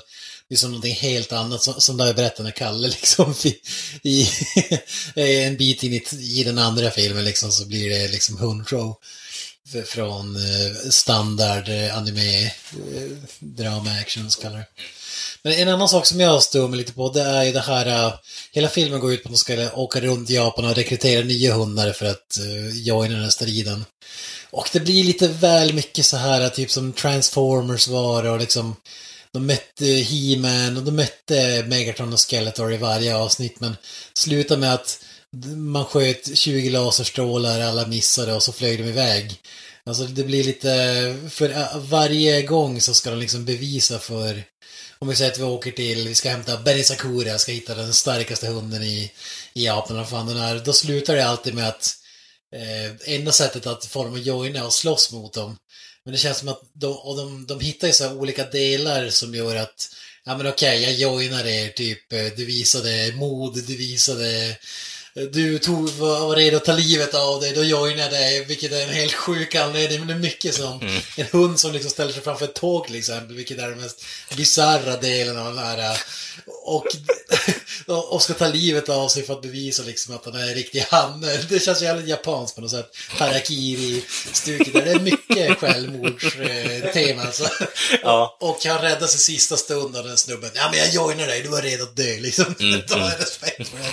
det 0.48 0.54
är 0.54 0.56
som 0.56 0.70
någonting 0.70 0.94
helt 0.94 1.32
annat, 1.32 1.62
som, 1.62 1.74
som 1.80 1.96
där 1.96 2.06
jag 2.06 2.16
berättade 2.16 2.42
när 2.42 2.50
Kalle 2.50 2.88
liksom 3.00 3.34
i, 3.42 3.60
i 4.02 5.44
en 5.44 5.56
bit 5.56 5.82
in 5.82 5.92
i, 5.92 6.04
i 6.40 6.44
den 6.44 6.58
andra 6.58 6.90
filmen 6.90 7.24
liksom 7.24 7.52
så 7.52 7.66
blir 7.66 7.90
det 7.90 8.08
liksom 8.08 8.38
hundshow 8.38 9.00
från 9.86 10.36
eh, 10.36 10.76
standard 10.90 11.68
eh, 11.68 11.96
anime-drama-actions, 11.96 14.38
eh, 14.38 14.42
kallar 14.42 14.58
det. 14.58 14.66
Men 15.42 15.52
en 15.52 15.68
annan 15.68 15.88
sak 15.88 16.06
som 16.06 16.20
jag 16.20 16.42
stod 16.42 16.70
mig 16.70 16.78
lite 16.78 16.92
på, 16.92 17.12
det 17.12 17.22
är 17.22 17.44
ju 17.44 17.52
det 17.52 17.60
här, 17.60 18.14
hela 18.52 18.68
filmen 18.68 19.00
går 19.00 19.12
ut 19.12 19.22
på 19.22 19.28
att 19.28 19.32
de 19.32 19.38
ska 19.38 19.70
åka 19.74 20.00
runt 20.00 20.30
i 20.30 20.34
Japan 20.34 20.64
och 20.64 20.74
rekrytera 20.74 21.24
nya 21.24 21.54
hundar 21.54 21.92
för 21.92 22.06
att 22.06 22.38
joina 22.72 23.14
den 23.14 23.22
här 23.22 23.30
striden. 23.30 23.84
Och 24.50 24.68
det 24.72 24.80
blir 24.80 25.04
lite 25.04 25.28
väl 25.28 25.74
mycket 25.74 26.06
så 26.06 26.16
här, 26.16 26.48
typ 26.48 26.70
som 26.70 26.92
Transformers 26.92 27.88
var 27.88 28.24
och 28.24 28.40
liksom 28.40 28.76
de 29.32 29.46
mötte 29.46 29.84
He-Man 29.84 30.76
och 30.76 30.82
de 30.82 30.96
mötte 30.96 31.64
Megatron 31.66 32.12
och 32.12 32.30
Skeletor 32.30 32.72
i 32.72 32.76
varje 32.76 33.16
avsnitt 33.16 33.60
men 33.60 33.76
slutar 34.14 34.56
med 34.56 34.74
att 34.74 34.98
man 35.56 35.84
sköt 35.84 36.38
20 36.38 36.70
laserstrålar, 36.70 37.60
alla 37.60 37.86
missade 37.86 38.34
och 38.34 38.42
så 38.42 38.52
flög 38.52 38.78
de 38.78 38.84
iväg. 38.84 39.40
Alltså 39.86 40.04
det 40.04 40.24
blir 40.24 40.44
lite, 40.44 41.16
för 41.30 41.50
äh, 41.50 41.78
varje 41.78 42.42
gång 42.42 42.80
så 42.80 42.94
ska 42.94 43.10
de 43.10 43.18
liksom 43.18 43.44
bevisa 43.44 43.98
för 43.98 44.44
om 44.98 45.08
vi 45.08 45.16
säger 45.16 45.30
att 45.30 45.38
vi 45.38 45.42
åker 45.42 45.70
till, 45.70 46.08
vi 46.08 46.14
ska 46.14 46.30
hämta 46.30 46.56
Benny 46.56 46.84
Sakura, 46.84 47.38
ska 47.38 47.52
hitta 47.52 47.74
den 47.74 47.94
starkaste 47.94 48.46
hunden 48.46 48.82
i, 48.82 49.10
i 49.54 49.66
Japan, 49.66 49.96
vad 49.96 50.08
fan 50.08 50.26
den 50.26 50.36
är. 50.36 50.58
Då 50.58 50.72
slutar 50.72 51.16
det 51.16 51.26
alltid 51.26 51.54
med 51.54 51.68
att 51.68 51.96
eh, 52.54 53.14
enda 53.14 53.32
sättet 53.32 53.66
att 53.66 53.84
få 53.84 54.04
dem 54.04 54.14
att 54.14 54.26
joina 54.26 54.58
är 54.58 54.66
att 54.66 54.72
slåss 54.72 55.12
mot 55.12 55.32
dem. 55.32 55.56
Men 56.04 56.12
det 56.12 56.18
känns 56.18 56.38
som 56.38 56.48
att 56.48 56.60
de, 56.72 56.92
och 56.92 57.16
de, 57.16 57.46
de 57.46 57.60
hittar 57.60 57.86
ju 57.86 57.92
så 57.92 58.12
olika 58.12 58.44
delar 58.44 59.08
som 59.08 59.34
gör 59.34 59.56
att 59.56 59.88
ja 60.24 60.36
men 60.36 60.46
okej, 60.46 60.80
okay, 60.80 60.92
jag 60.92 61.00
joinar 61.00 61.46
er, 61.46 61.68
typ, 61.68 62.12
eh, 62.12 62.26
du 62.36 62.44
visade 62.44 63.12
mod, 63.16 63.66
du 63.66 63.76
visade 63.76 64.56
du 65.14 65.58
tog, 65.58 65.88
var, 65.88 66.20
var 66.20 66.36
redo 66.36 66.56
att 66.56 66.64
ta 66.64 66.72
livet 66.72 67.14
av 67.14 67.40
dig, 67.40 67.52
då 67.52 67.64
joinade 67.64 68.02
jag 68.02 68.10
dig, 68.10 68.44
vilket 68.44 68.72
är 68.72 68.82
en 68.82 68.94
helt 68.94 69.12
sjuk 69.12 69.54
anledning. 69.54 69.98
Men 69.98 70.08
det 70.08 70.14
är 70.14 70.18
mycket 70.18 70.54
som 70.54 70.80
mm. 70.80 71.02
en 71.16 71.26
hund 71.32 71.60
som 71.60 71.72
liksom 71.72 71.90
ställer 71.90 72.12
sig 72.12 72.22
framför 72.22 72.44
ett 72.44 72.54
tåg 72.54 72.86
till 72.86 72.96
exempel, 72.96 73.36
vilket 73.36 73.58
är 73.58 73.68
den 73.68 73.80
mest 73.80 74.04
bisarra 74.36 74.96
delen 74.96 75.38
av 75.38 75.54
den 75.54 75.58
här. 75.58 75.98
Och, 76.46 76.86
och 77.86 78.22
ska 78.22 78.34
ta 78.34 78.48
livet 78.48 78.88
av 78.88 79.08
sig 79.08 79.22
för 79.22 79.32
att 79.32 79.42
bevisa 79.42 79.82
liksom 79.82 80.14
att 80.14 80.24
han 80.24 80.34
är 80.34 80.48
en 80.48 80.54
riktig 80.54 80.80
hanne. 80.80 81.36
Det 81.48 81.60
känns 81.60 81.82
jävligt 81.82 82.08
japanskt 82.08 82.54
på 82.54 82.60
något 82.60 82.70
sätt. 82.70 82.96
Harakiri-stuket 83.08 84.72
där. 84.72 84.82
Det 84.84 84.90
är 84.90 85.00
mycket 85.00 85.58
självmordstema 85.58 87.22
alltså. 87.22 87.48
Ja. 88.02 88.36
Och, 88.40 88.50
och 88.50 88.64
han 88.64 88.78
räddas 88.78 89.14
i 89.14 89.18
sista 89.18 89.56
stund 89.56 89.96
av 89.96 90.04
den 90.04 90.16
snubben. 90.16 90.50
Ja 90.54 90.68
men 90.70 90.78
jag 90.78 90.88
joinar 90.88 91.26
dig, 91.26 91.42
du 91.42 91.48
var 91.48 91.62
redo 91.62 91.82
att 91.82 91.96
dö 91.96 92.20
liksom. 92.20 92.54
Mm. 92.60 92.80
Ta 92.88 92.94
mm. 92.94 93.10
respekt 93.18 93.68
för 93.68 93.78
det. 93.78 93.90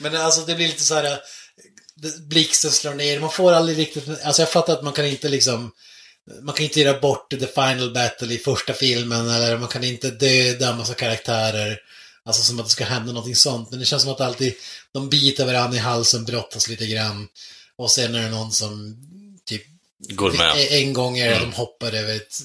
Men 0.00 0.16
alltså 0.16 0.40
det 0.48 0.54
blir 0.54 0.68
lite 0.68 0.84
så 0.84 0.94
här, 0.94 1.18
blixten 2.20 2.70
slår 2.70 2.94
ner, 2.94 3.20
man 3.20 3.32
får 3.32 3.52
aldrig 3.52 3.78
riktigt, 3.78 4.08
alltså 4.24 4.42
jag 4.42 4.50
fattar 4.50 4.72
att 4.72 4.84
man 4.84 4.92
kan 4.92 5.06
inte 5.06 5.28
liksom, 5.28 5.72
man 6.42 6.54
kan 6.54 6.64
inte 6.64 6.80
göra 6.80 7.00
bort 7.00 7.30
the 7.30 7.46
final 7.46 7.94
battle 7.94 8.34
i 8.34 8.38
första 8.38 8.72
filmen 8.72 9.30
eller 9.30 9.58
man 9.58 9.68
kan 9.68 9.84
inte 9.84 10.10
döda 10.10 10.70
en 10.70 10.78
massa 10.78 10.94
karaktärer. 10.94 11.80
Alltså 12.24 12.42
som 12.42 12.60
att 12.60 12.66
det 12.66 12.72
ska 12.72 12.84
hända 12.84 13.12
någonting 13.12 13.36
sånt. 13.36 13.70
Men 13.70 13.78
det 13.80 13.84
känns 13.84 14.02
som 14.02 14.12
att 14.12 14.20
alltid 14.20 14.54
de 14.92 15.08
biter 15.08 15.46
varandra 15.46 15.76
i 15.76 15.80
halsen, 15.80 16.24
brottas 16.24 16.68
lite 16.68 16.86
grann. 16.86 17.28
Och 17.76 17.90
sen 17.90 18.14
är 18.14 18.22
det 18.22 18.30
någon 18.30 18.52
som 18.52 18.96
typ 19.44 19.62
Går 20.08 20.32
med. 20.32 20.66
En 20.70 20.92
gång 20.92 21.18
är 21.18 21.28
det 21.28 21.36
mm. 21.36 21.50
de 21.50 21.56
hoppar 21.56 21.92
över 21.92 22.16
ett, 22.16 22.38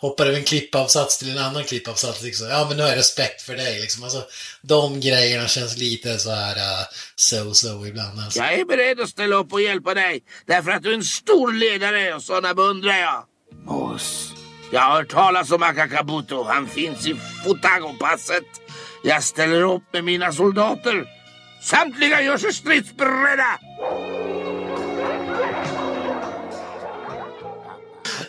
hoppar 0.00 0.26
över 0.26 0.38
en 0.38 0.44
klippavsats 0.44 1.18
till 1.18 1.30
en 1.30 1.38
annan 1.38 1.64
klippavsats. 1.64 2.22
Liksom. 2.22 2.48
Ja, 2.48 2.66
men 2.68 2.76
nu 2.76 2.82
har 2.82 2.90
jag 2.90 2.98
respekt 2.98 3.42
för 3.42 3.56
dig. 3.56 3.80
Liksom. 3.80 4.04
Alltså, 4.04 4.22
de 4.62 5.00
grejerna 5.00 5.48
känns 5.48 5.76
lite 5.76 6.18
så 6.18 6.30
här 6.30 6.56
uh, 6.56 6.86
so-so 7.16 7.86
ibland. 7.86 8.20
Alltså. 8.20 8.40
Jag 8.40 8.54
är 8.54 8.64
beredd 8.64 9.00
att 9.00 9.08
ställa 9.08 9.36
upp 9.36 9.52
och 9.52 9.62
hjälpa 9.62 9.94
dig. 9.94 10.22
Därför 10.46 10.70
att 10.70 10.82
du 10.82 10.90
är 10.90 10.94
en 10.94 11.04
stor 11.04 11.52
ledare 11.52 12.14
och 12.14 12.22
sådana 12.22 12.54
beundrar 12.54 12.96
jag. 12.96 13.24
Mås. 13.64 14.32
Jag 14.72 14.80
har 14.80 14.96
hört 14.96 15.10
talas 15.10 15.50
om 15.50 15.62
Akakabuto. 15.62 16.42
Han 16.42 16.68
finns 16.68 17.06
i 17.06 17.14
Futago-passet. 17.44 18.44
Jag 19.04 19.22
ställer 19.22 19.62
upp 19.62 19.82
med 19.92 20.04
mina 20.04 20.32
soldater. 20.32 21.06
Samtliga 21.62 22.22
gör 22.22 22.38
sig 22.38 22.52
stridsberedda. 22.52 23.58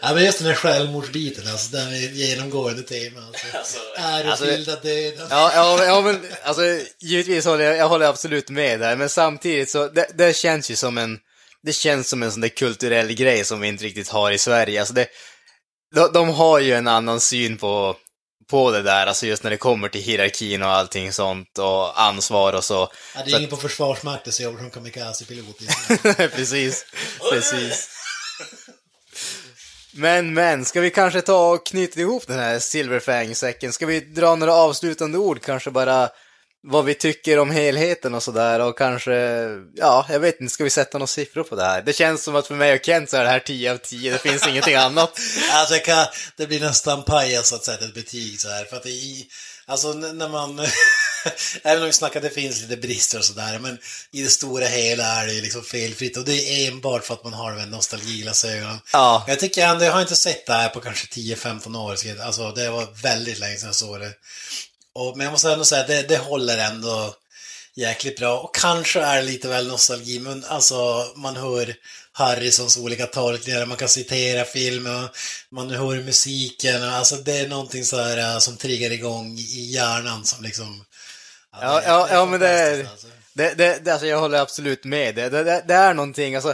Ja, 0.01 0.13
men 0.13 0.25
just 0.25 0.37
den 0.37 0.47
här 0.47 0.55
självmordsbiten, 0.55 1.47
alltså, 1.47 1.71
den 1.71 1.87
är 1.93 1.97
genomgående 1.97 2.81
tema. 2.81 3.19
Alltså. 3.27 3.57
Alltså, 3.57 3.77
Ärofyllda 3.97 4.71
alltså, 4.71 4.87
döden. 4.87 5.27
Ja, 5.29 5.51
ja, 5.55 5.85
ja, 5.85 6.01
men 6.01 6.21
alltså, 6.43 6.61
givetvis 7.01 7.45
håller 7.45 7.65
jag, 7.65 7.77
jag 7.77 7.89
håller 7.89 8.05
absolut 8.05 8.49
med 8.49 8.79
där, 8.79 8.95
men 8.95 9.09
samtidigt 9.09 9.69
så, 9.69 9.87
det, 9.87 10.07
det 10.13 10.35
känns 10.35 10.71
ju 10.71 10.75
som 10.75 10.97
en, 10.97 11.19
det 11.63 11.73
känns 11.73 12.09
som 12.09 12.23
en 12.23 12.31
sån 12.31 12.41
där 12.41 12.49
kulturell 12.49 13.13
grej 13.13 13.45
som 13.45 13.59
vi 13.59 13.67
inte 13.67 13.83
riktigt 13.83 14.09
har 14.09 14.31
i 14.31 14.37
Sverige. 14.37 14.79
Alltså 14.79 14.93
det, 14.93 15.07
de, 15.95 16.11
de 16.13 16.29
har 16.29 16.59
ju 16.59 16.73
en 16.73 16.87
annan 16.87 17.19
syn 17.19 17.57
på, 17.57 17.95
på 18.49 18.71
det 18.71 18.81
där, 18.81 19.07
alltså 19.07 19.25
just 19.25 19.43
när 19.43 19.51
det 19.51 19.57
kommer 19.57 19.89
till 19.89 20.01
hierarkin 20.01 20.63
och 20.63 20.69
allting 20.69 21.13
sånt 21.13 21.57
och 21.57 22.01
ansvar 22.01 22.53
och 22.53 22.63
så. 22.63 22.91
Ja, 23.15 23.21
det 23.25 23.31
är 23.31 23.37
ingen 23.37 23.49
på 23.49 23.57
Försvarsmakten 23.57 24.33
som 24.33 24.45
jobbar 24.45 24.59
som 24.59 24.71
kamikaze-pilot. 24.71 25.55
precis, 26.35 26.85
precis. 27.31 27.89
Men, 29.93 30.33
men, 30.33 30.65
ska 30.65 30.81
vi 30.81 30.89
kanske 30.89 31.21
ta 31.21 31.51
och 31.51 31.65
knyta 31.65 31.99
ihop 31.99 32.27
den 32.27 32.39
här 32.39 32.59
Silverfang-säcken? 32.59 33.73
Ska 33.73 33.85
vi 33.85 33.99
dra 33.99 34.35
några 34.35 34.53
avslutande 34.53 35.17
ord, 35.17 35.41
kanske 35.41 35.71
bara 35.71 36.09
vad 36.63 36.85
vi 36.85 36.93
tycker 36.93 37.39
om 37.39 37.51
helheten 37.51 38.13
och 38.13 38.23
sådär 38.23 38.59
och 38.59 38.77
kanske, 38.77 39.13
ja, 39.75 40.05
jag 40.09 40.19
vet 40.19 40.41
inte, 40.41 40.53
ska 40.53 40.63
vi 40.63 40.69
sätta 40.69 40.97
några 40.97 41.07
siffror 41.07 41.43
på 41.43 41.55
det 41.55 41.63
här? 41.63 41.81
Det 41.81 41.93
känns 41.93 42.23
som 42.23 42.35
att 42.35 42.47
för 42.47 42.55
mig 42.55 42.73
och 42.73 42.85
Kent 42.85 43.09
så 43.09 43.17
är 43.17 43.23
det 43.23 43.29
här 43.29 43.39
10 43.39 43.71
av 43.71 43.77
10, 43.77 44.11
det 44.11 44.17
finns 44.17 44.47
ingenting 44.47 44.75
annat. 44.75 45.19
Alltså, 45.51 45.75
kan, 45.75 46.05
det 46.37 46.47
blir 46.47 46.59
nästan 46.59 47.03
pajas 47.03 47.53
att 47.53 47.63
sätta 47.63 47.85
ett 47.85 47.93
betyg 47.93 48.41
så 48.41 48.49
här, 48.49 48.65
för 48.65 48.77
att 48.77 48.83
det 48.83 48.89
i, 48.89 49.27
alltså 49.71 49.93
när 49.93 50.29
man, 50.29 50.59
även 51.63 51.81
om 51.81 51.87
vi 51.87 51.93
snackar 51.93 52.21
det 52.21 52.29
finns 52.29 52.61
lite 52.61 52.77
brister 52.77 53.17
och 53.17 53.25
sådär, 53.25 53.59
men 53.59 53.77
i 54.11 54.23
det 54.23 54.29
stora 54.29 54.65
hela 54.65 55.05
är 55.05 55.27
det 55.27 55.33
ju 55.33 55.41
liksom 55.41 55.63
felfritt 55.63 56.17
och 56.17 56.25
det 56.25 56.33
är 56.33 56.71
enbart 56.71 57.03
för 57.03 57.13
att 57.13 57.23
man 57.23 57.33
har 57.33 57.51
de 57.51 57.59
här 57.59 57.67
nostalgiglasögonen. 57.67 58.79
Ja. 58.93 59.25
Jag 59.27 59.39
tycker 59.39 59.67
ändå, 59.67 59.85
jag 59.85 59.91
har 59.91 60.01
inte 60.01 60.15
sett 60.15 60.45
det 60.45 60.53
här 60.53 60.69
på 60.69 60.79
kanske 60.79 61.07
10-15 61.07 61.77
år, 61.77 62.21
alltså 62.21 62.51
det 62.51 62.69
var 62.69 62.87
väldigt 63.03 63.39
länge 63.39 63.57
sedan 63.57 63.67
jag 63.67 63.75
såg 63.75 63.99
det. 63.99 64.13
Och, 64.93 65.17
men 65.17 65.23
jag 65.23 65.31
måste 65.31 65.51
ändå 65.51 65.65
säga 65.65 65.87
det, 65.87 66.01
det 66.01 66.17
håller 66.17 66.57
ändå 66.57 67.15
jäkligt 67.75 68.19
bra. 68.19 68.39
Och 68.39 68.55
kanske 68.55 69.01
är 69.01 69.15
det 69.15 69.23
lite 69.23 69.47
väl 69.47 69.67
nostalgi, 69.67 70.19
men 70.19 70.45
alltså 70.45 71.05
man 71.15 71.35
hör 71.35 71.75
Harrisons 72.13 72.77
olika 72.77 73.05
tolkningar, 73.05 73.65
man 73.65 73.77
kan 73.77 73.89
citera 73.89 74.45
filmen, 74.45 75.09
man 75.51 75.69
hör 75.69 75.95
musiken, 75.95 76.83
alltså 76.83 77.15
det 77.15 77.37
är 77.37 77.47
någonting 77.47 77.85
så 77.85 77.97
här 77.97 78.17
äh, 78.17 78.39
som 78.39 78.57
triggar 78.57 78.91
igång 78.91 79.37
i 79.37 79.71
hjärnan 79.73 80.25
som 80.25 80.43
liksom... 80.43 80.85
Ja, 81.61 81.81
ja, 81.85 82.07
ja, 82.11 82.25
men 82.25 82.39
det 82.39 82.49
är... 82.49 82.79
Alltså. 82.79 83.07
Det, 83.33 83.53
det, 83.53 83.85
det, 83.85 83.91
alltså 83.91 84.07
jag 84.07 84.19
håller 84.19 84.39
absolut 84.39 84.83
med. 84.83 85.15
Det, 85.15 85.29
det, 85.29 85.43
det, 85.43 85.63
det 85.67 85.73
är 85.73 85.93
någonting, 85.93 86.35
alltså 86.35 86.53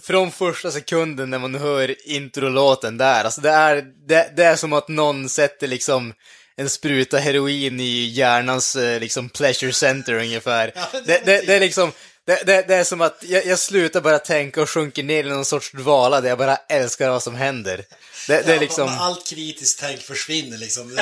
från 0.00 0.30
första 0.30 0.70
sekunden 0.70 1.30
när 1.30 1.38
man 1.38 1.54
hör 1.54 2.08
introlåten 2.08 2.98
där, 2.98 3.24
alltså 3.24 3.40
det 3.40 3.50
är, 3.50 3.84
det, 4.08 4.32
det 4.36 4.44
är 4.44 4.56
som 4.56 4.72
att 4.72 4.88
någon 4.88 5.28
sätter 5.28 5.66
liksom 5.66 6.12
en 6.60 6.70
spruta 6.70 7.18
heroin 7.18 7.80
i 7.80 8.04
hjärnans 8.04 8.76
eh, 8.76 9.00
liksom 9.00 9.28
pleasure 9.28 9.72
center 9.72 10.14
ungefär. 10.14 10.72
Ja, 10.74 10.88
det, 10.92 11.00
det, 11.00 11.20
det, 11.24 11.46
det, 11.46 11.54
är 11.54 11.60
liksom, 11.60 11.92
det, 12.24 12.70
är 12.70 12.84
som 12.84 13.00
att 13.00 13.24
jag, 13.28 13.46
jag 13.46 13.58
slutar 13.58 14.00
bara 14.00 14.18
tänka 14.18 14.62
och 14.62 14.70
sjunker 14.70 15.02
ner 15.02 15.24
i 15.24 15.28
någon 15.28 15.44
sorts 15.44 15.72
dvala 15.72 16.20
där 16.20 16.28
jag 16.28 16.38
bara 16.38 16.56
älskar 16.56 17.10
vad 17.10 17.22
som 17.22 17.34
händer. 17.34 17.84
Det, 18.26 18.42
det 18.46 18.54
är 18.54 18.60
liksom... 18.60 18.88
Allt 18.88 19.26
kritiskt 19.26 19.80
tänk 19.80 20.00
försvinner 20.00 20.58
liksom. 20.58 20.96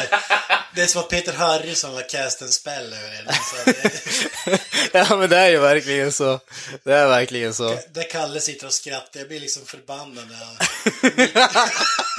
Det, 0.74 0.82
är 0.82 0.86
som 0.86 1.00
att 1.00 1.08
Peter 1.08 1.32
Harrison 1.32 1.94
har 1.94 2.08
cast 2.08 2.42
en 2.42 2.48
spell 2.48 2.92
över 2.92 3.10
en. 3.18 4.58
ja, 4.92 5.16
men 5.16 5.30
det 5.30 5.36
är 5.36 5.50
ju 5.50 5.58
verkligen 5.58 6.12
så. 6.12 6.40
Det 6.84 6.94
är 6.94 7.08
verkligen 7.08 7.54
så. 7.54 7.78
Där 7.92 8.10
Kalle 8.10 8.40
sitter 8.40 8.66
och 8.66 8.72
skrattar, 8.72 9.20
jag 9.20 9.28
blir 9.28 9.40
liksom 9.40 9.62
förbannad 9.66 10.28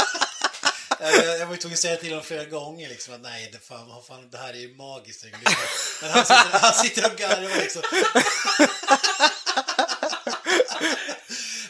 jag, 1.00 1.40
jag 1.40 1.46
var 1.46 1.54
ju 1.54 1.60
tvungen 1.60 1.74
att 1.74 1.80
säga 1.80 1.96
till 1.96 2.10
honom 2.10 2.26
flera 2.26 2.46
gånger 2.46 2.90
liksom 2.90 3.14
att 3.14 3.22
nej, 3.22 3.50
det, 3.52 3.60
fan, 3.60 3.88
fan, 4.08 4.30
det 4.32 4.38
här 4.38 4.54
är 4.54 4.58
ju 4.58 4.76
magiskt. 4.76 5.26
Men 6.02 6.12
han 6.12 6.26
sitter, 6.26 6.60
han 6.60 6.74
sitter 6.74 7.12
och 7.12 7.18
garvar 7.18 7.62
liksom. 7.62 7.82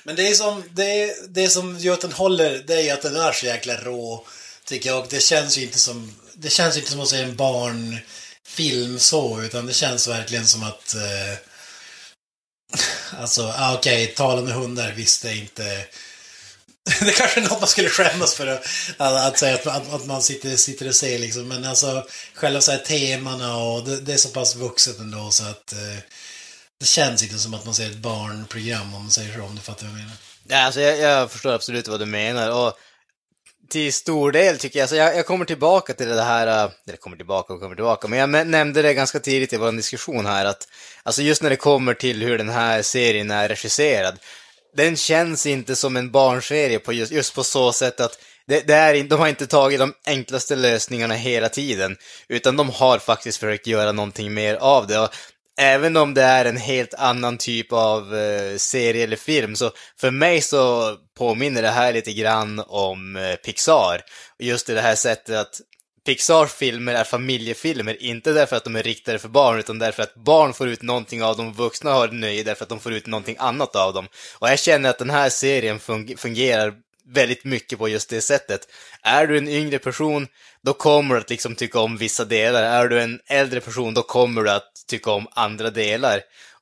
Men 0.04 0.16
det 0.16 0.28
är 0.28 0.34
som, 0.34 0.64
det, 0.72 1.04
är, 1.04 1.16
det 1.28 1.50
som 1.50 1.78
gör 1.80 1.94
att 1.94 2.02
den 2.02 2.12
håller, 2.12 2.64
det 2.68 2.74
är 2.76 2.82
ju 2.82 2.90
att 2.90 3.02
den 3.02 3.16
är 3.16 3.32
så 3.32 3.46
jäkla 3.46 3.76
rå, 3.76 4.26
tycker 4.66 4.90
jag. 4.90 5.00
Och 5.00 5.08
det 5.10 5.20
känns 5.20 5.58
ju 5.58 5.62
inte 5.62 5.80
som, 5.80 6.16
det 6.34 6.50
känns 6.50 6.78
inte 6.78 6.92
som 6.92 7.00
att 7.00 7.10
säga 7.10 7.24
en 7.24 7.36
barnfilm 7.36 9.00
så, 9.00 9.42
utan 9.42 9.66
det 9.66 9.74
känns 9.74 10.08
verkligen 10.08 10.48
som 10.48 10.64
att 10.64 10.96
eh, 10.96 11.38
Alltså, 13.18 13.54
ah, 13.58 13.74
okej, 13.74 14.08
talande 14.08 14.52
hundar, 14.52 14.92
visst 14.92 15.22
det 15.22 15.30
är 15.30 15.36
inte... 15.36 15.86
det 17.00 17.12
kanske 17.12 17.40
är 17.40 17.44
något 17.44 17.60
man 17.60 17.68
skulle 17.68 17.90
skämmas 17.90 18.36
för 18.36 18.48
att, 18.48 18.66
att, 18.98 19.40
säga 19.40 19.56
att, 19.56 19.68
att, 19.68 19.94
att 19.94 20.06
man 20.06 20.22
sitter, 20.22 20.56
sitter 20.56 20.88
och 20.88 20.96
ser 20.96 21.20
liksom. 21.20 21.48
Men 21.48 21.66
alltså, 21.66 22.06
själva 22.34 22.62
så 22.62 22.72
här 22.72 22.80
temana 22.80 23.58
och 23.58 23.86
det, 23.86 24.02
det 24.02 24.14
är 24.14 24.18
så 24.18 24.30
pass 24.30 24.56
vuxet 24.56 25.00
ändå 25.00 25.32
så 25.32 25.44
att 25.44 25.74
eh, 25.74 26.04
det 26.80 26.86
känns 26.86 27.24
inte 27.24 27.38
som 27.38 27.54
att 27.54 27.66
man 27.66 27.74
ser 27.74 27.90
ett 27.90 27.98
barnprogram 27.98 28.94
om 28.94 29.02
man 29.02 29.12
säger 29.12 29.34
så, 29.34 29.44
om 29.44 29.56
du 29.56 29.62
fattar 29.62 29.86
vad 29.86 29.96
jag 29.96 30.02
menar. 30.02 30.16
Ja, 30.48 30.58
alltså 30.58 30.82
jag, 30.82 31.00
jag 31.00 31.32
förstår 31.32 31.54
absolut 31.54 31.88
vad 31.88 32.00
du 32.00 32.06
menar. 32.06 32.52
Och 32.52 32.74
till 33.70 33.94
stor 33.94 34.32
del 34.32 34.58
tycker 34.58 34.80
jag, 34.80 34.90
så 34.90 34.96
jag, 34.96 35.18
jag 35.18 35.26
kommer 35.26 35.46
tillbaka 35.46 35.94
till 35.94 36.08
det 36.08 36.22
här, 36.22 36.48
eh, 36.48 36.72
eller 36.88 36.98
kommer 36.98 37.18
tillbaka 37.18 37.54
och 37.54 37.60
kommer 37.60 37.76
tillbaka, 37.76 38.08
men 38.08 38.20
jag 38.20 38.48
nämnde 38.48 38.82
det 38.82 38.94
ganska 38.94 39.20
tidigt 39.20 39.54
i 39.54 39.58
vår 39.58 39.72
diskussion 39.72 40.26
här 40.26 40.46
att, 40.46 40.68
alltså 41.04 41.22
just 41.22 41.42
när 41.42 41.50
det 41.50 41.56
kommer 41.56 41.94
till 41.94 42.22
hur 42.22 42.38
den 42.38 42.50
här 42.50 42.82
serien 42.82 43.32
är 43.32 43.48
regisserad, 43.48 44.20
den 44.76 44.98
känns 44.98 45.46
inte 45.46 45.76
som 45.76 45.98
en 45.98 46.12
barnserie 46.12 46.80
på 46.80 46.94
just, 46.94 47.12
just 47.12 47.36
på 47.36 47.44
så 47.44 47.74
sätt 47.74 48.00
att 48.00 48.20
det, 48.48 48.68
det 48.68 48.74
är, 48.74 49.04
de 49.04 49.20
har 49.20 49.28
inte 49.28 49.48
tagit 49.48 49.80
de 49.80 49.94
enklaste 50.06 50.56
lösningarna 50.56 51.14
hela 51.14 51.50
tiden, 51.50 51.98
utan 52.28 52.58
de 52.58 52.70
har 52.70 53.00
faktiskt 53.00 53.38
försökt 53.38 53.68
göra 53.68 53.92
någonting 53.92 54.34
mer 54.34 54.56
av 54.56 54.88
det. 54.88 55.00
Och 55.00 55.10
även 55.60 55.98
om 55.98 56.14
det 56.14 56.24
är 56.24 56.46
en 56.46 56.58
helt 56.58 56.94
annan 56.94 57.38
typ 57.38 57.74
av 57.74 58.16
eh, 58.16 58.58
serie 58.58 59.04
eller 59.04 59.16
film, 59.16 59.56
så 59.56 59.72
för 60.00 60.12
mig 60.12 60.42
så 60.42 60.96
påminner 61.18 61.62
det 61.62 61.70
här 61.70 61.94
lite 61.94 62.14
grann 62.14 62.64
om 62.68 63.16
eh, 63.16 63.36
Pixar. 63.36 64.02
Just 64.40 64.70
i 64.70 64.74
det 64.74 64.82
här 64.82 64.96
sättet 64.96 65.36
att 65.36 65.62
Pixars 66.06 66.52
filmer 66.52 66.94
är 66.94 67.04
familjefilmer, 67.04 68.04
inte 68.04 68.34
därför 68.34 68.56
att 68.56 68.64
de 68.64 68.76
är 68.76 68.84
riktade 68.84 69.20
för 69.20 69.30
barn, 69.30 69.60
utan 69.60 69.80
därför 69.80 70.04
att 70.04 70.16
barn 70.16 70.54
får 70.54 70.68
ut 70.68 70.82
någonting 70.82 71.24
av 71.24 71.38
dem, 71.38 71.54
vuxna 71.54 71.92
har 71.92 72.08
nöje 72.08 72.44
därför 72.44 72.64
att 72.64 72.70
de 72.70 72.80
får 72.80 72.94
ut 72.94 73.08
någonting 73.08 73.36
annat 73.40 73.76
av 73.76 73.94
dem. 73.94 74.08
Och 74.40 74.50
jag 74.50 74.60
känner 74.60 74.90
att 74.90 74.98
den 74.98 75.10
här 75.10 75.30
serien 75.30 75.80
fungerar 76.18 76.74
väldigt 77.14 77.44
mycket 77.44 77.80
på 77.80 77.90
just 77.90 78.10
det 78.10 78.22
sättet. 78.22 78.68
Är 79.02 79.28
du 79.28 79.38
en 79.38 79.48
yngre 79.48 79.80
person, 79.80 80.28
då 80.62 80.74
kommer 80.74 81.16
du 81.16 81.22
att 81.22 81.30
liksom 81.30 81.56
tycka 81.56 81.80
om 81.80 81.98
vissa 81.98 82.26
delar. 82.26 82.64
Är 82.64 82.88
du 82.88 83.02
en 83.02 83.20
äldre 83.28 83.62
person, 83.62 83.94
då 83.94 84.02
kommer 84.02 84.44
du 84.44 84.52
att 84.52 84.72
tycka 84.88 85.12
om 85.12 85.28
andra 85.32 85.70
delar. 85.70 86.22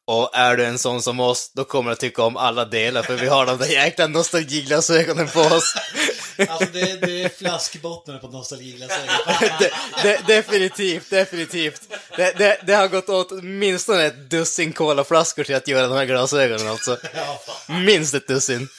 Och 0.09 0.29
är 0.33 0.57
du 0.57 0.65
en 0.65 0.79
sån 0.79 1.01
som 1.01 1.19
oss, 1.19 1.51
då 1.53 1.63
kommer 1.63 1.89
du 1.89 1.93
att 1.93 1.99
tycka 1.99 2.23
om 2.23 2.37
alla 2.37 2.65
delar, 2.65 3.03
för 3.03 3.15
vi 3.15 3.27
har 3.27 3.45
de 3.45 3.57
där 3.57 3.65
jäkla 3.67 4.07
nostalgiglasögonen 4.07 5.27
på 5.27 5.39
oss. 5.41 5.73
Alltså 6.49 6.65
det, 6.73 6.81
är- 6.81 6.97
det 7.07 7.23
är 7.23 7.29
flaskbottnar 7.29 8.17
på 8.17 8.27
nostalgiglasögon. 8.27 9.07
de, 9.59 9.69
de, 10.03 10.17
definitivt, 10.35 11.09
definitivt. 11.09 11.81
Det, 12.17 12.37
det, 12.37 12.61
det 12.67 12.73
har 12.73 12.87
gått 12.87 13.09
åt 13.09 13.31
åtminstone 13.31 14.03
ett 14.05 14.29
dussin 14.29 14.73
colaflaskor 14.73 15.43
till 15.43 15.55
att 15.55 15.67
göra 15.67 15.87
de 15.87 15.97
här 15.97 16.05
glasögonen 16.05 16.67
alltså. 16.67 16.97
Ja, 17.15 17.39
Minst 17.67 18.13
ett 18.13 18.27
dussin. 18.27 18.69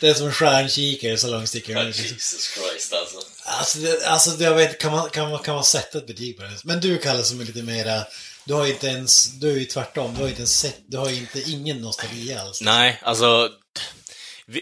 det 0.00 0.08
är 0.08 0.14
som 0.14 0.26
en 0.26 0.32
stjärnkikare 0.32 1.18
så 1.18 1.26
långt 1.28 1.48
sticker 1.48 1.74
den. 1.74 1.86
Jesus 1.86 2.48
Christ 2.54 2.92
alltså. 2.92 3.16
Alltså, 3.44 3.78
det, 3.78 4.06
alltså 4.06 4.30
det- 4.30 4.44
jag 4.44 4.54
vet, 4.54 4.78
kan 4.80 4.92
man, 4.92 5.10
kan, 5.10 5.30
man, 5.30 5.42
kan 5.42 5.54
man 5.54 5.64
sätta 5.64 5.98
ett 5.98 6.06
betyg 6.06 6.36
på 6.36 6.42
det? 6.42 6.50
Men 6.64 6.80
du 6.80 6.98
Kalle 6.98 7.22
som 7.22 7.40
är 7.40 7.44
lite 7.44 7.62
mera... 7.62 8.02
Du 8.46 8.54
har 8.54 8.66
ju 8.66 8.72
inte 8.72 8.86
ens... 8.86 9.32
Du 9.40 9.50
är 9.52 9.56
ju 9.56 9.64
tvärtom. 9.64 10.14
Du 10.14 10.20
har 10.20 10.24
ju 10.24 10.28
inte 10.28 10.40
ens 10.40 10.60
sett... 10.60 10.80
Du 10.86 10.96
har 10.96 11.10
ju 11.10 11.16
inte 11.16 11.40
ingen 11.50 11.80
nostalgi 11.80 12.34
alls. 12.34 12.60
Nej, 12.60 13.00
alltså... 13.02 13.50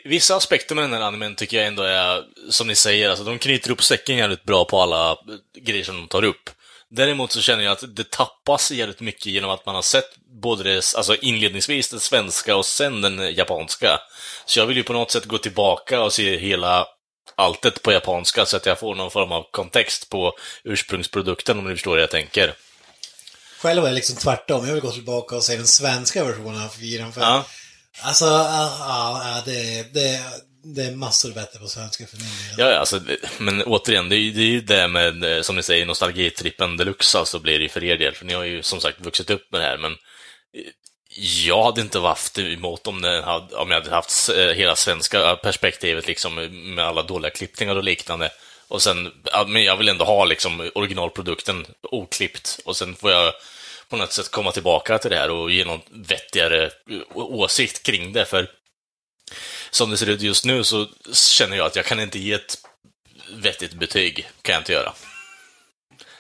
Vissa 0.04 0.36
aspekter 0.36 0.74
med 0.74 0.84
den 0.84 0.92
här 0.92 1.00
animen 1.00 1.34
tycker 1.34 1.56
jag 1.56 1.66
ändå 1.66 1.82
är, 1.82 2.22
som 2.50 2.66
ni 2.66 2.74
säger, 2.74 3.10
alltså 3.10 3.24
de 3.24 3.38
knyter 3.38 3.70
upp 3.70 3.82
säcken 3.82 4.16
jävligt 4.16 4.44
bra 4.44 4.64
på 4.64 4.80
alla 4.80 5.16
grejer 5.58 5.84
som 5.84 5.96
de 5.96 6.08
tar 6.08 6.24
upp. 6.24 6.50
Däremot 6.90 7.32
så 7.32 7.40
känner 7.40 7.64
jag 7.64 7.72
att 7.72 7.96
det 7.96 8.10
tappas 8.10 8.70
jävligt 8.70 9.00
mycket 9.00 9.26
genom 9.26 9.50
att 9.50 9.66
man 9.66 9.74
har 9.74 9.82
sett 9.82 10.16
både 10.42 10.62
det, 10.62 10.94
alltså 10.96 11.16
inledningsvis 11.16 11.90
den 11.90 12.00
svenska 12.00 12.56
och 12.56 12.66
sen 12.66 13.00
den 13.00 13.34
japanska. 13.34 14.00
Så 14.46 14.58
jag 14.58 14.66
vill 14.66 14.76
ju 14.76 14.82
på 14.82 14.92
något 14.92 15.10
sätt 15.10 15.24
gå 15.24 15.38
tillbaka 15.38 16.02
och 16.02 16.12
se 16.12 16.38
hela 16.38 16.86
alltet 17.36 17.82
på 17.82 17.92
japanska 17.92 18.46
så 18.46 18.56
att 18.56 18.66
jag 18.66 18.78
får 18.78 18.94
någon 18.94 19.10
form 19.10 19.32
av 19.32 19.46
kontext 19.50 20.10
på 20.10 20.32
ursprungsprodukten 20.64 21.58
om 21.58 21.64
ni 21.64 21.74
förstår 21.74 21.94
hur 21.94 22.00
jag 22.00 22.10
tänker. 22.10 22.54
Själv 23.64 23.82
är 23.84 23.88
jag 23.88 23.94
liksom 23.94 24.16
tvärtom. 24.16 24.66
Jag 24.66 24.72
vill 24.74 24.82
gå 24.82 24.90
tillbaka 24.90 25.36
och 25.36 25.42
se 25.44 25.56
den 25.56 25.66
svenska 25.66 26.24
versionen 26.24 26.62
av 26.62 26.68
fyran. 26.68 27.12
För 27.12 27.20
Ja. 27.20 27.44
Alltså, 28.02 28.24
ja, 28.24 29.22
ja, 29.24 29.42
det, 29.44 29.82
det, 29.94 30.20
det 30.64 30.82
är 30.82 30.90
massor 30.96 31.32
bättre 31.32 31.58
på 31.58 31.66
svenska 31.68 32.06
för 32.06 32.16
min 32.16 32.26
del. 32.26 32.54
Ja, 32.58 32.70
ja, 32.70 32.78
alltså, 32.78 33.00
men 33.38 33.62
återigen, 33.62 34.08
det 34.08 34.16
är, 34.16 34.18
ju- 34.18 34.32
det 34.32 34.40
är 34.42 34.46
ju 34.46 34.60
det 34.60 34.88
med, 34.88 35.36
eh, 35.36 35.42
som 35.42 35.56
ni 35.56 35.62
säger, 35.62 35.86
nostalgitrippen 35.86 36.76
deluxe, 36.76 37.18
alltså 37.18 37.38
blir 37.38 37.58
det 37.58 37.62
ju 37.62 37.68
för 37.68 37.84
er 37.84 37.96
del, 37.96 38.14
för 38.14 38.24
ni 38.24 38.34
har 38.34 38.44
ju 38.44 38.62
som 38.62 38.80
sagt 38.80 39.00
vuxit 39.00 39.30
upp 39.30 39.52
med 39.52 39.60
det 39.60 39.64
här, 39.66 39.78
men 39.78 39.92
eh, 39.92 39.96
jag 41.46 41.64
hade 41.64 41.80
inte 41.80 41.98
haft 42.00 42.38
emot 42.38 42.86
om, 42.86 43.00
det 43.02 43.22
hade, 43.22 43.56
om 43.56 43.70
jag 43.70 43.80
hade 43.80 43.90
haft 43.94 44.28
eh, 44.28 44.46
hela 44.48 44.76
svenska 44.76 45.36
perspektivet 45.36 46.06
liksom 46.06 46.34
med 46.74 46.84
alla 46.84 47.02
dåliga 47.02 47.30
klippningar 47.30 47.76
och 47.76 47.84
liknande. 47.84 48.30
Och 48.68 48.82
sen, 48.82 49.12
men 49.46 49.64
jag 49.64 49.76
vill 49.76 49.88
ändå 49.88 50.04
ha 50.04 50.24
liksom 50.24 50.70
originalprodukten 50.74 51.66
oklippt 51.82 52.58
och 52.64 52.76
sen 52.76 52.94
får 52.96 53.10
jag 53.10 53.32
på 53.94 53.98
något 53.98 54.12
sätt 54.12 54.30
komma 54.30 54.52
tillbaka 54.52 54.98
till 54.98 55.10
det 55.10 55.16
här 55.16 55.30
och 55.30 55.50
ge 55.50 55.64
någon 55.64 55.80
vettigare 55.90 56.70
åsikt 57.14 57.82
kring 57.82 58.12
det, 58.12 58.24
för 58.24 58.50
som 59.70 59.90
det 59.90 59.96
ser 59.96 60.08
ut 60.08 60.20
just 60.22 60.44
nu 60.44 60.64
så 60.64 60.86
känner 61.12 61.56
jag 61.56 61.66
att 61.66 61.76
jag 61.76 61.84
kan 61.84 62.00
inte 62.00 62.18
ge 62.18 62.32
ett 62.32 62.56
vettigt 63.36 63.72
betyg. 63.74 64.28
kan 64.42 64.52
jag 64.52 64.60
inte 64.60 64.72
göra. 64.72 64.92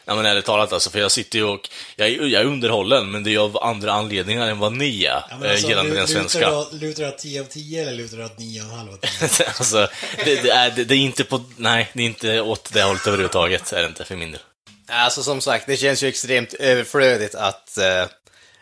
Ja, 0.04 0.14
men 0.14 0.26
ärligt 0.26 0.44
talat 0.44 0.72
alltså, 0.72 0.90
för 0.90 0.98
jag 0.98 1.10
sitter 1.10 1.38
ju 1.38 1.44
och... 1.44 1.68
Jag 1.96 2.08
är, 2.08 2.12
jag 2.26 2.42
är 2.42 2.46
underhållen, 2.46 3.10
men 3.10 3.24
det 3.24 3.34
är 3.34 3.38
av 3.38 3.58
andra 3.64 3.92
anledningar 3.92 4.48
än 4.48 4.58
vad 4.58 4.72
ni 4.72 5.04
är, 5.04 5.24
Ja, 5.30 5.36
alltså, 5.48 5.66
eh, 5.66 5.70
gällande 5.70 5.94
den 5.94 6.08
svenska. 6.08 6.38
Lutar 6.38 6.50
du 6.50 6.56
åt- 6.56 6.72
lutar 6.82 7.02
du 7.02 7.08
åt 7.08 7.18
10 7.18 7.40
av 7.40 7.44
10 7.44 7.82
eller 7.82 7.92
lutar 7.94 8.16
du 8.16 8.24
åt 8.24 8.38
9,5 8.38 8.92
av 8.92 8.96
10? 9.36 9.46
alltså, 9.58 9.88
det, 10.24 10.42
det, 10.42 10.50
är, 10.50 10.70
det, 10.70 10.84
det 10.84 10.94
är 10.94 10.98
inte 10.98 11.24
på... 11.24 11.44
Nej, 11.56 11.90
det 11.92 12.02
är 12.02 12.06
inte 12.06 12.40
åt 12.40 12.72
det 12.72 12.82
hållet 12.82 13.06
överhuvudtaget, 13.06 13.72
är 13.72 13.80
det 13.82 13.86
inte 13.88 14.04
för 14.04 14.16
min 14.16 14.32
del. 14.32 14.40
Alltså 14.88 15.22
som 15.22 15.40
sagt, 15.40 15.66
det 15.66 15.76
känns 15.76 16.02
ju 16.02 16.08
extremt 16.08 16.54
överflödigt 16.54 17.34
att, 17.34 17.78
eh, 17.78 18.06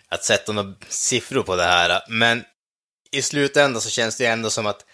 att 0.08 0.24
sätta 0.24 0.52
några 0.52 0.74
siffror 0.88 1.42
på 1.42 1.56
det 1.56 1.62
här, 1.62 2.02
men 2.08 2.44
i 3.10 3.22
slutändan 3.22 3.82
så 3.82 3.90
känns 3.90 4.16
det 4.16 4.24
ju 4.24 4.30
ändå 4.30 4.50
som 4.50 4.66
att 4.66 4.84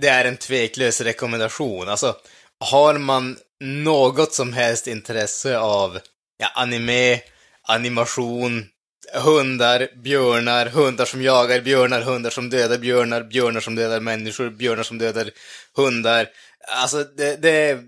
det 0.00 0.08
är 0.08 0.24
en 0.24 0.36
tveklös 0.36 1.00
rekommendation. 1.00 1.88
Alltså, 1.88 2.16
har 2.60 2.98
man 2.98 3.36
något 3.60 4.34
som 4.34 4.52
helst 4.52 4.86
intresse 4.86 5.58
av 5.58 5.98
ja, 6.38 6.48
anime, 6.54 7.20
animation, 7.62 8.66
hundar, 9.14 9.88
björnar, 9.96 10.66
hundar 10.66 11.04
som 11.04 11.22
jagar 11.22 11.60
björnar, 11.60 12.00
hundar 12.00 12.30
som 12.30 12.50
dödar 12.50 12.78
björnar, 12.78 13.22
björnar 13.22 13.60
som 13.60 13.74
dödar 13.74 14.00
människor, 14.00 14.50
björnar 14.50 14.82
som 14.82 14.98
dödar 14.98 15.30
hundar. 15.76 16.26
Alltså, 16.68 17.04
det, 17.04 17.36
det, 17.42 17.78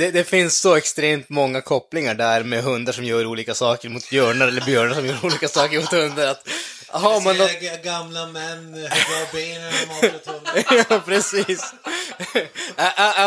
det, 0.00 0.10
det 0.10 0.24
finns 0.24 0.58
så 0.58 0.74
extremt 0.76 1.28
många 1.28 1.60
kopplingar 1.60 2.14
där 2.14 2.42
med 2.42 2.62
hundar 2.64 2.92
som 2.92 3.04
gör 3.04 3.26
olika 3.26 3.54
saker 3.54 3.88
mot 3.88 4.10
björnar 4.10 4.48
eller 4.48 4.60
björnar 4.60 4.94
som 4.94 5.06
gör 5.06 5.24
olika 5.24 5.48
saker 5.48 5.80
mot 5.80 5.92
hundar. 5.92 6.26
Att, 6.26 6.48
har 6.88 7.20
man 7.20 7.36
något... 7.36 7.50
Ga- 7.50 7.82
Gamla 7.84 8.26
män 8.26 8.74
hugga 8.74 9.22
av 9.22 9.28
benen 9.32 9.72
åt 10.14 10.26
hundar. 10.26 10.86
ja, 10.90 11.00
precis. 11.06 11.74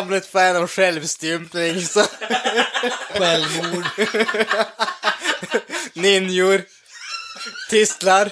Blir 0.07 0.17
ett 0.17 0.31
fan 0.31 0.55
av 0.55 0.67
självstympning, 0.67 1.81
så... 1.81 2.03
Självmord. 3.13 3.85
Ninjor. 5.93 6.61
Tistlar. 7.69 8.31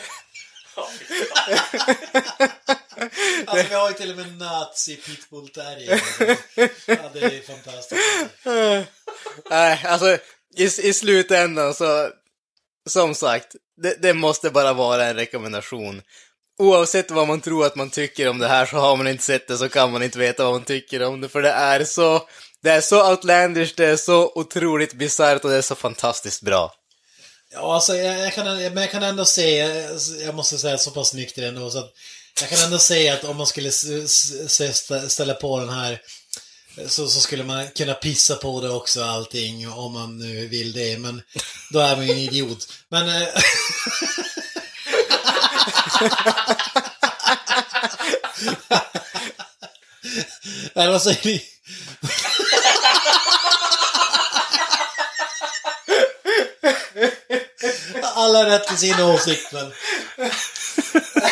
Alltså 3.45 3.67
vi 3.69 3.75
har 3.75 3.89
ju 3.89 3.95
till 3.95 4.11
och 4.11 4.17
med 4.17 4.37
nazi 4.37 4.95
pitbull 4.95 5.49
terrier. 5.49 6.01
Ja, 6.85 7.09
det 7.13 7.19
är 7.19 7.47
fantastiskt. 7.47 8.01
Nej, 9.49 9.81
alltså 9.85 10.17
i, 10.57 10.63
i 10.63 10.93
slutändan 10.93 11.73
så, 11.73 12.09
som 12.89 13.15
sagt, 13.15 13.55
det, 13.81 14.01
det 14.01 14.13
måste 14.13 14.49
bara 14.49 14.73
vara 14.73 15.05
en 15.05 15.15
rekommendation. 15.15 16.01
Oavsett 16.59 17.11
vad 17.11 17.27
man 17.27 17.41
tror 17.41 17.65
att 17.65 17.75
man 17.75 17.89
tycker 17.89 18.29
om 18.29 18.39
det 18.39 18.47
här 18.47 18.65
så 18.65 18.77
har 18.77 18.97
man 18.97 19.07
inte 19.07 19.23
sett 19.23 19.47
det 19.47 19.57
så 19.57 19.69
kan 19.69 19.91
man 19.91 20.03
inte 20.03 20.19
veta 20.19 20.43
vad 20.43 20.53
man 20.53 20.63
tycker 20.63 21.03
om 21.03 21.21
det, 21.21 21.29
för 21.29 21.41
det 21.41 21.51
är 21.51 21.83
så, 21.83 22.27
det 22.63 22.69
är 22.69 22.81
så 22.81 23.11
outlandish, 23.11 23.73
det 23.77 23.85
är 23.85 23.95
så 23.95 24.31
otroligt 24.35 24.93
bisarrt 24.93 25.43
och 25.43 25.49
det 25.49 25.55
är 25.57 25.61
så 25.61 25.75
fantastiskt 25.75 26.41
bra. 26.41 26.73
Ja, 27.53 27.75
alltså 27.75 27.95
jag, 27.95 28.19
jag, 28.19 28.33
kan, 28.33 28.45
men 28.45 28.77
jag 28.77 28.91
kan 28.91 29.03
ändå 29.03 29.25
se, 29.25 29.55
jag 30.25 30.35
måste 30.35 30.57
säga 30.57 30.77
så 30.77 30.91
pass 30.91 31.13
nykter 31.13 31.43
ändå, 31.43 31.71
så 31.71 31.79
att 31.79 31.93
jag 32.39 32.49
kan 32.49 32.59
ändå 32.65 32.79
säga 32.79 33.13
att 33.13 33.23
om 33.23 33.37
man 33.37 33.47
skulle 33.47 33.71
ställa 35.07 35.33
på 35.33 35.59
den 35.59 35.69
här 35.69 36.01
så, 36.87 37.07
så 37.07 37.19
skulle 37.19 37.43
man 37.43 37.67
kunna 37.67 37.93
pissa 37.93 38.35
på 38.35 38.61
det 38.61 38.69
också 38.69 39.03
allting 39.03 39.69
om 39.69 39.93
man 39.93 40.17
nu 40.17 40.47
vill 40.47 40.73
det, 40.73 40.97
men 40.97 41.21
då 41.71 41.79
är 41.79 41.95
man 41.95 42.07
ju 42.07 42.11
en 42.11 42.17
idiot. 42.17 42.67
Men... 42.89 43.09
Eh, 43.09 43.27
Nej, 50.73 50.83
Eller 50.83 50.91
vad 50.91 51.01
säger 51.01 51.25
ni? 51.25 51.41
Alla 58.03 58.37
har 58.37 58.45
rätt 58.45 58.67
till 58.67 58.77
sin 58.77 58.99
åsikt, 59.01 59.53
men... 59.53 59.71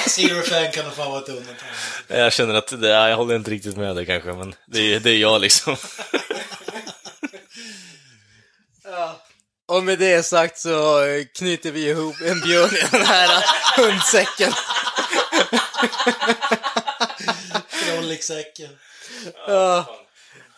Silverfang 0.08 0.72
kan 0.72 0.86
nog 0.86 0.94
fan 0.94 1.12
vara 1.12 1.22
ett 1.22 1.30
undantag. 1.30 1.68
Jag 2.08 2.34
känner 2.34 2.54
att 2.54 2.82
det, 2.82 2.88
jag 2.90 3.18
håller 3.18 3.36
inte 3.36 3.52
riktigt 3.52 3.78
med 3.78 3.96
dig 3.96 4.06
kanske, 4.06 4.34
men 4.34 4.56
det, 4.68 4.94
är- 4.96 5.00
det 5.00 5.10
är 5.12 5.18
jag 5.18 5.42
liksom. 5.42 5.76
Och 9.68 9.84
med 9.84 10.00
det 10.00 10.24
sagt 10.24 10.60
så 10.60 11.02
knyter 11.38 11.72
vi 11.72 11.90
ihop 11.90 12.16
en 12.22 12.42
björn 12.42 12.76
i 12.76 12.84
den 12.92 13.06
här 13.06 13.44
hundsäcken. 13.78 14.52
Krolliksäcken. 17.86 18.70
Ja. 19.48 19.86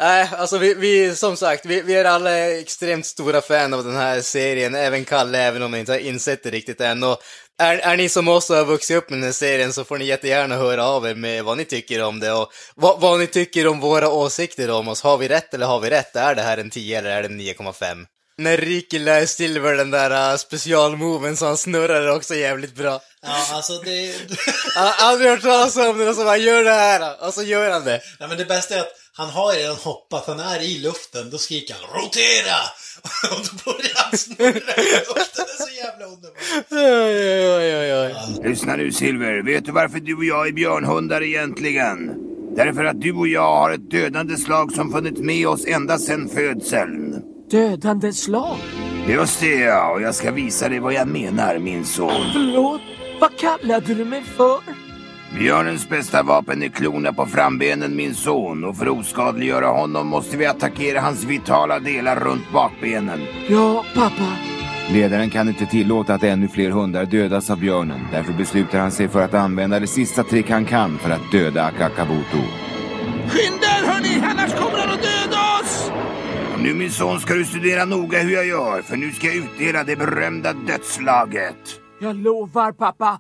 Nej, 0.02 0.30
alltså 0.38 0.58
vi, 0.58 0.74
vi, 0.74 1.16
som 1.16 1.38
sagt, 1.38 1.66
vi, 1.66 1.82
vi 1.82 1.96
är 1.96 2.06
alla 2.06 2.50
extremt 2.60 3.06
stora 3.06 3.42
fan 3.42 3.74
av 3.74 3.84
den 3.84 3.96
här 3.96 4.22
serien, 4.22 4.76
även 4.76 5.06
Kalle, 5.06 5.40
även 5.40 5.62
om 5.62 5.72
ni 5.72 5.80
inte 5.80 5.92
har 5.92 6.00
insett 6.00 6.44
det 6.44 6.50
riktigt 6.50 6.82
än. 6.82 7.04
Och 7.04 7.18
är, 7.62 7.78
är 7.78 7.98
ni 7.98 8.10
som 8.10 8.28
oss 8.28 8.50
och 8.50 8.56
har 8.56 8.66
vuxit 8.66 8.98
upp 8.98 9.10
med 9.10 9.20
den 9.20 9.24
här 9.24 9.32
serien 9.32 9.74
så 9.74 9.84
får 9.84 9.98
ni 9.98 10.06
jättegärna 10.06 10.56
höra 10.56 10.86
av 10.86 11.08
er 11.08 11.16
med 11.16 11.44
vad 11.44 11.58
ni 11.58 11.66
tycker 11.66 12.04
om 12.04 12.20
det 12.20 12.32
och 12.32 12.52
vad, 12.76 13.02
vad 13.02 13.20
ni 13.20 13.28
tycker 13.28 13.68
om 13.68 13.80
våra 13.80 14.10
åsikter 14.10 14.72
om 14.72 14.88
oss. 14.88 15.02
Har 15.02 15.18
vi 15.18 15.28
rätt 15.28 15.54
eller 15.54 15.66
har 15.66 15.80
vi 15.80 15.90
rätt? 15.90 16.16
Är 16.16 16.36
det 16.36 16.42
här 16.42 16.58
en 16.58 16.70
10 16.70 16.98
eller 16.98 17.10
är 17.10 17.22
det 17.22 17.28
en 17.28 17.42
9,5? 17.42 18.06
När 18.38 18.58
Ricky 18.58 19.00
lär 19.00 19.26
Silver 19.26 19.74
den 19.74 19.92
där 19.92 20.32
uh, 20.32 20.38
specialmoven 20.38 21.38
så 21.38 21.46
han 21.46 21.58
snurrar 21.58 22.08
också 22.08 22.36
jävligt 22.36 22.76
bra. 22.76 23.00
Ja, 23.22 23.48
alltså 23.52 23.74
det... 23.74 24.16
Han 24.76 24.88
har 24.88 24.94
aldrig 25.10 25.30
hört 25.30 25.42
talas 25.42 25.78
om 25.78 25.98
det 25.98 26.10
och 26.10 26.16
så 26.16 26.24
bara 26.24 26.38
gör 26.38 26.64
det 26.64 26.72
här 26.72 27.28
och 27.28 27.34
så 27.34 27.44
gör 27.44 27.72
han 27.72 27.86
det. 27.86 28.02
Nej, 28.20 28.30
men 28.30 28.38
det 28.38 28.46
bästa 28.46 28.76
är 28.76 28.80
att 28.80 28.94
han 29.14 29.30
har 29.30 29.54
redan 29.54 29.76
hoppat, 29.76 30.28
han 30.28 30.40
är 30.40 30.62
i 30.62 30.80
luften, 30.80 31.30
då 31.30 31.38
skriker 31.38 31.76
han 31.82 32.02
ROTERA! 32.02 32.62
Och 33.32 33.46
då 33.46 33.72
börjar 33.72 33.96
han 33.96 34.18
snurra 34.18 34.76
i 34.84 34.92
luften, 34.96 35.46
det 35.48 35.64
är 35.64 35.68
så 35.68 35.76
jävla 35.84 36.06
underbart. 36.06 36.42
Oj, 36.72 37.56
oj, 37.58 37.78
oj, 37.78 38.14
oj. 38.42 38.50
Lyssna 38.50 38.76
nu 38.76 38.92
Silver, 38.92 39.44
vet 39.46 39.66
du 39.66 39.72
varför 39.72 40.00
du 40.00 40.16
och 40.16 40.26
jag 40.26 40.48
är 40.48 40.52
björnhundar 40.52 41.24
egentligen? 41.24 42.14
Därför 42.56 42.84
att 42.84 43.02
du 43.02 43.14
och 43.14 43.28
jag 43.28 43.56
har 43.56 43.72
ett 43.72 43.92
dödande 43.92 44.38
slag 44.38 44.72
som 44.72 44.92
funnits 44.92 45.22
med 45.22 45.48
oss 45.48 45.66
ända 45.66 45.98
sedan 45.98 46.30
födseln. 46.30 47.22
Dödande 47.52 48.14
slag? 48.14 48.58
Just 49.08 49.40
det 49.40 49.56
ja, 49.56 49.92
och 49.92 50.02
jag 50.02 50.16
ska 50.16 50.32
visa 50.32 50.70
dig 50.70 50.80
vad 50.80 50.94
jag 50.94 51.08
menar 51.08 51.60
min 51.60 51.86
son. 51.86 52.24
Förlåt? 52.34 52.82
Vad 53.20 53.38
kallade 53.38 53.94
du 53.94 54.06
mig 54.06 54.24
för? 54.38 54.91
Björnens 55.36 55.90
bästa 55.90 56.24
vapen 56.24 56.64
är 56.64 56.70
klorna 56.70 57.14
på 57.14 57.26
frambenen 57.26 57.96
min 57.96 58.16
son 58.16 58.64
och 58.64 58.78
för 58.78 58.86
att 58.86 58.98
oskadliggöra 58.98 59.68
honom 59.68 60.08
måste 60.08 60.38
vi 60.38 60.46
attackera 60.46 61.02
hans 61.02 61.24
vitala 61.24 61.80
delar 61.80 62.16
runt 62.16 62.52
bakbenen. 62.54 63.20
Ja, 63.50 63.86
pappa. 63.96 64.28
Ledaren 64.90 65.30
kan 65.30 65.50
inte 65.50 65.66
tillåta 65.66 66.14
att 66.14 66.24
ännu 66.24 66.48
fler 66.48 66.70
hundar 66.70 67.06
dödas 67.06 67.50
av 67.50 67.60
björnen. 67.60 68.08
Därför 68.12 68.34
beslutar 68.34 68.80
han 68.80 68.92
sig 68.92 69.08
för 69.08 69.22
att 69.22 69.34
använda 69.34 69.80
det 69.80 69.88
sista 69.88 70.24
trick 70.24 70.50
han 70.50 70.66
kan 70.66 70.98
för 70.98 71.10
att 71.10 71.32
döda 71.32 71.66
Akakabuto. 71.66 72.38
Skynda 73.28 73.68
er 73.80 73.88
hörni, 73.88 74.24
annars 74.32 74.54
kommer 74.56 74.78
han 74.78 74.90
att 74.90 75.02
döda 75.02 75.38
oss! 75.62 75.92
Och 76.54 76.62
nu 76.62 76.74
min 76.74 76.92
son 76.92 77.20
ska 77.20 77.34
du 77.34 77.46
studera 77.46 77.86
noga 77.86 78.20
hur 78.20 78.32
jag 78.32 78.48
gör, 78.48 78.82
för 78.82 78.98
nu 78.98 79.12
ska 79.12 79.28
jag 79.28 79.36
utdela 79.36 79.84
det 79.84 79.96
berömda 79.96 80.54
dödslaget. 80.54 81.56
Jag 82.00 82.16
lovar, 82.16 82.72
pappa. 82.72 83.20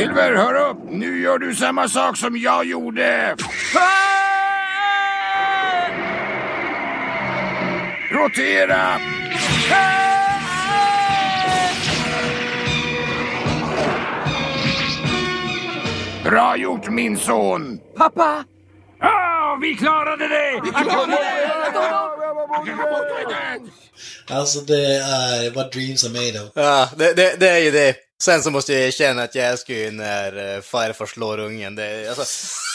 Silver, 0.00 0.34
hör 0.34 0.70
upp! 0.70 0.78
Nu 0.90 1.20
gör 1.20 1.38
du 1.38 1.54
samma 1.54 1.88
sak 1.88 2.16
som 2.16 2.36
jag 2.38 2.64
gjorde! 2.64 3.36
Rotera! 8.10 9.00
Bra 16.24 16.56
gjort 16.56 16.88
min 16.88 17.16
son! 17.16 17.80
Pappa! 17.96 18.44
Ja, 19.00 19.58
vi 19.62 19.74
klarade 19.74 20.28
det! 20.28 20.60
Vi 20.64 20.70
klarade 20.70 21.16
Alltså 24.30 24.60
det 24.60 24.94
är 24.96 25.50
what 25.50 25.72
dreams 25.72 26.04
are 26.04 26.12
made 26.12 26.40
of. 26.40 26.48
Ja, 26.54 26.88
det, 26.96 27.12
det, 27.14 27.40
det 27.40 27.48
är 27.48 27.58
ju 27.58 27.70
det. 27.70 27.94
Sen 28.22 28.42
så 28.42 28.50
måste 28.50 28.72
jag 28.72 28.82
erkänna 28.82 29.22
att 29.22 29.34
jag 29.34 29.46
älskar 29.48 29.74
ju 29.74 29.90
när 29.90 30.56
uh, 30.56 30.60
farfar 30.62 31.06
slår 31.06 31.38
ungen. 31.38 31.74
Det, 31.74 31.84
är- 31.84 32.08
alltså, 32.08 32.24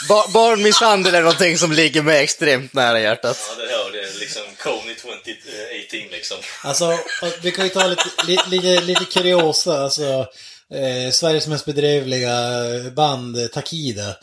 ba, 0.09 0.25
barnmisshandel 0.33 1.15
är 1.15 1.21
någonting 1.21 1.57
som 1.57 1.71
ligger 1.71 2.01
mig 2.01 2.23
extremt 2.23 2.73
nära 2.73 2.99
hjärtat. 2.99 3.37
Ja, 3.57 3.65
det 3.65 3.71
hör 3.71 3.91
det. 3.91 4.19
Liksom 4.19 4.41
Coney 4.63 4.95
2018 4.95 5.99
liksom. 6.11 6.37
Alltså, 6.63 6.97
vi 7.41 7.51
kan 7.51 7.65
ju 7.65 7.69
ta 7.69 7.87
lite, 7.87 8.03
li, 8.27 8.37
lite, 8.47 8.81
lite 8.81 9.05
kuriosa. 9.05 9.77
Alltså, 9.83 10.03
eh, 10.73 11.11
Sveriges 11.11 11.47
mest 11.47 11.65
bedrövliga 11.65 12.31
band, 12.95 13.37
eh, 13.39 13.45
Takida, 13.47 14.15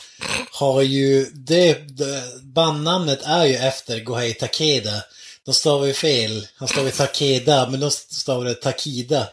har 0.53 0.81
ju... 0.81 1.25
Det, 1.33 1.73
det, 1.73 2.23
bandnamnet 2.43 3.21
är 3.23 3.45
ju 3.45 3.55
efter 3.55 3.99
Gohei 3.99 4.33
Takeda. 4.33 5.03
De 5.45 5.53
stavar 5.53 5.85
ju 5.85 5.93
fel. 5.93 6.47
Han 6.55 6.67
stavar 6.67 6.85
ju 6.85 6.91
Takeda, 6.91 7.69
men 7.69 7.79
de 7.79 7.91
stavar 7.91 8.45
det 8.45 8.53
Takida. 8.53 9.27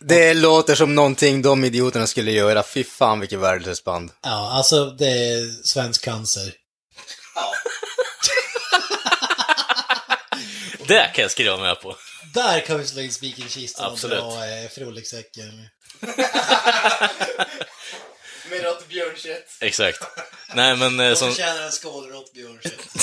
Det 0.00 0.34
låter 0.34 0.74
som 0.74 0.94
någonting 0.94 1.42
de 1.42 1.64
idioterna 1.64 2.06
skulle 2.06 2.32
göra. 2.32 2.62
Fy 2.62 2.84
fan 2.84 3.20
vilket 3.20 3.38
värdelöst 3.38 3.84
band. 3.84 4.10
Ja, 4.22 4.52
alltså 4.52 4.90
det 4.90 5.08
är 5.08 5.66
svensk 5.66 6.04
cancer. 6.04 6.52
Det 10.86 11.10
kan 11.14 11.22
jag 11.22 11.30
skriva 11.30 11.56
med 11.56 11.80
på. 11.80 11.96
Där 12.34 12.60
kan 12.60 12.78
vi 12.78 12.86
slå 12.86 13.02
in 13.02 13.12
spiken 13.12 13.46
i 13.46 13.48
kistan 13.48 13.92
och 13.92 13.98
dra 13.98 14.46
eh, 14.46 14.68
Frolic-säcken. 14.70 15.68
Med 18.50 18.62
rått 18.64 18.88
björnkött. 18.88 19.56
Exakt. 19.60 20.02
Nej, 20.54 20.76
men 20.76 21.00
eh, 21.00 21.08
De 21.08 21.16
som... 21.16 21.28
förtjänar 21.28 21.62
en 21.62 21.72
skål 21.72 22.08
rått 22.08 22.32
björnkött. 22.32 22.96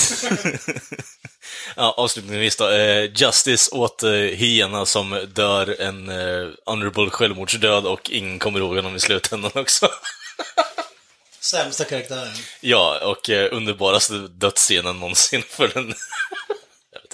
Ja, 1.76 1.94
avslutningsvis 1.96 2.56
då. 2.56 2.68
Eh, 2.70 3.10
Justice 3.14 3.70
åt 3.74 4.02
eh, 4.02 4.10
hyena 4.10 4.86
som 4.86 5.26
dör 5.34 5.80
en 5.80 6.08
eh, 6.08 6.48
honorable 6.66 7.10
självmordsdöd 7.10 7.86
och 7.86 8.10
ingen 8.10 8.38
kommer 8.38 8.58
ihåg 8.58 8.76
honom 8.76 8.96
i 8.96 9.00
slutändan 9.00 9.50
också. 9.54 9.88
Sämsta 11.40 11.84
karaktären. 11.84 12.34
ja, 12.60 12.98
och 13.04 13.30
eh, 13.30 13.48
underbaraste 13.52 14.14
dödsscenen 14.14 15.00
någonsin 15.00 15.42
för 15.48 15.68
den... 15.68 15.94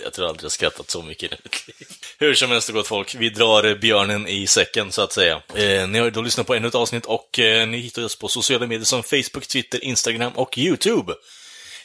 jag, 0.03 0.12
tror 0.12 0.29
aldrig 0.29 0.45
jag 0.45 0.53
skrattat 0.53 0.91
så 0.91 1.03
mycket 1.03 1.33
i 1.33 1.37
mitt 1.45 1.69
liv. 1.69 1.89
Hur 2.19 2.35
som 2.35 2.51
helst, 2.51 2.71
gott 2.71 2.87
folk, 2.87 3.15
vi 3.15 3.31
drar 3.31 3.75
björnen 3.75 4.29
i 4.29 4.47
säcken, 4.47 4.93
så 4.93 5.03
att 5.03 5.12
säga. 5.12 5.43
Eh, 5.55 5.89
ni 5.89 5.99
har 5.99 6.05
ju 6.05 6.11
då 6.11 6.23
lyssnat 6.23 6.47
på 6.47 6.55
ännu 6.55 6.69
ett 6.69 6.75
avsnitt 6.75 7.07
och 7.07 7.39
eh, 7.39 7.69
ni 7.69 7.79
hittar 7.79 8.05
oss 8.05 8.19
på 8.19 8.29
sociala 8.29 8.66
medier 8.66 8.85
som 8.85 9.03
Facebook, 9.03 9.47
Twitter, 9.47 9.85
Instagram 9.85 10.33
och 10.33 10.59
YouTube. 10.59 11.15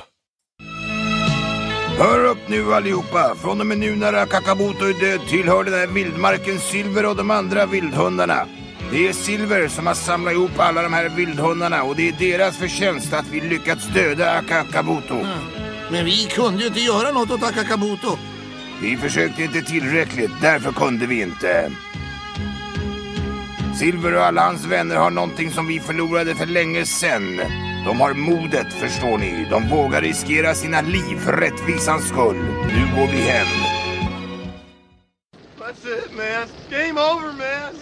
Hör 1.97 2.25
upp 2.25 2.37
nu 2.47 2.73
allihopa! 2.73 3.35
Från 3.35 3.59
och 3.59 3.65
med 3.65 3.77
nu 3.77 3.95
när 3.95 4.13
Akakabuto 4.13 4.85
är 4.85 4.93
död 4.93 5.21
tillhör 5.29 5.63
den 5.63 5.73
här 5.73 5.87
vildmarken 5.87 6.59
Silver 6.59 7.05
och 7.05 7.15
de 7.15 7.31
andra 7.31 7.65
vildhundarna. 7.65 8.47
Det 8.91 9.07
är 9.07 9.13
Silver 9.13 9.67
som 9.67 9.87
har 9.87 9.93
samlat 9.93 10.33
ihop 10.33 10.59
alla 10.59 10.81
de 10.81 10.93
här 10.93 11.09
vildhundarna 11.09 11.83
och 11.83 11.95
det 11.95 12.09
är 12.09 12.15
deras 12.19 12.57
förtjänst 12.57 13.13
att 13.13 13.27
vi 13.27 13.41
lyckats 13.41 13.87
döda 13.87 14.31
Akakabuto. 14.31 15.25
Men 15.91 16.05
vi 16.05 16.25
kunde 16.25 16.61
ju 16.61 16.67
inte 16.67 16.79
göra 16.79 17.11
något 17.11 17.31
åt 17.31 17.43
Akakabuto. 17.43 18.17
Vi 18.81 18.97
försökte 18.97 19.43
inte 19.43 19.61
tillräckligt, 19.61 20.31
därför 20.41 20.71
kunde 20.71 21.05
vi 21.07 21.21
inte. 21.21 21.71
Silver 23.79 24.15
och 24.15 24.25
alla 24.25 24.41
hans 24.41 24.65
vänner 24.65 24.95
har 24.95 25.09
någonting 25.09 25.51
som 25.51 25.67
vi 25.67 25.79
förlorade 25.79 26.35
för 26.35 26.45
länge 26.45 26.85
sedan. 26.85 27.37
De 27.85 27.99
har 27.99 28.13
modet, 28.13 28.73
förstår 28.73 29.17
ni. 29.17 29.47
De 29.49 29.69
vågar 29.69 30.01
riskera 30.01 30.53
sina 30.53 30.81
liv 30.81 31.17
för 31.19 31.33
rättvisans 31.33 32.07
skull. 32.07 32.37
Nu 32.67 32.95
går 32.95 33.07
vi 33.11 33.17
hem. 33.17 33.47
That's 35.59 35.85
it, 35.85 36.11
man. 36.17 36.47
Game 36.69 36.99
over, 36.99 37.33
man. 37.33 37.77